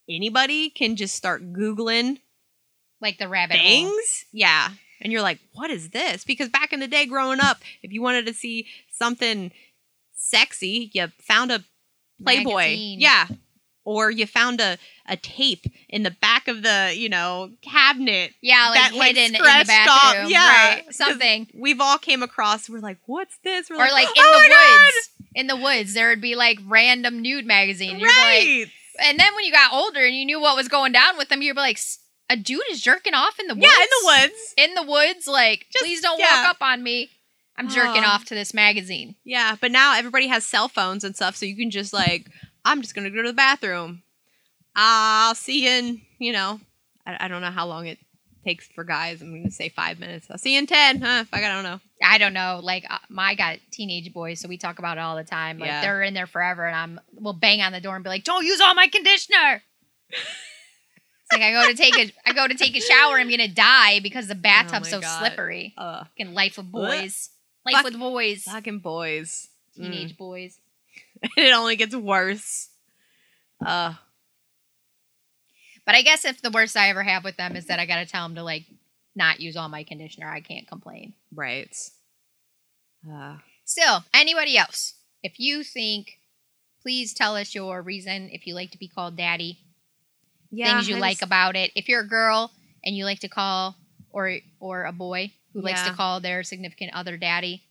anybody 0.09 0.71
can 0.71 0.97
just 0.97 1.15
start 1.15 1.53
Googling 1.53 2.19
like 3.01 3.19
the 3.19 3.29
rabbit 3.29 3.57
hole. 3.57 3.69
things. 3.69 4.25
Yeah. 4.33 4.71
And 5.01 5.13
you're 5.13 5.23
like, 5.23 5.41
what 5.55 5.71
is 5.71 5.91
this? 5.91 6.25
Because 6.25 6.49
back 6.49 6.73
in 6.73 6.81
the 6.81 6.87
day 6.87 7.07
growing 7.07 7.41
up, 7.41 7.59
if 7.83 7.93
you 7.93 8.01
wanted 8.01 8.27
to 8.27 8.35
see 8.35 8.67
something 8.91 9.51
sexy, 10.15 10.91
you 10.95 11.09
found 11.21 11.51
a 11.51 11.65
Playboy. 12.23 12.55
Magazine. 12.55 13.01
Yeah. 13.01 13.27
Or 13.85 14.11
you 14.13 14.27
found 14.27 14.61
a, 14.61 14.79
a 15.09 15.17
tape 15.17 15.65
in 15.89 16.05
the 16.05 16.13
back 16.13 16.47
of 16.47 16.63
the, 16.63 16.93
you 16.97 17.09
know, 17.09 17.51
cabinet. 17.63 18.33
Yeah, 18.41 18.69
like 18.71 18.79
that, 18.93 18.95
like, 18.97 19.17
in 19.17 19.33
the 19.33 19.39
scratched 19.39 19.71
off. 19.71 20.13
bathroom. 20.15 20.31
Yeah. 20.31 20.75
right, 20.75 20.95
something. 20.95 21.49
We've 21.53 21.81
all 21.81 21.99
came 21.99 22.23
across, 22.23 22.71
we're 22.71 22.79
like, 22.79 22.99
what's 23.07 23.37
this? 23.43 23.69
We're 23.69 23.77
Or 23.77 23.89
like 23.91 24.07
in 24.07 24.13
"Oh 24.19 24.41
the 24.43 24.55
woods. 24.55 25.09
In 25.35 25.47
the 25.49 25.57
woods, 25.57 25.95
there 25.95 26.11
would 26.11 26.21
be 26.21 26.37
like 26.37 26.59
random 26.67 27.23
nude 27.23 27.45
magazine. 27.47 27.99
You'd 27.99 28.01
be 28.01 28.05
like, 28.07 28.17
Right. 28.17 28.67
and 29.03 29.19
then 29.19 29.35
when 29.35 29.45
you 29.45 29.51
got 29.53 29.73
older 29.73 30.05
and 30.05 30.15
you 30.15 30.27
knew 30.27 30.41
what 30.41 30.55
was 30.57 30.69
going 30.69 30.93
down 30.93 31.17
with 31.19 31.29
them, 31.29 31.43
you'd 31.43 31.55
be 31.55 31.61
like, 31.61 31.81
a 32.31 32.37
dude 32.37 32.61
is 32.71 32.81
jerking 32.81 33.15
off 33.15 33.41
in 33.41 33.49
the 33.49 33.55
woods. 33.55 33.67
yeah, 33.67 33.83
in 33.83 33.89
the 33.91 34.07
woods. 34.29 34.55
In 34.59 34.75
the 34.75 34.83
woods, 34.85 35.27
like, 35.27 35.67
Just- 35.73 35.83
please 35.85 36.01
don't 36.01 36.21
yeah. 36.21 36.43
walk 36.45 36.51
up 36.51 36.57
on 36.63 36.83
me. 36.85 37.11
I'm 37.57 37.69
jerking 37.69 38.05
Oh. 38.05 38.09
off 38.09 38.25
to 38.27 38.35
this 38.35 38.55
magazine. 38.55 39.17
Yeah, 39.25 39.57
but 39.61 39.71
now 39.73 39.95
everybody 39.97 40.29
has 40.29 40.47
cell 40.47 40.69
phones 40.69 41.03
and 41.05 41.15
stuff, 41.17 41.35
so 41.37 41.45
you 41.47 41.57
can 41.57 41.71
just 41.71 41.93
like, 41.93 42.29
I'm 42.65 42.83
just 42.83 42.95
gonna 42.95 43.11
go 43.11 43.23
to 43.23 43.29
the 43.29 43.35
bathroom. 43.35 44.03
I'll 44.75 45.35
see 45.35 45.65
you 45.65 45.71
in, 45.71 46.01
you 46.19 46.33
know, 46.33 46.61
I, 47.07 47.25
I 47.25 47.29
don't 47.29 47.43
know 47.43 47.51
how 47.51 47.67
long 47.67 47.87
it 47.87 47.99
takes 48.45 48.67
for 48.69 48.85
guys. 48.85 49.21
I'm 49.21 49.33
gonna 49.37 49.51
say 49.51 49.69
five 49.69 49.99
minutes. 49.99 50.27
I'll 50.31 50.39
see 50.39 50.55
you 50.55 50.59
in 50.61 50.67
ten. 50.67 51.01
Huh? 51.01 51.25
If 51.27 51.35
I, 51.35 51.41
don't 51.41 51.63
know. 51.63 51.81
I 52.03 52.19
don't 52.19 52.33
know. 52.33 52.61
Like, 52.63 52.85
uh, 52.91 52.99
my 53.09 53.35
got 53.35 53.59
teenage 53.71 54.13
boys, 54.13 54.41
so 54.41 54.49
we 54.49 54.57
talk 54.59 54.79
about 54.79 54.97
it 54.99 55.01
all 55.01 55.17
the 55.17 55.25
time. 55.25 55.59
Like, 55.59 55.69
Yeah. 55.69 55.81
they're 55.83 56.03
in 56.03 56.15
there 56.15 56.27
forever, 56.27 56.67
and 56.67 56.75
I'm 56.77 57.01
we'll 57.15 57.35
bang 57.35 57.61
on 57.61 57.73
the 57.73 57.81
door 57.81 57.95
and 57.95 58.03
be 58.05 58.11
like, 58.11 58.25
"Don't 58.25 58.45
use 58.47 58.61
all 58.61 58.75
my 58.75 58.89
conditioner." 58.89 59.63
it's 60.11 61.33
like 61.33 61.43
I 61.43 61.53
go 61.53 61.69
to 61.71 61.75
take 61.77 61.97
a 61.99 62.13
I 62.27 62.33
go 62.33 62.47
to 62.49 62.55
take 62.55 62.77
a 62.77 62.81
shower, 62.81 63.19
I'm 63.19 63.31
gonna 63.31 63.49
die 63.49 64.01
because 64.01 64.27
the 64.29 64.35
bathtub's 64.35 64.89
Oh 64.93 64.97
my 64.97 65.01
so 65.01 65.01
God. 65.01 65.19
slippery. 65.19 65.75
Uh, 65.77 66.05
Fucking 66.05 66.35
life 66.35 66.57
with 66.57 66.71
boys, 66.73 67.31
life 67.67 67.77
Fuck- 67.77 67.85
with 67.85 67.99
boys, 67.99 68.43
fucking 68.45 68.79
boys. 68.81 69.49
Mm. 69.79 69.83
teenage 69.85 70.17
boys. 70.17 70.59
it 71.37 71.55
only 71.55 71.77
gets 71.77 71.95
worse. 71.95 72.69
Uh, 73.65 73.95
But 75.87 75.95
I 75.95 76.03
guess 76.03 76.25
if 76.25 76.41
the 76.43 76.51
worst 76.51 76.77
I 76.77 76.89
ever 76.91 77.03
have 77.03 77.25
with 77.25 77.37
them 77.37 77.57
is 77.57 77.67
that 77.67 77.79
I 77.81 77.87
gotta 77.87 78.07
tell 78.07 78.25
them 78.27 78.37
to 78.37 78.43
like 78.43 78.65
not 79.15 79.41
use 79.41 79.57
all 79.57 79.69
my 79.69 79.85
conditioner, 79.85 80.29
I 80.29 80.41
can't 80.41 80.67
complain. 80.69 81.15
right. 81.35 81.75
Uh, 83.11 83.37
Still, 83.65 84.05
anybody 84.15 84.57
else, 84.57 84.95
if 85.23 85.39
you 85.39 85.63
think, 85.65 86.19
please 86.83 87.15
tell 87.15 87.37
us 87.37 87.55
your 87.55 87.81
reason 87.83 88.29
if 88.33 88.47
you 88.47 88.55
like 88.55 88.71
to 88.73 88.79
be 88.79 88.89
called 88.89 89.17
daddy, 89.17 89.59
yeah, 90.51 90.75
things 90.75 90.89
you 90.89 90.97
I 90.97 91.01
like 91.01 91.13
just- 91.19 91.23
about 91.23 91.57
it. 91.57 91.71
If 91.75 91.89
you're 91.89 92.03
a 92.03 92.07
girl 92.09 92.51
and 92.85 92.97
you 92.97 93.05
like 93.05 93.21
to 93.21 93.29
call, 93.29 93.77
or 94.11 94.39
or 94.61 94.85
a 94.85 94.93
boy 94.93 95.33
who 95.53 95.63
likes 95.63 95.83
to 95.83 95.93
call 95.95 96.21
their 96.21 96.43
significant 96.43 96.93
other 96.95 97.17
daddy, 97.17 97.63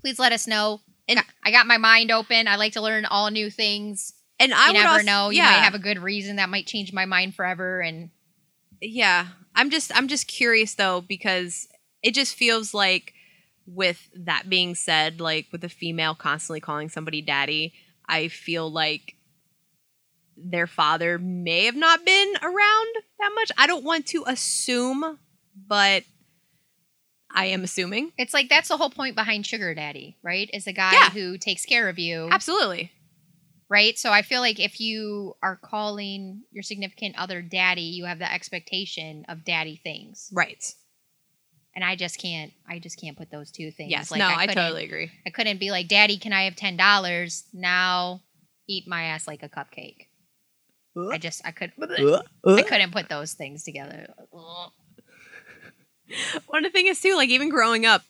please 0.00 0.18
let 0.18 0.32
us 0.32 0.46
know. 0.46 0.80
And- 1.10 1.26
I 1.42 1.50
got 1.50 1.66
my 1.66 1.78
mind 1.78 2.10
open. 2.10 2.48
I 2.48 2.56
like 2.56 2.74
to 2.74 2.80
learn 2.80 3.04
all 3.04 3.30
new 3.30 3.50
things. 3.50 4.12
and 4.38 4.54
I 4.54 4.68
you 4.68 4.72
would 4.72 4.78
never 4.78 4.92
also, 4.94 5.04
know. 5.04 5.30
You 5.30 5.38
yeah. 5.38 5.50
might 5.50 5.64
have 5.64 5.74
a 5.74 5.78
good 5.78 5.98
reason 5.98 6.36
that 6.36 6.48
might 6.48 6.66
change 6.66 6.92
my 6.92 7.04
mind 7.04 7.34
forever. 7.34 7.80
And 7.80 8.10
yeah 8.80 9.26
i'm 9.54 9.70
just 9.70 9.94
i'm 9.94 10.08
just 10.08 10.26
curious 10.26 10.74
though 10.74 11.00
because 11.00 11.68
it 12.02 12.14
just 12.14 12.34
feels 12.34 12.72
like 12.72 13.12
with 13.66 14.08
that 14.14 14.48
being 14.48 14.74
said 14.74 15.20
like 15.20 15.46
with 15.52 15.62
a 15.64 15.68
female 15.68 16.14
constantly 16.14 16.60
calling 16.60 16.88
somebody 16.88 17.20
daddy 17.20 17.72
i 18.08 18.28
feel 18.28 18.70
like 18.70 19.16
their 20.36 20.66
father 20.66 21.18
may 21.18 21.66
have 21.66 21.76
not 21.76 22.04
been 22.04 22.34
around 22.42 22.94
that 23.18 23.32
much 23.34 23.52
i 23.58 23.66
don't 23.66 23.84
want 23.84 24.06
to 24.06 24.24
assume 24.26 25.18
but 25.68 26.04
i 27.34 27.46
am 27.46 27.62
assuming 27.64 28.12
it's 28.18 28.34
like 28.34 28.48
that's 28.48 28.68
the 28.68 28.76
whole 28.76 28.90
point 28.90 29.14
behind 29.16 29.46
sugar 29.46 29.74
daddy, 29.74 30.16
right? 30.22 30.50
Is 30.52 30.66
a 30.66 30.72
guy 30.72 30.92
Yeah. 30.92 31.10
who 31.10 31.38
takes 31.38 31.64
care 31.64 31.88
of 31.88 31.98
you. 31.98 32.28
absolutely 32.30 32.92
right? 33.68 33.96
So 33.96 34.10
I 34.10 34.22
feel 34.22 34.40
like 34.40 34.58
if 34.58 34.80
you 34.80 35.34
are 35.44 35.54
calling 35.56 36.42
your 36.50 36.64
significant 36.64 37.16
other 37.16 37.40
daddy, 37.40 37.82
you 37.82 38.04
have 38.06 38.18
the 38.18 38.32
expectation 38.32 39.24
of 39.28 39.44
daddy 39.44 39.80
things, 39.82 40.28
right 40.32 40.64
and 41.72 41.84
I 41.84 41.94
just 41.94 42.20
can't. 42.20 42.52
I 42.68 42.80
just 42.80 43.00
can't 43.00 43.16
put 43.16 43.30
those 43.30 43.52
two 43.52 43.70
things. 43.70 43.90
yes 43.92 44.10
Like, 44.10 44.18
no 44.18 44.26
i, 44.26 44.46
couldn't- 44.48 44.56
totally 44.56 44.84
agree 44.84 45.10
I 45.24 45.30
couldn't 45.30 45.58
be 45.60 45.70
like, 45.70 45.86
"Daddy, 45.86 46.18
can 46.18 46.32
I 46.32 46.42
have 46.44 46.56
ten 46.56 46.76
dollars 46.76 47.44
now?" 47.52 48.22
Eat 48.68 48.86
my 48.88 49.02
ass 49.04 49.26
like 49.28 49.42
a 49.44 49.48
cupcake. 49.48 50.06
I 51.12 51.18
just 51.18 51.40
I 51.44 51.52
couldn't, 51.52 51.74
I 52.46 52.62
couldn't 52.62 52.90
put 52.92 53.08
those 53.08 53.32
things 53.34 53.62
together. 53.62 54.08
One 56.46 56.64
of 56.64 56.72
the 56.72 56.76
thing 56.76 56.86
is 56.86 57.00
too, 57.00 57.14
like 57.16 57.30
even 57.30 57.48
growing 57.48 57.86
up, 57.86 58.02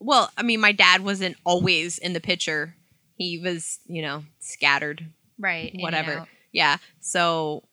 well, 0.00 0.30
I 0.36 0.42
mean, 0.42 0.60
my 0.60 0.72
dad 0.72 1.02
wasn't 1.02 1.36
always 1.44 1.98
in 1.98 2.12
the 2.12 2.20
picture. 2.20 2.74
He 3.16 3.38
was, 3.38 3.78
you 3.86 4.02
know, 4.02 4.24
scattered, 4.40 5.06
Right. 5.38 5.74
whatever. 5.78 6.26
Yeah. 6.52 6.78
So 7.00 7.64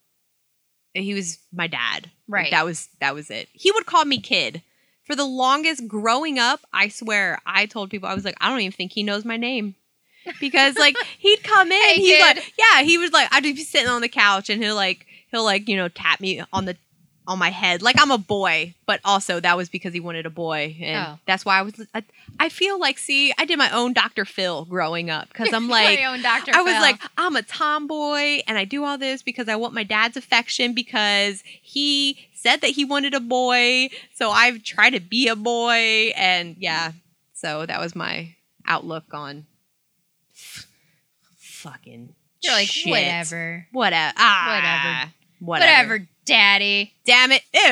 he 0.94 1.14
was 1.14 1.40
my 1.54 1.68
dad. 1.68 2.04
Like, 2.04 2.12
Right. 2.28 2.52
that 2.52 2.66
was 2.66 2.90
that 3.00 3.16
was 3.16 3.30
it. 3.30 3.50
He 3.54 3.72
would 3.72 3.86
call 3.86 4.06
me 4.06 4.20
kid. 4.20 4.62
For 5.06 5.16
the 5.16 5.26
longest 5.26 5.88
growing 5.88 6.40
up, 6.40 6.62
I 6.72 6.88
swear, 6.88 7.40
I 7.46 7.66
told 7.66 7.90
people 7.90 8.08
I 8.08 8.14
was 8.14 8.24
like, 8.24 8.38
I 8.40 8.50
don't 8.50 8.62
even 8.62 8.72
think 8.72 8.94
he 8.94 9.04
knows 9.04 9.26
my 9.26 9.36
name. 9.36 9.76
Because 10.40 10.78
like 10.78 10.96
he'd 11.18 11.44
come 11.44 11.72
in, 11.72 11.82
Hey, 11.82 11.96
he's 11.96 12.22
like, 12.22 12.54
yeah, 12.58 12.84
he 12.84 12.98
was 12.98 13.12
like, 13.12 13.28
I'd 13.32 13.44
be 13.44 13.56
sitting 13.58 13.90
on 13.90 14.02
the 14.02 14.08
couch 14.10 14.50
and 14.50 14.62
he'll 14.64 14.76
like 14.76 15.06
he'll 15.32 15.44
like, 15.44 15.68
you 15.68 15.76
know, 15.76 15.88
tap 15.90 16.20
me 16.22 16.42
on 16.54 16.66
the 16.66 16.78
on 17.28 17.38
my 17.38 17.50
head 17.50 17.82
like 17.82 17.96
I'm 18.02 18.10
a 18.12 18.18
boy, 18.18 18.74
but 18.88 19.00
also 19.06 19.40
that 19.40 19.56
was 19.56 19.70
because 19.70 19.94
he 19.94 20.00
wanted 20.00 20.26
a 20.26 20.30
boy, 20.30 20.76
and 20.82 21.08
Oh. 21.08 21.20
that's 21.28 21.46
why 21.46 21.60
I 21.60 21.62
was. 21.62 21.74
I, 21.94 22.04
I 22.40 22.50
feel 22.50 22.80
like, 22.80 22.98
see, 22.98 23.32
I 23.38 23.46
did 23.46 23.58
my 23.58 23.70
own 23.70 23.94
Dr. 23.94 24.26
Phil 24.26 24.66
growing 24.66 25.10
up 25.12 25.28
because 25.30 25.54
I'm 25.54 25.68
like, 25.78 26.00
my 26.00 26.06
own 26.06 26.22
Dr. 26.22 26.52
I 26.56 26.62
was 26.64 26.74
like, 26.74 27.00
I'm 27.18 27.36
a 27.36 27.44
tomboy 27.44 28.42
and 28.48 28.58
I 28.58 28.66
do 28.66 28.84
all 28.84 28.98
this 28.98 29.22
because 29.22 29.48
I 29.48 29.56
want 29.56 29.74
my 29.74 29.84
dad's 29.84 30.18
affection 30.18 30.74
because 30.74 31.44
he 31.62 32.18
said 32.34 32.62
that 32.62 32.72
he 32.72 32.84
wanted 32.86 33.14
a 33.14 33.20
boy. 33.20 33.90
So 34.16 34.32
I've 34.32 34.64
tried 34.64 34.92
to 34.92 35.00
be 35.00 35.28
a 35.28 35.36
boy. 35.36 36.12
And 36.16 36.56
yeah, 36.60 36.94
so 37.34 37.66
that 37.68 37.80
was 37.80 37.96
my 37.96 38.36
outlook 38.66 39.14
on 39.14 39.46
fucking 41.38 42.16
you're 42.44 42.54
like 42.54 42.68
shit. 42.68 42.90
whatever, 42.90 43.68
Whatever. 43.72 44.14
Ah, 44.18 45.12
whatever. 45.40 45.96
whatever, 45.96 46.08
daddy. 46.32 46.94
Damn 47.06 47.32
it. 47.32 47.42
Ew. 47.54 47.62
See, 47.62 47.70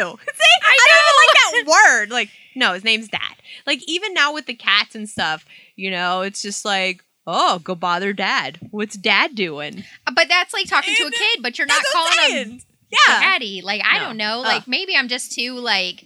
I, 0.64 0.78
don't 0.78 1.00
even 1.00 1.64
like 1.64 1.66
that 1.66 1.72
word. 1.90 2.12
Like, 2.12 2.30
no, 2.56 2.74
his 2.74 2.84
name's 2.84 3.08
dad. 3.08 3.36
Like, 3.66 3.82
even 3.88 4.14
now 4.14 4.34
with 4.34 4.46
the 4.46 4.54
cats 4.54 4.96
and 4.96 5.08
stuff, 5.08 5.46
you 5.76 5.90
know, 5.92 6.22
it's 6.22 6.42
just 6.42 6.66
like, 6.66 7.04
oh, 7.26 7.60
go 7.60 7.76
bother 7.76 8.12
dad. 8.14 8.60
What's 8.72 8.96
dad 8.98 9.36
doing? 9.36 9.84
Uh, 10.08 10.12
but 10.16 10.28
that's 10.28 10.54
like 10.54 10.68
talking 10.68 10.94
to 10.96 11.04
a 11.04 11.12
kid, 11.12 11.40
but 11.42 11.58
you're 11.58 11.68
not 11.68 11.78
That's 11.82 11.94
what 11.94 12.12
I'm 12.12 12.30
calling 12.32 12.52
him. 12.54 12.60
Yeah. 12.92 13.20
daddy. 13.22 13.62
Like 13.62 13.82
I 13.86 14.00
No. 14.00 14.06
don't 14.06 14.18
know. 14.18 14.42
Like 14.42 14.68
maybe 14.68 14.96
I'm 14.96 15.08
just 15.08 15.32
too 15.32 15.54
like 15.54 16.06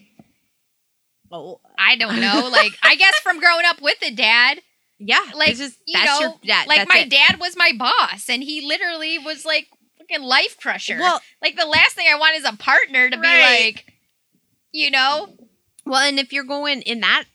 Oh, 1.32 1.62
I 1.80 1.96
don't 1.96 2.20
know. 2.20 2.50
Like 2.52 2.74
I 2.84 2.96
guess 2.96 3.18
from 3.22 3.40
growing 3.40 3.66
up 3.66 3.82
with 3.82 3.98
a 4.04 4.12
dad, 4.12 4.62
yeah. 5.00 5.24
like 5.36 5.56
just, 5.56 5.80
you 5.88 5.94
that's 5.98 6.20
know, 6.20 6.28
your 6.28 6.36
dad. 6.46 6.68
like 6.68 6.88
my 6.90 7.00
it. 7.06 7.10
dad 7.10 7.40
was 7.40 7.56
my 7.58 7.72
boss, 7.78 8.30
and 8.30 8.44
he 8.44 8.68
literally 8.68 9.18
was 9.18 9.46
like 9.46 9.68
fucking 10.10 10.26
life 10.26 10.58
crusher. 10.58 10.98
Well, 11.00 11.22
like 11.42 11.56
the 11.56 11.66
last 11.66 11.94
thing 11.96 12.08
I 12.12 12.18
want 12.18 12.36
is 12.36 12.46
a 12.46 12.56
partner 12.58 13.10
to 13.10 13.18
be 13.18 13.28
like, 13.28 13.86
you 14.72 14.92
know, 14.92 15.30
well, 15.86 16.02
and 16.02 16.20
if 16.20 16.32
you're 16.34 16.44
going 16.44 16.82
in 16.82 17.02
that 17.02 17.26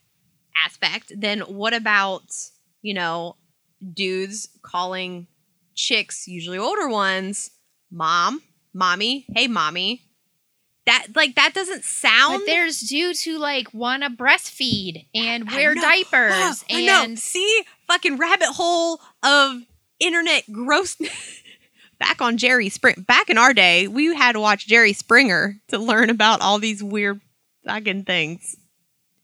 aspect, 0.65 1.13
then 1.17 1.41
what 1.41 1.75
about, 1.75 2.25
you 2.83 2.95
know, 2.95 3.37
dudes 3.95 4.49
calling 4.63 5.27
chicks, 5.75 6.27
usually 6.27 6.59
older 6.59 6.89
ones, 6.89 7.51
mom, 7.91 8.43
mommy, 8.75 9.27
hey, 9.35 9.47
mommy. 9.47 10.03
That, 10.87 11.09
like, 11.15 11.35
that 11.35 11.53
doesn't 11.53 11.85
sound 11.85 12.41
but 12.41 12.47
there's 12.47 12.81
dudes 12.81 13.23
who 13.23 13.37
like 13.39 13.75
want 13.75 14.05
to 14.05 14.09
breastfeed 14.09 15.07
and 15.15 15.47
wear 15.51 15.75
diapers 15.75 16.65
know. 16.71 17.05
and 17.05 17.19
See, 17.19 17.63
fucking 17.87 18.17
rabbit 18.17 18.49
hole 18.49 18.99
of 19.23 19.61
internet 20.01 20.45
gross. 20.51 20.97
Back 21.99 22.21
on 22.23 22.37
Jerry 22.37 22.69
Spring. 22.69 23.05
Back 23.07 23.31
in 23.31 23.39
our 23.39 23.53
day, 23.55 23.89
we 23.89 24.15
had 24.15 24.33
to 24.33 24.41
watch 24.41 24.67
Jerry 24.67 24.93
Springer 24.93 25.57
to 25.69 25.79
learn 25.79 26.11
about 26.11 26.41
all 26.41 26.59
these 26.59 26.83
weird 26.83 27.21
fucking 27.67 28.05
things. 28.05 28.57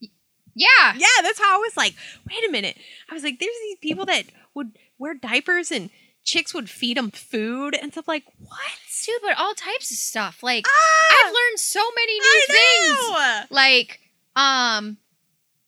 yeah, 0.01 0.93
Yeah, 0.95 1.21
that's 1.23 1.39
how 1.39 1.55
I 1.55 1.59
was 1.59 1.75
like, 1.77 1.95
wait 2.29 2.47
a 2.47 2.51
minute. 2.51 2.77
I 3.09 3.13
was 3.13 3.23
like, 3.23 3.39
there's 3.39 3.51
these 3.63 3.77
people 3.81 4.05
that 4.05 4.25
would 4.53 4.77
wear 4.97 5.13
diapers 5.13 5.71
and 5.71 5.89
chicks 6.23 6.53
would 6.53 6.69
feed 6.69 6.97
them 6.97 7.11
food 7.11 7.75
and 7.79 7.91
stuff 7.91 8.07
like, 8.07 8.23
what? 8.39 8.59
dude, 9.05 9.21
but 9.21 9.37
all 9.37 9.53
types 9.53 9.91
of 9.91 9.97
stuff. 9.97 10.41
Like 10.41 10.65
Ah, 10.67 11.15
I've 11.27 11.33
learned 11.33 11.59
so 11.59 11.81
many 11.95 12.19
new 12.19 12.41
things. 12.47 13.45
Like 13.51 13.99
um 14.35 14.97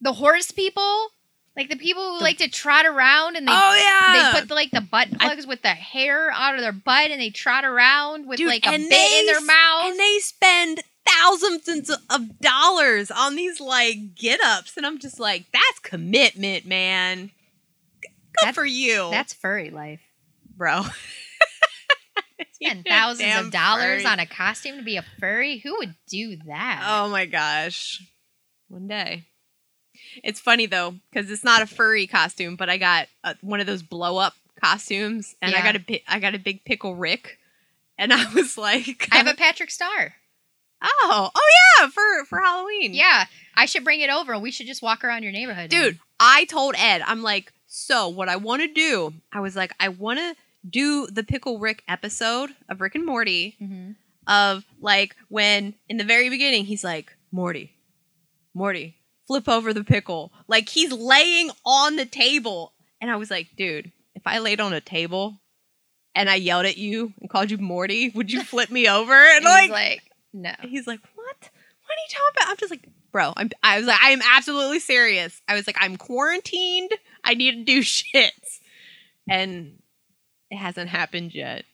the 0.01 0.13
horse 0.13 0.51
people 0.51 1.09
like 1.57 1.69
the 1.69 1.75
people 1.75 2.03
who 2.13 2.17
The- 2.19 2.23
like 2.23 2.37
to 2.37 2.47
trot 2.49 2.85
around 2.85 3.35
and 3.35 3.47
they 3.47 3.51
oh 3.53 3.75
yeah, 3.75 4.31
they 4.33 4.39
put 4.39 4.47
the, 4.47 4.53
like 4.55 4.71
the 4.71 4.81
butt 4.81 5.09
plugs 5.19 5.45
with 5.47 5.61
the 5.63 5.69
hair 5.69 6.29
out 6.31 6.55
of 6.55 6.61
their 6.61 6.71
butt 6.71 7.11
and 7.11 7.19
they 7.19 7.29
trot 7.31 7.65
around 7.65 8.27
with 8.27 8.37
Dude, 8.37 8.47
like 8.47 8.65
a 8.65 8.71
bit 8.71 9.19
in 9.19 9.25
their 9.25 9.41
mouth 9.41 9.85
and 9.85 9.99
they 9.99 10.19
spend 10.19 10.81
thousands 11.05 11.89
of 12.09 12.39
dollars 12.39 13.09
on 13.09 13.35
these 13.35 13.59
like 13.59 14.15
get 14.15 14.39
ups. 14.45 14.75
And 14.77 14.85
I'm 14.85 14.99
just 14.99 15.19
like, 15.19 15.45
that's 15.51 15.79
commitment, 15.81 16.65
man. 16.65 17.31
Good 18.01 18.11
That- 18.43 18.55
for 18.55 18.65
you. 18.65 19.07
That's 19.11 19.33
furry 19.33 19.69
life. 19.71 20.01
bro. 20.55 20.83
Spend 22.53 22.85
thousands 22.87 23.19
Damn 23.29 23.45
of 23.45 23.51
dollars 23.51 24.01
furry. 24.03 24.11
on 24.11 24.19
a 24.19 24.25
costume 24.25 24.77
to 24.77 24.83
be 24.83 24.97
a 24.97 25.05
furry. 25.19 25.59
Who 25.59 25.75
would 25.77 25.95
do 26.07 26.37
that? 26.47 26.83
Oh 26.87 27.09
my 27.09 27.25
gosh. 27.25 28.01
One 28.67 28.87
day. 28.87 29.25
It's 30.23 30.39
funny 30.39 30.65
though, 30.65 30.95
because 31.11 31.29
it's 31.31 31.43
not 31.43 31.61
a 31.61 31.65
furry 31.67 32.07
costume, 32.07 32.55
but 32.55 32.69
I 32.69 32.77
got 32.77 33.07
uh 33.23 33.33
one 33.41 33.59
of 33.59 33.67
those 33.67 33.83
blow 33.83 34.17
up 34.17 34.33
costumes, 34.61 35.35
and 35.41 35.53
I 35.55 35.61
got 35.61 35.75
a 35.75 36.01
I 36.07 36.19
got 36.19 36.35
a 36.35 36.39
big 36.39 36.63
pickle 36.65 36.95
Rick, 36.95 37.37
and 37.97 38.11
I 38.13 38.31
was 38.33 38.57
like, 38.57 39.07
I 39.11 39.17
have 39.17 39.27
a 39.27 39.33
Patrick 39.37 39.71
Star. 39.71 40.15
oh 40.83 41.29
oh 41.33 41.47
yeah 41.79 41.87
for 41.89 42.25
for 42.25 42.39
Halloween, 42.39 42.93
Yeah, 42.93 43.25
I 43.55 43.65
should 43.65 43.83
bring 43.83 44.01
it 44.01 44.09
over 44.09 44.33
and 44.33 44.41
we 44.43 44.51
should 44.51 44.67
just 44.67 44.81
walk 44.81 45.03
around 45.03 45.23
your 45.23 45.31
neighborhood. 45.31 45.69
dude. 45.69 45.99
I 46.19 46.45
told 46.45 46.73
Ed, 46.77 47.03
I'm 47.05 47.21
like, 47.21 47.53
so 47.67 48.07
what 48.09 48.27
I 48.29 48.37
want 48.37 48.63
to 48.63 48.67
do, 48.67 49.13
I 49.31 49.39
was 49.39 49.55
like, 49.55 49.71
I 49.79 49.89
want 49.89 50.17
to 50.19 50.35
do 50.67 51.05
the 51.07 51.23
pickle 51.23 51.59
Rick 51.59 51.83
episode 51.87 52.49
of 52.67 52.81
Rick 52.81 52.95
and 52.95 53.05
Morty, 53.05 53.55
hmm 53.59 53.91
of 54.29 54.65
like 54.81 55.15
when 55.29 55.73
in 55.87 55.95
the 55.95 56.03
very 56.03 56.29
beginning 56.29 56.65
he's 56.65 56.83
like 56.83 57.15
Morty, 57.31 57.71
Morty, 58.53 58.96
flip 59.27 59.47
over 59.49 59.73
the 59.73 59.83
pickle. 59.83 60.31
Like 60.47 60.69
he's 60.69 60.91
laying 60.91 61.51
on 61.65 61.95
the 61.95 62.05
table, 62.05 62.73
and 63.01 63.11
I 63.11 63.17
was 63.17 63.29
like, 63.29 63.47
dude, 63.57 63.91
if 64.15 64.23
I 64.25 64.39
laid 64.39 64.59
on 64.59 64.73
a 64.73 64.81
table 64.81 65.39
and 66.15 66.29
I 66.29 66.35
yelled 66.35 66.65
at 66.65 66.77
you 66.77 67.13
and 67.21 67.29
called 67.29 67.51
you 67.51 67.57
Morty, 67.57 68.09
would 68.09 68.31
you 68.31 68.43
flip 68.43 68.69
me 68.71 68.87
over? 68.89 69.13
And 69.13 69.37
And 69.37 69.45
like, 69.45 69.69
like, 69.71 70.01
no. 70.33 70.51
he's 70.61 70.87
like, 70.87 70.99
what? 71.15 71.35
What 71.39 71.95
are 71.95 72.01
you 72.01 72.09
talking 72.09 72.33
about? 72.37 72.49
I'm 72.49 72.57
just 72.57 72.71
like, 72.71 72.87
bro. 73.11 73.33
I'm. 73.37 73.49
I 73.63 73.77
was 73.77 73.87
like, 73.87 74.01
I 74.01 74.09
am 74.11 74.21
absolutely 74.35 74.79
serious. 74.79 75.41
I 75.47 75.53
was 75.55 75.67
like, 75.67 75.77
I'm 75.79 75.95
quarantined. 75.97 76.91
I 77.23 77.33
need 77.35 77.51
to 77.51 77.63
do 77.63 77.79
shits, 77.81 78.59
and 79.29 79.79
it 80.49 80.57
hasn't 80.57 80.89
happened 80.89 81.33
yet. 81.35 81.65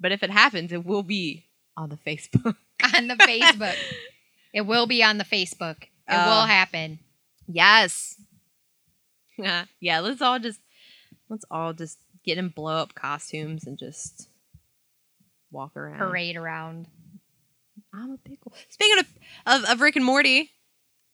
But 0.00 0.12
if 0.12 0.22
it 0.22 0.30
happens, 0.30 0.72
it 0.72 0.84
will 0.86 1.02
be 1.02 1.46
on 1.76 1.90
the 1.90 1.96
Facebook. 1.98 2.56
on 2.96 3.08
the 3.08 3.14
Facebook. 3.20 3.76
It 4.54 4.62
will 4.62 4.86
be 4.86 5.04
on 5.04 5.18
the 5.18 5.24
Facebook. 5.24 5.84
It 6.10 6.14
Oh. 6.16 6.26
will 6.28 6.46
happen. 6.46 6.98
Yes. 7.46 8.16
Yeah. 9.38 9.64
Yeah. 9.80 10.00
Let's 10.00 10.20
all 10.22 10.38
just 10.38 10.60
let's 11.28 11.44
all 11.50 11.72
just 11.72 11.98
get 12.24 12.36
in 12.38 12.48
blow 12.48 12.76
up 12.76 12.94
costumes 12.94 13.66
and 13.66 13.78
just 13.78 14.28
walk 15.50 15.76
around. 15.76 15.98
Parade 15.98 16.36
around. 16.36 16.88
I'm 17.94 18.12
a 18.12 18.18
pickle. 18.18 18.52
Speaking 18.68 18.98
of, 18.98 19.06
of 19.46 19.64
of 19.70 19.80
Rick 19.80 19.96
and 19.96 20.04
Morty, 20.04 20.50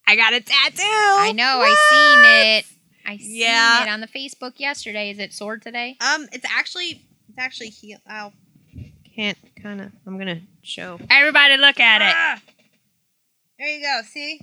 I 0.06 0.16
got 0.16 0.32
a 0.34 0.40
tattoo. 0.40 0.82
I 0.82 1.32
know. 1.32 1.58
What? 1.58 1.70
I 1.70 1.74
seen 1.90 2.24
it. 2.58 2.64
I 3.08 3.16
seen 3.18 3.36
Yeah. 3.36 3.82
it 3.84 3.88
on 3.88 4.00
the 4.00 4.08
Facebook 4.08 4.54
yesterday. 4.58 5.10
Is 5.10 5.18
it 5.18 5.32
sword 5.32 5.62
today? 5.62 5.96
Um, 6.00 6.26
it's 6.32 6.44
actually 6.50 7.02
it's 7.28 7.38
actually 7.38 7.68
heal. 7.70 7.98
Oh, 8.10 8.32
can't 9.14 9.38
kind 9.62 9.80
of. 9.80 9.92
I'm 10.06 10.18
gonna 10.18 10.40
show. 10.62 10.98
Everybody, 11.08 11.56
look 11.56 11.78
at 11.80 12.02
it. 12.02 12.14
Ah! 12.16 12.40
There 13.58 13.68
you 13.68 13.80
go. 13.82 14.00
See, 14.04 14.40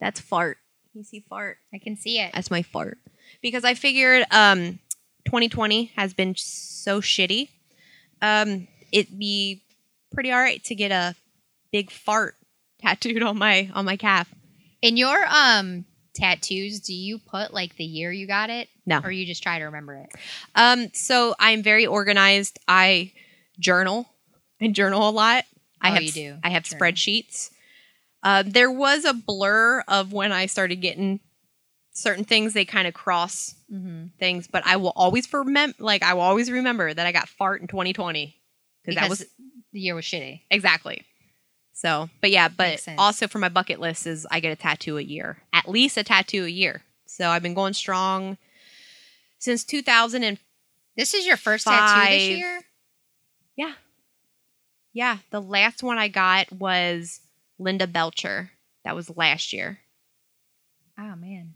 that's 0.00 0.20
fart. 0.20 0.58
You 0.92 1.02
see 1.04 1.24
fart. 1.28 1.58
I 1.72 1.78
can 1.78 1.96
see 1.96 2.18
it. 2.20 2.32
That's 2.34 2.50
my 2.50 2.62
fart. 2.62 2.98
Because 3.42 3.64
I 3.64 3.74
figured 3.74 4.24
um 4.30 4.78
2020 5.24 5.92
has 5.96 6.14
been 6.14 6.34
so 6.36 7.00
shitty. 7.00 7.48
Um 8.22 8.68
it'd 8.92 9.18
be 9.18 9.62
pretty 10.12 10.30
alright 10.32 10.62
to 10.64 10.74
get 10.74 10.92
a 10.92 11.14
big 11.72 11.90
fart 11.90 12.36
tattooed 12.80 13.22
on 13.22 13.38
my 13.38 13.70
on 13.74 13.84
my 13.84 13.96
calf. 13.96 14.32
In 14.82 14.96
your 14.96 15.24
um 15.26 15.84
tattoos, 16.14 16.78
do 16.80 16.94
you 16.94 17.18
put 17.18 17.52
like 17.52 17.74
the 17.76 17.84
year 17.84 18.12
you 18.12 18.26
got 18.26 18.50
it? 18.50 18.68
No. 18.86 19.00
Or 19.02 19.10
you 19.10 19.26
just 19.26 19.42
try 19.42 19.58
to 19.58 19.64
remember 19.64 19.94
it? 19.94 20.10
Um 20.54 20.90
so 20.92 21.34
I'm 21.40 21.62
very 21.62 21.86
organized. 21.86 22.58
I 22.68 23.12
journal. 23.58 24.08
I 24.60 24.68
journal 24.68 25.08
a 25.08 25.10
lot. 25.10 25.44
I 25.80 25.90
Oh, 25.90 25.94
have 25.94 26.02
you 26.02 26.12
do. 26.12 26.36
I 26.44 26.50
have 26.50 26.62
Journal. 26.62 26.80
spreadsheets. 26.92 27.50
Uh, 28.24 28.42
there 28.44 28.70
was 28.70 29.04
a 29.04 29.12
blur 29.14 29.84
of 29.86 30.12
when 30.12 30.32
I 30.32 30.46
started 30.46 30.76
getting 30.76 31.20
certain 31.92 32.24
things 32.24 32.54
they 32.54 32.64
kind 32.64 32.88
of 32.88 32.94
cross 32.94 33.54
Mm-hmm. 33.72 34.06
things, 34.18 34.46
but 34.46 34.64
I 34.66 34.76
will 34.76 34.92
always 34.96 35.32
remember 35.32 35.76
like 35.78 36.02
I 36.02 36.14
will 36.14 36.20
always 36.22 36.50
remember 36.50 36.92
that 36.94 37.06
I 37.06 37.12
got 37.12 37.28
fart 37.28 37.60
in 37.60 37.66
2020 37.66 38.34
because 38.84 39.00
that 39.00 39.08
was 39.10 39.18
the 39.72 39.80
year 39.80 39.94
was 39.94 40.04
shitty. 40.04 40.42
exactly. 40.50 41.02
So, 41.72 42.08
but 42.20 42.30
yeah, 42.30 42.48
but 42.48 42.86
also 42.98 43.26
for 43.26 43.38
my 43.40 43.48
bucket 43.48 43.80
list 43.80 44.06
is 44.06 44.26
I 44.30 44.38
get 44.40 44.52
a 44.52 44.56
tattoo 44.56 44.96
a 44.96 45.02
year, 45.02 45.38
at 45.52 45.68
least 45.68 45.96
a 45.96 46.04
tattoo 46.04 46.44
a 46.44 46.48
year. 46.48 46.82
So 47.06 47.28
I've 47.28 47.42
been 47.42 47.54
going 47.54 47.72
strong 47.74 48.38
since 49.38 49.64
2000 49.64 50.22
and 50.22 50.38
This 50.96 51.14
is 51.14 51.26
your 51.26 51.36
first 51.36 51.66
tattoo 51.66 52.10
this 52.10 52.28
year? 52.38 52.60
Yeah. 53.56 53.72
yeah, 54.92 55.18
the 55.30 55.40
last 55.42 55.82
one 55.82 55.98
I 55.98 56.06
got 56.08 56.52
was 56.52 57.20
Linda 57.58 57.86
Belcher. 57.86 58.50
That 58.84 58.94
was 58.94 59.14
last 59.16 59.52
year. 59.52 59.78
Oh 60.98 61.16
man. 61.16 61.54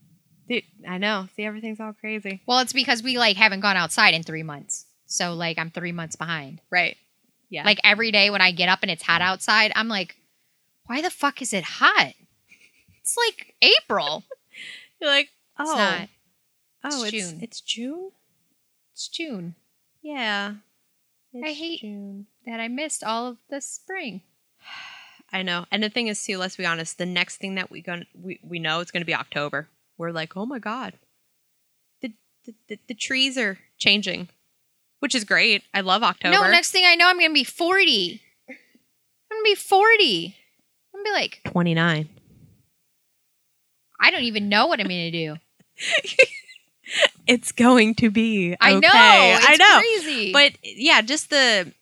Dude, 0.49 0.65
I 0.89 0.97
know. 0.99 1.29
See, 1.37 1.45
everything's 1.45 1.79
all 1.81 1.93
crazy. 1.93 2.41
Well, 2.47 2.61
it's 2.61 2.73
because 2.73 3.03
we 3.03 3.19
like 3.19 3.37
haven't 3.37 3.61
gone 3.61 3.77
outside 3.77 4.15
in 4.15 4.23
three 4.23 4.43
months. 4.43 4.87
So 5.07 5.35
like 5.35 5.59
I'm 5.59 5.71
three 5.71 5.93
months 5.93 6.17
behind. 6.17 6.61
Right. 6.71 6.97
Yeah. 7.51 7.65
Like 7.65 7.81
every 7.85 8.11
day 8.13 8.31
when 8.31 8.41
I 8.41 8.51
get 8.53 8.69
up 8.69 8.81
and 8.83 8.91
it's 8.91 9.03
hot 9.03 9.21
outside, 9.23 9.73
I'm 9.77 9.89
like, 9.89 10.17
why 10.87 11.03
the 11.03 11.11
fuck 11.11 11.43
is 11.43 11.53
it 11.53 11.65
hot? 11.65 12.15
It's 13.01 13.17
like 13.17 13.55
April. 13.63 14.25
you're 15.01 15.11
like, 15.11 15.29
oh, 15.59 15.65
It's 15.65 15.79
not. 15.79 16.09
oh, 16.85 17.05
It's 17.05 17.13
it's 17.15 17.31
June. 17.31 17.39
It's 17.43 17.61
June. 17.61 18.11
It's 18.93 19.09
June. 19.09 19.55
Yeah. 20.03 20.55
I 21.45 21.53
hate- 21.53 21.81
June. 21.81 22.27
That 22.47 22.61
I 22.61 22.69
missed 22.69 23.05
all 23.05 23.27
of 23.27 23.37
the 23.51 23.61
spring. 23.61 24.23
I 25.33 25.43
know. 25.43 25.67
And 25.71 25.83
the 25.83 25.91
thing 25.91 26.09
is 26.09 26.23
too, 26.25 26.39
let's 26.39 26.57
be 26.57 26.67
honest, 26.67 26.99
the 26.99 27.07
next 27.07 27.37
thing 27.37 27.57
that 27.57 27.71
we 27.71 27.83
going 27.83 28.07
we, 28.21 28.41
we 28.43 28.59
know 28.59 28.81
it's 28.81 28.91
gonna 28.91 29.05
be 29.05 29.15
October. 29.15 29.69
We're 29.97 30.13
like, 30.13 30.37
oh 30.37 30.47
my 30.47 30.59
God. 30.59 30.95
The 32.01 32.13
the, 32.45 32.55
the, 32.69 32.79
the 32.89 32.95
trees 32.95 33.37
are 33.37 33.59
changing. 33.79 34.29
Which 35.01 35.15
is 35.15 35.25
great. 35.25 35.63
I 35.73 35.81
love 35.83 36.03
October. 36.03 36.35
No, 36.35 36.51
next 36.51 36.73
thing 36.73 36.85
I 36.85 36.97
know, 36.97 37.09
I'm 37.09 37.19
gonna 37.21 37.33
be 37.33 37.45
40. 37.45 38.21
I'm 38.49 38.57
gonna 39.31 39.43
be 39.45 39.55
40. 39.55 40.37
I'm 40.95 41.05
gonna 41.05 41.05
be 41.05 41.21
like, 41.21 41.41
twenty 41.45 41.75
nine. 41.75 42.09
I 44.01 44.11
don't 44.11 44.25
even 44.25 44.49
know 44.49 44.67
what 44.67 44.81
I'm 44.81 44.89
gonna 44.89 45.11
do. 45.11 45.37
It's 47.27 47.53
going 47.53 47.95
to 47.97 48.11
be. 48.11 48.57
I 48.59 48.73
know. 48.73 48.89
I 48.91 49.57
know. 49.59 49.81
crazy. 49.81 50.33
But 50.33 50.53
yeah, 50.63 51.03
just 51.03 51.29
the 51.29 51.73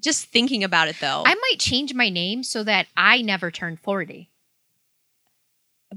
just 0.00 0.26
thinking 0.26 0.64
about 0.64 0.88
it 0.88 0.96
though. 1.00 1.22
I 1.26 1.34
might 1.34 1.58
change 1.58 1.94
my 1.94 2.08
name 2.08 2.42
so 2.42 2.64
that 2.64 2.86
I 2.96 3.22
never 3.22 3.50
turn 3.50 3.76
40. 3.76 4.28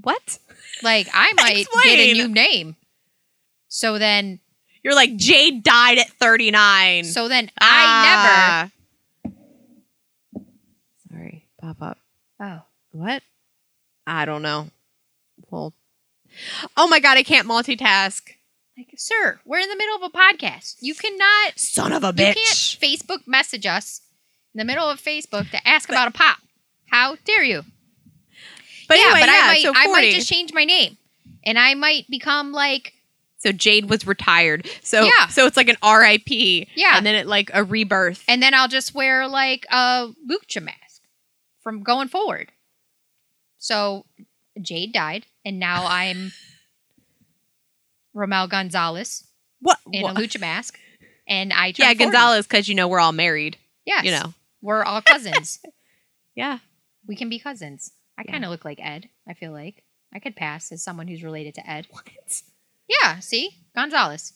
what? 0.02 0.40
Like 0.82 1.08
I 1.14 1.34
might 1.38 1.66
get 1.84 2.00
a 2.00 2.14
new 2.14 2.28
name. 2.28 2.76
So 3.68 3.98
then 3.98 4.40
You're 4.84 4.96
like 4.96 5.16
Jade 5.16 5.64
died 5.64 5.98
at 5.98 6.10
39. 6.10 7.06
so 7.06 7.28
then 7.28 7.50
Ah. 7.62 8.70
I 8.70 8.72
never 9.24 9.36
Sorry, 11.10 11.46
pop 11.62 11.82
up. 11.82 11.98
Oh. 12.40 12.62
What? 12.92 13.24
I 14.06 14.26
don't 14.26 14.42
know. 14.42 14.70
Well, 15.50 15.74
oh 16.76 16.88
my 16.88 17.00
god, 17.00 17.18
I 17.18 17.24
can't 17.24 17.48
multitask. 17.48 18.22
Like, 18.78 18.90
sir, 18.98 19.40
we're 19.46 19.60
in 19.60 19.70
the 19.70 19.76
middle 19.78 19.96
of 19.98 20.02
a 20.04 20.10
podcast. 20.18 20.78
You 20.82 20.96
cannot 20.96 21.58
Son 21.60 21.92
of 21.92 22.04
a 22.04 22.12
bitch. 22.12 22.30
you 22.30 22.34
can't 22.34 23.02
Facebook 23.02 23.28
message 23.28 23.66
us 23.66 24.02
in 24.54 24.60
the 24.60 24.66
middle 24.66 24.90
of 24.90 25.00
Facebook 25.02 25.50
to 25.52 25.68
ask 25.68 25.90
about 25.90 26.08
a 26.08 26.12
pop. 26.12 26.38
How 26.90 27.16
dare 27.26 27.44
you? 27.44 27.64
But 28.88 28.98
yeah, 28.98 29.06
anyway, 29.06 29.20
but 29.22 29.30
yeah, 29.30 29.42
I 29.44 29.48
might 29.48 29.62
so 29.62 29.72
I 29.76 29.88
might 29.88 30.12
just 30.12 30.30
change 30.30 30.54
my 30.54 30.66
name. 30.66 30.98
And 31.46 31.60
I 31.60 31.74
might 31.76 32.08
become 32.10 32.52
like 32.52 32.94
so 33.38 33.52
Jade 33.52 33.90
was 33.90 34.08
retired. 34.08 34.68
So 34.82 35.04
Yeah. 35.04 35.28
so 35.28 35.46
it's 35.46 35.58
like 35.58 35.70
an 35.70 35.78
RIP. 35.84 36.68
Yeah. 36.76 36.98
And 36.98 37.06
then 37.06 37.16
it 37.16 37.28
like 37.28 37.52
a 37.54 37.64
rebirth. 37.64 38.24
and 38.28 38.42
then 38.42 38.54
I'll 38.54 38.68
just 38.68 38.96
wear 38.96 39.28
like 39.28 39.66
a 39.70 40.10
lucha 40.30 40.62
mask 40.64 41.02
from 41.62 41.84
going 41.84 42.08
forward. 42.08 42.52
So 43.58 44.06
Jade 44.62 44.94
died, 44.94 45.26
and 45.46 45.60
now 45.60 45.86
I'm 45.88 46.32
Romel 48.16 48.50
Gonzalez 48.50 49.28
what? 49.60 49.78
in 49.92 50.04
what? 50.04 50.18
a 50.18 50.20
lucha 50.22 50.40
mask, 50.40 50.78
and 51.28 51.52
I 51.54 51.68
Yeah, 51.76 51.88
40. 51.94 51.96
Gonzalez, 51.96 52.46
because 52.48 52.68
you 52.68 52.76
know 52.76 52.88
we're 52.88 53.00
all 53.00 53.12
married. 53.12 53.58
Yes, 53.86 54.04
You 54.06 54.12
know. 54.12 54.34
we're 54.62 54.84
all 54.84 55.02
cousins. 55.02 55.60
Yeah. 56.36 56.58
we 57.08 57.16
can 57.16 57.30
be 57.30 57.38
cousins. 57.38 57.92
I 58.18 58.24
Yeah. 58.26 58.32
kind 58.32 58.44
of 58.46 58.50
look 58.50 58.66
like 58.66 58.80
Ed. 58.82 59.08
I 59.30 59.34
feel 59.36 59.52
like 59.52 59.84
I 60.14 60.18
could 60.20 60.36
pass 60.36 60.72
as 60.72 60.84
someone 60.84 61.08
who's 61.08 61.24
related 61.24 61.54
to 61.56 61.70
Ed. 61.70 61.86
What? 61.92 62.08
Yeah, 62.88 63.20
see, 63.20 63.52
Gonzalez, 63.76 64.34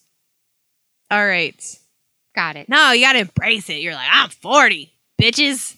All 1.10 1.26
right. 1.26 1.60
got 2.36 2.56
it. 2.56 2.70
No, 2.70 2.92
you 2.92 3.02
gotta 3.04 3.20
embrace 3.20 3.70
it. 3.70 3.82
You're 3.82 3.94
like, 3.96 4.08
I'm 4.12 4.30
40, 4.30 4.94
bitches. 5.22 5.76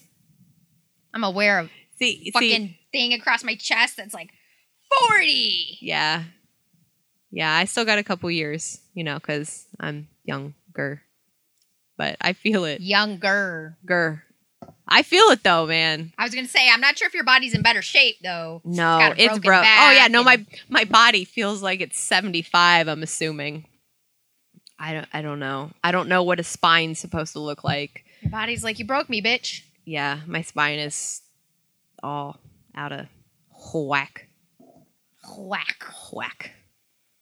I'm 1.14 1.24
aware 1.24 1.60
of 1.60 1.70
See, 1.97 2.26
see, 2.26 2.32
fucking 2.32 2.76
thing 2.91 3.14
across 3.14 3.43
my 3.43 3.56
chest 3.56 3.95
that's 3.97 4.14
like 4.14 4.30
40. 5.08 5.78
yeah, 5.82 6.24
yeah. 7.32 7.51
I 7.53 7.65
still 7.65 7.86
got 7.86 7.99
a 7.99 8.03
couple 8.03 8.30
years, 8.32 8.80
you 8.93 9.03
know, 9.03 9.15
because 9.15 9.65
I'm 9.80 10.07
younger, 10.23 11.01
but 11.97 12.17
I 12.21 12.34
feel 12.34 12.65
it. 12.65 12.82
Younger. 12.82 13.77
Gur. 13.86 14.23
I 14.88 15.03
feel 15.03 15.25
it 15.25 15.43
though, 15.43 15.67
man. 15.67 16.13
I 16.17 16.23
was 16.23 16.34
gonna 16.34 16.47
say, 16.47 16.69
I'm 16.69 16.82
not 16.82 16.97
sure 16.97 17.07
if 17.07 17.13
your 17.13 17.23
body's 17.23 17.53
in 17.53 17.61
better 17.61 17.82
shape 17.82 18.17
though. 18.23 18.61
No, 18.65 18.97
a 18.99 19.13
it's 19.17 19.39
broke. 19.39 19.63
Oh 19.63 19.91
yeah, 19.91 20.07
no, 20.09 20.23
my 20.23 20.43
my 20.67 20.84
body 20.84 21.25
feels 21.25 21.61
like 21.61 21.80
it's 21.82 21.99
75. 21.99 22.88
I'm 22.88 23.03
assuming. 23.03 23.65
I 24.80 24.93
don't. 24.93 25.07
I 25.13 25.21
don't 25.21 25.39
know. 25.39 25.71
I 25.84 25.91
don't 25.91 26.09
know 26.09 26.23
what 26.23 26.39
a 26.39 26.43
spine's 26.43 26.99
supposed 26.99 27.34
to 27.34 27.39
look 27.39 27.63
like. 27.63 28.05
Your 28.21 28.32
body's 28.32 28.63
like, 28.63 28.80
you 28.80 28.86
broke 28.86 29.09
me, 29.09 29.21
bitch. 29.21 29.61
Yeah, 29.86 30.19
my 30.25 30.41
spine 30.41 30.80
is 30.80 31.21
all 32.01 32.39
out 32.75 32.91
of 32.91 33.07
whack. 33.73 34.27
Whack. 35.38 35.86
Whack. 36.11 36.51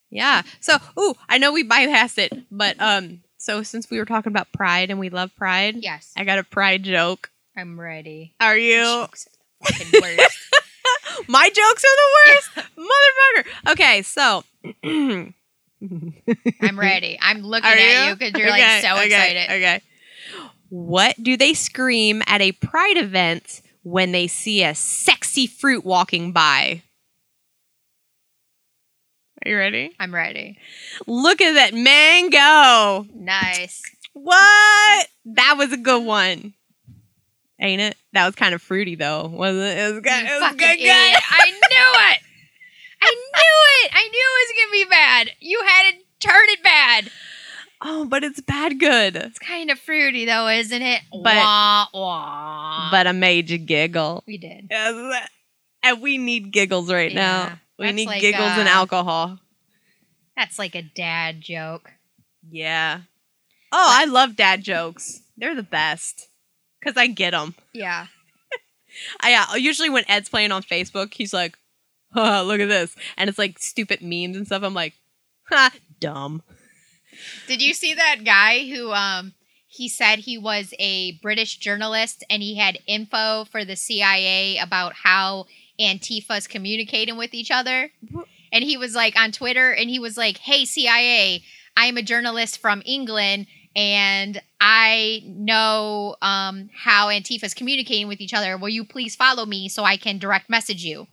Yeah. 0.10 0.43
So, 0.60 0.78
ooh, 0.99 1.16
I 1.30 1.38
know 1.38 1.51
we 1.51 1.64
bypassed 1.68 2.18
it, 2.18 2.32
but 2.51 2.80
um, 2.82 3.22
so 3.38 3.62
since 3.64 3.89
we 3.89 3.97
were 3.99 4.05
talking 4.05 4.32
about 4.32 4.51
pride 4.53 4.89
and 4.89 4.99
we 4.99 5.10
love 5.10 5.36
pride, 5.36 5.76
Yes, 5.78 6.14
I 6.18 6.24
got 6.24 6.39
a 6.39 6.43
pride 6.43 6.84
joke. 6.84 7.30
I'm 7.58 7.80
ready. 7.80 8.34
Are 8.39 8.58
you? 8.58 8.82
Jokes 8.84 9.28
are 9.66 9.78
the 9.86 9.99
worst. 10.01 10.38
My 11.28 11.49
jokes 11.49 11.84
are 11.84 11.97
the 11.97 12.12
worst, 12.32 12.70
motherfucker. 12.78 13.72
Okay, 13.74 14.01
so. 14.03 14.43
I'm 16.62 16.80
ready. 16.80 17.18
I'm 17.22 17.41
looking 17.41 17.70
Are 17.70 17.74
at 17.74 18.03
you? 18.03 18.10
you 18.10 18.16
because 18.16 18.34
you're 18.39 18.49
Okay, 18.49 18.64
like 18.64 18.82
so 18.84 18.93
okay, 18.97 19.05
excited. 19.05 19.49
Okay. 19.51 19.82
What 20.70 21.16
do 21.22 21.38
they 21.38 21.53
scream 21.53 22.22
at 22.28 22.41
a 22.41 22.51
pride 22.51 22.97
event 22.97 23.62
when 23.84 24.12
they 24.12 24.28
see 24.28 24.64
a 24.64 24.76
sexy 24.76 25.47
fruit 25.47 25.86
walking 25.86 26.32
by? 26.32 26.82
Are 29.48 29.50
you 29.50 29.58
ready? 29.58 29.95
I'm 29.98 30.14
ready. 30.14 30.58
Look 31.08 31.39
at 31.39 31.54
that 31.54 31.74
mango. 31.74 33.08
Nice. 33.18 33.82
What? 34.12 35.08
That 35.24 35.56
was 35.58 35.72
a 35.72 35.78
good 35.78 36.04
one. 36.04 36.54
Ain't 37.58 37.80
it? 37.82 37.95
That 38.12 38.26
was 38.26 38.36
kind 38.36 38.54
of 38.54 38.62
fruity 38.62 38.95
though, 38.95 39.28
wasn't 39.28 39.64
it? 39.64 39.78
It 39.78 39.93
was 39.93 40.02
good. 40.02 40.26
It 40.26 40.41
was 40.41 40.52
good. 40.52 40.78
good. 40.78 40.89
I 40.89 41.45
knew 41.45 42.12
it. 42.12 42.20
I 43.02 43.16
knew 43.16 43.86
it. 43.86 43.91
I 43.93 44.10
knew 44.10 44.28
it 44.28 44.43
was 44.43 44.54
gonna 44.58 44.72
be 44.74 44.86
bad. 44.89 45.30
You 45.39 45.62
had 45.66 45.91
to 45.91 46.28
turn 46.28 46.45
it 46.50 46.62
bad. 46.62 47.10
Oh, 47.82 48.04
but 48.06 48.26
it's 48.26 48.41
bad 48.41 48.82
good. 48.82 49.16
It's 49.16 49.39
kind 49.39 49.72
of 49.72 49.80
fruity 49.80 50.26
though, 50.26 50.50
isn't 50.50 50.82
it? 50.82 51.02
But- 51.10 51.38
wah, 51.38 51.86
wah. 51.93 52.89
But 52.91 53.08
I 53.08 53.14
made 53.14 53.50
you 53.50 53.60
giggle. 53.60 54.26
we 54.28 54.38
did. 54.38 54.68
Yes. 54.70 55.30
And 55.84 56.02
we 56.02 56.18
need 56.18 56.52
giggles 56.52 56.91
right 56.91 57.14
Yeah, 57.14 57.16
now. 57.48 57.60
We 57.78 57.86
that's 57.86 57.96
need 57.96 58.08
like, 58.08 58.22
giggles 58.22 58.52
and 58.52 58.68
uh, 58.68 58.72
alcohol. 58.72 59.40
That's 60.36 60.60
like 60.60 60.76
a 60.76 60.82
dad 60.82 61.42
joke. 61.42 61.92
Yeah. 62.50 63.02
Oh, 63.72 63.88
I 63.90 64.06
love 64.06 64.36
dad 64.36 64.64
jokes. 64.64 65.22
They're 65.38 65.56
the 65.56 65.64
best 65.64 66.30
because 66.80 66.98
I 66.98 67.08
get 67.08 67.32
them. 67.32 67.56
Yeah. 67.74 68.08
I 69.22 69.34
uh, 69.34 69.56
usually 69.56 69.90
when 69.90 70.06
Ed's 70.08 70.30
playing 70.30 70.52
on 70.52 70.64
Facebook, 70.64 71.14
he's 71.14 71.34
like, 71.34 71.58
"Huh, 72.14 72.44
"Look 72.44 72.60
at 72.60 72.70
this," 72.70 72.96
and 73.18 73.30
it's 73.30 73.38
like 73.38 73.60
stupid 73.60 74.02
memes 74.02 74.38
and 74.38 74.46
stuff. 74.46 74.64
I'm 74.64 74.74
like, 74.74 74.94
"Ha, 75.50 75.72
dumb." 76.00 76.42
Did 77.48 77.62
you 77.62 77.74
see 77.74 77.94
that 77.94 78.24
guy 78.24 78.68
who 78.68 78.92
um 78.92 79.34
he 79.68 79.90
said 79.90 80.20
he 80.20 80.38
was 80.38 80.74
a 80.80 81.14
British 81.22 81.58
journalist 81.58 82.24
and 82.30 82.42
he 82.42 82.56
had 82.56 82.80
info 82.88 83.46
for 83.46 83.66
the 83.66 83.76
CIA 83.76 84.58
about 84.58 84.94
how 85.04 85.46
Antifa's 85.80 86.48
communicating 86.48 87.18
with 87.18 87.34
each 87.34 87.52
other? 87.52 87.92
And 88.52 88.64
he 88.64 88.78
was 88.78 88.96
like 88.96 89.16
on 89.20 89.32
Twitter 89.32 89.72
and 89.74 89.90
he 89.90 90.00
was 90.00 90.18
like, 90.18 90.38
"Hey 90.38 90.66
CIA, 90.66 91.44
I 91.76 91.86
am 91.86 91.98
a 91.98 92.02
journalist 92.02 92.60
from 92.60 92.82
England 92.86 93.48
and 93.76 94.42
I 94.60 95.22
know 95.26 96.16
um 96.22 96.70
how 96.74 97.10
Antifa's 97.10 97.54
communicating 97.54 98.08
with 98.08 98.22
each 98.22 98.34
other. 98.34 98.58
Will 98.58 98.70
you 98.70 98.84
please 98.86 99.16
follow 99.16 99.46
me 99.46 99.70
so 99.70 99.84
I 99.84 99.98
can 99.98 100.18
direct 100.18 100.50
message 100.50 100.84
you?" 100.84 101.08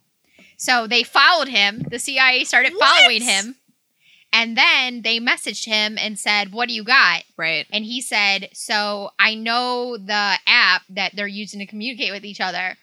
So 0.56 0.86
they 0.86 1.02
followed 1.02 1.48
him. 1.48 1.84
The 1.90 1.98
CIA 1.98 2.44
started 2.44 2.72
What? 2.74 2.88
following 2.88 3.22
him. 3.22 3.56
And 4.32 4.56
then 4.56 5.02
they 5.02 5.20
messaged 5.20 5.64
him 5.64 5.96
and 5.96 6.18
said, 6.18 6.52
What 6.52 6.68
do 6.68 6.74
you 6.74 6.82
got? 6.82 7.22
Right. 7.36 7.66
And 7.72 7.84
he 7.84 8.00
said, 8.00 8.48
So 8.52 9.10
I 9.18 9.34
know 9.36 9.96
the 9.96 10.34
app 10.46 10.82
that 10.90 11.14
they're 11.14 11.26
using 11.28 11.60
to 11.60 11.66
communicate 11.66 12.12
with 12.12 12.24
each 12.24 12.40
other. 12.40 12.76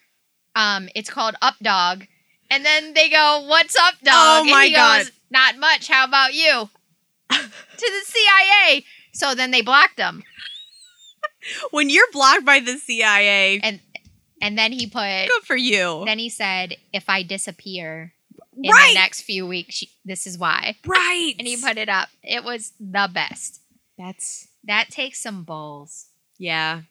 Um, 0.54 0.88
it's 0.94 1.10
called 1.10 1.34
Up 1.42 1.54
Dog. 1.62 2.06
And 2.50 2.64
then 2.64 2.92
they 2.94 3.08
go, 3.08 3.44
What's 3.48 3.74
up, 3.76 3.94
dog? 4.04 4.12
Oh 4.14 4.40
and 4.42 4.50
my 4.50 4.66
he 4.66 4.72
God. 4.74 5.04
goes, 5.04 5.12
Not 5.30 5.56
much. 5.58 5.88
How 5.88 6.04
about 6.04 6.34
you? 6.34 6.68
to 7.30 7.38
the 7.78 8.02
CIA. 8.04 8.84
So 9.14 9.34
then 9.34 9.50
they 9.50 9.62
blocked 9.62 9.98
him. 9.98 10.22
When 11.70 11.90
you're 11.90 12.10
blocked 12.12 12.44
by 12.44 12.60
the 12.60 12.78
CIA, 12.78 13.58
And 13.62 13.80
and 14.40 14.56
then 14.58 14.72
he 14.72 14.86
put 14.86 15.28
good 15.28 15.42
for 15.44 15.56
you. 15.56 16.02
then 16.06 16.18
he 16.18 16.28
said, 16.28 16.76
If 16.92 17.08
I 17.08 17.22
disappear 17.22 18.12
in 18.62 18.70
right. 18.70 18.88
the 18.90 18.94
next 19.00 19.22
few 19.22 19.46
weeks, 19.46 19.82
this 20.04 20.26
is 20.26 20.36
why. 20.38 20.76
right. 20.86 21.34
And 21.38 21.48
he 21.48 21.56
put 21.56 21.78
it 21.78 21.88
up. 21.88 22.08
It 22.22 22.44
was 22.44 22.72
the 22.78 23.08
best. 23.12 23.60
That's 23.98 24.48
That 24.64 24.88
takes 24.90 25.20
some 25.20 25.44
balls. 25.44 26.06
yeah. 26.38 26.82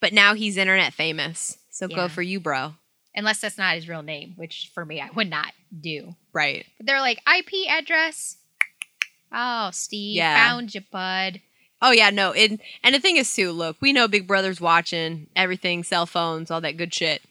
But 0.00 0.12
now 0.12 0.34
he's 0.34 0.56
internet 0.56 0.92
famous. 0.92 1.56
So 1.70 1.86
Yeah. 1.88 1.96
go 1.96 2.08
for 2.08 2.22
you, 2.22 2.38
bro. 2.40 2.74
Unless 3.14 3.40
that's 3.40 3.58
not 3.58 3.74
his 3.74 3.88
real 3.88 4.02
name, 4.02 4.34
which 4.36 4.70
for 4.72 4.84
me 4.84 5.00
I 5.00 5.10
would 5.14 5.28
not 5.28 5.52
do. 5.80 6.14
Right. 6.32 6.64
But 6.76 6.86
they're 6.86 7.00
like 7.00 7.18
IP 7.26 7.68
address. 7.68 8.36
Oh, 9.32 9.70
Steve, 9.72 10.16
Yeah. 10.16 10.48
found 10.48 10.74
you, 10.74 10.80
bud. 10.90 11.40
Oh 11.82 11.92
yeah, 11.92 12.10
no. 12.10 12.32
It, 12.32 12.60
and 12.84 12.94
the 12.94 13.00
thing 13.00 13.16
is 13.16 13.32
too, 13.34 13.52
look, 13.52 13.76
we 13.80 13.92
know 13.92 14.06
Big 14.08 14.26
Brother's 14.26 14.60
watching 14.60 15.28
everything, 15.34 15.82
cell 15.82 16.06
phones, 16.06 16.50
all 16.50 16.60
that 16.60 16.76
good 16.76 16.92
shit. 16.92 17.22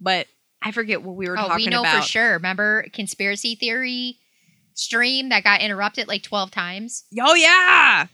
But 0.00 0.26
I 0.62 0.70
forget 0.70 1.02
what 1.02 1.16
we 1.16 1.28
were 1.28 1.34
Oh, 1.38 1.48
talking 1.48 1.50
about. 1.50 1.58
we 1.58 1.66
know 1.70 1.80
about. 1.80 2.02
for 2.04 2.08
sure. 2.08 2.32
Remember 2.34 2.86
conspiracy 2.92 3.54
theory 3.56 4.18
stream 4.74 5.28
that 5.30 5.42
got 5.44 5.60
interrupted 5.60 6.06
like 6.08 6.22
twelve 6.22 6.50
times? 6.50 7.04
Oh 7.20 7.34
yeah. 7.34 8.06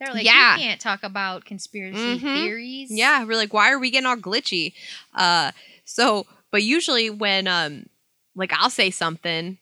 They're 0.00 0.14
like, 0.14 0.24
Yeah. 0.24 0.54
you 0.56 0.62
can't 0.62 0.80
talk 0.80 1.02
about 1.02 1.44
conspiracy 1.44 2.20
Mhm. 2.20 2.42
theories. 2.44 2.88
Yeah, 2.92 3.24
we're 3.24 3.36
like, 3.36 3.52
why 3.52 3.70
are 3.72 3.78
we 3.80 3.90
getting 3.90 4.06
all 4.06 4.16
glitchy? 4.16 4.72
Uh 5.14 5.50
so 5.84 6.26
but 6.50 6.62
usually 6.62 7.10
when 7.10 7.46
um 7.46 7.86
like 8.34 8.52
I'll 8.52 8.70
say 8.70 8.90
something 8.90 9.58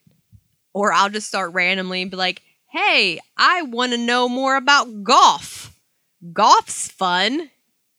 or 0.73 0.93
I'll 0.93 1.09
just 1.09 1.27
start 1.27 1.53
randomly 1.53 2.03
and 2.03 2.11
be 2.11 2.17
like, 2.17 2.43
hey, 2.69 3.19
I 3.37 3.63
want 3.63 3.93
to 3.93 3.97
know 3.97 4.29
more 4.29 4.55
about 4.55 5.03
golf. 5.03 5.73
Golf's 6.33 6.87
fun. 6.91 7.49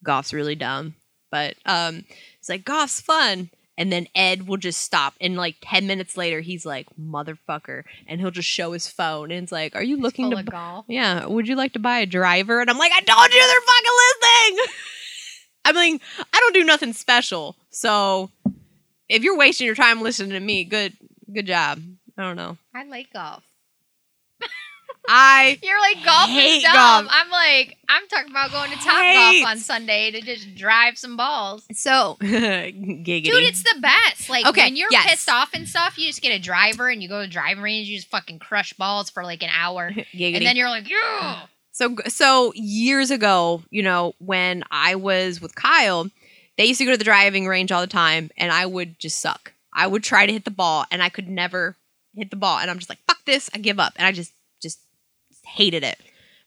Golf's 0.05 0.33
really 0.33 0.55
dumb. 0.55 0.95
But 1.31 1.57
um 1.67 2.05
it's 2.39 2.49
like 2.49 2.65
golf's 2.65 3.01
fun. 3.01 3.51
And 3.77 3.93
then 3.93 4.09
Ed 4.13 4.49
will 4.49 4.57
just 4.57 4.81
stop. 4.81 5.15
And 5.21 5.37
like 5.37 5.55
10 5.63 5.87
minutes 5.87 6.17
later, 6.17 6.41
he's 6.41 6.67
like, 6.67 6.89
motherfucker. 7.01 7.85
And 8.09 8.21
he'll 8.21 8.33
just 8.33 8.49
show 8.49 8.73
his 8.73 8.89
phone. 8.89 9.31
And 9.31 9.45
it's 9.45 9.53
like, 9.53 9.77
are 9.77 9.85
you 9.85 9.97
looking 9.97 10.33
to 10.33 10.39
of 10.39 10.47
golf. 10.47 10.85
yeah, 10.89 11.27
would 11.27 11.47
you 11.47 11.55
like 11.55 11.75
to 11.75 11.79
buy 11.79 12.01
a 12.01 12.07
driver? 12.07 12.61
And 12.61 12.69
I'm 12.69 12.77
like, 12.77 12.91
I 12.91 13.01
told 13.03 13.33
you 13.33 13.39
they're 13.39 13.61
fucking 13.61 14.57
listening. 14.57 14.67
I 15.65 15.73
mean, 15.73 16.01
I 16.33 16.41
don't 16.41 16.55
do 16.55 16.65
nothing 16.65 16.93
special. 16.93 17.55
So 17.71 18.31
if 19.09 19.23
you're 19.23 19.37
wasting 19.37 19.67
your 19.67 19.75
time 19.75 20.03
listening 20.03 20.31
to 20.31 20.41
me, 20.41 20.65
good 20.65 20.95
good 21.33 21.47
job. 21.47 21.81
I 22.17 22.23
don't 22.23 22.37
know. 22.37 22.57
I 22.75 22.85
like 22.85 23.13
golf. 23.13 23.45
I 25.11 25.59
You're 25.63 25.81
like 25.81 26.05
golf 26.05 26.29
Hate 26.29 26.59
is 26.59 26.63
dumb. 26.65 26.75
golf. 26.75 27.07
I'm 27.11 27.31
like, 27.31 27.77
I'm 27.89 28.07
talking 28.09 28.31
about 28.31 28.51
going 28.53 28.71
to 28.71 28.77
Top 28.77 29.03
Hate. 29.03 29.41
Golf 29.43 29.51
on 29.53 29.59
Sunday 29.59 30.11
to 30.11 30.21
just 30.21 30.55
drive 30.55 30.99
some 30.99 31.17
balls. 31.17 31.65
so 31.73 32.19
giggity. 32.21 33.25
Dude, 33.25 33.43
it's 33.45 33.63
the 33.63 33.81
best. 33.81 34.29
Like 34.29 34.45
Okay, 34.47 34.65
when 34.65 34.77
you're 34.77 34.89
yes. 34.91 35.09
pissed 35.11 35.31
off 35.31 35.55
and 35.55 35.67
stuff, 35.67 35.97
you 35.97 36.07
just 36.07 36.21
get 36.21 36.33
a 36.33 36.39
driver 36.39 36.89
and 36.89 37.03
you 37.03 37.09
go 37.09 37.23
to 37.23 37.29
driving 37.29 37.63
range, 37.63 37.89
you 37.89 37.97
just 37.97 38.11
fucking 38.11 38.39
crush 38.39 38.75
balls 38.75 39.09
for 39.09 39.23
like 39.23 39.43
an 39.43 39.51
hour. 39.53 39.91
giggity. 40.15 40.37
And 40.37 40.47
then 40.47 40.57
you're 40.57 40.69
like, 40.69 40.91
yeah. 40.91 41.43
So 41.73 41.95
so 42.09 42.53
years 42.55 43.11
ago, 43.11 43.63
you 43.71 43.83
know, 43.83 44.13
when 44.19 44.63
I 44.71 44.97
was 44.97 45.41
with 45.41 45.55
Kyle, 45.55 46.11
they 46.59 46.67
used 46.67 46.79
to 46.79 46.85
go 46.85 46.91
to 46.91 46.99
the 46.99 47.05
driving 47.05 47.47
range 47.47 47.73
all 47.73 47.81
the 47.81 47.87
time, 47.87 48.31
and 48.37 48.53
I 48.53 48.67
would 48.67 48.99
just 48.99 49.21
suck. 49.21 49.53
I 49.73 49.87
would 49.87 50.03
try 50.03 50.27
to 50.27 50.33
hit 50.33 50.45
the 50.45 50.51
ball, 50.51 50.85
and 50.91 51.03
I 51.03 51.09
could 51.09 51.29
never 51.29 51.77
hit 52.15 52.31
the 52.31 52.37
ball, 52.37 52.59
and 52.59 52.71
I'm 52.71 52.79
just 52.79 52.91
like, 52.91 52.99
fuck 53.09 53.25
this, 53.25 53.49
I 53.55 53.59
give 53.59 53.81
up, 53.81 53.95
and 53.97 54.07
I 54.07 54.13
just 54.13 54.33
just 54.61 54.81
hated 55.47 55.83
it. 55.85 55.99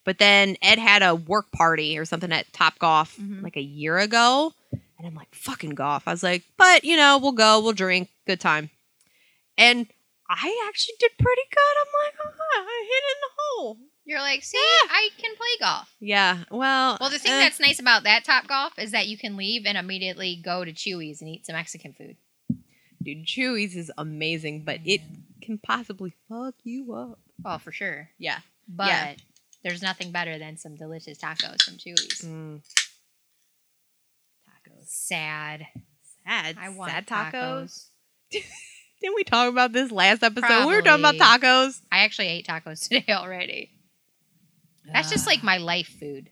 But 0.04 0.18
then 0.20 0.58
Ed 0.62 0.78
had 0.80 1.02
a 1.02 1.16
work 1.16 1.52
party 1.52 1.98
or 1.98 2.06
something 2.06 2.32
at 2.32 2.52
Top 2.54 2.78
Golf 2.80 3.16
Mhm. 3.18 3.42
like 3.42 3.56
a 3.58 3.62
year 3.62 3.98
ago, 4.00 4.54
and 4.72 5.08
I'm 5.08 5.16
like, 5.16 5.34
fucking 5.34 5.72
golf. 5.72 6.08
I 6.08 6.12
was 6.12 6.24
like, 6.24 6.44
but 6.58 6.84
you 6.84 6.98
know, 6.98 7.18
we'll 7.18 7.32
go, 7.32 7.60
we'll 7.62 7.74
drink, 7.74 8.10
good 8.28 8.40
time, 8.42 8.70
and 9.58 9.88
I 10.30 10.66
actually 10.68 10.96
did 11.00 11.12
pretty 11.20 11.42
good. 11.52 11.76
I'm 11.82 11.94
like, 12.06 12.16
oh, 12.26 12.64
I 12.68 12.86
hit 12.88 13.04
it 13.04 13.16
in 13.16 13.22
the 13.22 13.34
hole. 13.38 13.78
You're 14.04 14.20
like, 14.20 14.44
see, 14.44 14.58
I 14.90 15.10
can 15.18 15.36
play 15.36 15.48
golf. 15.60 15.94
Yeah, 16.00 16.44
well, 16.50 16.98
Well, 17.00 17.10
the 17.12 17.20
thing 17.20 17.32
eh. 17.34 17.40
that's 17.40 17.60
nice 17.60 17.80
about 17.80 18.04
that 18.04 18.26
Top 18.26 18.48
Golf 18.48 18.74
is 18.80 18.92
that 18.92 19.08
you 19.08 19.18
can 19.18 19.38
leave 19.38 19.64
and 19.66 19.78
immediately 19.78 20.36
go 20.44 20.66
to 20.66 20.74
Chuy's 20.74 21.22
and 21.22 21.30
eat 21.30 21.46
some 21.46 21.56
Mexican 21.56 21.94
food. 21.94 22.18
dude, 23.02 23.26
Chuy's 23.26 23.76
is 23.76 23.92
amazing, 23.98 24.64
but 24.64 24.80
it 24.86 25.02
can 25.42 25.60
possibly 25.60 26.14
fuck 26.28 26.56
you 26.64 26.94
up. 26.94 27.20
Oh, 27.46 27.58
for 27.60 27.72
sure. 27.72 28.10
Yeah. 28.18 28.40
But 28.68 28.88
Yeah. 28.88 29.16
there's 29.64 29.82
nothing 29.84 30.12
better 30.12 30.38
than 30.40 30.58
some 30.58 30.76
delicious 30.76 31.18
tacos 31.20 31.62
from 31.62 31.76
Chuy's. 31.76 32.22
Mm. 32.24 32.62
Tacos. 34.48 34.86
Sad. 34.88 35.68
Sad. 36.28 36.58
I 36.60 36.70
want 36.70 36.92
sad 36.92 37.08
tacos. 37.08 37.34
tacos. 37.34 37.86
Didn't 39.02 39.16
we 39.16 39.24
talk 39.24 39.50
about 39.50 39.74
this 39.74 39.92
last 39.92 40.22
episode? 40.24 40.68
We 40.68 40.76
were 40.76 40.82
talking 40.82 41.04
about 41.06 41.16
tacos. 41.16 41.82
I 41.92 42.00
actually 42.00 42.28
ate 42.28 42.48
tacos 42.48 42.84
today 42.90 43.06
already. 43.14 43.72
That's 44.86 45.10
just 45.10 45.28
like 45.28 45.44
my 45.44 45.58
life 45.58 45.88
food. 46.00 46.30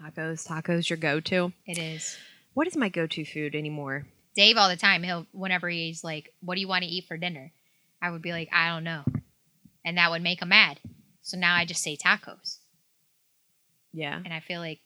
tacos. 0.00 0.46
Tacos, 0.46 0.88
your 0.88 0.96
go-to. 0.96 1.52
It 1.66 1.78
is. 1.78 2.16
What 2.54 2.66
is 2.66 2.76
my 2.76 2.88
go-to 2.88 3.24
food 3.24 3.54
anymore? 3.54 4.06
Dave 4.34 4.56
all 4.56 4.68
the 4.68 4.76
time, 4.76 5.02
he'll 5.02 5.26
whenever 5.32 5.68
he's 5.68 6.02
like, 6.02 6.32
What 6.40 6.54
do 6.54 6.60
you 6.60 6.68
want 6.68 6.84
to 6.84 6.90
eat 6.90 7.04
for 7.06 7.16
dinner? 7.16 7.52
I 8.00 8.10
would 8.10 8.22
be 8.22 8.32
like, 8.32 8.48
I 8.52 8.68
don't 8.68 8.84
know. 8.84 9.04
And 9.84 9.98
that 9.98 10.10
would 10.10 10.22
make 10.22 10.40
him 10.42 10.48
mad. 10.48 10.80
So 11.22 11.36
now 11.36 11.54
I 11.54 11.64
just 11.64 11.82
say 11.82 11.96
tacos. 11.96 12.58
Yeah. 13.92 14.16
And 14.24 14.32
I 14.32 14.40
feel 14.40 14.60
like 14.60 14.80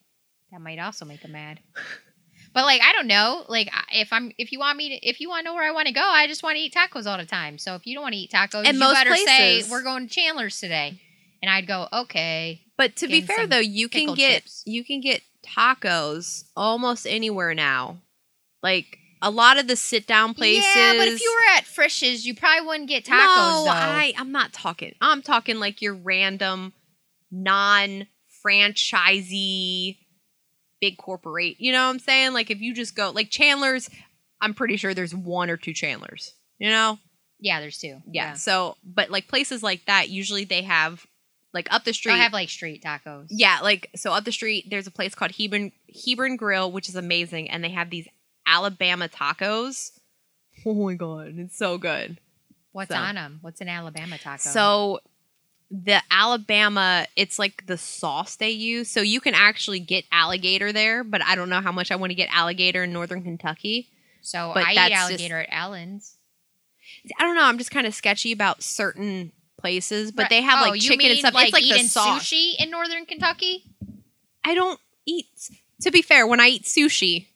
that 0.52 0.60
might 0.60 0.78
also 0.78 1.04
make 1.04 1.20
him 1.20 1.32
mad. 1.32 1.60
But 2.52 2.64
like 2.64 2.80
I 2.80 2.92
don't 2.94 3.06
know, 3.06 3.44
like 3.48 3.68
if 3.92 4.10
I'm 4.14 4.32
if 4.38 4.50
you 4.50 4.58
want 4.58 4.78
me 4.78 4.88
to 4.98 5.06
if 5.06 5.20
you 5.20 5.28
want 5.28 5.40
to 5.40 5.44
know 5.44 5.54
where 5.54 5.68
I 5.68 5.72
want 5.72 5.88
to 5.88 5.92
go, 5.92 6.00
I 6.00 6.26
just 6.26 6.42
want 6.42 6.56
to 6.56 6.60
eat 6.62 6.72
tacos 6.74 7.04
all 7.04 7.18
the 7.18 7.26
time. 7.26 7.58
So 7.58 7.74
if 7.74 7.86
you 7.86 7.92
don't 7.94 8.02
want 8.02 8.14
to 8.14 8.18
eat 8.18 8.30
tacos, 8.30 8.64
And 8.64 8.74
you 8.74 8.78
most 8.80 8.94
better 8.94 9.14
say 9.14 9.24
places- 9.56 9.70
we're 9.70 9.82
going 9.82 10.08
to 10.08 10.14
Chandler's 10.14 10.58
today. 10.58 11.02
And 11.42 11.50
I'd 11.50 11.66
go, 11.66 11.88
"Okay." 11.92 12.62
But 12.76 12.96
to 12.96 13.08
be 13.08 13.20
fair 13.20 13.46
though, 13.46 13.58
you 13.58 13.88
can 13.88 14.14
get 14.14 14.42
chips. 14.44 14.62
you 14.66 14.84
can 14.84 15.00
get 15.00 15.22
tacos 15.44 16.44
almost 16.56 17.06
anywhere 17.06 17.54
now. 17.54 17.98
Like 18.62 18.98
a 19.22 19.30
lot 19.30 19.58
of 19.58 19.66
the 19.66 19.76
sit 19.76 20.06
down 20.06 20.34
places. 20.34 20.64
Yeah, 20.74 20.94
but 20.96 21.08
if 21.08 21.20
you 21.20 21.34
were 21.34 21.56
at 21.56 21.64
Frisch's, 21.64 22.26
you 22.26 22.34
probably 22.34 22.66
wouldn't 22.66 22.88
get 22.88 23.04
tacos 23.04 23.10
no, 23.10 23.64
though. 23.64 23.70
I 23.70 24.12
I'm 24.18 24.32
not 24.32 24.52
talking. 24.52 24.94
I'm 25.00 25.22
talking 25.22 25.58
like 25.58 25.82
your 25.82 25.94
random 25.94 26.72
non 27.30 28.06
franchisee 28.44 29.96
big 30.80 30.98
corporate. 30.98 31.56
You 31.58 31.72
know 31.72 31.84
what 31.84 31.90
I'm 31.90 31.98
saying? 31.98 32.32
Like 32.34 32.50
if 32.50 32.60
you 32.60 32.74
just 32.74 32.94
go 32.94 33.10
like 33.10 33.30
Chandler's, 33.30 33.88
I'm 34.40 34.54
pretty 34.54 34.76
sure 34.76 34.94
there's 34.94 35.14
one 35.14 35.50
or 35.50 35.56
two 35.56 35.72
Chandlers. 35.72 36.34
You 36.58 36.70
know? 36.70 36.98
yeah, 37.38 37.60
there's 37.60 37.78
two. 37.78 38.00
Yeah. 38.10 38.34
So, 38.34 38.76
but 38.84 39.10
like 39.10 39.28
places 39.28 39.62
like 39.62 39.84
that, 39.86 40.08
usually 40.08 40.44
they 40.44 40.62
have 40.62 41.06
like 41.52 41.68
up 41.72 41.84
the 41.84 41.92
street. 41.92 42.12
I 42.14 42.18
have 42.18 42.32
like 42.32 42.48
street 42.50 42.82
tacos. 42.82 43.26
Yeah, 43.30 43.60
like 43.62 43.90
so 43.96 44.12
up 44.12 44.24
the 44.24 44.32
street, 44.32 44.66
there's 44.70 44.86
a 44.86 44.90
place 44.90 45.14
called 45.14 45.32
Hebron 45.32 45.72
Hebron 46.06 46.36
Grill, 46.36 46.70
which 46.70 46.88
is 46.88 46.96
amazing, 46.96 47.50
and 47.50 47.62
they 47.64 47.70
have 47.70 47.90
these 47.90 48.06
Alabama 48.46 49.08
tacos. 49.08 49.92
Oh 50.64 50.74
my 50.74 50.94
god, 50.94 51.34
it's 51.38 51.56
so 51.56 51.78
good. 51.78 52.18
What's 52.72 52.90
So- 52.90 52.96
on 52.96 53.14
them? 53.14 53.38
What's 53.42 53.60
an 53.60 53.68
Alabama 53.68 54.18
taco? 54.18 54.48
So 54.50 55.00
the 55.70 56.00
Alabama, 56.10 57.06
it's 57.16 57.38
like 57.38 57.66
the 57.66 57.76
sauce 57.76 58.36
they 58.36 58.50
use. 58.50 58.88
So 58.90 59.00
you 59.00 59.20
can 59.20 59.34
actually 59.34 59.80
get 59.80 60.04
alligator 60.12 60.72
there, 60.72 61.02
but 61.02 61.22
I 61.22 61.34
don't 61.34 61.48
know 61.48 61.60
how 61.60 61.72
much 61.72 61.90
I 61.90 61.96
want 61.96 62.10
to 62.10 62.14
get 62.14 62.28
alligator 62.30 62.84
in 62.84 62.92
northern 62.92 63.22
Kentucky. 63.22 63.88
so 64.22 64.52
but 64.54 64.64
I 64.64 64.72
eat 64.72 64.76
just- 64.76 64.92
alligator 64.92 65.38
at 65.40 65.48
Allen's. 65.50 66.16
I 67.18 67.22
don't 67.24 67.34
know. 67.34 67.44
I'm 67.44 67.58
just 67.58 67.70
kind 67.70 67.86
of 67.86 67.94
sketchy 67.94 68.30
about 68.32 68.62
certain 68.62 69.32
places, 69.58 70.12
but 70.12 70.22
Right. 70.22 70.30
they 70.30 70.42
have 70.42 70.58
Oh, 70.66 70.70
like 70.70 70.82
you 70.82 70.88
chicken 70.88 71.10
and 71.10 71.18
stuff. 71.18 71.34
Like 71.34 71.46
it's 71.48 71.52
like 71.52 71.62
the 71.62 71.68
eating 71.70 71.86
sushi 71.86 72.54
in 72.58 72.70
northern 72.70 73.06
Kentucky. 73.06 73.64
I 74.44 74.54
don't 74.54 74.78
eat. 75.06 75.26
To 75.82 75.90
be 75.90 76.02
fair, 76.02 76.26
when 76.26 76.40
I 76.40 76.48
eat 76.48 76.62
sushi, 76.64 77.26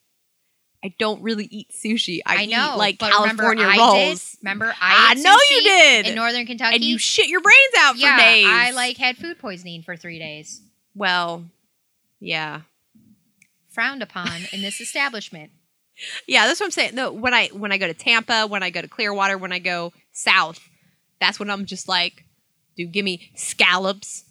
I 0.83 0.95
don't 0.99 1.23
really 1.23 1.47
eat 1.51 1.71
sushi. 1.73 2.21
I, 2.25 2.43
I, 2.43 2.47
know, 2.47 2.73
eat 2.75 2.79
like 2.79 2.99
California 2.99 3.65
remember 3.65 3.83
rolls. 3.83 3.95
I 3.97 4.09
did. 4.15 4.21
Remember, 4.43 4.75
I 4.81 5.09
I, 5.11 5.15
know 5.15 5.37
you 5.51 5.63
did. 5.63 6.07
in 6.07 6.15
northern 6.15 6.47
Kentucky. 6.47 6.77
and 6.77 6.85
you 6.85 6.97
shit 6.99 7.29
your 7.29 7.41
brains 7.41 7.75
out 7.79 7.95
for 7.97 8.01
yeah, 8.01 8.17
days. 8.17 8.47
I 8.49 8.71
like 8.71 8.97
had 8.97 9.17
food 9.19 9.39
poisoning 9.39 9.83
for 9.83 9.97
three 9.97 10.19
days. 10.19 10.63
Well, 10.95 11.45
yeah, 12.19 12.63
Frowned 13.71 14.03
upon 14.03 14.29
in 14.53 14.63
this 14.63 14.81
establishment. 14.81 15.51
yeah. 16.27 16.47
That's 16.47 16.59
what 16.61 16.67
I'm 16.67 16.71
saying. 16.73 16.95
No, 16.95 17.13
when 17.13 17.35
I 17.35 17.49
when 17.49 17.73
I 17.73 17.79
go 17.79 17.87
to 17.87 17.95
Tampa, 17.95 18.47
when 18.47 18.63
I 18.63 18.71
go 18.71 18.81
to 18.81 18.89
Clearwater, 18.89 19.37
when 19.39 19.53
I 19.53 19.59
go 19.59 19.93
south, 20.13 20.61
that's 21.21 21.39
when 21.39 21.51
I'm 21.51 21.65
just 21.67 21.89
like, 21.89 22.25
dude, 22.77 22.93
give 22.93 23.05
me 23.05 23.31
scallops, 23.35 24.25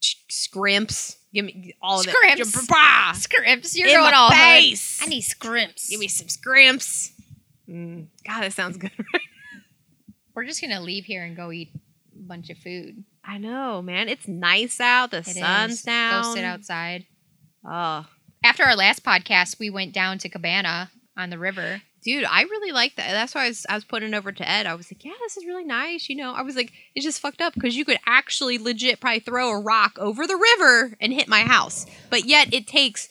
ch- 0.00 0.24
scrimps, 0.28 1.16
give 1.34 1.44
me 1.44 1.74
all 1.82 2.00
of 2.00 2.06
Scrimps. 2.06 2.56
it. 2.62 2.68
Bah! 2.68 3.12
Scrimps, 3.12 3.76
you're 3.76 3.88
In 3.88 3.94
going 3.96 4.10
my 4.12 4.16
all 4.16 4.30
hood. 4.30 4.36
face. 4.38 5.00
I 5.02 5.06
need 5.06 5.22
scrimps. 5.22 5.88
Give 5.88 6.00
me 6.00 6.08
some 6.08 6.28
scrimps. 6.28 7.12
Mm, 7.68 8.06
God, 8.26 8.42
that 8.42 8.52
sounds 8.52 8.76
good. 8.76 8.92
We're 10.34 10.44
just 10.44 10.60
gonna 10.60 10.80
leave 10.80 11.04
here 11.04 11.24
and 11.24 11.36
go 11.36 11.50
eat 11.50 11.70
a 11.74 12.22
bunch 12.22 12.50
of 12.50 12.58
food. 12.58 13.04
I 13.24 13.38
know, 13.38 13.82
man. 13.82 14.08
It's 14.08 14.28
nice 14.28 14.80
out. 14.80 15.10
The 15.10 15.18
It 15.18 15.26
sun's 15.26 15.72
is. 15.74 15.82
down. 15.82 16.22
Go 16.22 16.34
sit 16.34 16.44
outside. 16.44 17.06
Oh, 17.64 18.06
After 18.44 18.62
our 18.62 18.76
last 18.76 19.02
podcast, 19.02 19.58
we 19.58 19.70
went 19.70 19.92
down 19.92 20.18
to 20.18 20.28
Cabana 20.28 20.90
on 21.16 21.30
the 21.30 21.38
river. 21.38 21.82
Dude, 22.06 22.24
I 22.24 22.42
really 22.42 22.70
like 22.72 22.94
that. 22.96 23.10
That's 23.10 23.34
why 23.34 23.44
I 23.44 23.48
was, 23.48 23.66
I 23.68 23.74
was 23.74 23.84
putting 23.84 24.14
it 24.14 24.16
over 24.16 24.30
to 24.32 24.48
Ed. 24.48 24.64
I 24.66 24.74
was 24.74 24.90
like, 24.90 25.04
yeah, 25.04 25.12
this 25.20 25.36
is 25.36 25.44
really 25.44 25.64
nice. 25.64 26.08
You 26.08 26.16
know, 26.16 26.32
I 26.32 26.42
was 26.42 26.54
like, 26.56 26.72
it's 26.94 27.04
just 27.04 27.20
fucked 27.20 27.40
up 27.42 27.52
because 27.54 27.76
you 27.76 27.84
could 27.84 27.98
actually 28.06 28.56
legit 28.58 29.00
probably 29.00 29.18
throw 29.20 29.50
a 29.50 29.60
rock 29.60 29.98
over 29.98 30.26
the 30.26 30.36
river 30.58 30.96
and 31.00 31.12
hit 31.12 31.28
my 31.28 31.40
house, 31.40 31.84
but 32.08 32.24
yet 32.24 32.54
it 32.54 32.66
takes 32.66 33.08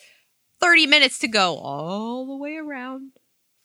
thirty 0.62 0.88
minutes 0.88 1.20
to 1.20 1.28
go 1.28 1.58
all 1.58 2.26
the 2.26 2.38
way 2.38 2.56
around. 2.56 3.12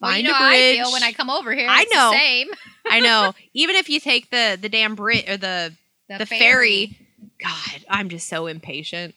Well, 0.01 0.11
Find 0.11 0.22
you 0.22 0.28
know 0.28 0.35
a 0.35 0.39
how 0.39 0.47
I 0.47 0.57
bridge. 0.57 0.76
feel 0.78 0.93
when 0.93 1.03
I 1.03 1.12
come 1.12 1.31
over 1.31 1.53
here. 1.55 1.68
I 1.70 1.83
It's 1.83 1.91
the 1.93 1.97
know. 1.97 2.11
same. 2.12 2.49
I 2.91 3.01
know. 3.09 3.33
Even 3.55 3.76
if 3.76 3.89
you 3.89 4.01
take 4.01 4.31
the 4.31 4.59
the 4.61 4.68
damn 4.68 4.95
Brit 4.97 5.28
or 5.28 5.37
the 5.37 5.72
the 6.09 6.26
ferry. 6.26 6.97
God, 7.43 7.85
I'm 7.89 8.09
just 8.09 8.28
so 8.28 8.47
impatient. 8.47 9.14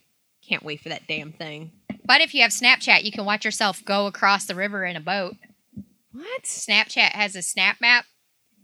Can't 0.47 0.64
wait 0.64 0.82
for 0.82 0.89
that 0.89 1.07
damn 1.07 1.32
thing. 1.32 1.72
But 2.05 2.22
if 2.22 2.34
you 2.34 2.41
have 2.41 2.51
Snapchat, 2.51 3.03
you 3.03 3.11
can 3.11 3.26
watch 3.26 3.45
yourself 3.45 3.84
go 3.86 4.07
across 4.07 4.45
the 4.45 4.55
river 4.55 4.84
in 4.86 4.95
a 4.97 5.01
boat. 5.01 5.36
What? 6.14 6.43
Snapchat 6.43 7.11
has 7.11 7.36
a 7.36 7.41
snap 7.41 7.78
map, 7.82 8.05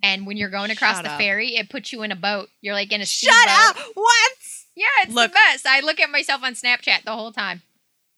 and 0.03 0.25
when 0.25 0.37
you're 0.37 0.49
going 0.49 0.71
across 0.71 0.97
Shut 0.97 1.05
the 1.05 1.11
up. 1.11 1.17
ferry, 1.19 1.55
it 1.55 1.69
puts 1.69 1.91
you 1.91 2.03
in 2.03 2.11
a 2.11 2.15
boat. 2.15 2.49
You're 2.61 2.73
like 2.75 2.91
in 2.91 3.01
a 3.01 3.05
Shut 3.05 3.33
up! 3.49 3.75
What? 3.95 4.31
Yeah, 4.75 4.85
it's 5.01 5.13
Look. 5.13 5.31
the 5.31 5.35
best. 5.51 5.65
I 5.67 5.81
look 5.81 5.99
at 5.99 6.09
myself 6.09 6.43
on 6.43 6.53
Snapchat 6.53 7.03
the 7.03 7.11
whole 7.11 7.31
time. 7.31 7.61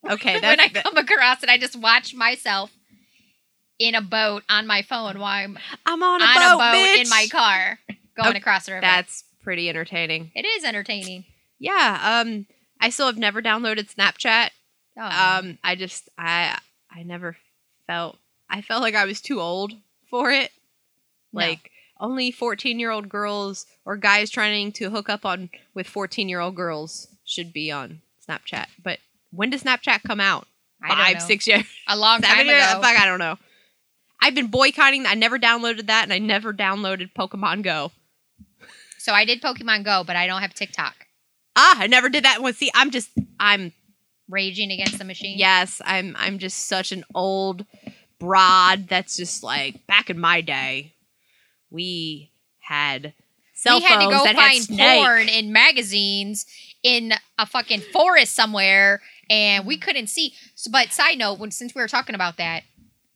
Okay, 0.10 0.40
when 0.42 0.60
I 0.60 0.68
come 0.70 0.98
across 0.98 1.42
it, 1.44 1.50
I 1.50 1.58
just 1.58 1.76
watch 1.76 2.14
myself 2.14 2.72
in 3.80 3.96
a 3.96 4.02
boat 4.02 4.44
on 4.50 4.68
my 4.68 4.82
phone 4.84 5.18
while 5.20 5.44
I'm 5.44 5.58
I'm 5.86 6.04
on 6.04 6.22
a 6.22 6.26
on 6.26 6.36
boat, 6.36 6.64
a 6.64 6.72
boat 6.74 7.02
in 7.02 7.10
my 7.10 7.28
car 7.32 7.80
going 8.22 8.36
across 8.36 8.66
the 8.68 8.74
river. 8.74 8.82
That's 8.82 9.24
pretty 9.44 9.70
entertaining. 9.70 10.32
it 10.36 10.46
is 10.46 10.64
entertaining. 10.64 11.26
Yeah. 11.58 12.22
Um, 12.26 12.46
I 12.80 12.90
still 12.90 13.08
have 13.08 13.18
never 13.18 13.42
downloaded 13.42 13.94
Snapchat. 13.96 14.50
Oh, 15.00 15.38
Um, 15.40 15.58
I 15.64 15.76
just 15.76 16.10
I 16.18 16.60
I 16.92 17.04
never 17.04 17.38
felt 17.88 18.18
I 18.52 18.62
felt 18.62 18.82
like 18.82 18.96
I 18.96 19.06
was 19.06 19.22
too 19.22 19.40
old 19.40 19.74
for 20.10 20.30
it. 20.30 20.52
No. 21.34 21.40
Like 21.42 21.72
only 22.00 22.32
14 22.32 22.80
year 22.80 22.92
old 22.92 23.08
girls 23.10 23.66
or 23.86 23.96
guys 23.98 24.30
trying 24.30 24.72
to 24.74 24.90
hook 24.90 25.08
up 25.10 25.26
on 25.26 25.50
with 25.74 25.88
14 25.88 26.28
year 26.30 26.40
old 26.42 26.56
girls 26.56 27.08
should 27.26 27.54
be 27.54 27.72
on 27.72 28.02
Snapchat. 28.28 28.66
But 28.84 29.00
when 29.32 29.50
does 29.50 29.64
Snapchat 29.64 30.04
come 30.04 30.20
out? 30.20 30.48
I 30.84 30.88
don't 30.90 30.98
Five, 30.98 31.14
know. 31.16 31.26
six 31.28 31.48
years. 31.48 31.64
a 31.88 31.96
long 31.98 32.22
time 32.22 32.32
Seven 32.32 32.48
years? 32.48 32.64
ago. 32.72 32.82
Fuck, 32.82 33.00
I 33.00 33.06
don't 33.06 33.20
know. 33.20 33.38
I've 34.22 34.36
been 34.36 34.48
boycotting. 34.48 35.06
I 35.06 35.14
never 35.16 35.40
downloaded 35.40 35.88
that, 35.88 36.04
and 36.04 36.14
I 36.14 36.20
never 36.20 36.54
downloaded 36.54 37.12
Pokemon 37.14 37.64
Go. 37.64 37.92
So 39.00 39.14
I 39.14 39.26
did 39.26 39.42
Pokemon 39.42 39.84
Go, 39.86 40.04
but 40.06 40.16
I 40.16 40.28
don't 40.28 40.42
have 40.42 40.54
TikTok. 40.54 40.94
Ah, 41.56 41.76
I 41.80 41.88
never 41.88 42.08
did 42.10 42.26
that 42.26 42.42
one. 42.42 42.54
See, 42.54 42.70
I'm 42.76 42.92
just, 42.92 43.10
I'm 43.40 43.74
Raging 44.30 44.72
against 44.72 44.98
the 44.98 45.04
machine. 45.06 45.38
yes, 45.38 45.82
I'm, 45.86 46.16
I'm 46.20 46.38
just 46.40 46.68
such 46.68 46.92
an 46.92 47.04
old 47.16 47.66
broad. 48.22 48.88
That's 48.88 49.18
just 49.18 49.44
like 49.44 49.86
back 49.88 50.10
in 50.10 50.20
my 50.20 50.42
day, 50.42 50.94
we 51.70 52.32
had 52.60 53.14
cell 53.54 53.80
we 53.80 53.84
had 53.84 54.00
to 54.00 54.06
phones 54.06 54.18
go 54.18 54.24
that 54.24 54.36
had 54.36 54.66
find 54.66 54.80
porn 54.80 55.28
in 55.28 55.52
magazines 55.52 56.46
in 56.84 57.14
a 57.38 57.46
fucking 57.46 57.82
forest 57.82 58.34
somewhere, 58.34 59.02
and 59.30 59.66
we 59.66 59.78
couldn't 59.78 60.08
see. 60.08 60.34
So, 60.56 60.72
but 60.72 60.94
side 60.94 61.18
note, 61.18 61.40
when 61.40 61.52
since 61.52 61.76
we 61.76 61.82
were 61.82 61.88
talking 61.88 62.16
about 62.16 62.38
that, 62.38 62.64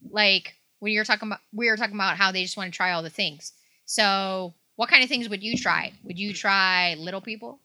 like 0.10 0.56
when 0.80 0.92
you 0.92 1.00
were 1.00 1.06
talking 1.06 1.30
about, 1.30 1.40
we 1.54 1.70
were 1.70 1.78
talking 1.78 1.96
about 1.96 2.18
how 2.18 2.32
they 2.32 2.44
just 2.44 2.58
want 2.58 2.72
to 2.72 2.76
try 2.76 2.92
all 2.92 3.04
the 3.04 3.10
things. 3.10 3.54
So, 3.86 4.54
what 4.76 4.90
kind 4.90 5.04
of 5.04 5.10
things 5.10 5.30
would 5.30 5.44
you 5.44 5.58
try? 5.58 5.94
Would 6.04 6.20
you 6.20 6.34
try 6.34 6.96
little 6.98 7.22
people? 7.22 7.60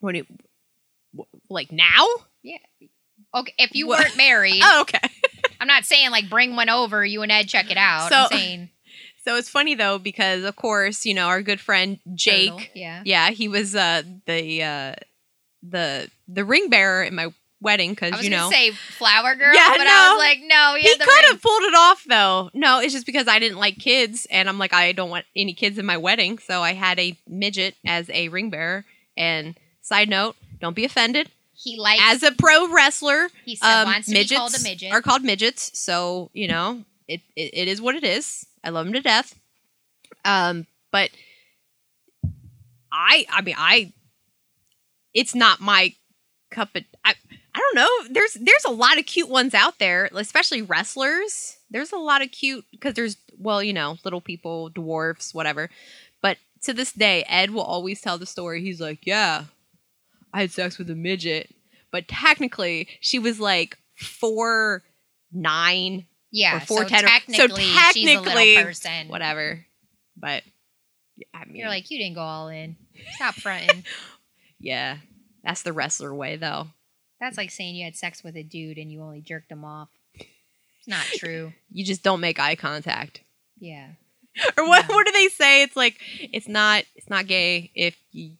When 0.00 0.14
it, 0.14 0.26
like 1.50 1.72
now? 1.72 2.06
Yeah. 2.42 2.58
Okay, 3.34 3.52
if 3.58 3.74
you 3.74 3.88
weren't 3.88 4.16
married, 4.16 4.60
Oh, 4.64 4.82
okay. 4.82 5.00
I'm 5.60 5.66
not 5.68 5.84
saying 5.84 6.10
like 6.10 6.28
bring 6.30 6.56
one 6.56 6.68
over. 6.70 7.04
You 7.04 7.22
and 7.22 7.32
Ed 7.32 7.48
check 7.48 7.70
it 7.70 7.76
out. 7.76 8.08
So- 8.10 8.16
I'm 8.16 8.28
saying 8.28 8.70
So 9.24 9.36
it's 9.36 9.50
funny 9.50 9.74
though 9.74 9.98
because 9.98 10.44
of 10.44 10.56
course 10.56 11.04
you 11.04 11.12
know 11.12 11.26
our 11.26 11.42
good 11.42 11.60
friend 11.60 11.98
Jake. 12.14 12.50
turtle, 12.50 12.66
Yeah. 12.74 13.02
Yeah, 13.04 13.30
he 13.30 13.46
was 13.48 13.74
uh 13.76 14.02
the 14.26 14.62
uh 14.62 14.94
the 15.62 16.10
the 16.28 16.44
ring 16.44 16.68
bearer 16.70 17.02
in 17.02 17.14
my 17.14 17.32
wedding 17.60 17.90
because 17.90 18.22
you 18.22 18.30
know 18.30 18.48
say 18.50 18.70
flower 18.70 19.34
girl, 19.34 19.52
Yeah, 19.54 19.68
but 19.70 19.80
I 19.80 19.84
no. 20.08 20.14
was 20.14 20.18
like, 20.20 20.38
no, 20.46 20.74
he 20.76 20.82
he, 20.88 20.96
could 20.96 21.06
ring. 21.06 21.24
have 21.30 21.42
pulled 21.42 21.62
it 21.64 21.74
off 21.74 22.04
though. 22.08 22.50
No, 22.54 22.80
it's 22.80 22.92
just 22.94 23.04
because 23.06 23.28
I 23.28 23.38
didn't 23.38 23.58
like 23.58 23.78
kids, 23.78 24.26
and 24.30 24.48
I'm 24.48 24.58
like, 24.58 24.72
I 24.72 24.92
don't 24.92 25.10
want 25.10 25.26
any 25.36 25.52
kids 25.52 25.76
in 25.78 25.84
my 25.84 25.96
wedding, 25.96 26.38
so 26.38 26.62
I 26.62 26.72
had 26.74 26.98
a 27.00 27.18
midget 27.26 27.74
as 27.84 28.08
a 28.10 28.28
ring 28.28 28.48
bearer. 28.50 28.84
And 29.16 29.58
side 29.82 30.08
note, 30.08 30.36
don't 30.60 30.76
be 30.76 30.84
offended. 30.84 31.28
He 31.60 31.76
likes. 31.76 32.00
As 32.04 32.22
a 32.22 32.30
pro 32.30 32.72
wrestler, 32.72 33.28
he 33.44 33.56
said 33.56 33.82
um, 33.82 33.88
wants 33.88 34.06
to 34.06 34.12
midgets 34.12 34.30
be 34.30 34.36
called 34.36 34.54
a 34.54 34.62
midget. 34.62 34.92
are 34.92 35.02
called 35.02 35.24
midgets, 35.24 35.76
so 35.76 36.30
you 36.32 36.46
know 36.46 36.84
it, 37.08 37.20
it. 37.34 37.50
It 37.52 37.68
is 37.68 37.80
what 37.80 37.96
it 37.96 38.04
is. 38.04 38.46
I 38.62 38.70
love 38.70 38.86
him 38.86 38.92
to 38.92 39.00
death. 39.00 39.34
Um, 40.24 40.66
but 40.92 41.10
I, 42.92 43.26
I 43.28 43.42
mean, 43.42 43.56
I. 43.58 43.92
It's 45.14 45.34
not 45.34 45.60
my 45.60 45.94
cup 46.52 46.76
of. 46.76 46.84
I, 47.04 47.14
I 47.52 47.58
don't 47.58 47.74
know. 47.74 48.14
There's 48.14 48.34
there's 48.34 48.64
a 48.64 48.70
lot 48.70 48.98
of 48.98 49.06
cute 49.06 49.28
ones 49.28 49.52
out 49.52 49.80
there, 49.80 50.08
especially 50.14 50.62
wrestlers. 50.62 51.56
There's 51.72 51.90
a 51.90 51.96
lot 51.96 52.22
of 52.22 52.30
cute 52.30 52.66
because 52.70 52.94
there's 52.94 53.16
well, 53.36 53.64
you 53.64 53.72
know, 53.72 53.96
little 54.04 54.20
people, 54.20 54.68
dwarfs, 54.68 55.34
whatever. 55.34 55.70
But 56.22 56.38
to 56.62 56.72
this 56.72 56.92
day, 56.92 57.24
Ed 57.28 57.50
will 57.50 57.62
always 57.62 58.00
tell 58.00 58.16
the 58.16 58.26
story. 58.26 58.62
He's 58.62 58.80
like, 58.80 59.00
"Yeah, 59.04 59.44
I 60.38 60.42
had 60.42 60.52
sex 60.52 60.78
with 60.78 60.88
a 60.90 60.94
midget, 60.94 61.52
but 61.90 62.06
technically 62.06 62.86
she 63.00 63.18
was 63.18 63.40
like 63.40 63.76
four 63.96 64.82
nine, 65.32 66.06
yeah, 66.30 66.56
or 66.56 66.60
four 66.60 66.82
so 66.82 66.88
ten 66.88 67.04
or- 67.04 67.08
so 67.08 67.46
technically, 67.48 67.64
she's 67.92 68.16
a 68.16 68.20
little 68.20 68.62
person. 68.64 69.08
whatever." 69.08 69.64
But 70.16 70.42
I 71.34 71.44
mean, 71.44 71.56
You're 71.56 71.68
like, 71.68 71.90
you 71.90 71.98
didn't 71.98 72.14
go 72.14 72.22
all 72.22 72.48
in. 72.48 72.76
Stop 73.16 73.34
fronting. 73.34 73.84
yeah, 74.60 74.98
that's 75.42 75.62
the 75.62 75.72
wrestler 75.72 76.14
way, 76.14 76.36
though. 76.36 76.68
That's 77.20 77.36
like 77.36 77.50
saying 77.50 77.74
you 77.74 77.84
had 77.84 77.96
sex 77.96 78.22
with 78.22 78.36
a 78.36 78.44
dude 78.44 78.78
and 78.78 78.92
you 78.92 79.02
only 79.02 79.20
jerked 79.20 79.50
him 79.50 79.64
off. 79.64 79.88
It's 80.14 80.86
not 80.86 81.04
true. 81.16 81.52
You 81.70 81.84
just 81.84 82.02
don't 82.02 82.20
make 82.20 82.38
eye 82.40 82.54
contact. 82.56 83.22
Yeah. 83.58 83.88
or 84.56 84.66
what 84.68 84.88
No. 84.88 84.94
what 84.94 85.06
do 85.06 85.12
they 85.12 85.28
say 85.28 85.62
it's 85.62 85.74
like 85.76 85.96
it's 86.32 86.46
not 86.48 86.84
it's 86.94 87.10
not 87.10 87.26
gay 87.26 87.70
if 87.74 87.96
you, 88.12 88.36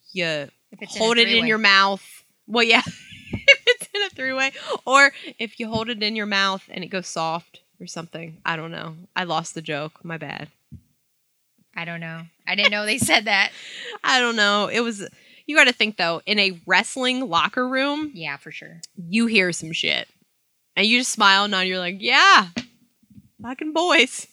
you 0.70 0.76
If 0.76 0.82
it's 0.82 0.96
in 0.96 1.02
hold 1.02 1.18
it 1.18 1.28
in 1.28 1.46
your 1.46 1.58
mouth. 1.58 2.04
Well 2.46 2.64
yeah 2.64 2.82
if 3.32 3.62
it's 3.66 3.88
in 3.94 4.02
a 4.02 4.10
three-way. 4.10 4.52
Or 4.86 5.12
if 5.38 5.58
you 5.60 5.68
hold 5.68 5.88
it 5.90 6.02
in 6.02 6.16
your 6.16 6.26
mouth 6.26 6.64
and 6.70 6.82
it 6.84 6.88
goes 6.88 7.06
soft 7.06 7.60
or 7.80 7.86
something. 7.86 8.38
I 8.44 8.56
don't 8.56 8.72
know. 8.72 8.94
I 9.14 9.24
lost 9.24 9.54
the 9.54 9.62
joke. 9.62 10.04
My 10.04 10.18
bad. 10.18 10.48
I 11.76 11.84
don't 11.84 12.00
know. 12.00 12.22
I 12.46 12.54
didn't 12.56 12.72
know 12.72 12.84
they 12.84 12.98
said 13.10 13.26
that. 13.26 13.52
i 14.02 14.18
don't 14.20 14.36
know. 14.36 14.68
It 14.72 14.80
was 14.80 15.06
you 15.46 15.56
got 15.56 15.66
to 15.66 15.72
think 15.72 15.96
though 15.96 16.20
in 16.26 16.38
a 16.38 16.60
wrestling 16.66 17.28
locker 17.28 17.66
room 17.66 18.10
Yeah, 18.14 18.36
for 18.36 18.50
sure. 18.50 18.80
you 18.96 19.26
hear 19.26 19.52
some 19.52 19.72
shit. 19.72 20.08
And 20.76 20.86
you 20.86 20.98
just 20.98 21.12
smile 21.12 21.44
and 21.44 21.50
nod 21.52 21.60
you're 21.66 21.78
like 21.78 21.96
yeah 22.00 22.48
fucking 23.42 23.72
boys 23.72 24.26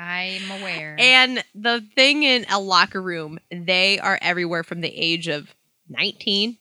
I'm 0.00 0.50
aware. 0.60 0.96
And 0.98 1.44
the 1.54 1.84
thing 1.94 2.22
in 2.22 2.46
a 2.50 2.58
locker 2.58 3.02
room, 3.02 3.38
they 3.50 3.98
are 3.98 4.18
everywhere 4.22 4.64
from 4.64 4.80
the 4.80 4.88
age 4.88 5.28
of 5.28 5.54
19 5.88 6.56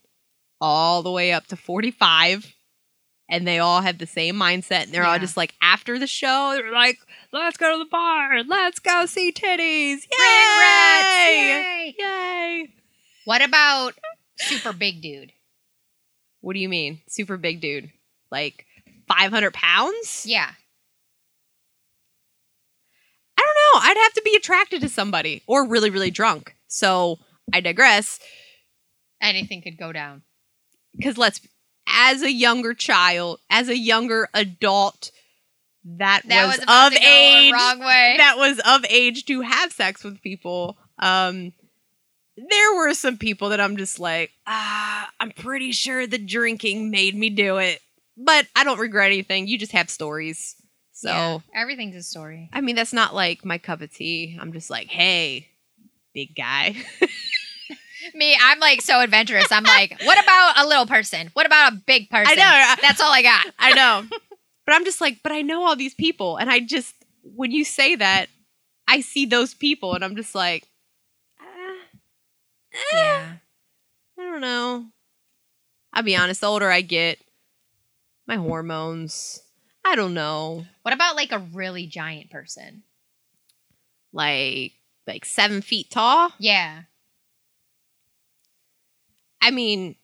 all 0.59 1.01
the 1.03 1.11
way 1.11 1.31
up 1.31 1.47
to 1.47 1.55
45. 1.55 2.53
And 3.31 3.47
they 3.47 3.59
all 3.59 3.81
have 3.81 3.99
the 3.99 4.07
same 4.07 4.35
mindset. 4.35 4.83
And 4.83 4.91
they're 4.91 5.05
all 5.05 5.19
just 5.19 5.37
like, 5.37 5.53
after 5.61 5.99
the 5.99 6.07
show, 6.07 6.53
they're 6.55 6.71
like, 6.71 6.97
let's 7.31 7.57
go 7.57 7.71
to 7.71 7.77
the 7.77 7.89
bar. 7.89 8.43
Let's 8.43 8.79
go 8.79 9.05
see 9.05 9.31
titties. 9.31 10.07
Yay! 10.11 11.93
Yay! 11.93 11.95
Yay! 11.97 12.73
What 13.25 13.43
about 13.43 13.93
super 14.37 14.73
big 14.73 15.01
dude? 15.01 15.31
What 16.41 16.53
do 16.53 16.59
you 16.59 16.69
mean? 16.69 17.01
Super 17.07 17.37
big 17.37 17.61
dude. 17.61 17.91
Like 18.31 18.65
500 19.07 19.53
pounds? 19.53 20.25
Yeah. 20.27 20.49
I 23.37 23.41
don't 23.41 23.55
know. 23.74 23.80
I'd 23.82 23.97
have 23.97 24.13
to 24.13 24.22
be 24.24 24.36
attracted 24.36 24.82
to 24.82 24.89
somebody 24.89 25.43
or 25.47 25.67
really, 25.67 25.89
really 25.89 26.11
drunk. 26.11 26.55
So 26.67 27.20
I 27.53 27.61
digress. 27.61 28.20
Anything 29.22 29.61
could 29.61 29.78
go 29.78 29.91
down. 29.91 30.22
because 30.95 31.17
let's 31.17 31.41
as 31.91 32.22
a 32.22 32.32
younger 32.32 32.74
child 32.74 33.39
as 33.49 33.67
a 33.67 33.78
younger 33.78 34.30
adult 34.34 35.11
that, 35.84 36.22
That 36.28 36.45
was, 36.47 36.59
was, 36.59 36.65
of 36.67 36.93
to 36.93 36.99
go 36.99 37.05
a 37.05 37.47
age 37.47 37.53
wrong 37.53 37.80
way. 37.80 38.15
that 38.17 38.38
was 38.38 38.59
of 38.65 38.86
age 38.89 39.26
to 39.26 39.41
have 39.41 39.72
sex 39.72 40.03
with 40.03 40.22
people 40.22 40.78
um 40.99 41.51
there 42.38 42.76
were 42.76 42.93
some 42.93 43.17
people 43.17 43.49
that 43.49 43.59
i'm 43.59 43.76
just 43.78 43.99
like 43.99 44.32
ah 44.45 45.09
i'm 45.20 45.32
pretty 45.32 45.72
sure 45.72 46.05
the 46.05 46.17
drinking 46.20 46.91
made 46.91 47.15
me 47.15 47.30
do 47.32 47.57
it 47.57 47.80
but 48.17 48.45
i 48.55 48.63
don't 48.63 48.80
regret 48.80 49.07
anything 49.07 49.47
you 49.47 49.57
just 49.57 49.72
have 49.72 49.89
stories 49.89 50.55
so 50.99 51.09
Yeah, 51.09 51.37
everything's 51.53 51.95
a 51.95 52.03
story. 52.03 52.49
i 52.53 52.61
mean 52.61 52.75
that's 52.75 52.93
not 52.93 53.15
like 53.15 53.45
my 53.45 53.57
cup 53.57 53.81
of 53.81 53.93
tea 53.93 54.37
i'm 54.39 54.51
just 54.53 54.69
like 54.69 54.87
hey 54.89 55.47
big 56.13 56.35
guy 56.35 56.75
Me, 58.15 58.35
I'm 58.41 58.59
like 58.59 58.81
so 58.81 59.01
adventurous. 59.01 59.51
I'm 59.51 59.63
like, 59.65 60.01
what 60.03 60.17
about 60.23 60.53
a 60.57 60.65
little 60.67 60.85
person? 60.87 61.29
What 61.33 61.45
about 61.45 61.73
a 61.73 61.75
big 61.75 62.09
person? 62.09 62.31
i 62.31 62.35
know 62.35 62.75
That's 62.81 63.01
all 63.01 63.11
I 63.11 63.21
got. 63.21 63.45
I 63.59 63.73
know. 63.73 64.05
but 64.65 64.73
I'm 64.73 64.85
just 64.85 65.01
like, 65.01 65.17
but 65.21 65.31
I 65.33 65.41
know 65.41 65.63
all 65.63 65.75
these 65.75 65.93
people. 65.93 66.37
And 66.37 66.49
I 66.49 66.59
just, 66.61 66.95
when 67.23 67.51
you 67.51 67.63
say 67.65 67.95
that, 67.97 68.27
I 68.87 69.01
see 69.01 69.25
those 69.25 69.53
people 69.53 69.93
and 69.95 70.03
I'm 70.03 70.15
just 70.15 70.33
like, 70.33 70.63
ah, 71.39 71.75
eh, 72.73 72.77
Yeah. 72.93 73.33
I 74.17 74.21
don't 74.23 74.41
know. 74.41 74.85
I'll 75.93 76.01
be 76.03 76.15
honest, 76.15 76.41
the 76.41 76.47
older 76.47 76.71
I 76.71 76.81
get, 76.81 77.19
my 78.27 78.37
hormones, 78.37 79.41
I 79.89 79.95
don't 79.95 80.13
know. 80.13 80.65
What 80.83 80.93
about 80.93 81.15
like 81.15 81.31
a 81.31 81.39
really 81.39 81.87
giant 81.87 82.29
person? 82.29 82.83
Like, 84.13 84.73
like 85.07 85.25
seven 85.25 85.63
feet 85.63 85.89
tall. 85.89 86.31
Yeah. 86.37 86.81
I 89.41 89.49
mean, 89.49 89.95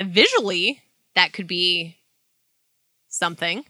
visually, 0.00 0.80
that 1.14 1.34
could 1.34 1.46
be 1.46 1.98
something. 3.08 3.66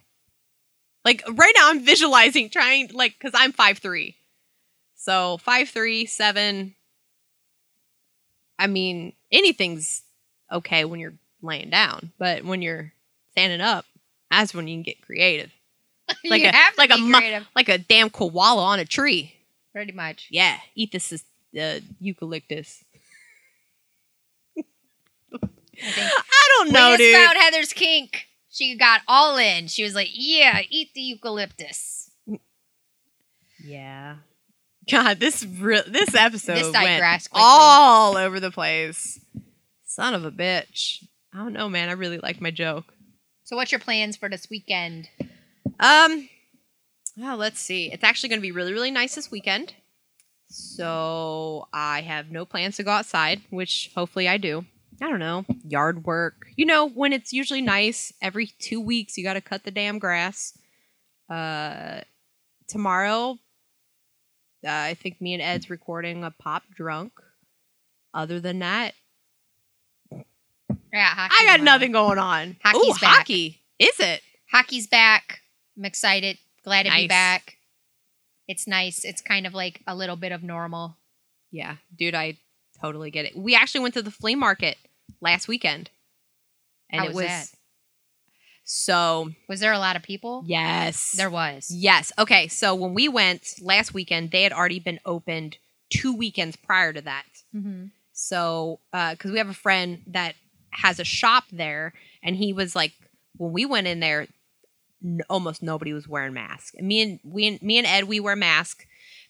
Like 1.05 1.24
right 1.29 1.53
now, 1.57 1.70
I'm 1.70 1.85
visualizing 1.85 2.49
trying 2.49 2.91
like 2.93 3.14
because 3.18 3.33
I'm 3.35 3.53
five 3.53 3.79
three, 3.79 4.16
so 4.95 5.39
five 5.39 5.68
three 5.68 6.07
seven. 6.07 6.77
I 8.61 8.68
mean, 8.68 9.12
anything's 9.33 10.03
okay 10.53 10.85
when 10.85 11.01
you're 11.01 11.14
laying 11.43 11.70
down, 11.70 12.12
but 12.16 12.45
when 12.45 12.62
you're 12.62 12.93
standing 13.33 13.61
up, 13.61 13.87
that's 14.41 14.55
when 14.55 14.68
you 14.68 14.76
can 14.76 14.82
get 14.82 15.01
creative, 15.03 15.51
Like 16.24 16.43
you 16.43 16.49
a- 16.49 16.53
have 16.53 16.74
to 16.74 16.80
like 16.80 16.91
a 16.91 16.97
be 16.97 17.03
mu- 17.03 17.45
like 17.55 17.68
a 17.68 17.78
damn 17.78 18.11
koala 18.11 18.62
on 18.64 18.78
a 18.78 18.84
tree. 18.84 19.34
Pretty 19.72 19.93
much. 19.93 20.28
Yeah, 20.30 20.57
eat 20.74 20.93
this 20.93 21.12
is 21.12 21.24
uh, 21.61 21.80
eucalyptus. 22.01 22.82
I 24.59 24.62
I 25.82 26.49
don't 26.59 26.72
know, 26.72 26.91
we 26.93 26.97
just 26.97 26.99
dude. 26.99 27.14
found 27.26 27.39
Heather's 27.39 27.72
kink. 27.72 28.26
She 28.51 28.76
got 28.78 29.03
all 29.07 29.37
in. 29.37 29.66
She 29.66 29.82
was 29.82 29.95
like, 29.95 30.09
"Yeah, 30.12 30.61
eat 30.70 30.95
the 30.95 31.03
eucalyptus." 31.03 32.11
Yeah. 33.62 34.16
God, 34.91 35.18
this 35.18 35.45
re- 35.45 35.82
this 35.87 36.14
episode 36.14 36.57
This 36.57 36.72
went 36.72 37.03
quickly. 37.03 37.28
all 37.43 38.16
over 38.16 38.39
the 38.39 38.53
place. 38.53 39.18
Son 39.84 40.14
of 40.14 40.24
a 40.24 40.30
bitch. 40.30 41.03
I 41.34 41.39
don't 41.39 41.53
know, 41.53 41.68
man. 41.68 41.89
I 41.89 41.93
really 41.93 42.18
like 42.18 42.41
my 42.41 42.51
joke. 42.53 42.95
So, 43.47 43.55
what's 43.55 43.71
your 43.71 43.79
plans 43.79 44.17
for 44.17 44.29
this 44.29 44.51
weekend? 44.51 45.09
Um, 45.79 46.29
well, 47.17 47.37
let's 47.37 47.61
see. 47.61 47.93
It's 47.93 48.03
actually 48.03 48.31
going 48.31 48.41
to 48.41 48.43
be 48.43 48.51
really, 48.51 48.73
really 48.73 48.91
nice 48.91 49.15
this 49.15 49.31
weekend. 49.31 49.73
So 50.49 51.69
I 51.73 52.01
have 52.01 52.33
no 52.33 52.45
plans 52.45 52.75
to 52.77 52.83
go 52.83 52.91
outside, 52.91 53.43
which 53.51 53.93
hopefully 53.95 54.29
I 54.29 54.37
do. 54.37 54.65
I 55.01 55.09
don't 55.09 55.21
know, 55.21 55.45
yard 55.65 56.05
work. 56.05 56.47
You 56.57 56.67
know, 56.67 56.89
when 56.89 57.13
it's 57.13 57.33
usually 57.33 57.63
nice, 57.63 58.13
every 58.21 58.49
two 58.59 58.81
weeks 58.81 59.17
you 59.17 59.23
got 59.23 59.35
to 59.35 59.41
cut 59.41 59.63
the 59.63 59.71
damn 59.71 60.01
grass. 60.01 60.59
Uh, 61.31 62.01
tomorrow, 62.67 63.39
uh, 64.67 64.71
I 64.71 64.95
think 64.95 65.21
me 65.21 65.35
and 65.35 65.43
Ed's 65.43 65.71
recording 65.71 66.25
a 66.25 66.33
pop 66.33 66.65
drunk. 66.75 67.13
Other 68.13 68.41
than 68.41 68.59
that, 68.59 68.95
Yeah, 70.97 71.09
hockey 71.09 71.35
I 71.39 71.45
got 71.45 71.57
tomorrow. 71.59 71.75
nothing 71.77 71.93
going 71.93 72.19
on. 72.19 72.57
Hockey's 72.65 72.83
Ooh, 72.97 73.01
back. 73.01 73.17
hockey. 73.19 73.61
Is 73.79 73.99
it? 74.01 74.23
Hockey's 74.51 74.87
back. 74.87 75.41
I'm 75.77 75.85
excited. 75.85 76.39
Glad 76.65 76.85
to 76.87 76.93
be 76.93 77.07
back. 77.09 77.57
It's 78.49 78.67
nice. 78.67 79.05
It's 79.05 79.21
kind 79.21 79.47
of 79.47 79.55
like 79.55 79.83
a 79.87 79.95
little 79.95 80.17
bit 80.17 80.33
of 80.33 80.43
normal. 80.43 80.97
Yeah, 81.51 81.77
dude, 81.97 82.15
I 82.15 82.39
totally 82.81 83.11
get 83.11 83.25
it. 83.27 83.37
We 83.37 83.55
actually 83.55 83.81
went 83.81 83.95
to 83.95 84.03
the 84.03 84.11
flea 84.11 84.35
market 84.35 84.77
last 85.21 85.49
weekend, 85.49 85.91
and 86.91 87.01
How 87.01 87.07
it 87.07 87.09
was 87.09 87.17
was 87.17 87.27
that? 87.27 87.47
so 88.65 89.31
Was 89.49 89.61
there 89.61 89.73
a 89.73 89.79
lot 89.79 89.97
of 89.97 90.03
people? 90.03 90.45
yes, 90.47 91.13
There 91.13 91.31
was. 91.31 91.71
yes. 91.71 92.13
Okay, 92.19 92.49
so 92.49 92.75
when 92.75 92.95
we 92.95 93.09
went 93.09 93.55
last 93.61 93.95
weekend, 93.95 94.31
they 94.31 94.43
had 94.43 94.53
already 94.53 94.81
been 94.81 95.01
opened 95.05 95.59
two 95.91 96.15
weekends 96.15 96.57
prior 96.57 96.93
to 96.93 97.01
that. 97.03 97.25
Mm-hmm. 97.55 97.87
So, 98.13 98.81
because 98.93 99.31
we 99.31 99.39
have 99.39 99.49
a 99.51 99.55
friend 99.55 100.03
that 100.09 100.35
has 100.77 100.99
a 101.01 101.05
shop 101.05 101.45
there, 101.53 101.93
and 102.22 102.37
he 102.37 102.53
was 102.53 102.74
like, 102.77 102.93
when 103.37 103.53
we 103.53 103.64
went 103.66 103.87
in 103.87 104.01
there, 104.01 104.27
n- 105.05 105.20
almost 105.29 105.62
nobody 105.62 105.93
was 105.93 106.09
wearing 106.09 106.33
masks. 106.35 106.72
And 106.77 106.87
me 106.87 107.03
and 107.03 107.20
we, 107.24 107.47
and 107.47 107.62
me 107.62 107.79
and 107.79 107.87
Ed, 107.87 108.05
we 108.05 108.20
wear 108.20 108.37
masks 108.37 108.87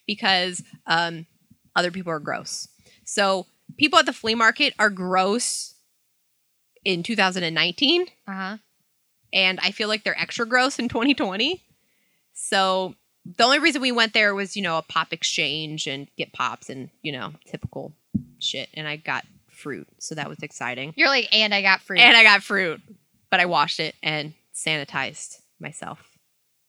because 0.07 0.63
um, 0.87 1.27
other 1.75 1.91
people 1.91 2.13
are 2.13 2.21
gross. 2.21 2.69
So 3.05 3.47
people 3.77 3.99
at 3.99 4.07
the 4.07 4.13
flea 4.13 4.35
market 4.35 4.75
are 4.79 4.91
gross 4.91 5.75
in 6.85 7.03
2019 7.03 8.07
Uh 8.29 8.33
huh. 8.33 8.57
and 9.33 9.59
I 9.61 9.73
feel 9.73 9.89
like 9.89 10.05
they're 10.05 10.19
extra 10.21 10.47
gross 10.47 10.79
in 10.79 10.89
2020. 10.89 11.63
So 12.33 12.95
the 13.25 13.43
only 13.45 13.59
reason 13.59 13.83
we 13.83 13.91
went 13.93 14.13
there 14.13 14.35
was, 14.35 14.57
you 14.57 14.63
know, 14.63 14.79
a 14.79 14.83
pop 14.83 15.13
exchange 15.13 15.87
and 15.89 16.07
get 16.17 16.33
pops 16.33 16.71
and, 16.71 16.91
you 17.03 17.11
know, 17.13 17.33
typical 17.47 17.93
shit. 18.39 18.69
And 18.75 18.87
I 18.87 18.97
got 18.97 19.25
fruit. 19.57 19.89
So 19.99 20.15
that 20.15 20.29
was 20.29 20.39
exciting. 20.43 20.93
You're 20.97 21.09
like, 21.09 21.29
and 21.33 21.55
I 21.55 21.63
got 21.63 21.81
fruit. 21.81 22.01
And 22.01 22.17
I 22.17 22.23
got 22.23 22.43
fruit, 22.43 22.81
but 23.31 23.41
I 23.41 23.47
washed 23.47 23.81
it 23.81 23.95
and 24.03 24.35
sanitized 24.55 25.41
myself. 25.61 26.01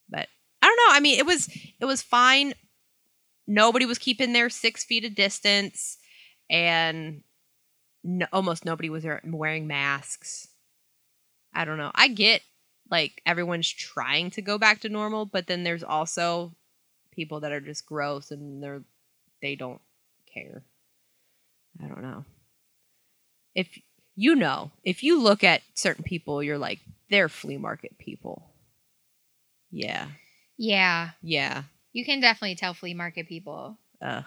But 0.10 0.28
I 0.62 0.68
don't 0.68 0.78
know. 0.78 0.96
I 0.98 1.00
mean, 1.00 1.20
it 1.20 1.26
was 1.26 1.50
it 1.80 1.86
was 1.86 2.02
fine. 2.02 2.54
Nobody 3.48 3.86
was 3.86 3.98
keeping 3.98 4.34
their 4.34 4.50
six 4.50 4.84
feet 4.84 5.06
of 5.06 5.16
distance, 5.16 5.98
and 6.50 7.24
no, 8.04 8.26
almost 8.34 8.66
nobody 8.66 8.90
was 8.90 9.06
wearing 9.24 9.68
masks. 9.68 10.48
I 11.54 11.66
don't 11.66 11.78
know. 11.78 11.92
I 11.96 12.08
get 12.08 12.42
like 12.90 13.22
everyone's 13.26 13.70
trying 13.70 14.32
to 14.32 14.42
go 14.42 14.58
back 14.58 14.82
to 14.82 14.90
normal, 14.90 15.26
but 15.26 15.48
then 15.48 15.64
there's 15.64 15.84
also 15.84 16.54
people 17.12 17.40
that 17.42 17.52
are 17.52 17.60
just 17.60 17.86
gross 17.86 18.32
and 18.32 18.62
they're 18.62 18.82
they 19.42 19.56
don't 19.56 19.82
care. 20.32 20.64
I 21.84 21.88
don't 21.88 22.02
know. 22.02 22.26
If 23.58 23.80
you 24.16 24.36
know, 24.36 24.70
if 24.84 25.02
you 25.02 25.20
look 25.20 25.44
at 25.44 25.64
certain 25.74 26.04
people, 26.04 26.44
you're 26.44 26.60
like, 26.60 26.80
they're 27.10 27.28
flea 27.28 27.58
market 27.58 27.98
people. 27.98 28.44
Yeah. 29.72 30.08
yeah, 30.58 31.10
Yeah. 31.24 31.64
you 31.92 32.06
can 32.06 32.20
definitely 32.22 32.56
tell 32.56 32.74
flea 32.76 32.94
market 32.94 33.28
people. 33.28 33.78
Uh. 34.02 34.22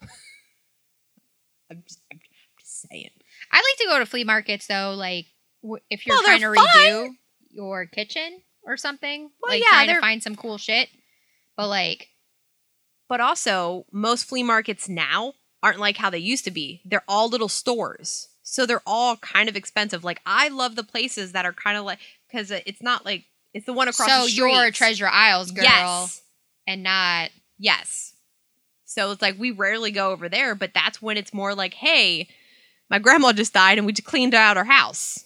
I'm 1.70 1.82
just, 1.86 2.00
I'm 2.12 2.20
just 2.58 2.82
saying. 2.88 3.10
I 3.50 3.56
like 3.56 3.78
to 3.78 3.86
go 3.88 3.98
to 3.98 4.06
flea 4.06 4.24
markets 4.24 4.66
though, 4.66 4.94
like 4.96 5.26
w- 5.62 5.82
if 5.90 6.06
you're 6.06 6.14
Well, 6.16 6.22
trying 6.24 6.40
to 6.40 6.46
redo 6.46 7.08
your 7.50 7.86
kitchen 7.86 8.42
or 8.62 8.76
something. 8.76 9.30
Well, 9.42 9.52
like 9.52 9.60
yeah, 9.62 9.70
trying 9.70 9.88
to 9.88 10.00
find 10.00 10.22
some 10.22 10.36
cool 10.36 10.58
shit. 10.58 10.88
But 11.56 11.68
like, 11.68 12.08
But 13.08 13.20
also, 13.20 13.86
most 13.92 14.24
flea 14.24 14.42
markets 14.42 14.88
now 14.88 15.34
aren't 15.62 15.80
like 15.80 15.96
how 15.96 16.10
they 16.10 16.18
used 16.18 16.44
to 16.44 16.50
be. 16.50 16.80
They're 16.84 17.04
all 17.08 17.28
little 17.28 17.48
stores. 17.48 18.28
So 18.52 18.66
they're 18.66 18.82
all 18.86 19.16
kind 19.16 19.48
of 19.48 19.56
expensive. 19.56 20.04
Like, 20.04 20.20
I 20.26 20.48
love 20.48 20.76
the 20.76 20.82
places 20.84 21.32
that 21.32 21.46
are 21.46 21.54
kind 21.54 21.78
of 21.78 21.86
like, 21.86 21.98
because 22.30 22.50
it's 22.50 22.82
not 22.82 23.02
like, 23.02 23.24
it's 23.54 23.64
the 23.64 23.72
one 23.72 23.88
across 23.88 24.06
so 24.10 24.24
the 24.24 24.28
street. 24.28 24.52
you're 24.52 24.66
a 24.66 24.70
Treasure 24.70 25.06
Aisles 25.08 25.52
girl 25.52 25.64
Yes. 25.64 26.20
and 26.66 26.82
not 26.82 27.30
Yes. 27.58 28.12
So 28.84 29.10
it's 29.10 29.22
like 29.22 29.38
we 29.38 29.52
rarely 29.52 29.90
go 29.90 30.10
over 30.10 30.28
there, 30.28 30.54
but 30.54 30.74
that's 30.74 31.00
when 31.00 31.16
it's 31.16 31.32
more 31.32 31.54
like, 31.54 31.72
hey, 31.72 32.28
my 32.90 32.98
grandma 32.98 33.32
just 33.32 33.54
died 33.54 33.78
and 33.78 33.86
we 33.86 33.94
just 33.94 34.06
cleaned 34.06 34.34
out 34.34 34.58
our 34.58 34.64
house. 34.64 35.24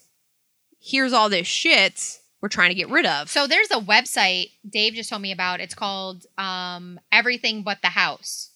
Here's 0.80 1.12
all 1.12 1.28
this 1.28 1.48
shit 1.48 2.20
we're 2.40 2.48
trying 2.48 2.68
to 2.68 2.76
get 2.76 2.90
rid 2.90 3.06
of. 3.06 3.28
So 3.28 3.48
there's 3.48 3.72
a 3.72 3.80
website 3.80 4.50
Dave 4.70 4.92
just 4.94 5.10
told 5.10 5.22
me 5.22 5.32
about. 5.32 5.58
It's 5.60 5.74
called 5.74 6.26
um, 6.38 7.00
Everything 7.10 7.64
But 7.64 7.78
the 7.82 7.88
House, 7.88 8.50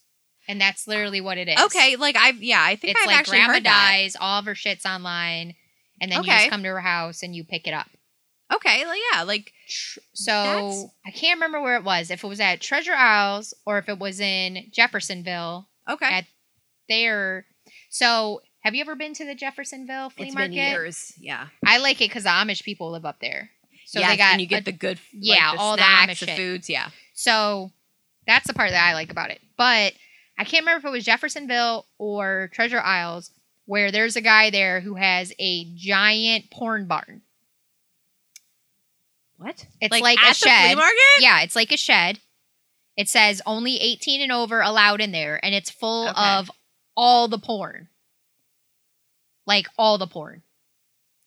and 0.51 0.61
that's 0.61 0.87
literally 0.89 1.21
what 1.21 1.39
it 1.39 1.49
is. 1.49 1.59
okay, 1.67 1.97
like 1.97 2.17
I've 2.17 2.43
yeah, 2.43 2.63
I 2.63 2.77
think 2.77 2.93
it's 2.93 3.01
I've 3.01 3.07
like 3.07 3.17
actually 3.19 3.39
grandma 3.39 3.53
heard 3.55 3.65
that. 3.65 3.89
dies, 3.93 4.17
all 4.21 4.39
of 4.41 4.45
her 4.47 4.55
shit's 4.55 4.85
online, 4.85 5.55
and 6.01 6.11
then 6.13 6.23
you 6.25 6.31
just 6.31 6.51
come 6.51 6.63
to 6.63 6.69
her 6.69 6.81
house 6.81 7.23
and 7.23 7.35
you 7.35 7.45
pick 7.45 7.67
it 7.67 7.75
up. 7.75 7.87
Okay, 8.53 8.85
like, 8.85 8.99
yeah, 9.15 9.23
like 9.23 9.53
So 10.13 10.33
That's- 10.33 10.85
I 11.07 11.11
can't 11.13 11.37
remember 11.37 11.61
where 11.63 11.77
it 11.77 11.85
was. 11.85 12.11
If 12.11 12.25
it 12.25 12.27
was 12.27 12.41
at 12.41 12.61
Treasure 12.61 12.95
Aisles 12.95 13.55
or 13.65 13.79
if 13.79 13.89
it 13.89 13.99
was 14.01 14.19
in 14.19 14.67
Jeffersonville. 14.73 15.69
okay. 15.89 16.07
At 16.13 16.25
there. 16.89 17.47
So 17.91 18.43
have 18.65 18.75
you 18.75 18.81
ever 18.81 18.97
been 18.97 19.15
to 19.15 19.25
the 19.25 19.37
Jeffersonville 19.37 20.11
flea 20.11 20.27
it's 20.27 20.35
market? 20.35 20.49
been 20.51 20.57
years. 20.59 21.13
Yeah. 21.21 21.47
I 21.65 21.79
like 21.79 22.01
it 22.01 22.09
because 22.11 22.25
the 22.25 22.31
Amish 22.31 22.65
people 22.65 22.91
live 22.91 23.05
up 23.07 23.21
there. 23.21 23.51
So 23.87 24.01
Yes, 24.01 24.11
they 24.11 24.17
got 24.17 24.33
and 24.33 24.41
you 24.41 24.49
get 24.49 24.63
a- 24.63 24.65
the 24.65 24.73
good 24.73 24.99
yeah, 25.13 25.51
like, 25.51 25.57
the 25.57 25.63
all 25.63 25.77
the 25.77 25.83
snacks, 25.83 26.13
Amish 26.21 26.27
the 26.27 26.33
foods, 26.37 26.69
yeah. 26.69 26.89
So 27.15 27.71
that's 28.27 28.49
the 28.49 28.55
part 28.55 28.71
that 28.71 28.85
I 28.85 28.95
like 28.95 29.11
about 29.13 29.31
it. 29.31 29.41
But 29.57 29.93
I 30.41 30.45
can't 30.45 30.63
remember 30.63 30.79
if 30.87 30.91
it 30.91 30.95
was 30.97 31.05
Jeffersonville 31.05 31.87
or 31.99 32.49
Treasure 32.55 32.81
Aisles 32.81 33.31
where 33.67 33.93
there's 33.93 34.17
a 34.17 34.23
guy 34.23 34.49
there 34.49 34.81
who 34.81 34.95
has 34.95 35.35
a 35.39 35.67
giant 35.77 36.51
porn 36.51 36.87
barn. 36.87 37.21
What? 39.37 39.67
It's 39.81 39.93
like, 39.93 40.03
like 40.03 40.19
at 40.19 40.37
a 40.37 40.41
the 40.41 40.47
flea 40.47 40.51
shed. 40.51 40.77
market? 40.77 40.97
Yeah, 41.21 41.43
it's 41.43 41.57
like 41.57 41.73
a 41.73 41.77
shed. 41.77 42.21
It 42.97 43.09
says 43.09 43.41
only 43.47 43.77
18 43.77 44.21
and 44.23 44.33
over 44.33 44.61
allowed 44.61 45.01
in 45.01 45.13
there, 45.13 45.39
and 45.45 45.55
it's 45.55 45.71
full 45.71 46.09
Okay. 46.09 46.21
of 46.39 46.51
all 46.97 47.29
the 47.29 47.39
porn. 47.39 47.89
Like 49.47 49.67
all 49.79 49.99
the 49.99 50.07
porn. 50.07 50.43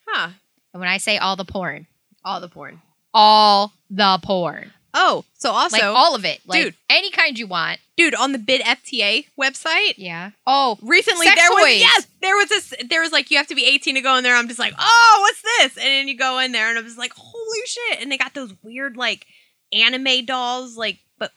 Huh. 0.08 0.30
And 0.74 0.80
when 0.80 0.90
I 0.90 0.98
say 0.98 1.18
all 1.18 1.36
the 1.36 1.46
porn, 1.46 1.88
All 2.26 2.40
the 2.42 2.50
porn. 2.50 2.82
all 3.14 3.74
the 3.90 4.20
porn. 4.24 4.72
Oh, 4.94 5.26
so 5.34 5.50
also 5.52 5.76
like 5.78 5.84
all 5.84 6.14
of 6.16 6.24
it. 6.26 6.40
Like 6.46 6.64
dude. 6.64 6.76
any 6.90 7.10
kind 7.10 7.38
you 7.40 7.48
want. 7.48 7.80
dude, 7.98 8.14
on 8.16 8.32
the 8.32 8.38
Bid 8.38 8.62
FTA 8.62 9.26
website, 9.42 9.94
Yeah. 9.98 10.32
Oh, 10.46 10.78
recently 10.82 11.26
there 11.26 11.50
was 11.50 11.64
toys. 11.64 11.80
yes 11.80 12.08
there 12.22 12.36
was 12.36 12.50
this 12.50 12.74
there 12.90 13.02
was 13.02 13.12
like 13.12 13.32
you 13.32 13.38
have 13.38 13.48
to 13.48 13.56
be 13.56 13.66
18 13.66 13.96
to 13.96 14.02
go 14.02 14.16
in 14.18 14.24
there 14.24 14.36
i'm 14.36 14.48
just 14.48 14.60
like 14.60 14.74
oh 14.80 15.18
what's 15.22 15.42
this 15.60 15.78
and 15.84 15.88
then 15.92 16.08
you 16.08 16.18
go 16.18 16.40
in 16.40 16.52
there 16.54 16.70
and 16.70 16.78
i'm 16.78 16.86
just 16.86 16.98
like 16.98 17.12
holy 17.16 17.60
shit 17.66 18.02
and 18.02 18.10
they 18.12 18.18
got 18.18 18.34
those 18.34 18.54
weird 18.64 18.96
like 18.96 19.26
anime 19.74 20.24
dolls 20.26 20.78
like 20.78 21.00
but 21.20 21.32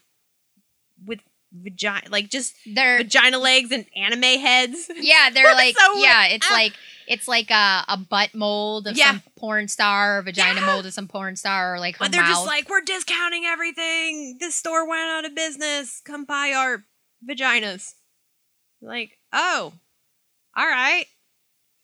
with 1.05 1.19
vagina 1.53 2.07
like 2.09 2.29
just 2.29 2.53
they're 2.75 2.97
vagina 2.97 3.37
legs 3.39 3.71
and 3.71 3.85
anime 3.95 4.21
heads 4.39 4.89
Yeah, 4.97 5.29
they're 5.33 5.53
like 5.53 5.77
So 5.77 5.97
yeah, 5.97 6.25
it's 6.27 6.47
ah. 6.49 6.53
like 6.53 6.73
it's 7.07 7.27
like 7.27 7.49
a, 7.51 7.85
a 7.87 7.97
butt 7.97 8.35
mold 8.35 8.85
of 8.87 8.97
Yeah. 8.97 9.11
some 9.11 9.23
porn 9.37 9.67
star, 9.69 10.17
or 10.19 10.21
vagina 10.23 10.59
Yeah. 10.59 10.65
mold 10.65 10.85
of 10.85 10.93
some 10.93 11.07
porn 11.07 11.35
star, 11.37 11.75
or 11.75 11.79
like 11.79 11.95
her 11.97 12.05
but 12.05 12.11
they're 12.11 12.21
mouth. 12.21 12.31
just 12.31 12.45
like 12.47 12.69
we're 12.69 12.81
discounting 12.81 13.45
everything 13.45 14.37
this 14.39 14.55
store 14.55 14.87
went 14.87 15.09
out 15.09 15.25
of 15.25 15.33
business 15.35 16.01
come 16.03 16.25
buy 16.25 16.51
our 16.53 16.83
vaginas 17.27 17.93
like 18.81 19.17
oh 19.33 19.73
all 20.55 20.67
right 20.67 21.05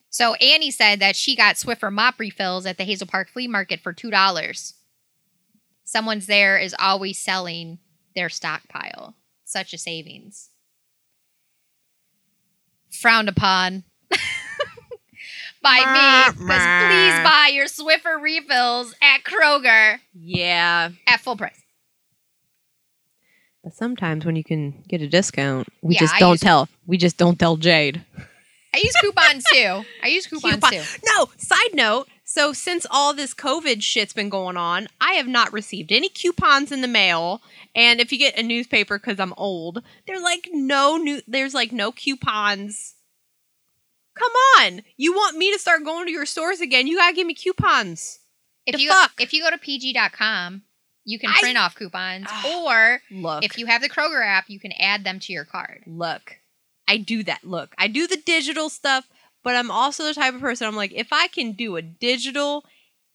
so 0.09 0.35
Annie 0.35 0.69
said 0.71 0.99
that 0.99 1.15
she 1.15 1.35
got 1.35 1.55
Swiffer 1.55 1.91
mop 1.91 2.19
refills 2.19 2.65
at 2.67 2.77
the 2.77 2.83
Hazel 2.83 3.07
Park 3.07 3.29
Flea 3.31 3.47
Market 3.47 3.79
for 3.79 3.93
two 3.93 4.11
dollars. 4.11 4.75
Someone's 5.85 6.27
there 6.27 6.57
is 6.59 6.75
always 6.77 7.17
selling 7.19 7.79
their 8.15 8.29
stockpile. 8.29 9.15
Such 9.53 9.71
a 9.71 9.77
savings. 9.77 10.49
Frowned 12.91 13.29
upon 13.29 13.83
by 15.61 15.77
me, 15.77 16.31
because 16.31 16.45
please 16.47 17.23
buy 17.23 17.51
your 17.53 17.65
Swiffer 17.67 18.19
refills 18.19 18.95
at 18.99 19.19
Kroger 19.23 19.99
yeah 20.15 20.89
at 21.05 21.19
full 21.19 21.37
price. 21.37 21.61
But 23.63 23.75
sometimes 23.75 24.25
when 24.25 24.35
you 24.35 24.43
can 24.43 24.83
get 24.87 25.03
a 25.03 25.07
discount, 25.07 25.67
we 25.83 25.93
Yeah, 25.93 25.99
just 25.99 26.15
I 26.15 26.19
don't 26.19 26.31
use- 26.31 26.39
tell. 26.41 26.67
We 26.87 26.97
just 26.97 27.17
don't 27.17 27.37
tell 27.37 27.55
Jade. 27.57 28.03
I 28.73 28.79
use 28.83 28.95
coupons 29.01 29.43
too. 29.53 29.83
I 30.03 30.07
use 30.07 30.25
coupons 30.25 30.55
Coupon- 30.55 30.71
too. 30.71 30.83
No, 31.15 31.27
side 31.37 31.75
note. 31.75 32.07
So 32.33 32.51
since 32.51 32.87
all 32.89 33.13
this 33.13 33.35
COVID 33.35 33.83
shit's 33.83 34.11
been 34.11 34.29
going 34.29 34.57
on, 34.57 34.87
I 34.99 35.11
have 35.13 35.27
not 35.27 35.53
received 35.53 35.91
any 35.91 36.09
coupons 36.09 36.71
in 36.71 36.81
the 36.81 36.87
mail. 36.87 37.43
And 37.75 37.99
if 38.01 38.11
you 38.11 38.17
get 38.17 38.39
a 38.39 38.41
newspaper 38.41 38.97
because 38.97 39.19
I'm 39.19 39.35
old, 39.37 39.83
they're 40.07 40.19
like 40.19 40.49
no 40.51 40.97
new. 40.97 41.21
There's 41.27 41.53
like 41.53 41.71
no 41.71 41.91
coupons. 41.91 42.95
Come 44.17 44.31
on, 44.59 44.81
you 44.97 45.13
want 45.13 45.37
me 45.37 45.53
to 45.53 45.59
start 45.59 45.83
going 45.85 46.07
to 46.07 46.11
your 46.11 46.25
stores 46.25 46.59
again? 46.59 46.87
You 46.87 46.97
gotta 46.97 47.15
give 47.15 47.27
me 47.27 47.35
coupons. 47.35 48.17
If 48.65 48.77
The 48.77 48.81
you 48.81 48.89
fuck? 48.89 49.11
if 49.19 49.31
you 49.31 49.43
go 49.43 49.51
to 49.51 49.57
pg.com, 49.59 50.63
you 51.05 51.19
can 51.19 51.29
I- 51.29 51.39
print 51.39 51.57
off 51.59 51.75
coupons 51.75 52.25
Ah. 52.29 52.63
or 52.63 53.01
Look, 53.11 53.43
if 53.43 53.59
you 53.59 53.67
have 53.67 53.81
the 53.83 53.89
Kroger 53.89 54.25
app, 54.25 54.45
you 54.49 54.59
can 54.59 54.71
add 54.79 55.03
them 55.03 55.19
to 55.19 55.33
your 55.33 55.45
card. 55.45 55.83
look, 55.85 56.37
I 56.87 56.97
do 56.97 57.21
that. 57.25 57.43
Look, 57.43 57.75
I 57.77 57.87
do 57.87 58.07
the 58.07 58.17
digital 58.17 58.69
stuff, 58.69 59.07
but 59.43 59.55
I'm 59.55 59.69
also 59.71 60.05
the 60.05 60.13
type 60.13 60.33
of 60.33 60.41
person. 60.41 60.67
I'm 60.67 60.75
like, 60.75 60.91
if 60.93 61.07
I 61.11 61.27
can 61.27 61.51
do 61.53 61.75
a 61.75 61.81
digital 61.81 62.63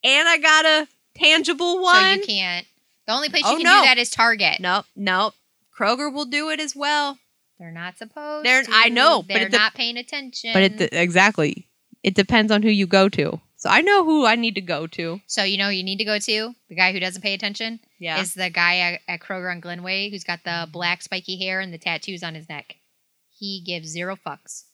and 0.05 0.29
I 0.29 0.39
got 0.39 0.65
a 0.65 0.89
tangible 1.17 1.83
one, 1.83 1.95
So 1.95 2.11
you 2.21 2.27
can't. 2.27 2.67
The 3.07 3.13
only 3.15 3.29
place 3.31 3.43
Oh, 3.47 3.53
you 3.53 3.65
can 3.65 3.65
no. 3.65 3.81
do 3.83 3.87
that 3.87 3.99
is 3.99 4.11
Target. 4.11 4.61
Nope, 4.61 4.85
nope. 4.95 5.35
Kroger 5.79 6.13
will 6.13 6.27
do 6.27 6.51
it 6.51 6.61
as 6.61 6.77
well. 6.77 7.19
They're 7.59 7.71
not 7.73 7.97
supposed 7.99 8.45
They're- 8.47 8.63
to. 8.65 8.71
I 8.73 8.89
know, 8.89 9.23
but 9.23 9.35
They're 9.35 9.47
it 9.47 9.51
de- 9.53 9.59
not 9.59 9.75
paying 9.75 9.97
attention. 9.97 10.53
But 10.53 10.63
it 10.63 10.93
exactly, 10.93 11.67
it 12.03 12.15
depends 12.15 12.53
on 12.53 12.63
who 12.63 12.69
you 12.71 12.87
go 12.87 13.09
to. 13.09 13.41
So 13.57 13.69
I 13.69 13.81
know 13.81 14.05
who 14.05 14.25
I 14.25 14.37
need 14.37 14.55
to 14.55 14.61
go 14.61 14.87
to. 14.87 15.21
so 15.27 15.43
you 15.43 15.57
know 15.59 15.65
who 15.67 15.73
you 15.73 15.83
need 15.83 15.99
to 15.99 16.05
go 16.05 16.19
to 16.21 16.55
the 16.69 16.75
guy 16.77 16.93
who 16.93 17.01
doesn't 17.01 17.23
pay 17.23 17.35
attention 17.35 17.81
Yeah. 17.99 18.21
is 18.21 18.35
the 18.35 18.51
guy 18.51 18.79
at, 18.79 19.01
at 19.09 19.19
Kroger 19.21 19.51
on 19.51 19.61
Glenway 19.61 20.09
who's 20.11 20.23
got 20.23 20.45
the 20.45 20.69
black 20.71 21.03
spiky 21.03 21.37
hair 21.45 21.59
and 21.59 21.75
the 21.75 21.79
tattoos 21.79 22.23
on 22.23 22.37
his 22.37 22.49
neck. 22.49 22.77
He 23.37 23.61
gives 23.67 23.89
zero 23.89 24.15
fucks. 24.17 24.65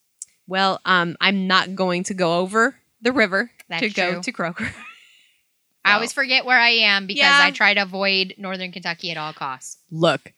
Well, 0.46 0.80
um, 0.84 1.16
I'm 1.20 1.46
not 1.46 1.74
going 1.74 2.04
to 2.04 2.14
go 2.14 2.38
over 2.38 2.76
the 3.00 3.12
river 3.12 3.50
That's 3.68 3.82
to 3.82 3.90
go 3.90 4.12
true. 4.14 4.22
to 4.22 4.32
Kroger. 4.32 4.72
I 5.84 5.92
always 5.94 6.12
forget 6.14 6.46
where 6.46 6.58
I 6.58 6.70
am 6.70 7.06
because 7.06 7.20
Yeah. 7.20 7.38
I 7.42 7.50
try 7.50 7.74
to 7.74 7.82
avoid 7.82 8.34
Northern 8.38 8.72
Kentucky 8.72 9.10
at 9.10 9.18
all 9.18 9.34
costs. 9.34 9.78
Look, 9.90 10.32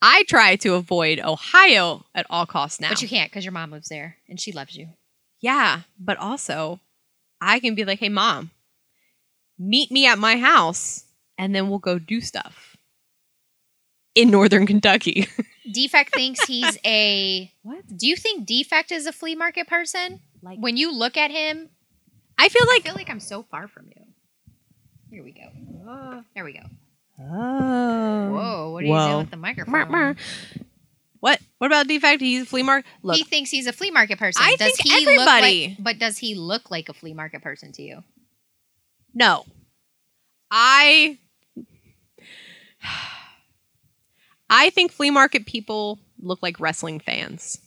I 0.00 0.22
try 0.28 0.56
to 0.56 0.74
avoid 0.74 1.20
Ohio 1.20 2.06
at 2.14 2.24
all 2.30 2.46
costs 2.46 2.80
now. 2.80 2.88
But 2.88 3.02
you 3.02 3.08
can't 3.08 3.30
because 3.30 3.44
your 3.44 3.52
mom 3.52 3.70
lives 3.70 3.88
there 3.90 4.16
and 4.28 4.40
she 4.40 4.50
loves 4.52 4.74
you. 4.76 4.88
Yeah, 5.40 5.82
but 6.00 6.16
also 6.16 6.80
I 7.40 7.60
can 7.60 7.74
be 7.74 7.84
like, 7.84 7.98
hey, 7.98 8.08
mom, 8.08 8.50
meet 9.58 9.90
me 9.90 10.06
at 10.06 10.18
my 10.18 10.36
house 10.38 11.04
and 11.36 11.54
then 11.54 11.68
we'll 11.68 11.78
go 11.78 11.98
do 11.98 12.20
stuff 12.20 12.67
in 14.18 14.30
Northern 14.30 14.66
Kentucky. 14.66 15.28
Defect 15.72 16.14
thinks 16.14 16.44
he's 16.46 16.78
a. 16.84 17.52
What? 17.62 17.84
Do 17.96 18.06
you 18.06 18.16
think 18.16 18.46
Defect 18.46 18.90
is 18.92 19.06
a 19.06 19.12
flea 19.12 19.34
market 19.34 19.66
person? 19.68 20.20
Like, 20.42 20.58
When 20.58 20.76
you 20.76 20.92
look 20.92 21.16
at 21.16 21.30
him, 21.30 21.68
I 22.38 22.48
feel 22.48 22.62
like 22.66 22.68
I 22.68 22.74
like. 22.74 22.82
feel 22.84 22.94
like 22.94 23.10
I'm 23.10 23.20
so 23.20 23.42
far 23.42 23.68
from 23.68 23.86
you. 23.94 24.04
Here 25.10 25.22
we 25.22 25.32
go. 25.32 26.22
There 26.34 26.44
we 26.44 26.52
go. 26.54 26.60
Oh. 27.20 28.32
Whoa, 28.32 28.70
what 28.72 28.84
are 28.84 28.86
you 28.86 28.94
doing 28.94 29.16
with 29.18 29.30
the 29.30 29.36
microphone? 29.36 30.16
What? 31.20 31.40
What 31.58 31.66
about 31.66 31.88
defect? 31.88 32.20
He's 32.20 32.42
a 32.42 32.46
flea 32.46 32.62
market. 32.62 32.88
Look, 33.02 33.16
he 33.16 33.24
thinks 33.24 33.50
he's 33.50 33.66
a 33.66 33.72
flea 33.72 33.90
market 33.90 34.18
person. 34.18 34.40
I 34.44 34.54
does 34.56 34.76
think 34.76 34.82
he 34.82 34.92
everybody- 35.02 35.68
Look 35.70 35.78
like, 35.78 35.84
but 35.84 35.98
does 35.98 36.18
he 36.18 36.34
look 36.36 36.70
like 36.70 36.88
a 36.88 36.92
flea 36.94 37.12
market 37.14 37.42
person 37.42 37.72
to 37.72 37.82
you? 37.82 38.04
no. 39.14 39.44
I. 40.50 41.18
I 44.50 44.70
think 44.70 44.92
flea 44.92 45.10
market 45.10 45.46
people 45.46 45.98
look 46.20 46.42
like 46.42 46.58
wrestling 46.60 47.00
fans. 47.00 47.58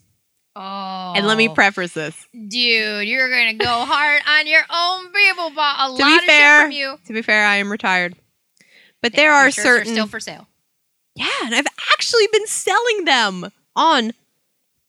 Oh, 0.56 1.14
And 1.16 1.26
let 1.28 1.38
me 1.38 1.48
preface 1.48 1.94
this. 1.94 2.28
dude, 2.34 3.08
you're 3.08 3.30
gonna 3.30 3.54
go 3.54 3.66
hard 3.86 4.22
on 4.28 4.48
your 4.48 4.64
own 4.70 5.12
people. 5.14 5.50
Bought 5.52 5.78
a 5.92 5.96
To 5.98 6.02
lot 6.04 6.08
be 6.10 6.16
of 6.18 6.24
fair, 6.24 6.60
shit 6.60 6.66
from 6.66 6.72
you. 6.72 7.00
To 7.08 7.14
be 7.14 7.22
fair, 7.22 7.46
I 7.46 7.56
am 7.58 7.72
retired. 7.72 8.16
But 9.02 9.14
there 9.14 9.32
are 9.34 9.46
shirts 9.50 9.60
are 9.60 9.64
certain 9.64 9.94
still 9.94 10.08
for 10.08 10.20
sale. 10.20 10.48
Yeah, 11.16 11.28
and 11.44 11.56
I've 11.56 11.68
actually 11.94 12.28
been 12.32 12.48
selling 12.48 13.06
them 13.06 13.52
on 13.76 14.12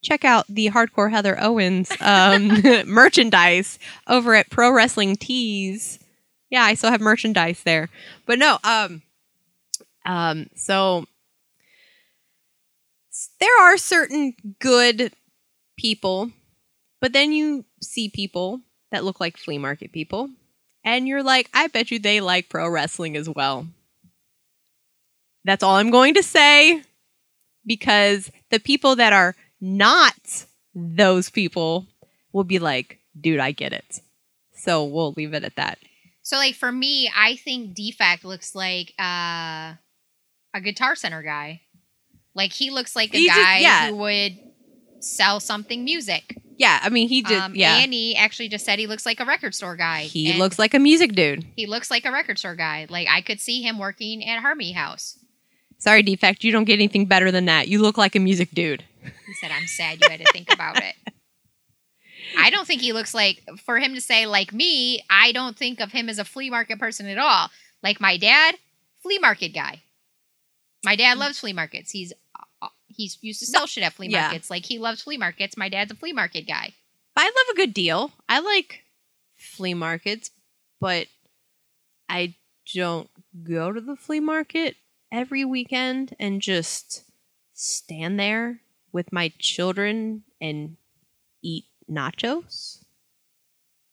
check 0.02 0.24
out 0.24 0.47
the 0.48 0.66
hardcore 0.70 1.10
Heather 1.12 1.40
Owens 1.40 1.93
um, 2.01 2.60
merchandise 2.86 3.78
over 4.09 4.35
at 4.35 4.51
Pro 4.51 4.73
Wrestling 4.73 5.14
Tees. 5.16 6.01
Yeah, 6.51 6.64
I 6.64 6.74
still 6.74 6.90
have 6.90 7.01
merchandise 7.01 7.62
there. 7.62 7.89
But 8.27 8.39
no, 8.40 8.59
um 8.64 9.02
um 10.05 10.48
so 10.56 11.06
there 13.43 13.62
are 13.62 13.77
certain 13.77 14.35
good 14.60 15.12
people, 15.77 16.31
but 17.01 17.12
then 17.12 17.32
you 17.32 17.64
see 17.82 18.09
people 18.09 18.60
that 18.93 19.02
look 19.02 19.19
like 19.19 19.36
flea 19.36 19.59
market 19.59 19.90
people 19.90 20.31
and 20.85 21.09
you're 21.09 21.24
like, 21.24 21.51
I 21.52 21.66
bet 21.66 21.90
you 21.90 21.98
they 21.98 22.20
like 22.20 22.48
pro 22.48 22.69
wrestling 22.69 23.16
as 23.16 23.28
well. 23.28 23.66
That's 25.44 25.64
all 25.64 25.74
I'm 25.74 25.90
going 25.90 26.14
to 26.14 26.23
say 26.23 26.85
because 27.66 28.31
the 28.51 28.60
people 28.60 28.94
that 28.94 29.12
are 29.12 29.35
not 29.60 30.47
those 30.73 31.28
people 31.28 31.89
will 32.32 32.44
be 32.44 32.60
like, 32.60 33.01
dude, 33.20 33.40
I 33.40 33.51
get 33.51 33.73
it. 33.73 34.01
So 34.55 34.85
we'll 34.85 35.14
leave 35.16 35.35
it 35.35 35.43
at 35.43 35.56
that. 35.56 35.78
So, 36.23 36.36
like 36.36 36.55
for 36.55 36.70
me, 36.70 37.10
I 37.16 37.35
think 37.35 37.74
Defect 37.74 38.24
looks 38.24 38.55
like 38.55 38.94
uh, 39.01 39.74
a 40.55 40.60
Guitar 40.62 40.94
Center 40.94 41.23
guy. 41.23 41.62
Like 42.35 42.53
he 42.53 42.71
looks 42.71 42.97
like 42.97 43.15
a 43.15 43.19
He 43.19 43.27
guy 43.29 43.59
yeah. 43.59 43.89
who 43.89 43.97
would 43.97 44.39
sell 45.01 45.41
something 45.41 45.85
music. 45.85 46.37
Yeah, 46.59 46.79
I 46.83 46.91
mean, 46.91 47.09
he 47.09 47.23
did. 47.23 47.39
um, 47.41 47.55
yeah. 47.55 47.75
Annie 47.77 48.15
actually 48.17 48.49
just 48.49 48.65
said 48.65 48.79
he 48.79 48.87
looks 48.87 49.05
like 49.05 49.19
a 49.21 49.25
record 49.25 49.55
store 49.55 49.75
guy. 49.77 50.03
he 50.03 50.33
looks 50.39 50.59
like 50.59 50.75
a 50.75 50.79
music 50.79 51.13
dude. 51.15 51.45
he 51.57 51.67
looks 51.67 51.91
like 51.91 52.05
a 52.05 52.13
record 52.13 52.39
store 52.39 52.55
guy. 52.55 52.87
Like 52.89 53.09
I 53.11 53.21
could 53.21 53.41
see 53.41 53.63
him 53.63 53.79
working 53.79 54.25
at 54.29 54.41
Harmony 54.41 54.73
House. 54.73 55.19
Sorry, 55.79 56.03
Defect, 56.03 56.45
you 56.45 56.53
don't 56.53 56.65
get 56.65 56.75
anything 56.75 57.07
better 57.07 57.33
than 57.33 57.47
that. 57.47 57.67
You 57.67 57.81
look 57.83 57.99
like 57.99 58.15
a 58.15 58.21
music 58.21 58.51
dude. 58.53 58.85
He 59.03 59.35
said, 59.41 59.51
"I'm 59.51 59.67
sad 59.67 59.99
you 60.01 60.09
had 60.09 60.21
to 60.25 60.33
think 60.33 60.53
about 60.53 60.77
it." 60.81 60.95
I 62.39 62.51
don't 62.51 62.67
think 62.67 62.81
he 62.81 62.93
looks 62.93 63.13
like 63.15 63.43
for 63.65 63.79
him 63.79 63.95
to 63.95 64.01
say 64.01 64.27
like 64.27 64.53
me. 64.53 65.03
I 65.11 65.33
don't 65.33 65.57
think 65.57 65.81
of 65.81 65.91
him 65.91 66.09
as 66.09 66.19
a 66.21 66.25
flea 66.25 66.51
market 66.51 66.79
person 66.79 67.09
at 67.09 67.19
all. 67.19 67.49
Like 67.83 68.01
my 68.01 68.17
dad, 68.17 68.55
flea 69.03 69.19
market 69.19 69.49
guy. 69.49 69.83
My 70.85 70.95
dad 70.97 71.19
loves 71.19 71.41
flea 71.41 71.53
markets. 71.53 71.91
He's 71.91 72.13
he's 72.97 73.19
used 73.23 73.40
to 73.40 73.47
sell 73.47 73.66
shit 73.66 73.85
at 73.85 73.93
flea 73.94 74.09
Yeah. 74.09 74.23
markets. 74.23 74.51
Like 74.51 74.66
he 74.66 74.78
loves 74.78 75.02
flea 75.02 75.16
markets. 75.19 75.56
My 75.56 75.69
dad's 75.69 75.93
a 75.93 75.94
flea 75.94 76.12
market 76.12 76.47
guy. 76.47 76.73
I 77.16 77.24
love 77.24 77.47
a 77.52 77.56
good 77.56 77.74
deal. 77.74 78.12
I 78.28 78.39
like 78.40 78.85
flea 79.36 79.74
markets, 79.74 80.31
but 80.81 81.09
I 82.09 82.35
don't 82.74 83.10
go 83.43 83.73
to 83.73 83.81
the 83.81 83.97
flea 83.97 84.20
market 84.20 84.77
every 85.10 85.44
weekend 85.44 86.14
and 86.19 86.40
just 86.40 87.05
stand 87.52 88.19
there 88.19 88.60
with 88.93 89.12
my 89.12 89.32
children 89.39 90.23
and 90.40 90.77
eat 91.43 91.64
nachos. 91.90 92.85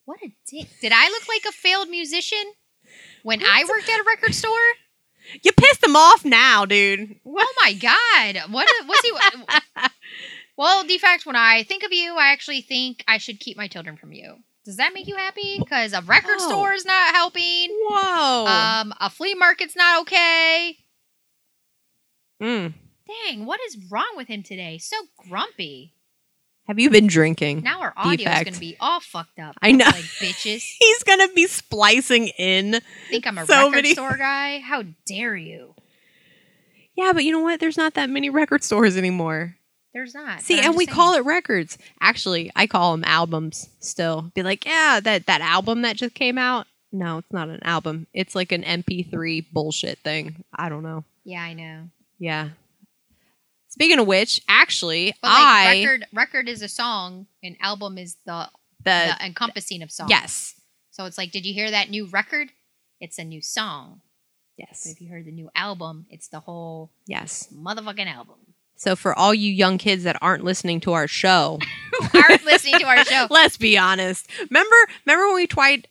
What 0.05 0.19
a 0.23 0.31
dick! 0.47 0.67
Did 0.81 0.91
I 0.93 1.09
look 1.09 1.27
like 1.27 1.43
a 1.47 1.51
failed 1.51 1.89
musician 1.89 2.53
when 3.23 3.43
I 3.43 3.63
worked 3.69 3.89
at 3.89 3.99
a 3.99 4.03
record 4.03 4.33
store? 4.33 4.57
You 5.43 5.51
pissed 5.51 5.83
him 5.83 5.95
off 5.95 6.25
now, 6.25 6.65
dude. 6.65 7.17
Oh 7.25 7.53
my 7.63 7.73
god! 7.73 8.51
What 8.51 8.67
what's 8.85 9.01
he? 9.01 9.11
well, 10.57 10.83
defect. 10.85 11.25
When 11.25 11.35
I 11.35 11.63
think 11.63 11.83
of 11.83 11.91
you, 11.91 12.15
I 12.17 12.31
actually 12.31 12.61
think 12.61 13.03
I 13.07 13.17
should 13.17 13.39
keep 13.39 13.57
my 13.57 13.67
children 13.67 13.97
from 13.97 14.11
you. 14.13 14.37
Does 14.65 14.77
that 14.77 14.93
make 14.93 15.07
you 15.07 15.15
happy? 15.15 15.57
Because 15.59 15.93
a 15.93 16.01
record 16.01 16.37
Oh. 16.39 16.49
store 16.49 16.73
is 16.73 16.85
not 16.85 17.15
helping. 17.15 17.69
Whoa. 17.89 18.45
Um, 18.45 18.93
a 18.99 19.09
flea 19.09 19.33
market's 19.35 19.75
not 19.75 20.01
okay. 20.01 20.77
Mm. 22.41 22.73
Dang, 23.25 23.45
what 23.45 23.59
is 23.67 23.77
wrong 23.89 24.11
with 24.15 24.27
him 24.27 24.43
today? 24.43 24.77
So 24.77 24.95
grumpy. 25.27 25.93
Have 26.69 26.77
you 26.79 26.89
been 26.91 27.07
drinking? 27.07 27.63
Now 27.63 27.81
our 27.81 27.93
audio 27.97 28.29
is 28.29 28.43
gonna 28.43 28.57
be 28.59 28.77
all 28.79 28.99
fucked 28.99 29.39
up. 29.39 29.55
I 29.61 29.71
know. 29.71 29.85
Like 29.85 29.95
bitches. 29.95 30.63
He's 30.79 31.03
gonna 31.03 31.27
be 31.35 31.47
splicing 31.47 32.27
in. 32.37 32.75
I 32.75 32.79
Think 33.09 33.25
I'm 33.27 33.37
a 33.39 33.45
So 33.45 33.55
record 33.65 33.71
many- 33.75 33.93
store 33.93 34.15
guy? 34.15 34.59
How 34.59 34.83
dare 35.07 35.35
you? 35.35 35.73
Yeah, 36.95 37.11
but 37.13 37.23
you 37.23 37.31
know 37.31 37.39
what? 37.41 37.59
There's 37.59 37.75
not 37.77 37.95
that 37.95 38.09
many 38.09 38.29
record 38.29 38.63
stores 38.63 38.97
anymore. 38.97 39.55
There's 39.95 40.13
not. 40.13 40.41
See, 40.41 40.59
and 40.59 40.75
we 40.75 40.85
call 40.85 41.15
it 41.15 41.25
records. 41.25 41.77
Actually, 41.99 42.51
I 42.55 42.67
call 42.67 42.91
them 42.91 43.03
albums 43.03 43.69
still. 43.79 44.31
Be 44.35 44.43
like, 44.43 44.63
yeah, 44.65 44.99
that 45.03 45.25
that 45.25 45.41
album 45.41 45.81
that 45.81 45.95
just 45.95 46.13
came 46.13 46.37
out. 46.37 46.67
No, 46.91 47.17
it's 47.17 47.31
not 47.33 47.49
an 47.49 47.63
album. 47.63 48.05
It's 48.13 48.35
like 48.35 48.51
an 48.51 48.61
MP3 48.63 49.45
bullshit 49.51 49.97
thing. 49.99 50.43
I 50.53 50.69
don't 50.69 50.83
know. 50.83 51.03
Yeah, 51.23 51.41
I 51.41 51.53
know. 51.53 51.89
Yeah. 52.19 52.49
Speaking 53.69 53.99
of 53.99 54.07
which, 54.07 54.41
actually, 54.47 55.13
But 55.21 55.29
like 55.29 55.37
I 55.39 55.79
record, 55.81 56.05
record 56.13 56.49
is 56.49 56.61
a 56.61 56.67
song, 56.67 57.27
and 57.43 57.55
album 57.61 57.97
is 57.97 58.17
the 58.25 58.49
the, 58.83 59.15
the 59.19 59.25
encompassing 59.25 59.81
of 59.83 59.91
songs. 59.91 60.09
yes, 60.09 60.55
So 60.91 61.05
it's 61.05 61.17
like, 61.17 61.31
did 61.31 61.45
you 61.45 61.53
hear 61.53 61.69
that 61.69 61.89
new 61.89 62.05
record? 62.05 62.49
It's 62.99 63.19
a 63.19 63.23
new 63.23 63.41
song. 63.41 64.01
But 64.57 64.67
yes, 64.69 64.85
if 64.85 65.01
you 65.01 65.09
heard 65.09 65.25
the 65.25 65.31
new 65.31 65.49
album, 65.55 66.05
it's 66.09 66.27
the 66.29 66.39
whole 66.39 66.91
yes. 67.05 67.47
motherfucking 67.53 68.07
album. 68.07 68.35
So 68.75 68.95
for 68.95 69.13
all 69.17 69.33
you 69.33 69.51
young 69.51 69.77
kids 69.77 70.03
that 70.05 70.17
aren't 70.21 70.43
listening 70.45 70.79
to 70.81 70.93
our 70.93 71.07
show, 71.07 71.59
Aren't 72.13 72.45
listening 72.45 72.79
to 72.79 72.85
our 72.85 73.03
show. 73.03 73.27
let's 73.29 73.57
be 73.57 73.77
honest. 73.77 74.27
Remember, 74.49 74.75
remember 75.05 75.27
when 75.27 75.35
we 75.35 75.47
tried, 75.47 75.87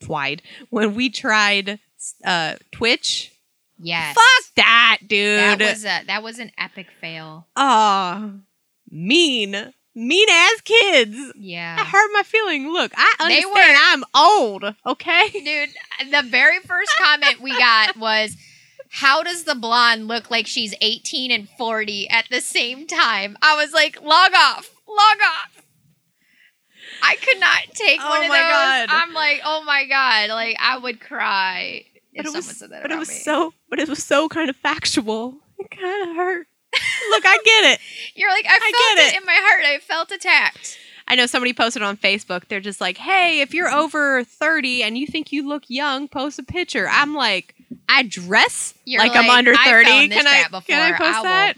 tried 0.00 0.42
when 0.70 0.94
we 0.94 1.10
tried 1.10 1.80
uh, 2.24 2.54
Twitch? 2.70 3.32
Yes. 3.82 4.14
Fuck 4.14 4.54
that, 4.56 4.98
dude. 5.06 5.38
That 5.38 5.58
was 5.60 5.84
a 5.84 6.04
that 6.06 6.22
was 6.22 6.38
an 6.38 6.52
epic 6.58 6.88
fail. 7.00 7.46
Ah, 7.56 8.30
mean, 8.90 9.72
mean 9.94 10.28
ass 10.30 10.60
kids. 10.62 11.16
Yeah. 11.34 11.76
I 11.80 11.84
hurt 11.84 12.10
my 12.12 12.22
feeling. 12.22 12.72
Look, 12.72 12.92
I 12.96 13.14
They 13.20 13.42
understand. 13.42 13.54
were- 13.54 13.60
I'm 13.62 14.04
old. 14.14 14.64
Okay. 14.86 15.28
Dude, 15.32 16.10
the 16.12 16.28
very 16.28 16.58
first 16.60 16.90
comment 16.98 17.40
we 17.40 17.56
got 17.58 17.96
was 17.98 18.36
how 18.90 19.22
does 19.22 19.44
the 19.44 19.54
blonde 19.54 20.08
look 20.08 20.30
like 20.30 20.46
she's 20.46 20.74
18 20.80 21.30
and 21.30 21.48
40 21.56 22.08
at 22.10 22.26
the 22.30 22.40
same 22.40 22.86
time? 22.86 23.36
I 23.40 23.54
was 23.54 23.72
like, 23.72 24.00
log 24.02 24.32
off, 24.34 24.68
log 24.88 25.18
off. 25.22 25.62
I 27.02 27.16
could 27.16 27.40
not 27.40 27.62
take 27.72 28.00
Oh 28.02 28.08
one 28.10 28.22
of 28.24 28.28
my 28.28 28.36
those. 28.36 28.46
God. 28.50 28.88
I'm 28.90 29.14
like, 29.14 29.40
oh 29.44 29.62
my 29.64 29.86
god, 29.86 30.28
like 30.30 30.56
I 30.60 30.76
would 30.76 31.00
cry 31.00 31.84
But 32.14 32.26
it 32.26 32.32
was, 32.32 32.46
said 32.46 32.70
that 32.70 32.82
but 32.82 32.90
it 32.90 32.98
was 32.98 33.08
me. 33.08 33.14
so, 33.14 33.54
but 33.68 33.78
it 33.78 33.88
was 33.88 34.02
so 34.02 34.28
kind 34.28 34.50
of 34.50 34.56
factual. 34.56 35.36
It 35.58 35.70
kind 35.70 36.10
of 36.10 36.16
hurt. 36.16 36.46
Look, 37.10 37.24
I 37.26 37.38
get 37.44 37.72
it. 37.72 37.80
You're 38.14 38.30
like, 38.30 38.46
I 38.46 38.58
felt 38.58 38.98
get 38.98 38.98
it. 38.98 39.14
it. 39.14 39.20
in 39.20 39.26
my 39.26 39.38
heart. 39.40 39.64
I 39.64 39.78
felt 39.78 40.10
attacked. 40.10 40.78
I 41.08 41.16
know 41.16 41.26
somebody 41.26 41.52
posted 41.52 41.82
on 41.82 41.96
Facebook. 41.96 42.46
They're 42.46 42.60
just 42.60 42.80
like, 42.80 42.96
"Hey, 42.96 43.40
if 43.40 43.52
you're 43.52 43.68
mm-hmm. 43.68 43.80
over 43.80 44.22
30 44.22 44.84
and 44.84 44.96
you 44.96 45.08
think 45.08 45.32
you 45.32 45.48
look 45.48 45.64
young, 45.66 46.06
post 46.06 46.38
a 46.38 46.44
picture." 46.44 46.88
I'm 46.88 47.14
like, 47.14 47.56
"I 47.88 48.04
dress 48.04 48.74
You're 48.84 49.02
like, 49.02 49.16
I'm 49.16 49.28
under 49.28 49.54
30. 49.56 49.90
in 49.90 50.10
Can 50.10 50.26
I 50.26 50.44
trap 50.48 50.64
can 50.66 50.94
I 50.94 50.96
post 50.96 51.10
I 51.10 51.18
will 51.18 51.24
that?" 51.24 51.56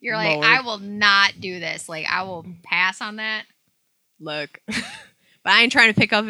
You're 0.00 0.16
like, 0.16 0.34
Lord. 0.34 0.44
I 0.44 0.60
will 0.60 0.78
not 0.78 1.40
do 1.40 1.60
this. 1.60 1.88
Like, 1.88 2.06
I 2.10 2.24
will 2.24 2.44
pass 2.62 3.00
on 3.00 3.16
that. 3.16 3.44
Look, 4.20 4.60
but 4.66 4.76
I 5.46 5.62
ain't 5.62 5.72
trying 5.72 5.94
to 5.94 5.98
pick 5.98 6.12
up 6.12 6.26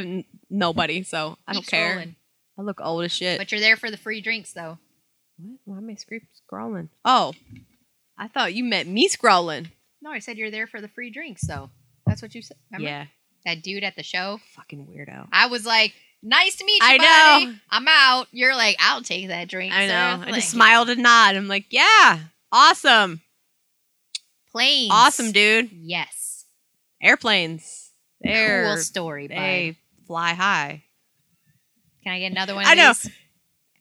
nobody, 0.49 1.03
so 1.03 1.39
I 1.49 1.55
don't 1.55 1.62
Keep 1.62 1.71
care. 1.71 1.97
scrolling. 1.97 2.15
I 2.59 2.63
look 2.63 2.81
old 2.81 3.05
as 3.05 3.13
shit. 3.13 3.39
But 3.39 3.51
you're 3.53 3.61
there 3.61 3.77
for 3.77 3.91
the 3.91 3.97
free 3.97 4.21
drinks, 4.21 4.53
though. 4.53 4.79
what? 5.39 5.59
Why 5.65 5.77
am 5.79 5.91
I 5.91 5.95
scre- 5.95 6.17
scrolling? 6.51 6.89
Oh, 7.05 7.35
I 8.17 8.29
thought 8.29 8.55
you 8.55 8.63
meant 8.65 8.89
me 8.89 9.09
scrolling. 9.09 9.69
No, 10.01 10.11
I 10.11 10.19
said 10.21 10.37
you're 10.39 10.51
there 10.51 10.67
for 10.67 10.81
the 10.81 10.89
free 10.89 11.11
drinks, 11.11 11.43
though. 11.43 11.71
That's 12.07 12.23
what 12.23 12.35
you 12.35 12.43
said. 12.43 12.57
Remember? 12.71 12.89
Yeah, 12.89 13.07
That 13.47 13.63
dude 13.63 13.83
at 13.85 13.97
the 13.97 14.03
show. 14.03 14.39
fucking 14.55 14.87
weirdo. 14.87 15.27
I 15.33 15.47
was 15.47 15.65
like, 15.67 15.95
"Nice 16.23 16.57
to 16.57 16.65
meet 16.65 16.81
you, 16.83 16.89
I 16.89 16.99
buddy. 16.99 17.47
know. 17.47 17.55
I'm 17.71 17.89
out." 17.89 18.29
You're 18.31 18.55
like, 18.55 18.77
"I'll 18.79 19.03
take 19.03 19.29
that 19.29 19.49
drink." 19.49 19.73
I 19.73 19.87
sir." 19.87 19.93
know. 19.93 20.23
I 20.23 20.27
Like, 20.27 20.35
just 20.37 20.51
smiled 20.51 20.91
and 20.91 21.03
nod. 21.03 21.35
I'm 21.35 21.49
like, 21.49 21.67
yeah, 21.71 22.21
awesome, 22.53 23.23
Planes. 24.53 24.91
awesome, 24.93 25.33
dude. 25.33 25.71
Yes. 25.73 26.45
Airplanes, 27.03 27.91
they're 28.21 28.65
cool 28.67 28.77
story, 28.79 29.27
bud. 29.29 29.37
they 29.37 29.77
fly 30.07 30.35
high. 30.35 30.84
Can 32.05 32.13
I 32.13 32.21
get 32.21 32.33
another 32.33 32.55
one? 32.55 32.65
I 32.67 32.75
know. 32.75 32.89
these? 32.89 33.11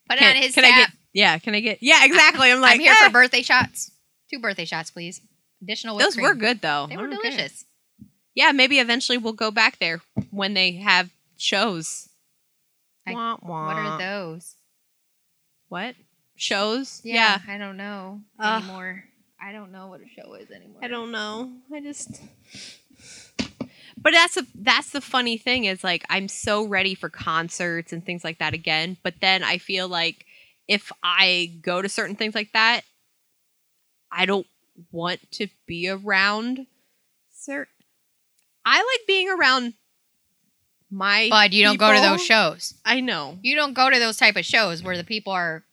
Put 0.10 0.22
it 0.22 0.24
on 0.24 0.36
his 0.36 0.56
can 0.56 0.64
tap. 0.64 0.74
I 0.74 0.82
get? 0.82 0.90
Yeah, 1.14 1.38
can 1.38 1.56
I 1.56 1.60
get? 1.60 1.80
Yeah, 1.82 2.04
exactly. 2.04 2.52
I'm 2.52 2.62
like, 2.62 2.76
I'm 2.76 2.80
here 2.80 2.96
for 2.96 3.06
ah. 3.06 3.10
birthday 3.10 3.42
shots. 3.42 3.92
Two 4.32 4.40
birthday 4.40 4.66
shots, 4.66 4.90
please. 4.90 5.22
Additional 5.62 5.98
Those 5.98 6.16
cream. 6.16 6.26
were 6.26 6.36
good 6.36 6.62
though. 6.62 6.88
They 6.90 6.98
were 6.98 7.08
don't 7.08 7.22
delicious. 7.22 7.66
Yeah, 8.36 8.52
maybe 8.52 8.80
eventually 8.80 9.18
we'll 9.18 9.34
go 9.34 9.52
back 9.52 9.78
there 9.80 10.02
when 10.32 10.54
they 10.54 10.74
have 10.74 11.12
shows. 11.38 12.10
I- 13.08 13.14
Wah, 13.14 13.38
wah. 13.42 13.68
What 13.68 13.76
are 13.76 13.98
those? 14.00 14.56
What 15.70 15.96
shows? 16.36 17.02
Yeah, 17.04 17.40
I 17.48 17.58
don't 17.58 17.78
know 17.78 18.22
Ugh. 18.40 18.64
anymore. 18.64 19.04
I 19.42 19.52
don't 19.52 19.72
know 19.72 19.88
what 19.88 20.00
a 20.02 20.08
show 20.08 20.34
is 20.36 20.50
anymore. 20.52 20.80
I 20.82 20.88
don't 20.88 21.12
know. 21.12 21.52
I 21.74 21.82
just. 21.82 22.22
But 24.04 24.12
that's 24.12 24.36
a 24.38 24.46
that's 24.54 24.90
the 24.90 25.02
funny 25.02 25.38
thing 25.38 25.66
is 25.66 25.84
like 25.84 26.04
I'm 26.10 26.28
so 26.28 26.68
ready 26.68 26.94
for 26.94 27.10
concerts 27.10 27.94
and 27.94 28.06
things 28.06 28.24
like 28.24 28.40
that 28.40 28.54
again. 28.54 28.98
But 29.02 29.16
then 29.22 29.44
I 29.44 29.58
feel 29.58 29.88
like 29.88 30.26
if 30.68 30.92
I 31.02 31.54
go 31.62 31.82
to 31.82 31.90
certain 31.90 32.16
things 32.16 32.36
like 32.36 32.52
that, 32.54 32.82
I 34.12 34.26
don't 34.26 34.48
want 34.92 35.20
to 35.34 35.48
be 35.66 35.90
around. 35.90 36.68
Sir, 37.32 37.68
I 38.66 38.78
like 38.78 39.08
being 39.08 39.30
around 39.30 39.74
my. 40.90 41.28
But 41.30 41.54
you 41.54 41.64
don't 41.64 41.78
go 41.78 41.88
to 41.88 41.94
people. 41.94 42.10
those 42.12 42.26
shows. 42.26 42.74
I 42.86 43.00
know. 43.00 43.40
You 43.42 43.56
don't 43.56 43.74
go 43.74 43.90
to 43.90 44.00
those 44.00 44.18
type 44.18 44.36
of 44.36 44.46
shows 44.46 44.84
where 44.84 44.98
the 44.98 45.04
people 45.04 45.34
are 45.34 45.64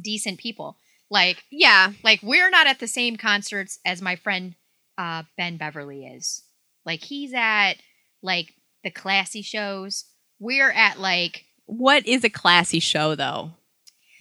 decent 0.00 0.38
people. 0.38 0.76
Like 1.10 1.44
Yeah, 1.50 1.92
like 2.02 2.20
we're 2.22 2.50
not 2.50 2.66
at 2.66 2.80
the 2.80 2.88
same 2.88 3.16
concerts 3.16 3.78
as 3.84 4.02
my 4.02 4.16
friend 4.16 4.54
uh, 4.98 5.24
Ben 5.36 5.56
Beverly 5.56 6.06
is. 6.06 6.43
Like 6.84 7.02
he's 7.02 7.32
at 7.34 7.74
like 8.22 8.54
the 8.82 8.90
classy 8.90 9.42
shows. 9.42 10.04
We're 10.38 10.70
at 10.70 11.00
like 11.00 11.44
what 11.66 12.06
is 12.06 12.24
a 12.24 12.30
classy 12.30 12.80
show 12.80 13.14
though? 13.14 13.52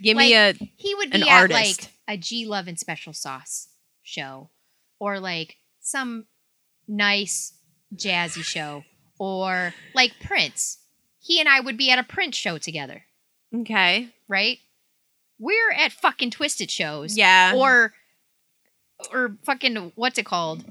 Give 0.02 0.18
me 0.18 0.36
a 0.36 0.54
he 0.76 0.96
would 0.96 1.12
be 1.12 1.22
at 1.22 1.42
artist. 1.42 1.60
like 1.84 1.92
a 2.08 2.18
G 2.18 2.46
Love 2.46 2.68
and 2.68 2.80
Special 2.80 3.14
Sauce 3.14 3.70
show, 4.02 4.50
or 5.00 5.20
like 5.20 5.58
some 5.80 6.26
nice 6.88 7.54
jazzy 7.96 8.44
show, 8.44 8.84
or 9.18 9.74
like 9.94 10.14
Prince. 10.26 10.80
He 11.22 11.40
and 11.40 11.48
I 11.48 11.62
would 11.62 11.78
be 11.78 11.90
at 11.90 12.00
a 12.00 12.04
Prince 12.04 12.36
show 12.36 12.58
together, 12.58 13.04
okay. 13.56 14.10
right? 14.28 14.58
We're 15.40 15.72
at 15.72 15.94
fucking 15.94 16.32
Twiztid 16.32 16.70
shows, 16.70 17.16
Yeah. 17.16 17.54
or 17.56 17.94
or 19.12 19.38
fucking 19.44 19.94
what's 19.96 20.18
it 20.18 20.26
called? 20.26 20.66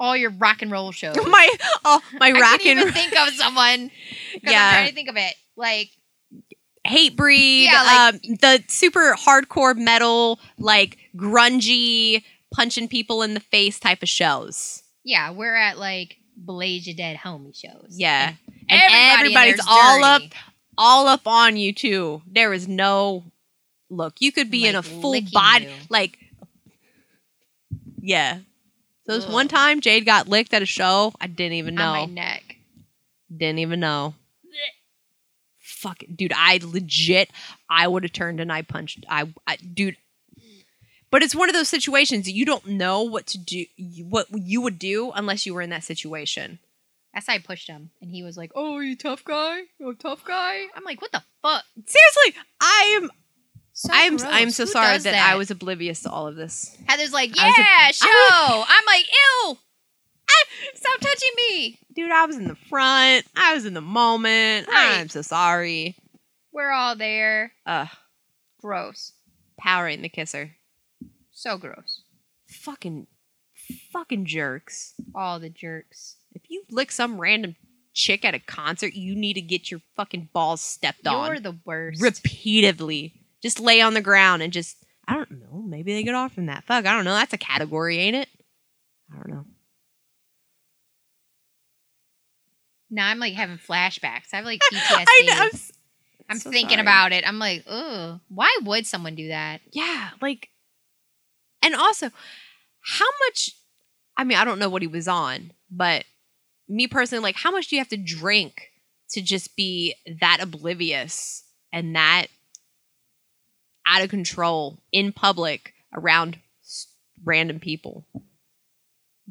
All 0.00 0.16
your 0.16 0.30
rock 0.30 0.62
and 0.62 0.70
roll 0.72 0.90
shows. 0.92 1.14
my 1.26 1.50
oh 1.84 2.00
my 2.18 2.28
I 2.30 2.32
rock 2.32 2.60
can't 2.60 2.78
and 2.78 2.80
even 2.88 2.92
think 2.92 3.12
of 3.16 3.28
someone. 3.34 3.90
'cause 3.90 4.40
I'm 4.46 4.52
Yeah. 4.52 4.72
trying 4.72 4.88
to 4.88 4.94
think 4.94 5.08
of 5.10 5.16
it. 5.16 5.34
Like 5.56 5.90
Hatebreed. 6.86 7.64
Yeah, 7.64 7.82
like- 7.82 8.14
um, 8.14 8.20
the 8.40 8.64
super 8.68 9.14
hardcore 9.14 9.76
metal, 9.76 10.40
like 10.58 10.96
grungy, 11.14 12.22
punching 12.54 12.88
people 12.88 13.22
in 13.22 13.34
the 13.34 13.40
face 13.40 13.78
type 13.78 14.02
of 14.02 14.08
shows. 14.08 14.82
yeah, 15.04 15.30
we're 15.30 15.54
at 15.54 15.78
like 15.78 16.16
Blaze 16.36 16.86
Ya 16.86 16.94
Dead 16.96 17.18
Homie 17.18 17.54
shows. 17.54 17.88
Yeah, 17.90 18.28
And 18.30 18.36
and 18.70 19.20
everybody 19.20 19.50
everybody's 19.50 19.66
all 19.68 20.02
up, 20.04 20.22
all 20.78 21.06
up 21.08 21.26
on 21.26 21.58
you 21.58 21.74
too. 21.74 22.22
There 22.26 22.54
is 22.54 22.66
no 22.66 23.24
look. 23.90 24.14
You 24.20 24.32
could 24.32 24.50
be 24.50 24.66
in 24.66 24.74
a 24.74 24.82
full 24.82 25.20
body, 25.32 25.66
you. 25.66 25.70
like 25.90 26.18
yeah. 28.00 28.38
This 29.10 29.26
Ugh. 29.26 29.32
one 29.32 29.48
time 29.48 29.80
Jade 29.80 30.06
got 30.06 30.28
licked 30.28 30.54
at 30.54 30.62
a 30.62 30.66
show. 30.66 31.12
I 31.20 31.26
didn't 31.26 31.54
even 31.54 31.78
on 31.80 31.92
my 31.92 32.04
know. 32.04 32.12
neck. 32.12 32.56
Didn't 33.36 33.58
even 33.58 33.80
know. 33.80 34.14
Fuck, 35.58 36.02
it, 36.02 36.16
dude! 36.16 36.32
I 36.36 36.60
legit, 36.62 37.30
I 37.68 37.88
would 37.88 38.02
have 38.02 38.12
turned 38.12 38.38
and 38.38 38.52
I 38.52 38.62
punched. 38.62 39.04
I, 39.08 39.32
I, 39.46 39.56
dude. 39.56 39.96
But 41.10 41.22
it's 41.22 41.34
one 41.34 41.48
of 41.48 41.54
those 41.54 41.68
situations 41.68 42.26
that 42.26 42.32
you 42.32 42.44
don't 42.44 42.66
know 42.66 43.02
what 43.02 43.26
to 43.28 43.38
do, 43.38 43.64
what 44.08 44.26
you 44.30 44.60
would 44.60 44.78
do 44.78 45.10
unless 45.12 45.46
you 45.46 45.54
were 45.54 45.62
in 45.62 45.70
that 45.70 45.84
situation. 45.84 46.58
That's 47.14 47.26
how 47.26 47.32
I 47.32 47.38
pushed 47.38 47.66
him, 47.66 47.90
and 48.00 48.10
he 48.10 48.22
was 48.22 48.36
like, 48.36 48.52
"Oh, 48.54 48.78
you 48.78 48.94
tough 48.94 49.24
guy? 49.24 49.62
You 49.78 49.88
a 49.90 49.94
tough 49.94 50.24
guy?" 50.24 50.66
I'm 50.74 50.84
like, 50.84 51.00
"What 51.00 51.12
the 51.12 51.22
fuck?" 51.42 51.64
Seriously, 51.86 52.42
I 52.60 53.00
am. 53.00 53.10
So 53.80 53.88
I'm. 53.94 54.18
gross. 54.18 54.30
I'm 54.30 54.50
so 54.50 54.64
Who 54.66 54.72
sorry 54.72 54.92
does 54.94 55.04
that, 55.04 55.14
I 55.14 55.36
was 55.36 55.50
oblivious 55.50 56.02
to 56.02 56.10
all 56.10 56.26
of 56.26 56.36
this. 56.36 56.76
Heather's 56.86 57.14
like, 57.14 57.34
"Yeah, 57.34 57.90
show." 57.92 58.06
I'm 58.68 58.84
like, 58.86 59.06
"Ew, 59.10 59.56
ah, 60.28 60.44
stop 60.74 61.00
touching 61.00 61.30
me." 61.48 61.78
Dude, 61.96 62.10
I 62.10 62.26
was 62.26 62.36
in 62.36 62.46
the 62.46 62.56
front. 62.68 63.24
I 63.34 63.54
was 63.54 63.64
in 63.64 63.72
the 63.72 63.80
moment. 63.80 64.68
Right. 64.68 64.98
I'm 64.98 65.08
so 65.08 65.22
sorry. 65.22 65.96
We're 66.52 66.70
all 66.72 66.94
there. 66.94 67.52
Ugh, 67.64 67.88
Gross. 68.60 69.12
Power 69.58 69.88
in 69.88 70.02
the 70.02 70.10
kisser. 70.10 70.56
So 71.32 71.56
gross. 71.56 72.02
Fucking, 72.48 73.06
fucking 73.92 74.26
jerks. 74.26 74.92
All 75.14 75.40
the 75.40 75.48
jerks. 75.48 76.16
If 76.34 76.42
you 76.50 76.64
lick 76.70 76.92
some 76.92 77.18
random 77.18 77.56
chick 77.94 78.26
at 78.26 78.34
a 78.34 78.40
concert, 78.40 78.92
you 78.92 79.14
need 79.16 79.34
to 79.34 79.40
get 79.40 79.70
your 79.70 79.80
fucking 79.96 80.28
balls 80.34 80.60
stepped 80.60 81.06
on 81.06 81.28
You're 81.28 81.40
the 81.40 81.58
worst. 81.64 82.02
repeatedly. 82.02 83.14
Just 83.42 83.60
lay 83.60 83.80
on 83.80 83.94
the 83.94 84.00
ground 84.00 84.42
and 84.42 84.52
just 84.52 84.76
I 85.08 85.14
don't 85.14 85.30
know. 85.30 85.62
Maybe 85.66 85.92
they 85.92 86.02
get 86.02 86.14
off 86.14 86.34
from 86.34 86.46
that. 86.46 86.64
Fuck, 86.64 86.86
I 86.86 86.92
don't 86.92 87.04
know. 87.04 87.14
That's 87.14 87.32
a 87.32 87.38
category, 87.38 87.98
ain't 87.98 88.16
it? 88.16 88.28
I 89.12 89.16
don't 89.16 89.28
know. 89.28 89.44
now 92.90 93.08
I'm 93.08 93.18
like 93.18 93.34
having 93.34 93.58
flashbacks. 93.58 94.32
I 94.32 94.36
have 94.36 94.44
like 94.44 94.60
PTSD. 94.72 95.04
I 95.08 95.22
know. 95.26 95.34
I'm, 95.42 95.50
s- 95.52 95.72
I'm 96.28 96.38
so 96.38 96.50
thinking 96.50 96.70
sorry. 96.76 96.82
about 96.82 97.12
it. 97.12 97.26
I'm 97.26 97.38
like, 97.38 97.64
ugh, 97.66 98.20
why 98.28 98.54
would 98.62 98.86
someone 98.86 99.14
do 99.14 99.28
that? 99.28 99.60
Yeah, 99.72 100.10
like, 100.20 100.48
and 101.62 101.74
also, 101.74 102.10
how 102.82 103.06
much? 103.26 103.50
I 104.16 104.24
mean, 104.24 104.38
I 104.38 104.44
don't 104.44 104.58
know 104.58 104.68
what 104.68 104.82
he 104.82 104.88
was 104.88 105.08
on, 105.08 105.52
but 105.70 106.04
me 106.68 106.86
personally, 106.88 107.22
like, 107.22 107.36
how 107.36 107.50
much 107.50 107.68
do 107.68 107.76
you 107.76 107.80
have 107.80 107.88
to 107.88 107.96
drink 107.96 108.70
to 109.10 109.22
just 109.22 109.56
be 109.56 109.94
that 110.20 110.38
oblivious 110.40 111.44
and 111.72 111.94
that 111.96 112.26
out 113.90 114.02
of 114.02 114.08
control 114.10 114.78
in 114.92 115.12
public 115.12 115.74
around 115.92 116.38
random 117.24 117.58
people? 117.60 118.06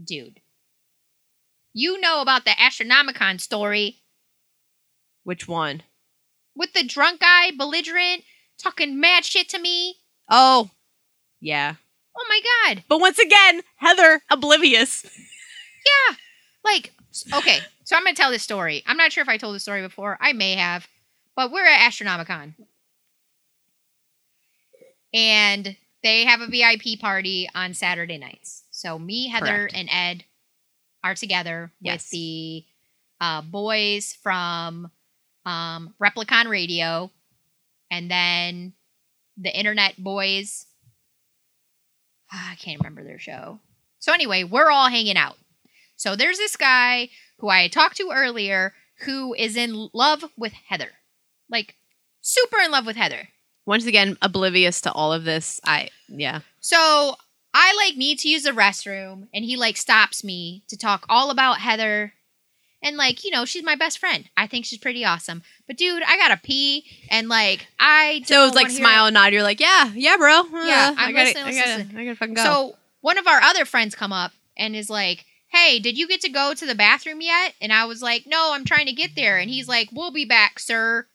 Dude. 0.02 0.40
You 1.74 2.00
know 2.02 2.22
about 2.22 2.46
the 2.46 2.52
Astronomicon 2.52 3.40
story 3.40 3.98
Which 5.24 5.48
one? 5.48 5.84
with 6.56 6.74
the 6.74 6.84
drunk 6.84 7.22
guy, 7.22 7.52
belligerent, 7.58 8.24
talking 8.58 9.00
mad 9.00 9.24
shit 9.24 9.48
to 9.50 9.60
me. 9.60 9.96
Oh, 10.30 10.70
yeah. 11.40 11.76
Oh 12.18 12.26
my 12.28 12.42
god. 12.74 12.84
But 12.90 13.00
once 13.00 13.18
again, 13.18 13.62
Heather, 13.78 14.22
oblivious. 14.30 15.06
Yeah. 16.10 16.16
Like, 16.66 16.92
okay, 17.34 17.60
so 17.86 17.96
I'm 17.96 18.04
going 18.04 18.14
to 18.14 18.22
tell 18.22 18.32
this 18.32 18.44
story. 18.44 18.84
I'm 18.86 18.98
not 18.98 19.14
sure 19.14 19.22
if 19.22 19.30
I 19.30 19.38
told 19.38 19.56
this 19.56 19.64
story 19.64 19.82
before. 19.82 20.18
I 20.20 20.34
may 20.34 20.56
have. 20.56 20.88
But 21.38 21.52
we're 21.54 21.66
at 21.66 21.90
Astronomicon. 21.90 22.54
And 25.14 25.76
they 26.04 26.26
have 26.26 26.42
a 26.42 26.48
VIP 26.48 27.00
party 27.00 27.50
on 27.54 27.74
Saturday 27.74 28.18
nights. 28.18 28.64
So 28.72 28.98
me, 28.98 29.28
Heather, 29.28 29.46
Correct. 29.68 29.74
and 29.76 29.90
Ed 29.92 30.24
are 31.04 31.16
together 31.16 31.72
Yes. 31.82 32.06
with 32.06 32.10
the 32.12 32.66
uh, 33.22 33.42
boys 33.42 34.18
from 34.22 34.92
um, 35.46 35.94
Replicon 36.02 36.48
Radio 36.50 37.12
and 37.92 38.10
then 38.10 38.74
the 39.38 39.56
Internet 39.58 40.02
Boys. 40.02 40.66
I 42.32 42.56
can't 42.60 42.80
remember 42.80 43.04
their 43.04 43.20
show. 43.20 43.60
So 44.00 44.14
anyway, 44.14 44.44
we're 44.44 44.72
all 44.72 44.90
hanging 44.90 45.18
out. 45.18 45.36
So 45.96 46.16
there's 46.16 46.38
this 46.38 46.56
guy 46.56 47.10
who 47.40 47.50
I 47.50 47.68
talked 47.68 47.98
to 47.98 48.12
earlier 48.14 48.74
who 49.02 49.34
is 49.34 49.56
in 49.58 49.90
love 49.94 50.24
with 50.38 50.54
Heather. 50.54 50.92
Like 51.50 51.76
super 52.22 52.58
in 52.60 52.72
love 52.72 52.86
with 52.86 52.96
Heather. 52.96 53.30
Once 53.70 53.86
again, 53.86 54.18
oblivious 54.24 54.82
to 54.82 54.92
all 54.92 55.14
of 55.14 55.24
this. 55.26 55.62
I, 55.64 55.90
yeah. 56.08 56.40
So 56.60 57.16
I 57.54 57.76
like 57.76 57.96
need 57.98 58.18
to 58.20 58.28
use 58.28 58.42
the 58.44 58.50
restroom 58.52 59.28
and 59.32 59.46
he 59.46 59.56
like 59.58 59.78
stops 59.78 60.24
me 60.24 60.64
to 60.70 60.76
talk 60.76 61.06
all 61.08 61.30
about 61.30 61.60
Heather 61.60 62.14
And 62.82 62.98
like, 62.98 63.24
you 63.24 63.30
know, 63.30 63.46
she's 63.46 63.64
my 63.64 63.76
best 63.76 64.00
friend. 64.00 64.28
I 64.36 64.48
think 64.48 64.66
she's 64.66 64.80
pretty 64.80 65.06
awesome. 65.06 65.44
But 65.68 65.78
dude, 65.78 66.02
I 66.02 66.18
gotta 66.18 66.40
pee, 66.42 66.86
and 67.12 67.28
like, 67.30 67.68
I 67.78 68.24
So 68.26 68.42
it 68.42 68.46
was 68.46 68.56
like 68.56 68.72
smile 68.72 69.06
and 69.06 69.14
nod. 69.14 69.34
You're 69.34 69.44
like, 69.44 69.60
yeah, 69.60 69.92
yeah, 69.94 70.18
bro. 70.18 70.44
Yeah, 70.66 70.94
Uh, 70.94 70.96
I'm 70.98 71.10
I 71.10 71.12
gotta, 71.12 71.26
listening, 71.26 71.44
I 71.46 71.54
gotta, 71.54 71.78
listening. 71.78 71.98
I 71.98 72.06
gotta 72.06 72.16
fucking 72.16 72.34
go. 72.36 72.44
So 72.44 72.76
one 73.02 73.18
of 73.20 73.28
our 73.28 73.42
other 73.42 73.66
friends 73.66 73.94
come 73.96 74.14
up 74.14 74.32
and 74.58 74.76
is 74.76 74.90
like, 74.90 75.26
"Hey, 75.50 75.78
did 75.80 75.96
you 75.98 76.08
get 76.08 76.22
to 76.22 76.30
go 76.30 76.54
to 76.56 76.66
the 76.66 76.74
bathroom 76.74 77.22
yet?" 77.22 77.54
And 77.62 77.72
I 77.72 77.86
was 77.86 78.02
like, 78.02 78.24
"No, 78.26 78.52
I'm 78.54 78.66
trying 78.66 78.88
to 78.88 78.94
get 78.94 79.12
there." 79.16 79.38
And 79.38 79.50
he's 79.52 79.68
like, 79.68 79.90
"We'll 79.92 80.12
be 80.12 80.26
back, 80.26 80.58
sir." 80.60 81.06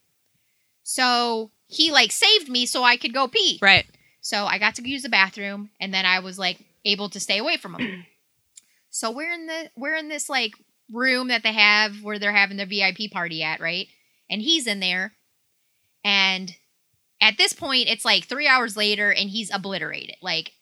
So 0.85 1.51
he 1.67 1.91
like 1.93 2.13
saved 2.13 2.49
me 2.49 2.67
so 2.67 2.83
I 2.83 2.97
could 2.97 3.15
go 3.15 3.29
pee. 3.29 3.59
right. 3.63 3.87
So 4.21 4.47
I 4.47 4.59
got 4.59 4.75
to 4.77 4.89
use 4.89 5.03
the 5.03 5.09
bathroom, 5.11 5.71
and 5.81 5.93
then 5.93 6.07
I 6.07 6.21
was 6.21 6.39
like 6.39 6.59
able 6.87 7.09
to 7.11 7.21
stay 7.21 7.39
away 7.39 7.57
from 7.59 7.75
him. 7.79 8.07
so 8.91 9.11
we're 9.11 9.33
in 9.33 9.47
the 9.47 9.71
we're 9.77 9.97
in 9.97 10.09
this 10.09 10.29
like 10.31 10.53
room 10.93 11.29
that 11.29 11.43
they 11.43 11.53
have 11.53 12.03
where 12.03 12.19
they're 12.19 12.33
having 12.33 12.57
the 12.57 12.65
VIP 12.67 13.11
party 13.13 13.43
at, 13.43 13.61
right? 13.61 13.87
And 14.31 14.41
he's 14.41 14.67
in 14.67 14.81
there, 14.81 15.13
and 16.05 16.55
at 17.21 17.37
this 17.39 17.53
point, 17.53 17.89
it's 17.89 18.05
like 18.05 18.25
three 18.25 18.49
hours 18.49 18.77
later, 18.77 19.11
and 19.13 19.29
he's 19.31 19.55
obliterated. 19.55 20.17
Like 20.23 20.53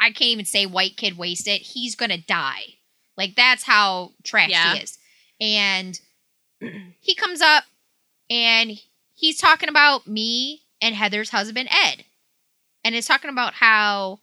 I 0.00 0.08
can't 0.10 0.22
even 0.30 0.44
say 0.44 0.66
white 0.66 0.96
kid 0.96 1.16
wasted. 1.16 1.60
He's 1.62 1.94
gonna 1.94 2.18
die. 2.18 2.64
Like 3.16 3.36
that's 3.36 3.64
how 3.64 4.12
trash 4.22 4.50
Yeah. 4.50 4.74
he 4.74 4.80
is. 4.82 4.98
And 5.40 6.00
he 7.00 7.14
comes 7.14 7.40
up, 7.40 7.64
and 8.28 8.78
he's 9.20 9.38
talking 9.38 9.68
about 9.68 10.06
me 10.06 10.62
and 10.80 10.94
Heather's 10.94 11.30
husband 11.30 11.68
Ed 11.70 12.04
and 12.82 12.94
it's 12.94 13.06
talking 13.06 13.30
about 13.30 13.54
how 13.54 14.20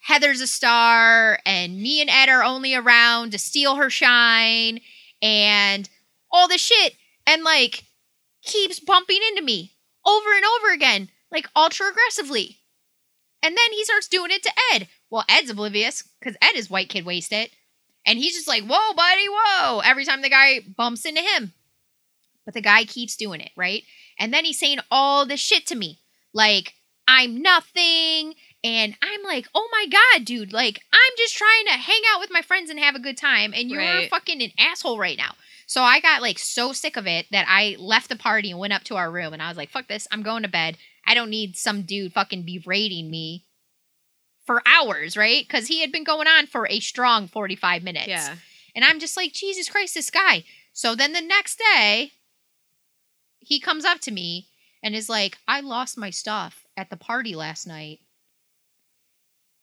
Heather's 0.00 0.42
a 0.42 0.46
star 0.46 1.38
and 1.46 1.80
me 1.80 2.00
and 2.02 2.10
Ed 2.10 2.28
are 2.28 2.44
only 2.44 2.74
around 2.74 3.32
to 3.32 3.38
steal 3.38 3.76
her 3.76 3.88
shine 3.88 4.80
and 5.22 5.88
all 6.30 6.46
this 6.46 6.60
shit 6.60 6.94
and 7.26 7.42
like 7.42 7.84
keeps 8.42 8.80
bumping 8.80 9.20
into 9.30 9.42
me 9.42 9.72
over 10.06 10.34
and 10.34 10.44
over 10.44 10.72
again, 10.74 11.08
like 11.32 11.48
ultra 11.56 11.88
aggressively. 11.88 12.58
And 13.42 13.56
then 13.56 13.72
he 13.72 13.84
starts 13.84 14.08
doing 14.08 14.30
it 14.30 14.42
to 14.42 14.52
Ed. 14.74 14.88
Well, 15.10 15.24
Ed's 15.28 15.50
oblivious 15.50 16.02
because 16.20 16.36
Ed 16.42 16.56
is 16.56 16.68
white 16.68 16.90
kid 16.90 17.06
wasted. 17.06 17.50
And 18.06 18.18
he's 18.18 18.34
just 18.34 18.48
like, 18.48 18.64
whoa, 18.64 18.92
buddy, 18.94 19.26
whoa, 19.30 19.80
every 19.80 20.04
time 20.04 20.20
the 20.20 20.28
guy 20.28 20.60
bumps 20.76 21.06
into 21.06 21.22
him. 21.22 21.54
But 22.44 22.54
the 22.54 22.60
guy 22.60 22.84
keeps 22.84 23.16
doing 23.16 23.40
it, 23.40 23.50
right? 23.56 23.82
And 24.18 24.32
then 24.32 24.44
he's 24.44 24.58
saying 24.58 24.78
all 24.90 25.26
this 25.26 25.40
shit 25.40 25.66
to 25.68 25.74
me. 25.74 25.98
Like, 26.32 26.74
I'm 27.08 27.40
nothing. 27.42 28.34
And 28.62 28.94
I'm 29.02 29.22
like, 29.22 29.46
oh 29.54 29.68
my 29.72 29.86
God, 29.86 30.24
dude. 30.24 30.52
Like, 30.52 30.80
I'm 30.92 31.12
just 31.18 31.36
trying 31.36 31.66
to 31.66 31.72
hang 31.72 32.00
out 32.12 32.20
with 32.20 32.30
my 32.30 32.42
friends 32.42 32.70
and 32.70 32.78
have 32.78 32.94
a 32.94 33.00
good 33.00 33.16
time. 33.16 33.52
And 33.54 33.70
you're 33.70 33.80
Right. 33.80 34.10
fucking 34.10 34.42
an 34.42 34.52
asshole 34.58 34.98
right 34.98 35.18
now. 35.18 35.34
So 35.66 35.82
I 35.82 36.00
got 36.00 36.20
like 36.22 36.38
so 36.38 36.72
sick 36.72 36.96
of 36.96 37.06
it 37.06 37.26
that 37.30 37.46
I 37.48 37.76
left 37.78 38.08
the 38.10 38.16
party 38.16 38.50
and 38.50 38.60
went 38.60 38.72
up 38.74 38.84
to 38.84 38.96
our 38.96 39.10
room 39.10 39.32
and 39.32 39.40
I 39.42 39.48
was 39.48 39.56
like, 39.56 39.70
fuck 39.70 39.88
this. 39.88 40.06
I'm 40.10 40.22
going 40.22 40.42
to 40.42 40.48
bed. 40.48 40.76
I 41.06 41.14
don't 41.14 41.30
need 41.30 41.56
some 41.56 41.82
dude 41.82 42.12
fucking 42.12 42.42
berating 42.44 43.10
me 43.10 43.44
for 44.46 44.62
hours, 44.66 45.16
right? 45.16 45.42
Because 45.46 45.68
he 45.68 45.80
had 45.80 45.90
been 45.90 46.04
going 46.04 46.28
on 46.28 46.46
for 46.46 46.66
a 46.68 46.80
strong 46.80 47.26
45 47.28 47.82
minutes. 47.82 48.08
Yeah. 48.08 48.36
And 48.76 48.84
I'm 48.84 48.98
just 49.00 49.16
like, 49.16 49.32
Jesus 49.32 49.68
Christ, 49.70 49.94
this 49.94 50.10
guy. 50.10 50.44
So 50.72 50.94
then 50.94 51.12
the 51.12 51.20
next 51.22 51.58
day, 51.58 52.12
he 53.44 53.60
comes 53.60 53.84
up 53.84 54.00
to 54.00 54.10
me 54.10 54.48
and 54.82 54.94
is 54.94 55.08
like, 55.08 55.38
I 55.46 55.60
lost 55.60 55.98
my 55.98 56.10
stuff 56.10 56.64
at 56.76 56.90
the 56.90 56.96
party 56.96 57.34
last 57.34 57.66
night. 57.66 58.00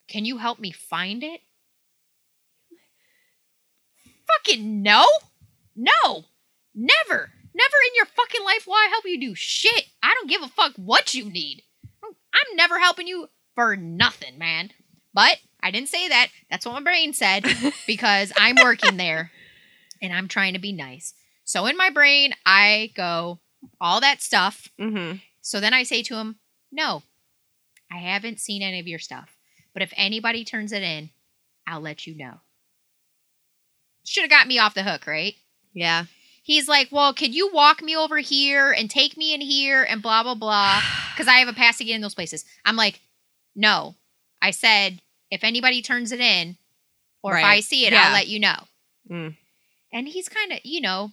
Can 0.08 0.24
you 0.24 0.38
help 0.38 0.58
me 0.58 0.72
find 0.72 1.22
it? 1.22 1.40
Fucking 4.26 4.82
no. 4.82 5.04
No. 5.76 6.24
Never. 6.74 7.30
Never 7.54 7.76
in 7.86 7.94
your 7.94 8.06
fucking 8.06 8.44
life 8.44 8.66
will 8.66 8.74
I 8.74 8.88
help 8.90 9.04
you 9.06 9.20
do 9.20 9.34
shit. 9.34 9.86
I 10.02 10.14
don't 10.14 10.30
give 10.30 10.42
a 10.42 10.48
fuck 10.48 10.72
what 10.76 11.14
you 11.14 11.30
need. 11.30 11.62
I'm 12.04 12.56
never 12.56 12.78
helping 12.78 13.06
you 13.06 13.28
for 13.54 13.76
nothing, 13.76 14.38
man. 14.38 14.70
But 15.14 15.38
I 15.62 15.70
didn't 15.70 15.90
say 15.90 16.08
that. 16.08 16.28
That's 16.50 16.64
what 16.64 16.74
my 16.74 16.82
brain 16.82 17.12
said 17.12 17.44
because 17.86 18.32
I'm 18.36 18.56
working 18.62 18.96
there 18.96 19.30
and 20.00 20.12
I'm 20.12 20.28
trying 20.28 20.54
to 20.54 20.58
be 20.58 20.72
nice. 20.72 21.14
So 21.44 21.66
in 21.66 21.76
my 21.76 21.90
brain, 21.90 22.32
I 22.46 22.92
go, 22.96 23.38
all 23.80 24.00
that 24.00 24.22
stuff. 24.22 24.68
Mm-hmm. 24.80 25.18
So 25.40 25.60
then 25.60 25.74
I 25.74 25.82
say 25.82 26.02
to 26.04 26.16
him, 26.16 26.36
No, 26.70 27.02
I 27.90 27.98
haven't 27.98 28.40
seen 28.40 28.62
any 28.62 28.80
of 28.80 28.86
your 28.88 28.98
stuff. 28.98 29.36
But 29.72 29.82
if 29.82 29.92
anybody 29.96 30.44
turns 30.44 30.72
it 30.72 30.82
in, 30.82 31.10
I'll 31.66 31.80
let 31.80 32.06
you 32.06 32.16
know. 32.16 32.40
Should 34.04 34.22
have 34.22 34.30
got 34.30 34.46
me 34.46 34.58
off 34.58 34.74
the 34.74 34.82
hook, 34.82 35.06
right? 35.06 35.34
Yeah. 35.72 36.04
He's 36.42 36.68
like, 36.68 36.88
Well, 36.90 37.14
could 37.14 37.34
you 37.34 37.50
walk 37.52 37.82
me 37.82 37.96
over 37.96 38.18
here 38.18 38.72
and 38.72 38.90
take 38.90 39.16
me 39.16 39.34
in 39.34 39.40
here 39.40 39.82
and 39.82 40.02
blah, 40.02 40.22
blah, 40.22 40.34
blah? 40.34 40.80
Because 41.12 41.28
I 41.28 41.40
have 41.40 41.48
a 41.48 41.52
pass 41.52 41.76
to 41.76 41.84
get 41.84 41.94
in 41.94 42.00
those 42.00 42.14
places. 42.14 42.44
I'm 42.64 42.76
like, 42.76 43.00
No. 43.54 43.96
I 44.40 44.50
said, 44.50 45.00
If 45.30 45.44
anybody 45.44 45.82
turns 45.82 46.10
it 46.10 46.20
in, 46.20 46.56
or 47.22 47.36
if 47.36 47.44
I 47.44 47.60
see 47.60 47.86
it, 47.86 47.92
Yeah. 47.92 48.06
I'll 48.06 48.12
let 48.12 48.28
you 48.28 48.40
know. 48.40 48.56
Mm. 49.10 49.36
And 49.92 50.08
he's 50.08 50.28
kind 50.28 50.52
of, 50.52 50.60
you 50.64 50.80
know, 50.80 51.12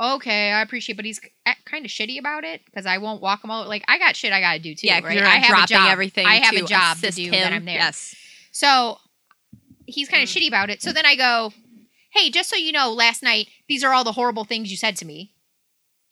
okay, 0.00 0.50
I 0.52 0.62
appreciate, 0.62 0.96
but 0.96 1.04
he's 1.04 1.20
kind 1.64 1.84
of 1.84 1.90
shitty 1.90 2.18
about 2.18 2.44
it 2.44 2.62
because 2.64 2.86
I 2.86 2.98
won't 2.98 3.22
walk 3.22 3.44
him 3.44 3.50
out. 3.50 3.68
Like 3.68 3.84
I 3.88 3.98
got 3.98 4.16
shit 4.16 4.32
I 4.32 4.40
got 4.40 4.54
to 4.54 4.58
do 4.58 4.74
too. 4.74 4.86
Yeah. 4.86 5.00
right? 5.00 5.18
I 5.22 5.36
have 5.36 5.64
a 5.64 5.66
job. 5.66 5.90
everything. 5.90 6.26
I 6.26 6.36
have 6.36 6.54
to 6.54 6.64
a 6.64 6.66
job 6.66 6.98
to 6.98 7.10
do 7.10 7.24
him. 7.24 7.30
that 7.32 7.52
I'm 7.52 7.64
there. 7.64 7.74
Yes. 7.76 8.14
So 8.50 8.98
he's 9.86 10.08
kind 10.08 10.22
of 10.22 10.28
Mm. 10.28 10.36
shitty 10.42 10.48
about 10.48 10.70
it. 10.70 10.82
So 10.82 10.92
then 10.92 11.06
I 11.06 11.16
go, 11.16 11.52
hey, 12.12 12.30
just 12.30 12.48
so 12.50 12.56
you 12.56 12.72
know, 12.72 12.92
last 12.92 13.22
night 13.22 13.48
these 13.68 13.82
are 13.84 13.92
all 13.92 14.04
the 14.04 14.12
horrible 14.12 14.44
things 14.44 14.70
you 14.70 14.76
said 14.76 14.96
to 14.96 15.04
me. 15.04 15.32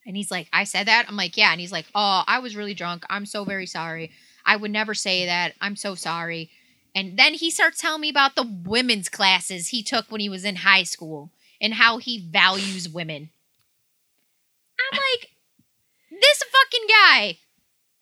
And 0.06 0.16
he's 0.16 0.30
like, 0.30 0.48
I 0.52 0.64
said 0.64 0.86
that. 0.86 1.06
I'm 1.08 1.16
like, 1.16 1.36
yeah. 1.36 1.52
And 1.52 1.60
he's 1.60 1.72
like, 1.72 1.86
oh, 1.94 2.22
I 2.26 2.38
was 2.38 2.56
really 2.56 2.74
drunk. 2.74 3.04
I'm 3.10 3.26
so 3.26 3.44
very 3.44 3.66
sorry. 3.66 4.10
I 4.44 4.56
would 4.56 4.70
never 4.70 4.94
say 4.94 5.26
that. 5.26 5.54
I'm 5.60 5.76
so 5.76 5.94
sorry. 5.94 6.50
And 6.94 7.18
then 7.18 7.34
he 7.34 7.50
starts 7.50 7.78
telling 7.80 8.00
me 8.00 8.08
about 8.08 8.34
the 8.34 8.42
women's 8.64 9.08
classes 9.08 9.68
he 9.68 9.82
took 9.82 10.10
when 10.10 10.20
he 10.20 10.28
was 10.28 10.44
in 10.44 10.56
high 10.56 10.82
school 10.82 11.30
and 11.60 11.74
how 11.74 11.98
he 11.98 12.26
values 12.30 12.88
women. 12.88 13.30
I'm 14.92 14.98
like, 14.98 15.30
this 16.10 16.42
fucking 16.42 16.86
guy. 16.88 17.38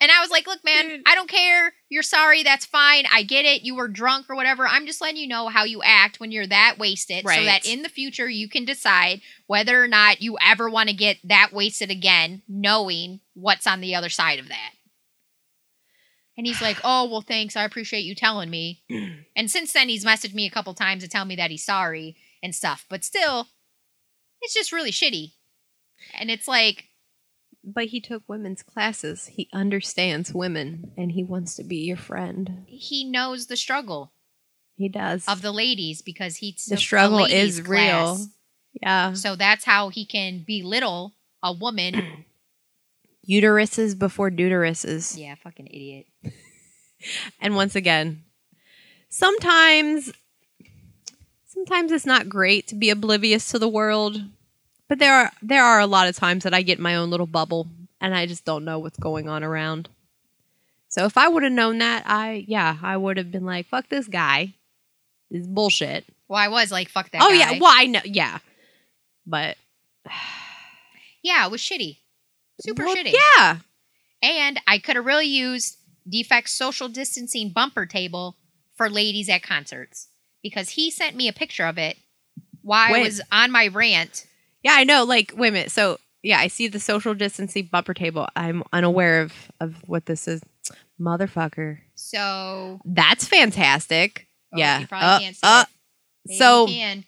And 0.01 0.13
I 0.13 0.21
was 0.21 0.31
like, 0.31 0.47
look, 0.47 0.65
man, 0.65 1.03
I 1.07 1.17
don't 1.17 1.29
care. 1.29 1.73
You're 1.89 2.05
sorry. 2.05 2.45
That's 2.45 2.65
fine. 2.65 3.05
I 3.13 3.25
get 3.25 3.45
it. 3.45 3.63
You 3.63 3.75
were 3.75 3.89
drunk 3.89 4.27
or 4.31 4.37
whatever. 4.37 4.65
I'm 4.65 4.87
just 4.87 5.01
letting 5.01 5.17
you 5.17 5.27
know 5.27 5.49
how 5.49 5.65
you 5.65 5.83
act 5.83 6.21
when 6.21 6.31
you're 6.31 6.47
that 6.47 6.77
wasted 6.79 7.27
so 7.27 7.45
that 7.45 7.67
in 7.67 7.83
the 7.83 7.89
future 7.89 8.29
you 8.29 8.49
can 8.49 8.65
decide 8.65 9.23
whether 9.49 9.83
or 9.83 9.89
not 9.89 10.23
you 10.23 10.39
ever 10.45 10.71
want 10.71 10.89
to 10.89 10.95
get 10.95 11.17
that 11.25 11.51
wasted 11.53 11.91
again, 11.91 12.43
knowing 12.49 13.21
what's 13.35 13.67
on 13.67 13.81
the 13.81 13.97
other 13.97 14.09
side 14.09 14.39
of 14.39 14.49
that. 14.49 14.73
And 16.37 16.47
he's 16.47 16.63
like, 16.63 16.79
oh, 16.85 17.09
well, 17.11 17.21
thanks. 17.21 17.57
I 17.57 17.65
appreciate 17.65 18.05
you 18.05 18.15
telling 18.15 18.51
me. 18.51 18.85
and 19.37 19.51
since 19.51 19.73
then, 19.73 19.89
he's 19.89 20.05
messaged 20.05 20.35
me 20.35 20.47
a 20.47 20.51
couple 20.51 20.73
times 20.75 21.03
to 21.03 21.09
tell 21.09 21.25
me 21.25 21.35
that 21.35 21.51
he's 21.51 21.65
sorry 21.65 22.15
and 22.41 22.55
stuff. 22.55 22.87
But 22.89 23.03
still, 23.03 23.49
it's 24.41 24.55
just 24.55 24.71
really 24.71 24.93
shitty. 24.93 25.33
And 26.19 26.31
it's 26.31 26.49
like, 26.49 26.87
But 27.65 27.87
he 27.87 28.01
took 28.01 28.23
women's 28.29 28.63
classes. 28.63 29.27
He 29.27 29.49
understands 29.53 30.33
women 30.33 30.93
and 30.97 31.13
he 31.13 31.25
wants 31.25 31.55
to 31.57 31.65
be 31.65 31.77
your 31.79 31.97
friend. 31.97 32.65
he 32.67 33.05
knows 33.05 33.47
the 33.47 33.57
struggle 33.57 34.13
He 34.77 34.89
does. 34.89 35.27
of 35.29 35.43
the 35.43 35.53
ladies 35.53 36.03
because 36.03 36.37
he 36.37 36.57
the 36.69 36.77
struggle 36.77 37.25
is 37.25 37.61
class. 37.61 37.69
real. 37.69 38.27
Yeah. 38.83 39.13
So 39.15 39.35
that's 39.37 39.65
how 39.65 39.89
he 39.89 40.05
can 40.07 40.45
belittle 40.47 41.15
a 41.43 41.53
woman. 41.53 42.25
Uteruses 43.29 43.99
before 43.99 44.31
deuteruses. 44.31 45.19
yeah, 45.19 45.35
fucking 45.43 45.67
idiot. 45.67 46.07
And 47.41 47.55
once 47.55 47.77
again, 47.77 48.25
sometimes 49.09 50.11
sometimes 51.47 51.93
it's 51.93 52.05
not 52.07 52.29
great 52.29 52.67
to 52.69 52.75
be 52.75 52.91
oblivious 52.91 53.51
to 53.53 53.59
the 53.61 53.69
world, 53.69 54.21
but 54.89 54.99
there 54.99 55.15
are 55.15 55.33
there 55.43 55.65
are 55.65 55.81
a 55.81 55.87
lot 55.87 56.09
of 56.09 56.17
times 56.17 56.45
that 56.45 56.55
I 56.55 56.63
get 56.63 56.79
in 56.79 56.83
my 56.83 56.97
own 56.97 57.11
little 57.11 57.27
bubble 57.27 57.67
and 58.01 58.15
I 58.15 58.27
just 58.27 58.45
don't 58.45 58.65
know 58.65 58.79
what's 58.79 58.99
going 58.99 59.29
on 59.29 59.45
around. 59.45 59.89
So 60.89 61.05
if 61.05 61.19
I 61.19 61.29
would 61.29 61.43
have 61.43 61.53
known 61.53 61.79
that, 61.79 62.05
I 62.07 62.45
yeah, 62.47 62.77
I 62.83 62.97
would 62.97 63.17
have 63.17 63.31
been 63.31 63.45
like, 63.45 63.67
fuck 63.67 63.89
this 63.89 64.09
guy. 64.09 64.55
This 65.31 65.43
is 65.43 65.47
bullshit. 65.47 66.05
Well, 66.29 66.39
I 66.39 66.49
was 66.49 66.73
like, 66.73 66.89
fuck 66.89 67.11
that. 67.11 67.23
oh 67.23 67.29
guy. 67.29 67.37
yeah, 67.37 67.59
well 67.61 67.73
I 67.75 67.87
know 67.87 68.01
yeah. 68.05 68.39
But 69.27 69.57
yeah, 71.23 71.45
it 71.45 71.51
was 71.51 71.61
shitty, 71.61 71.99
super 72.61 72.85
well, 72.85 72.97
shitty. 72.97 73.15
Yeah. 73.37 73.59
And 74.23 74.61
I 74.67 74.79
could 74.79 74.97
have 74.97 75.07
really 75.07 75.27
used 75.27 75.77
Defect's 76.11 76.53
social 76.53 76.89
distancing 76.89 77.51
bumper 77.51 77.87
table 77.87 78.37
for 78.75 78.89
ladies 78.89 79.29
at 79.29 79.43
concerts 79.43 80.09
because 80.43 80.71
he 80.71 80.91
sent 80.91 81.15
me 81.15 81.29
a 81.29 81.33
picture 81.33 81.65
of 81.65 81.79
it 81.79 81.99
while 82.63 82.95
I 82.95 83.01
was 83.01 83.21
on 83.31 83.51
my 83.51 83.69
rant. 83.69 84.27
Yeah, 84.63 84.75
I 84.77 84.85
know. 84.85 85.05
Like, 85.05 85.33
wait 85.37 85.49
a 85.49 85.53
minute. 85.53 85.71
So, 85.71 85.99
yeah, 86.23 86.39
I 86.39 86.49
see 86.49 86.67
the 86.69 86.81
social 86.81 87.15
distancing 87.15 87.69
bumper 87.71 87.95
table. 87.95 88.29
I'm 88.37 88.63
unaware 88.73 89.23
of 89.23 89.33
of 89.61 89.77
what 89.87 90.07
this 90.07 90.27
is. 90.29 90.43
Motherfucker. 91.01 91.79
So 91.95 92.81
That's 92.85 93.27
fantastic. 93.29 94.27
oh, 94.53 94.59
yeah. 94.59 94.81
you 94.81 94.87
probably 94.89 95.07
Uh, 95.09 95.19
can't 95.21 95.37
see 95.37 95.41
uh, 95.45 95.65
it. 96.29 96.39
So 96.39 96.67
can. 96.67 97.05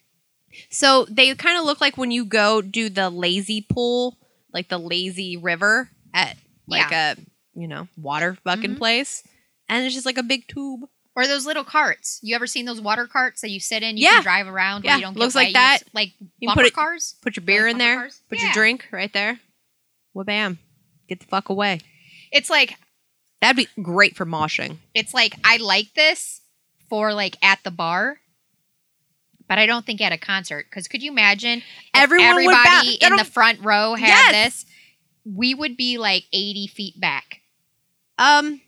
So 0.70 1.06
they 1.10 1.34
kind 1.34 1.58
of 1.58 1.64
look 1.64 1.80
like 1.80 1.96
when 1.98 2.10
you 2.10 2.24
go 2.24 2.62
do 2.62 2.88
the 2.88 3.10
lazy 3.10 3.66
pool, 3.68 4.16
like 4.52 4.68
the 4.68 4.78
lazy 4.78 5.36
river 5.36 5.90
at 6.14 6.36
like 6.66 6.92
a 6.92 7.16
you 7.54 7.66
know 7.68 7.88
water 7.96 8.36
fucking 8.44 8.74
Mhm. 8.76 8.78
place, 8.78 9.22
and 9.68 9.84
it's 9.84 9.94
just 9.94 10.06
like 10.06 10.18
a 10.18 10.22
big 10.22 10.46
tube. 10.48 10.88
Or 11.16 11.26
those 11.26 11.44
little 11.44 11.64
carts. 11.64 12.20
You 12.22 12.36
ever 12.36 12.46
seen 12.46 12.64
those 12.66 12.80
water 12.80 13.06
carts 13.06 13.40
that 13.40 13.50
you 13.50 13.58
sit 13.60 13.82
in? 13.82 13.96
You 13.96 14.04
Yeah. 14.04 14.10
can 14.14 14.22
drive 14.22 14.46
around. 14.46 14.84
Yeah, 14.84 14.96
you 14.96 15.02
don't 15.02 15.14
get 15.14 15.20
looks 15.20 15.34
like 15.34 15.48
wet, 15.48 15.54
that. 15.54 15.78
just- 15.80 15.94
like 15.94 16.12
You 16.38 16.48
bumper 16.48 16.60
put 16.62 16.66
it- 16.68 16.74
cars. 16.74 17.16
Put 17.20 17.36
your 17.36 17.44
beer 17.44 17.64
Like 17.64 17.72
in 17.72 17.78
there. 17.78 17.96
cars? 17.96 18.22
Put 18.28 18.38
Yeah. 18.38 18.44
your 18.44 18.52
drink 18.54 18.86
right 18.92 19.12
there. 19.12 19.40
Well, 20.14 20.24
bam, 20.24 20.58
get 21.08 21.20
the 21.20 21.26
fuck 21.26 21.48
away. 21.48 21.80
It's 22.32 22.48
like 22.50 22.76
That'd 23.40 23.56
be 23.56 23.82
great 23.82 24.16
for 24.16 24.24
moshing. 24.26 24.78
it's 24.94 25.12
like 25.14 25.34
I 25.44 25.56
like 25.56 25.94
this 25.94 26.42
for 26.88 27.12
like 27.12 27.36
at 27.42 27.62
the 27.64 27.70
bar, 27.70 28.20
but 29.48 29.58
I 29.58 29.66
don't 29.66 29.84
think 29.84 30.00
at 30.00 30.12
a 30.12 30.18
concert. 30.18 30.66
Because 30.70 30.86
could 30.88 31.02
you 31.02 31.10
imagine 31.10 31.58
if 31.58 31.64
Everyone 31.94 32.28
everybody 32.28 32.94
in 33.00 33.16
the 33.16 33.24
front 33.24 33.60
row 33.60 33.94
had 33.94 34.06
Yes. 34.08 34.32
this? 34.64 34.66
We 35.24 35.54
would 35.54 35.76
be 35.76 35.98
like 35.98 36.24
eighty 36.32 36.66
feet 36.66 37.00
back. 37.00 37.40
Um, 38.18 38.60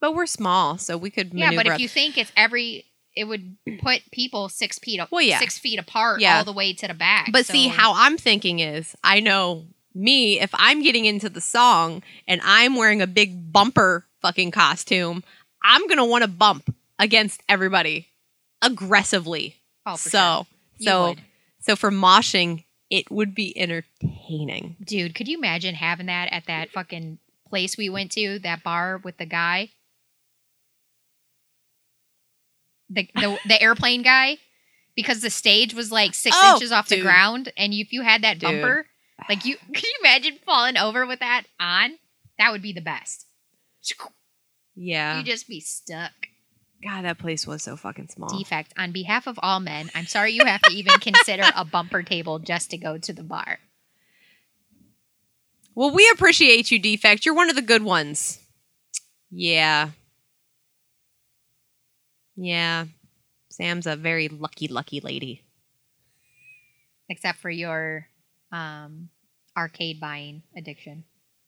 but 0.00 0.14
we're 0.14 0.26
small, 0.26 0.78
so 0.78 0.96
we 0.96 1.10
could 1.10 1.32
Yeah, 1.34 1.50
but 1.54 1.66
if 1.66 1.74
up- 1.74 1.80
you 1.80 1.88
think 1.88 2.16
it's 2.18 2.32
every, 2.36 2.84
it 3.16 3.24
would 3.24 3.56
put 3.82 4.02
people 4.12 4.48
six 4.48 4.78
feet, 4.78 5.00
Well, 5.10 5.22
yeah. 5.22 5.38
six 5.38 5.58
feet 5.58 5.78
apart 5.78 6.20
Yeah. 6.20 6.38
all 6.38 6.44
the 6.44 6.52
way 6.52 6.72
to 6.74 6.86
the 6.88 6.94
back. 6.94 7.30
But 7.32 7.46
see, 7.46 7.68
how 7.68 7.92
I'm 7.94 8.16
thinking 8.18 8.60
is, 8.60 8.94
I 9.02 9.20
know 9.20 9.66
me, 9.94 10.38
if 10.40 10.50
I'm 10.54 10.82
getting 10.82 11.04
into 11.06 11.28
the 11.28 11.40
song 11.40 12.02
and 12.26 12.40
I'm 12.44 12.76
wearing 12.76 13.02
a 13.02 13.06
big 13.06 13.52
bumper 13.52 14.06
fucking 14.22 14.50
costume, 14.52 15.24
I'm 15.62 15.86
going 15.88 15.98
to 15.98 16.04
want 16.04 16.22
to 16.22 16.28
bump 16.28 16.72
against 16.98 17.42
everybody 17.48 18.08
aggressively. 18.62 19.56
Oh, 19.86 19.96
for 19.96 20.08
so, 20.10 20.46
sure. 20.80 20.86
So, 20.86 21.08
would. 21.10 21.20
so 21.60 21.76
for 21.76 21.90
moshing, 21.90 22.64
it 22.90 23.10
would 23.10 23.34
be 23.34 23.58
entertaining. 23.58 24.76
dude, 24.84 25.14
could 25.14 25.28
you 25.28 25.36
imagine 25.38 25.74
having 25.74 26.06
that 26.06 26.28
at 26.32 26.46
that 26.46 26.70
fucking 26.70 27.18
place 27.48 27.76
we 27.76 27.88
went 27.88 28.12
to, 28.12 28.38
that 28.40 28.62
bar 28.62 28.98
with 29.02 29.16
the 29.18 29.26
guy, 29.26 29.70
the 32.90 33.08
the, 33.14 33.38
the 33.46 33.60
airplane 33.62 34.02
guy, 34.02 34.38
because 34.96 35.20
the 35.20 35.30
stage 35.30 35.74
was 35.74 35.90
like 35.92 36.14
six 36.14 36.36
Oh, 36.38 36.54
inches 36.54 36.72
off 36.72 36.88
the 36.88 37.00
ground, 37.00 37.52
and 37.56 37.72
if 37.72 37.92
you 37.92 38.02
had 38.02 38.22
that 38.22 38.38
Dude. 38.38 38.42
bumper, 38.62 38.86
like 39.28 39.44
you, 39.44 39.56
could 39.74 39.82
you 39.82 39.94
imagine 40.00 40.38
falling 40.44 40.76
over 40.76 41.06
with 41.06 41.20
that 41.20 41.44
on? 41.60 41.98
That 42.38 42.52
would 42.52 42.62
be 42.62 42.72
the 42.72 42.80
best. 42.80 43.26
Yeah. 44.76 45.16
You'd 45.16 45.26
just 45.26 45.48
be 45.48 45.60
stuck. 45.60 46.12
God, 46.84 47.04
that 47.04 47.18
place 47.18 47.46
was 47.46 47.64
so 47.64 47.76
fucking 47.76 48.08
small. 48.08 48.28
Defect. 48.28 48.72
On 48.78 48.92
behalf 48.92 49.26
of 49.26 49.38
all 49.42 49.58
men, 49.58 49.90
I'm 49.94 50.06
sorry 50.06 50.32
you 50.32 50.44
have 50.44 50.62
to 50.62 50.72
even 50.72 50.94
consider 51.00 51.42
a 51.56 51.64
bumper 51.64 52.04
table 52.04 52.38
just 52.38 52.70
to 52.70 52.78
go 52.78 52.96
to 52.98 53.12
the 53.12 53.24
bar. 53.24 53.58
Well, 55.74 55.90
we 55.92 56.08
appreciate 56.12 56.70
you, 56.70 56.78
Defect. 56.78 57.24
You're 57.26 57.34
one 57.34 57.50
of 57.50 57.56
the 57.56 57.62
good 57.62 57.82
ones. 57.82 58.38
Yeah. 59.30 59.90
Yeah. 62.38 62.84
Sam's 63.50 63.86
a 63.86 63.96
very 63.96 64.28
lucky, 64.28 64.68
lucky 64.68 65.00
lady. 65.00 65.42
Except 67.08 67.38
for 67.38 67.50
your 67.50 68.06
um, 68.52 69.08
arcade 69.56 69.98
buying 69.98 70.42
addiction. 70.56 71.04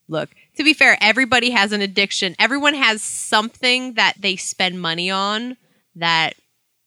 Look, 0.09 0.31
to 0.57 0.65
be 0.65 0.75
fair, 0.75 0.99
everybody 1.01 1.51
has 1.51 1.71
an 1.71 1.81
addiction. 1.81 2.35
Everyone 2.41 2.75
has 2.75 3.03
something 3.03 3.95
that 3.95 4.15
they 4.19 4.35
spend 4.35 4.81
money 4.81 5.11
on 5.11 5.57
that 5.95 6.35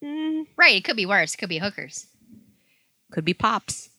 mm, 0.03 0.45
Right. 0.57 0.75
It 0.75 0.84
could 0.84 0.97
be 0.97 1.05
worse. 1.05 1.34
It 1.34 1.38
could 1.38 1.47
be 1.49 1.59
hookers. 1.59 2.07
could 3.13 3.23
be 3.23 3.34
pops, 3.34 3.89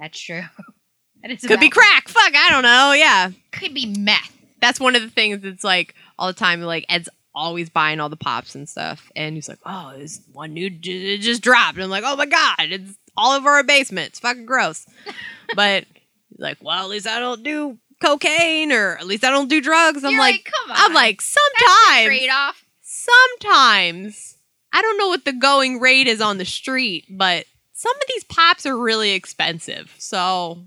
That's 0.00 0.18
true. 0.18 0.42
that 1.22 1.30
is 1.30 1.42
could 1.42 1.60
be 1.60 1.70
crack. 1.70 2.08
Fuck, 2.08 2.34
I 2.34 2.48
don't 2.50 2.64
know. 2.64 2.92
Yeah. 2.92 3.30
Could 3.52 3.74
be 3.74 3.86
meth. 3.86 4.32
That's 4.60 4.80
one 4.80 4.96
of 4.96 5.02
the 5.02 5.10
things 5.10 5.42
that's 5.42 5.62
like 5.62 5.94
all 6.18 6.26
the 6.26 6.32
time. 6.32 6.60
Like 6.62 6.86
Ed's 6.88 7.08
always 7.36 7.68
buying 7.70 8.00
all 8.00 8.08
the 8.08 8.16
pops 8.16 8.54
and 8.56 8.68
stuff, 8.68 9.12
and 9.14 9.36
he's 9.36 9.48
like, 9.48 9.60
"Oh, 9.64 9.92
this 9.96 10.20
one 10.32 10.54
new 10.54 10.70
j- 10.70 11.14
it 11.14 11.18
just 11.18 11.42
dropped." 11.42 11.74
And 11.76 11.84
I'm 11.84 11.90
like, 11.90 12.04
"Oh 12.04 12.16
my 12.16 12.26
god, 12.26 12.56
it's 12.58 12.98
all 13.16 13.36
over 13.36 13.50
our 13.50 13.62
basement. 13.62 14.08
It's 14.08 14.18
fucking 14.20 14.46
gross." 14.46 14.86
but 15.54 15.84
he's 16.30 16.40
like, 16.40 16.58
"Well, 16.60 16.82
at 16.82 16.88
least 16.88 17.06
I 17.06 17.20
don't 17.20 17.44
do 17.44 17.78
cocaine, 18.02 18.72
or 18.72 18.96
at 18.96 19.06
least 19.06 19.24
I 19.24 19.30
don't 19.30 19.48
do 19.48 19.60
drugs." 19.60 20.02
I'm 20.02 20.12
You're 20.12 20.20
like, 20.20 20.50
come 20.50 20.70
on. 20.72 20.76
I'm 20.78 20.94
like, 20.94 21.20
sometimes, 21.20 22.06
trade 22.06 22.30
off. 22.30 22.64
sometimes 22.80 24.36
I 24.72 24.82
don't 24.82 24.98
know 24.98 25.08
what 25.08 25.24
the 25.24 25.32
going 25.32 25.80
rate 25.80 26.06
is 26.06 26.20
on 26.20 26.38
the 26.38 26.44
street, 26.44 27.04
but 27.10 27.46
some 27.72 27.94
of 27.94 28.02
these 28.08 28.24
pops 28.24 28.66
are 28.66 28.76
really 28.76 29.12
expensive. 29.12 29.94
So, 29.98 30.64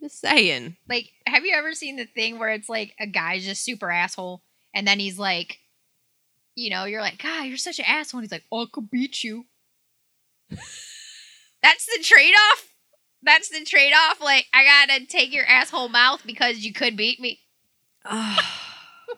just 0.00 0.20
saying. 0.20 0.76
Like, 0.88 1.10
have 1.26 1.44
you 1.44 1.54
ever 1.54 1.72
seen 1.72 1.96
the 1.96 2.06
thing 2.06 2.38
where 2.38 2.50
it's 2.50 2.68
like 2.68 2.94
a 3.00 3.06
guy's 3.06 3.44
just 3.44 3.64
super 3.64 3.90
asshole, 3.90 4.42
and 4.74 4.86
then 4.86 4.98
he's 4.98 5.18
like, 5.18 5.58
you 6.56 6.70
know, 6.70 6.84
you're 6.84 7.00
like, 7.02 7.22
God, 7.22 7.44
you're 7.44 7.56
such 7.58 7.78
an 7.78 7.84
asshole. 7.86 8.18
And 8.18 8.24
he's 8.24 8.32
like, 8.32 8.44
Oh, 8.50 8.62
I 8.64 8.66
could 8.72 8.90
beat 8.90 9.22
you. 9.22 9.44
That's 10.50 11.86
the 11.86 12.02
trade 12.02 12.34
off. 12.52 12.68
That's 13.22 13.48
the 13.48 13.64
trade 13.64 13.92
off. 13.92 14.20
Like, 14.20 14.46
I 14.52 14.64
gotta 14.64 15.06
take 15.06 15.32
your 15.34 15.46
asshole 15.46 15.88
mouth 15.88 16.22
because 16.26 16.58
you 16.58 16.72
could 16.72 16.96
beat 16.96 17.20
me. 17.20 17.40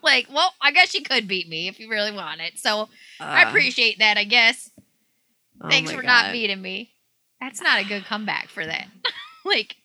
like, 0.02 0.27
well, 0.32 0.52
I 0.60 0.73
guess 0.73 0.94
you 0.94 1.02
could 1.02 1.28
beat 1.28 1.48
me 1.48 1.69
if 1.69 1.78
you 1.78 1.89
really 1.90 2.12
want 2.12 2.40
it. 2.40 2.59
So 2.59 2.89
I 3.20 3.44
Uh, 3.44 3.48
appreciate 3.48 3.98
that, 3.98 4.16
I 4.16 4.24
guess. 4.24 4.70
oh 5.62 5.69
Thanks 5.69 5.90
for 5.93 6.02
God. 6.02 6.06
not 6.06 6.32
beating 6.32 6.60
me. 6.62 6.90
That's 7.40 7.60
not 7.60 7.81
a 7.81 7.85
good 7.86 8.05
comeback 8.05 8.48
for 8.48 8.65
that. 8.66 8.86
like, 9.44 9.77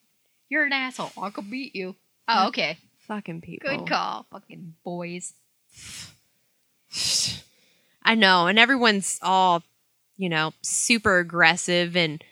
you're 0.50 0.66
an 0.66 0.74
asshole. 0.74 1.12
I 1.22 1.30
could 1.30 1.52
beat 1.52 1.76
you. 1.76 1.96
Oh, 2.28 2.48
okay. 2.48 2.78
Fucking 3.08 3.42
people. 3.42 3.70
Good 3.70 3.88
call. 3.88 4.26
Fucking 4.32 4.76
boys. 4.84 5.34
I 8.04 8.16
know, 8.16 8.48
and 8.48 8.60
everyone's 8.60 9.20
all, 9.22 9.64
you 10.18 10.30
know, 10.30 10.54
super 10.62 11.20
aggressive 11.20 11.96
and 11.96 12.24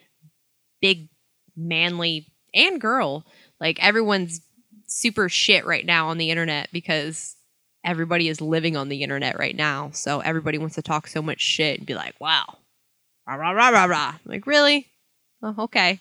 big, 0.81 1.09
manly, 1.55 2.27
and 2.53 2.79
girl. 2.79 3.25
Like 3.59 3.83
everyone's 3.83 4.41
super 4.87 5.29
shit 5.29 5.65
right 5.65 5.85
now 5.85 6.09
on 6.09 6.17
the 6.17 6.29
internet 6.29 6.69
because 6.71 7.35
everybody 7.85 8.27
is 8.27 8.41
living 8.41 8.75
on 8.75 8.89
the 8.89 9.03
internet 9.03 9.39
right 9.39 9.55
now. 9.55 9.91
So 9.93 10.19
everybody 10.19 10.57
wants 10.57 10.75
to 10.75 10.81
talk 10.81 11.07
so 11.07 11.21
much 11.21 11.39
shit 11.41 11.77
and 11.77 11.87
be 11.87 11.95
like, 11.95 12.19
"Wow, 12.19 12.57
rah 13.27 13.35
rah 13.35 13.51
rah 13.51 13.69
rah 13.69 13.85
rah." 13.85 14.15
Like 14.25 14.45
really? 14.47 14.87
Oh, 15.41 15.55
okay. 15.59 15.99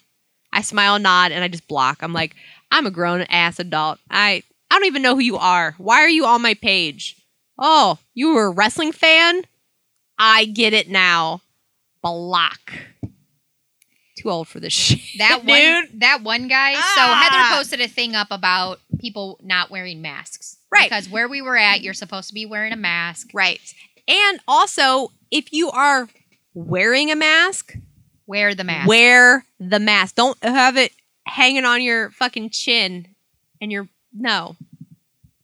I 0.52 0.62
smile, 0.62 0.98
nod, 0.98 1.32
and 1.32 1.44
I 1.44 1.48
just 1.48 1.68
block. 1.68 2.02
I'm 2.02 2.12
like, 2.12 2.34
I'm 2.70 2.86
a 2.86 2.90
grown 2.90 3.22
ass 3.22 3.58
adult. 3.58 3.98
I 4.10 4.42
I 4.70 4.78
don't 4.78 4.86
even 4.86 5.02
know 5.02 5.14
who 5.14 5.20
you 5.20 5.36
are. 5.36 5.74
Why 5.78 6.02
are 6.02 6.08
you 6.08 6.26
on 6.26 6.42
my 6.42 6.54
page? 6.54 7.16
Oh, 7.58 7.98
you 8.14 8.34
were 8.34 8.46
a 8.46 8.50
wrestling 8.50 8.92
fan? 8.92 9.44
I 10.20 10.44
get 10.44 10.72
it 10.74 10.88
now. 10.90 11.40
Block. 12.02 12.72
Too 14.18 14.28
old 14.30 14.48
for 14.48 14.60
this 14.60 14.72
shit. 14.72 15.00
That 15.18 15.44
one, 15.44 15.58
dude. 15.90 16.00
that 16.00 16.22
one 16.22 16.46
guy. 16.48 16.74
So 16.74 16.80
Ah. 16.84 17.28
Heather 17.30 17.56
posted 17.56 17.80
a 17.80 17.88
thing 17.88 18.14
up 18.14 18.28
about 18.30 18.80
people 18.98 19.38
not 19.42 19.70
wearing 19.70 20.02
masks. 20.02 20.58
Right. 20.70 20.88
Because 20.90 21.08
where 21.08 21.26
we 21.28 21.40
were 21.42 21.56
at, 21.56 21.80
you're 21.80 21.94
supposed 21.94 22.28
to 22.28 22.34
be 22.34 22.44
wearing 22.46 22.72
a 22.72 22.76
mask. 22.76 23.30
Right. 23.32 23.60
And 24.06 24.40
also, 24.46 25.12
if 25.30 25.52
you 25.52 25.70
are 25.70 26.08
wearing 26.54 27.10
a 27.10 27.16
mask, 27.16 27.74
Wear 28.26 28.54
the 28.54 28.62
mask. 28.64 28.88
wear 28.88 29.44
the 29.58 29.80
mask. 29.80 30.14
Don't 30.16 30.42
have 30.44 30.76
it 30.76 30.92
hanging 31.26 31.64
on 31.64 31.82
your 31.82 32.10
fucking 32.10 32.50
chin 32.50 33.08
and 33.60 33.72
your 33.72 33.88
no. 34.12 34.56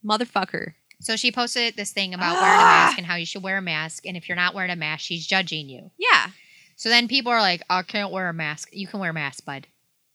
Motherfucker. 0.05 0.75
So 1.01 1.17
she 1.17 1.31
posted 1.31 1.77
this 1.77 1.93
thing 1.93 2.15
about 2.15 2.35
wearing 2.41 2.61
a 2.61 2.65
mask 2.65 2.99
and 2.99 3.07
how 3.07 3.17
you 3.17 3.27
should 3.27 3.43
wear 3.43 3.59
a 3.59 3.63
mask. 3.63 4.07
And 4.07 4.17
if 4.17 4.29
you're 4.29 4.37
not 4.37 4.55
wearing 4.55 4.71
a 4.71 4.77
mask, 4.77 5.05
she's 5.05 5.27
judging 5.27 5.69
you. 5.69 5.91
Yeah. 5.99 6.29
So 6.77 6.89
then 6.89 7.09
people 7.09 7.33
are 7.33 7.41
like, 7.41 7.63
I 7.69 7.83
can't 7.83 8.13
wear 8.13 8.29
a 8.29 8.35
mask. 8.35 8.69
You 8.73 8.87
can 8.87 9.01
wear 9.01 9.11
a 9.11 9.15
mask, 9.15 9.45
bud. 9.45 9.67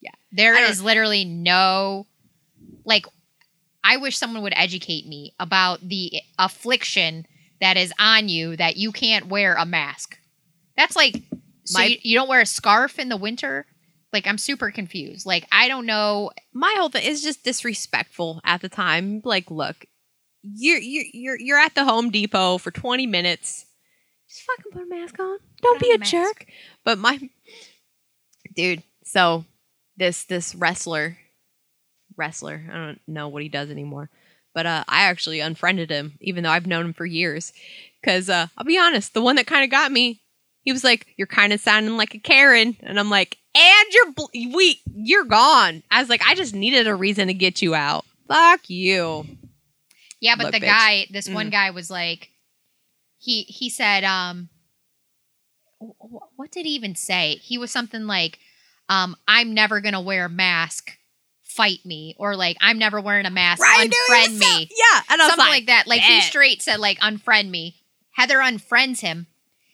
Yeah. 0.01 0.11
There 0.31 0.55
is 0.63 0.81
literally 0.81 1.25
no, 1.25 2.07
like, 2.85 3.05
I 3.83 3.97
wish 3.97 4.17
someone 4.17 4.43
would 4.43 4.53
educate 4.55 5.07
me 5.07 5.33
about 5.39 5.81
the 5.81 6.21
affliction 6.37 7.25
that 7.61 7.77
is 7.77 7.93
on 7.99 8.29
you 8.29 8.55
that 8.57 8.77
you 8.77 8.91
can't 8.91 9.27
wear 9.27 9.55
a 9.55 9.65
mask. 9.65 10.17
That's 10.77 10.95
like, 10.95 11.21
so 11.65 11.79
My- 11.79 11.85
you, 11.85 11.97
you 12.01 12.15
don't 12.15 12.29
wear 12.29 12.41
a 12.41 12.45
scarf 12.45 12.99
in 12.99 13.09
the 13.09 13.17
winter? 13.17 13.65
Like, 14.13 14.27
I'm 14.27 14.37
super 14.37 14.71
confused. 14.71 15.25
Like, 15.25 15.47
I 15.51 15.67
don't 15.67 15.85
know. 15.85 16.31
my 16.53 16.75
whole 16.77 16.89
thing 16.89 17.05
is 17.05 17.23
just 17.23 17.43
disrespectful 17.43 18.41
at 18.43 18.61
the 18.61 18.67
time. 18.69 19.21
Like, 19.23 19.49
look, 19.49 19.85
you're 20.43 20.80
you're 20.80 21.05
you're 21.13 21.39
you're 21.39 21.59
at 21.59 21.76
the 21.76 21.84
Home 21.85 22.09
Depot 22.09 22.57
for 22.57 22.72
20 22.72 23.07
minutes. 23.07 23.65
Just 24.30 24.41
fucking 24.43 24.72
put 24.72 24.84
a 24.84 24.85
mask 24.85 25.19
on. 25.19 25.38
Don't 25.61 25.80
Put 25.80 25.88
be 25.88 25.91
a 25.91 25.97
jerk. 25.97 26.45
But 26.85 26.97
my 26.97 27.19
dude, 28.55 28.84
so 29.03 29.45
this 29.97 30.23
this 30.26 30.55
wrestler 30.55 31.18
wrestler, 32.18 32.63
I 32.72 32.73
don't 32.76 33.01
know 33.07 33.27
what 33.30 33.43
he 33.43 33.49
does 33.49 33.69
anymore. 33.69 34.09
But 34.53 34.65
uh, 34.65 34.84
I 34.88 35.03
actually 35.03 35.39
unfriended 35.39 35.89
him, 35.89 36.18
even 36.19 36.43
though 36.43 36.49
I've 36.49 36.68
known 36.68 36.85
him 36.88 36.93
for 36.93 37.05
years. 37.05 37.53
Because 38.01 38.30
uh, 38.30 38.47
I'll 38.57 38.65
be 38.65 38.77
honest, 38.80 39.13
the 39.13 39.22
one 39.22 39.35
that 39.38 39.47
kind 39.47 39.63
of 39.63 39.69
got 39.69 39.91
me 39.91 40.22
He 40.63 40.72
was 40.72 40.84
like, 40.84 41.07
"You're 41.18 41.27
kind 41.27 41.53
of 41.53 41.59
sounding 41.61 41.97
like 41.97 42.13
a 42.15 42.19
Karen," 42.19 42.76
and 42.81 42.99
I'm 42.99 43.09
like, 43.09 43.38
"And 43.55 43.93
you're 43.93 44.11
bl- 44.11 44.55
we 44.55 44.80
you're 44.93 45.23
gone." 45.26 45.84
I 45.91 45.99
was 46.01 46.09
like, 46.09 46.22
"I 46.26 46.35
just 46.35 46.53
needed 46.53 46.88
a 46.88 46.95
reason 46.95 47.27
to 47.27 47.34
get 47.34 47.61
you 47.61 47.76
out." 47.76 48.05
Fuck 48.27 48.69
you. 48.69 49.26
Yeah, 50.22 50.35
but 50.38 50.45
Look, 50.45 50.52
the 50.53 50.60
bitch. 50.61 50.65
guy, 50.68 51.07
this 51.11 51.27
one 51.27 51.48
Mm. 51.48 51.52
guy 51.52 51.69
was 51.72 51.89
like, 51.91 52.30
he 53.18 53.43
he 53.43 53.69
said, 53.69 54.03
um, 54.06 54.49
wh- 55.81 55.98
wh- 55.99 56.39
what 56.39 56.52
did 56.52 56.65
he 56.65 56.73
even 56.73 56.95
say? 56.95 57.35
He 57.41 57.57
was 57.57 57.72
something 57.72 58.06
like, 58.07 58.39
um, 58.89 59.15
I'm 59.27 59.53
never 59.53 59.81
gonna 59.81 60.02
wear 60.02 60.26
a 60.26 60.30
mask. 60.30 60.98
Fight 61.43 61.80
me, 61.85 62.15
or 62.18 62.35
like 62.38 62.56
I'm 62.61 62.77
never 62.80 63.02
wearing 63.02 63.26
a 63.26 63.30
mask. 63.30 63.61
unfriend 63.61 64.38
me, 64.38 64.69
Yeah, 64.72 65.02
and 65.10 65.22
I 65.22 65.26
was 65.26 65.31
something 65.31 65.38
like, 65.39 65.49
like, 65.49 65.65
that. 65.68 65.85
Like 65.88 65.99
he 66.02 66.22
straight 66.22 66.61
said, 66.61 66.80
like 66.80 66.98
unfriend 66.99 67.49
me. 67.49 67.76
Heather 68.11 68.38
unfriends 68.38 69.02
him. 69.02 69.27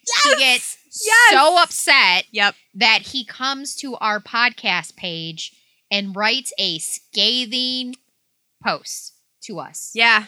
yes! 0.07 0.23
He 0.23 0.35
gets 0.43 0.77
Yes! 1.05 1.31
so 1.31 1.61
upset 1.61 2.25
Yep. 2.31 2.55
that 2.75 3.01
he 3.03 3.23
comes 3.25 3.75
to 3.75 3.95
our 3.97 4.19
podcast 4.19 4.95
page 4.95 5.53
and 5.91 6.15
writes 6.15 6.51
a 6.57 6.79
scathing 6.79 7.95
post 8.63 9.13
to 9.47 9.59
us. 9.59 9.91
Yeah. 9.93 10.25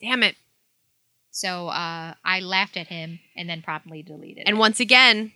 Damn 0.00 0.22
it. 0.22 0.36
So 1.30 1.68
uh, 1.68 2.14
I 2.24 2.40
laughed 2.40 2.76
at 2.76 2.88
him 2.88 3.20
and 3.36 3.48
then 3.48 3.62
promptly 3.62 4.02
deleted 4.02 4.44
And 4.46 4.56
it. 4.56 4.60
once 4.60 4.80
again, 4.80 5.32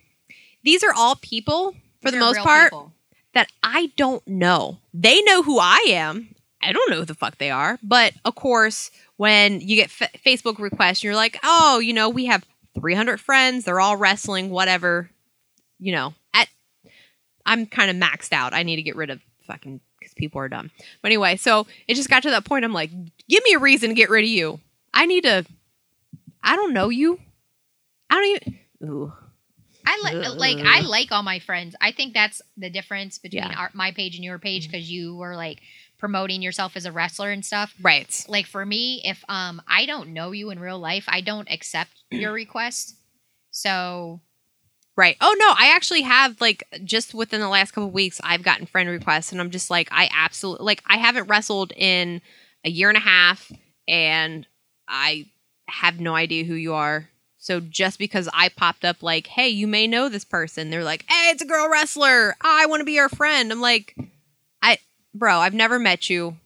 these 0.63 0.83
are 0.83 0.93
all 0.93 1.15
people 1.15 1.75
for 2.01 2.11
the 2.11 2.17
most 2.19 2.39
part 2.39 2.71
people. 2.71 2.93
that 3.33 3.49
I 3.61 3.91
don't 3.95 4.25
know. 4.27 4.79
They 4.93 5.21
know 5.21 5.43
who 5.43 5.59
I 5.59 5.85
am. 5.89 6.35
I 6.61 6.71
don't 6.73 6.89
know 6.89 6.99
who 6.99 7.05
the 7.05 7.13
fuck 7.15 7.37
they 7.37 7.51
are. 7.51 7.77
But 7.83 8.13
of 8.25 8.35
course, 8.35 8.91
when 9.17 9.61
you 9.61 9.75
get 9.75 9.91
f- 10.01 10.11
Facebook 10.25 10.59
requests, 10.59 11.03
you're 11.03 11.15
like, 11.15 11.37
oh, 11.43 11.79
you 11.79 11.93
know, 11.93 12.09
we 12.09 12.25
have 12.25 12.45
300 12.75 13.19
friends. 13.19 13.65
They're 13.65 13.79
all 13.81 13.97
wrestling, 13.97 14.49
whatever. 14.49 15.09
You 15.79 15.91
know, 15.93 16.13
at 16.33 16.47
I'm 17.45 17.65
kind 17.65 17.91
of 17.91 17.97
maxed 17.97 18.31
out. 18.33 18.53
I 18.53 18.63
need 18.63 18.77
to 18.77 18.81
get 18.83 18.95
rid 18.95 19.09
of 19.09 19.21
fucking 19.45 19.81
because 20.13 20.21
people 20.25 20.39
are 20.41 20.49
dumb. 20.49 20.71
But 21.01 21.07
anyway, 21.09 21.35
so 21.35 21.67
it 21.87 21.95
just 21.95 22.09
got 22.09 22.23
to 22.23 22.29
that 22.31 22.45
point. 22.45 22.65
I'm 22.65 22.73
like, 22.73 22.91
give 23.29 23.43
me 23.43 23.53
a 23.53 23.59
reason 23.59 23.89
to 23.89 23.95
get 23.95 24.09
rid 24.09 24.23
of 24.23 24.29
you. 24.29 24.59
I 24.93 25.05
need 25.05 25.23
to. 25.23 25.45
I 26.43 26.55
don't 26.55 26.73
know 26.73 26.89
you. 26.89 27.19
I 28.09 28.15
don't 28.15 28.25
even. 28.25 28.59
Ooh. 28.91 29.13
I 29.85 29.99
like 30.03 30.37
like 30.37 30.57
I 30.65 30.81
like 30.81 31.11
all 31.11 31.23
my 31.23 31.39
friends. 31.39 31.75
I 31.81 31.91
think 31.91 32.13
that's 32.13 32.41
the 32.55 32.69
difference 32.69 33.17
between 33.17 33.43
Yeah. 33.43 33.55
our, 33.57 33.69
my 33.73 33.91
page 33.91 34.15
and 34.15 34.23
your 34.23 34.39
page 34.39 34.69
because 34.71 34.89
you 34.89 35.15
were 35.15 35.35
like 35.35 35.59
promoting 35.97 36.41
yourself 36.41 36.77
as 36.77 36.85
a 36.85 36.91
wrestler 36.91 37.31
and 37.31 37.45
stuff. 37.45 37.73
Right. 37.81 38.25
Like 38.29 38.45
for 38.45 38.65
me, 38.65 39.01
if 39.03 39.23
um 39.27 39.61
I 39.67 39.85
don't 39.85 40.09
know 40.13 40.31
you 40.31 40.51
in 40.51 40.59
real 40.59 40.79
life, 40.79 41.03
I 41.07 41.19
don't 41.21 41.49
accept 41.51 41.91
your 42.11 42.31
request. 42.31 42.95
So 43.51 44.21
Right. 44.95 45.17
Oh 45.21 45.35
no, 45.39 45.47
I 45.57 45.73
actually 45.75 46.03
have 46.03 46.39
like 46.39 46.63
just 46.83 47.15
within 47.15 47.41
the 47.41 47.49
last 47.49 47.71
couple 47.71 47.89
weeks 47.89 48.21
I've 48.23 48.43
gotten 48.43 48.67
friend 48.67 48.87
requests 48.89 49.31
and 49.31 49.41
I'm 49.41 49.49
just 49.49 49.71
like 49.71 49.89
I 49.91 50.07
absolutely 50.13 50.65
like 50.65 50.83
I 50.85 50.97
haven't 50.97 51.27
wrestled 51.27 51.73
in 51.75 52.21
a 52.63 52.69
year 52.69 52.89
and 52.89 52.97
a 52.97 53.01
half 53.01 53.51
and 53.87 54.45
I 54.87 55.25
have 55.67 55.99
no 55.99 56.15
idea 56.15 56.43
who 56.43 56.53
you 56.53 56.73
are. 56.75 57.09
So 57.39 57.59
just 57.59 57.97
because 57.97 58.29
I 58.33 58.49
popped 58.49 58.85
up 58.85 59.01
like, 59.01 59.27
"Hey, 59.27 59.49
you 59.49 59.67
may 59.67 59.87
know 59.87 60.09
this 60.09 60.23
person." 60.23 60.69
They're 60.69 60.83
like, 60.83 61.05
"Hey, 61.09 61.31
it's 61.31 61.41
a 61.41 61.45
girl 61.47 61.69
wrestler. 61.69 62.35
I 62.41 62.67
want 62.67 62.81
to 62.81 62.85
be 62.85 62.93
your 62.93 63.09
friend." 63.09 63.51
I'm 63.51 63.59
like, 63.61 63.95
"I 64.61 64.77
bro, 65.13 65.39
I've 65.39 65.53
never 65.53 65.79
met 65.79 66.09
you. 66.09 66.37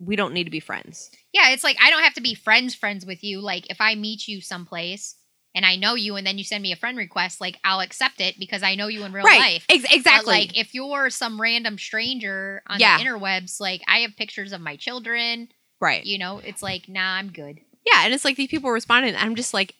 We 0.00 0.16
don't 0.16 0.34
need 0.34 0.44
to 0.44 0.50
be 0.50 0.60
friends." 0.60 1.10
yeah, 1.32 1.50
it's 1.50 1.64
like 1.64 1.76
I 1.80 1.90
don't 1.90 2.02
have 2.02 2.14
to 2.14 2.20
be 2.20 2.34
friends 2.34 2.74
friends 2.74 3.04
with 3.06 3.22
you. 3.22 3.40
Like 3.40 3.70
if 3.70 3.80
I 3.80 3.94
meet 3.94 4.28
you 4.28 4.40
someplace 4.40 5.16
and 5.58 5.66
I 5.66 5.74
know 5.74 5.96
you 5.96 6.14
and 6.14 6.24
then 6.24 6.38
you 6.38 6.44
send 6.44 6.62
me 6.62 6.70
a 6.70 6.76
friend 6.76 6.96
request, 6.96 7.40
like 7.40 7.58
I'll 7.64 7.80
accept 7.80 8.20
it 8.20 8.38
because 8.38 8.62
I 8.62 8.76
know 8.76 8.86
you 8.86 9.02
in 9.02 9.10
real 9.12 9.24
life. 9.24 9.66
Ex- 9.68 9.82
But, 9.82 9.92
exactly. 9.92 10.32
like 10.32 10.56
if 10.56 10.72
you're 10.72 11.10
some 11.10 11.40
random 11.40 11.78
stranger 11.78 12.62
on 12.68 12.78
Yeah. 12.78 12.96
the 12.96 13.02
interwebs, 13.04 13.58
like 13.58 13.82
I 13.88 13.98
have 13.98 14.14
pictures 14.16 14.52
of 14.52 14.60
my 14.60 14.76
children, 14.76 15.48
right. 15.80 16.04
you 16.06 16.16
know, 16.16 16.38
it's 16.38 16.62
like, 16.62 16.88
nah, 16.88 17.14
I'm 17.16 17.32
good. 17.32 17.58
Yeah, 17.84 18.04
and 18.04 18.14
it's 18.14 18.24
like 18.24 18.36
these 18.36 18.46
people 18.48 18.70
responding. 18.70 19.16
I'm 19.16 19.34
just 19.34 19.52
like, 19.52 19.74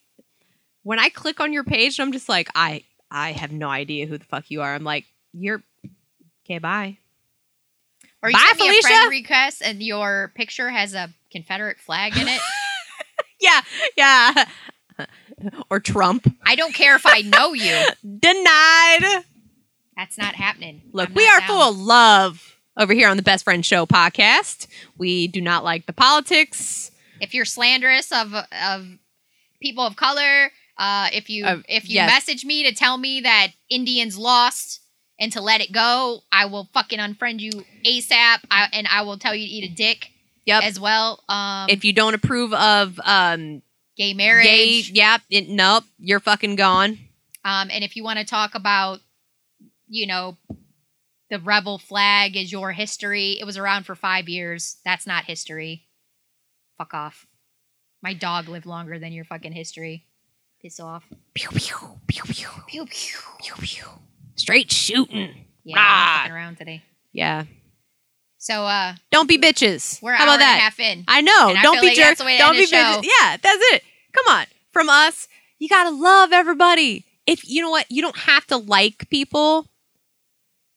when 0.82 0.98
I 0.98 1.10
click 1.10 1.38
on 1.38 1.52
your 1.52 1.62
page, 1.62 2.00
I'm 2.00 2.10
just 2.10 2.28
like, 2.28 2.48
I 2.56 2.82
I 3.08 3.30
have 3.30 3.52
no 3.52 3.68
idea 3.68 4.06
who 4.06 4.18
the 4.18 4.24
fuck 4.24 4.50
you 4.50 4.62
are. 4.62 4.74
I'm 4.74 4.82
like, 4.82 5.04
you're 5.32 5.62
okay. 6.44 6.58
Bye. 6.58 6.98
Or 8.20 8.30
you 8.30 8.36
Bye, 8.36 8.52
send 8.56 8.68
me 8.68 8.78
a 8.78 8.82
friend 8.82 9.10
request 9.10 9.62
and 9.64 9.80
your 9.80 10.32
picture 10.34 10.70
has 10.70 10.94
a 10.94 11.14
Confederate 11.30 11.78
flag 11.78 12.16
in 12.16 12.26
it. 12.26 12.40
Yeah, 13.40 13.60
yeah. 13.96 14.44
or 15.70 15.80
Trump 15.80 16.26
I 16.44 16.54
don't 16.56 16.74
care 16.74 16.96
if 16.96 17.06
I 17.06 17.22
know 17.22 17.52
you. 17.54 17.76
denied. 18.20 19.24
That's 19.96 20.16
not 20.18 20.34
happening. 20.34 20.82
Look, 20.92 21.08
I'm 21.10 21.14
we 21.14 21.26
are 21.28 21.40
down. 21.40 21.48
full 21.48 21.60
of 21.62 21.76
love 21.78 22.56
over 22.76 22.92
here 22.92 23.08
on 23.08 23.16
the 23.16 23.22
Best 23.22 23.44
Friend 23.44 23.64
Show 23.66 23.84
podcast. 23.86 24.66
We 24.96 25.26
do 25.28 25.40
not 25.40 25.64
like 25.64 25.86
the 25.86 25.92
politics. 25.92 26.90
If 27.20 27.34
you're 27.34 27.44
slanderous 27.44 28.12
of 28.12 28.32
of 28.34 28.86
people 29.60 29.84
of 29.84 29.96
color, 29.96 30.50
uh, 30.78 31.08
if 31.12 31.28
you 31.28 31.44
Uh, 31.44 31.62
if 31.68 31.88
you 31.88 31.96
yes. 31.96 32.10
message 32.10 32.44
me 32.44 32.62
to 32.64 32.72
tell 32.74 32.96
me 32.96 33.20
that 33.22 33.48
Indians 33.68 34.16
lost 34.16 34.80
and 35.18 35.32
to 35.32 35.40
let 35.40 35.60
it 35.60 35.72
go, 35.72 36.20
I 36.30 36.46
will 36.46 36.68
fucking 36.72 37.00
unfriend 37.00 37.40
you 37.40 37.50
ASAP. 37.84 38.38
I, 38.52 38.68
and 38.72 38.86
I 38.86 39.02
will 39.02 39.18
tell 39.18 39.34
you 39.34 39.44
to 39.46 39.52
eat 39.52 39.70
a 39.72 39.74
dick 39.74 40.10
Yep. 40.46 40.62
as 40.62 40.78
well. 40.80 41.24
Um, 41.28 41.66
if 41.68 41.84
you 41.84 41.92
don't 41.92 42.14
approve 42.14 42.54
of 42.54 43.00
um 43.04 43.62
gay 43.98 44.14
marriage. 44.14 44.44
gay, 44.46 44.80
yep, 44.92 45.20
it, 45.28 45.48
nope, 45.48 45.84
you're 45.98 46.20
fucking 46.20 46.56
gone. 46.56 46.98
Um, 47.44 47.68
and 47.70 47.84
if 47.84 47.96
you 47.96 48.02
want 48.04 48.18
to 48.18 48.24
talk 48.24 48.54
about, 48.54 49.00
you 49.88 50.06
know, 50.06 50.36
the 51.30 51.38
rebel 51.38 51.78
flag 51.78 52.36
is 52.36 52.50
your 52.50 52.72
history, 52.72 53.38
it 53.40 53.44
was 53.44 53.58
around 53.58 53.84
for 53.84 53.94
five 53.94 54.28
years. 54.28 54.76
That's 54.84 55.06
not 55.06 55.24
history. 55.24 55.84
Fuck 56.78 56.94
off. 56.94 57.26
My 58.02 58.14
dog 58.14 58.48
lived 58.48 58.66
longer 58.66 58.98
than 58.98 59.12
your 59.12 59.24
fucking 59.24 59.52
history. 59.52 60.04
Piss 60.62 60.78
off. 60.80 61.04
Pew 61.34 61.48
pew 61.50 61.76
pew 62.06 62.22
pew 62.24 62.48
Pew 62.66 62.86
pew. 62.86 63.18
pew 63.40 63.54
pew. 63.60 63.84
Straight 64.36 64.70
shooting. 64.72 65.44
Yeah, 65.64 66.18
fucking 66.20 66.32
around 66.32 66.56
today. 66.58 66.82
Yeah. 67.12 67.44
So 68.38 68.64
uh 68.64 68.94
Don't 69.10 69.28
be 69.28 69.36
bitches. 69.38 70.00
we're 70.00 70.14
How 70.14 70.24
about 70.24 70.38
that? 70.38 70.58
half 70.60 70.78
in. 70.80 71.04
I 71.08 71.20
know. 71.20 71.50
And 71.50 71.58
Don't 71.62 71.74
feel 71.74 71.82
be 71.82 71.86
like 71.88 71.96
jerks. 71.96 72.08
that's 72.08 72.18
the 72.20 72.24
way 72.26 72.32
to 72.36 72.42
Don't 72.42 72.54
be 72.54 72.66
bitches. 72.66 73.02
Yeah, 73.04 73.36
that's 73.36 73.62
it. 73.72 73.82
Come 74.14 74.34
on. 74.34 74.46
From 74.72 74.88
us, 74.88 75.28
you 75.58 75.68
gotta 75.68 75.90
love 75.90 76.32
everybody. 76.32 77.04
If 77.26 77.48
you 77.48 77.62
know 77.62 77.70
what, 77.70 77.90
you 77.90 78.00
don't 78.02 78.16
have 78.18 78.46
to 78.46 78.56
like 78.56 79.08
people. 79.10 79.66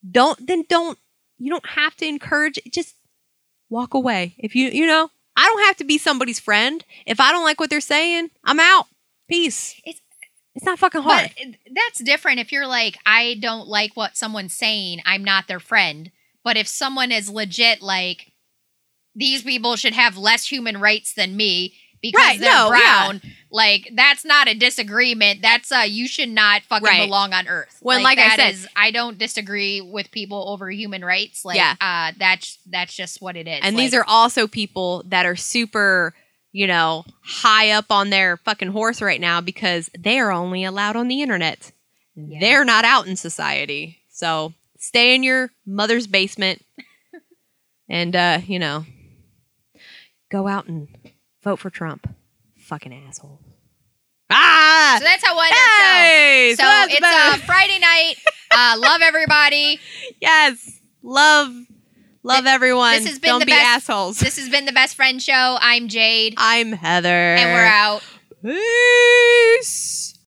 Don't 0.09 0.45
then 0.45 0.63
don't 0.67 0.97
you 1.37 1.49
don't 1.51 1.65
have 1.69 1.95
to 1.97 2.05
encourage 2.05 2.59
just 2.71 2.95
walk 3.69 3.93
away. 3.93 4.35
If 4.37 4.55
you 4.55 4.69
you 4.69 4.85
know, 4.87 5.09
I 5.35 5.45
don't 5.45 5.65
have 5.65 5.77
to 5.77 5.83
be 5.83 5.97
somebody's 5.97 6.39
friend. 6.39 6.83
If 7.05 7.19
I 7.19 7.31
don't 7.31 7.43
like 7.43 7.59
what 7.59 7.69
they're 7.69 7.81
saying, 7.81 8.29
I'm 8.43 8.59
out. 8.59 8.87
Peace. 9.29 9.75
It's- 9.85 10.01
it's 10.53 10.65
not 10.65 10.79
fucking 10.79 11.03
hard. 11.03 11.31
But 11.37 11.55
that's 11.73 12.03
different 12.03 12.41
if 12.41 12.51
you're 12.51 12.67
like, 12.67 12.97
I 13.05 13.35
don't 13.39 13.69
like 13.69 13.95
what 13.95 14.17
someone's 14.17 14.53
saying, 14.53 14.99
I'm 15.05 15.23
not 15.23 15.47
their 15.47 15.61
friend. 15.61 16.11
But 16.43 16.57
if 16.57 16.67
someone 16.67 17.09
is 17.09 17.29
legit 17.29 17.81
like, 17.81 18.33
these 19.15 19.43
people 19.43 19.77
should 19.77 19.93
have 19.93 20.17
less 20.17 20.45
human 20.51 20.77
rights 20.81 21.13
than 21.13 21.37
me 21.37 21.75
because 22.01 22.19
Right, 22.19 22.39
they're 22.39 22.51
no, 22.51 22.73
yeah. 22.73 23.07
brown, 23.07 23.21
like 23.51 23.89
that's 23.95 24.23
not 24.25 24.47
a 24.47 24.53
disagreement. 24.55 25.41
That's 25.41 25.71
uh 25.71 25.85
you 25.87 26.07
should 26.07 26.29
not 26.29 26.63
fucking 26.63 26.85
Right. 26.87 27.05
belong 27.05 27.33
on 27.33 27.47
earth. 27.47 27.77
When, 27.81 28.01
like 28.03 28.17
I 28.17 28.29
that 28.29 28.35
said- 28.37 28.53
is- 28.53 28.67
I 28.75 28.91
don't 28.91 29.17
disagree 29.17 29.81
with 29.81 30.09
people 30.11 30.49
over 30.49 30.69
human 30.71 31.03
rights. 31.05 31.43
Like 31.45 31.57
Yeah. 31.57 31.75
uh 31.81 32.13
that's 32.17 32.57
that's 32.69 32.95
just 32.95 33.21
what 33.21 33.35
it 33.35 33.47
is. 33.47 33.59
and 33.63 33.75
Like, 33.75 33.83
these 33.83 33.93
are 33.93 34.05
also 34.07 34.47
people 34.47 35.03
that 35.07 35.25
are 35.25 35.35
super, 35.35 36.13
you 36.51 36.65
know, 36.67 37.05
high 37.23 37.71
up 37.71 37.91
on 37.91 38.09
their 38.09 38.37
fucking 38.37 38.69
horse 38.71 39.01
right 39.01 39.21
now 39.21 39.41
because 39.41 39.89
they 39.97 40.17
are 40.19 40.31
only 40.31 40.63
allowed 40.63 40.95
on 40.95 41.07
the 41.07 41.21
internet. 41.21 41.71
Yeah. 42.15 42.39
They're 42.39 42.65
not 42.65 42.83
out 42.85 43.07
in 43.07 43.15
society. 43.15 43.99
So 44.09 44.53
stay 44.77 45.13
in 45.15 45.23
your 45.23 45.51
mother's 45.65 46.07
basement 46.07 46.65
and, 47.89 48.15
uh, 48.15 48.39
you 48.45 48.59
know, 48.59 48.85
go 50.31 50.47
out 50.47 50.67
and 50.67 50.87
vote 51.43 51.57
for 51.59 51.69
Trump. 51.69 52.13
Fucking 52.57 52.93
asshole. 53.07 53.39
Ah! 54.29 54.95
so 54.99 55.03
that's 55.03 55.25
how 55.25 55.33
we'll 55.33 55.43
end 55.43 55.51
our 55.53 55.57
show. 55.57 55.93
Hey! 55.93 56.55
So 56.57 56.63
that's 56.63 56.91
it's 56.93 56.99
better. 57.01 57.35
uh, 57.35 57.45
Friday 57.45 57.79
night. 57.79 58.15
Uh, 58.53 58.75
love 58.79 58.99
everybody. 59.01 59.79
yes. 60.19 60.81
Love, 61.01 61.53
love 62.21 62.45
everyone. 62.45 62.95
this 62.95 63.07
has 63.07 63.17
been 63.17 63.29
Don't 63.29 63.39
the 63.39 63.45
be 63.45 63.53
best- 63.53 63.65
assholes. 63.65 64.19
This 64.19 64.37
has 64.37 64.49
been 64.49 64.65
the 64.65 64.73
Best 64.73 64.97
Friend 64.97 65.21
Show. 65.21 65.57
I'm 65.61 65.87
Jade, 65.87 66.33
I'm 66.35 66.73
Heather. 66.73 67.07
and 67.07 67.53
we're 67.53 67.65
out. 67.65 68.03
Peace. 68.43 70.19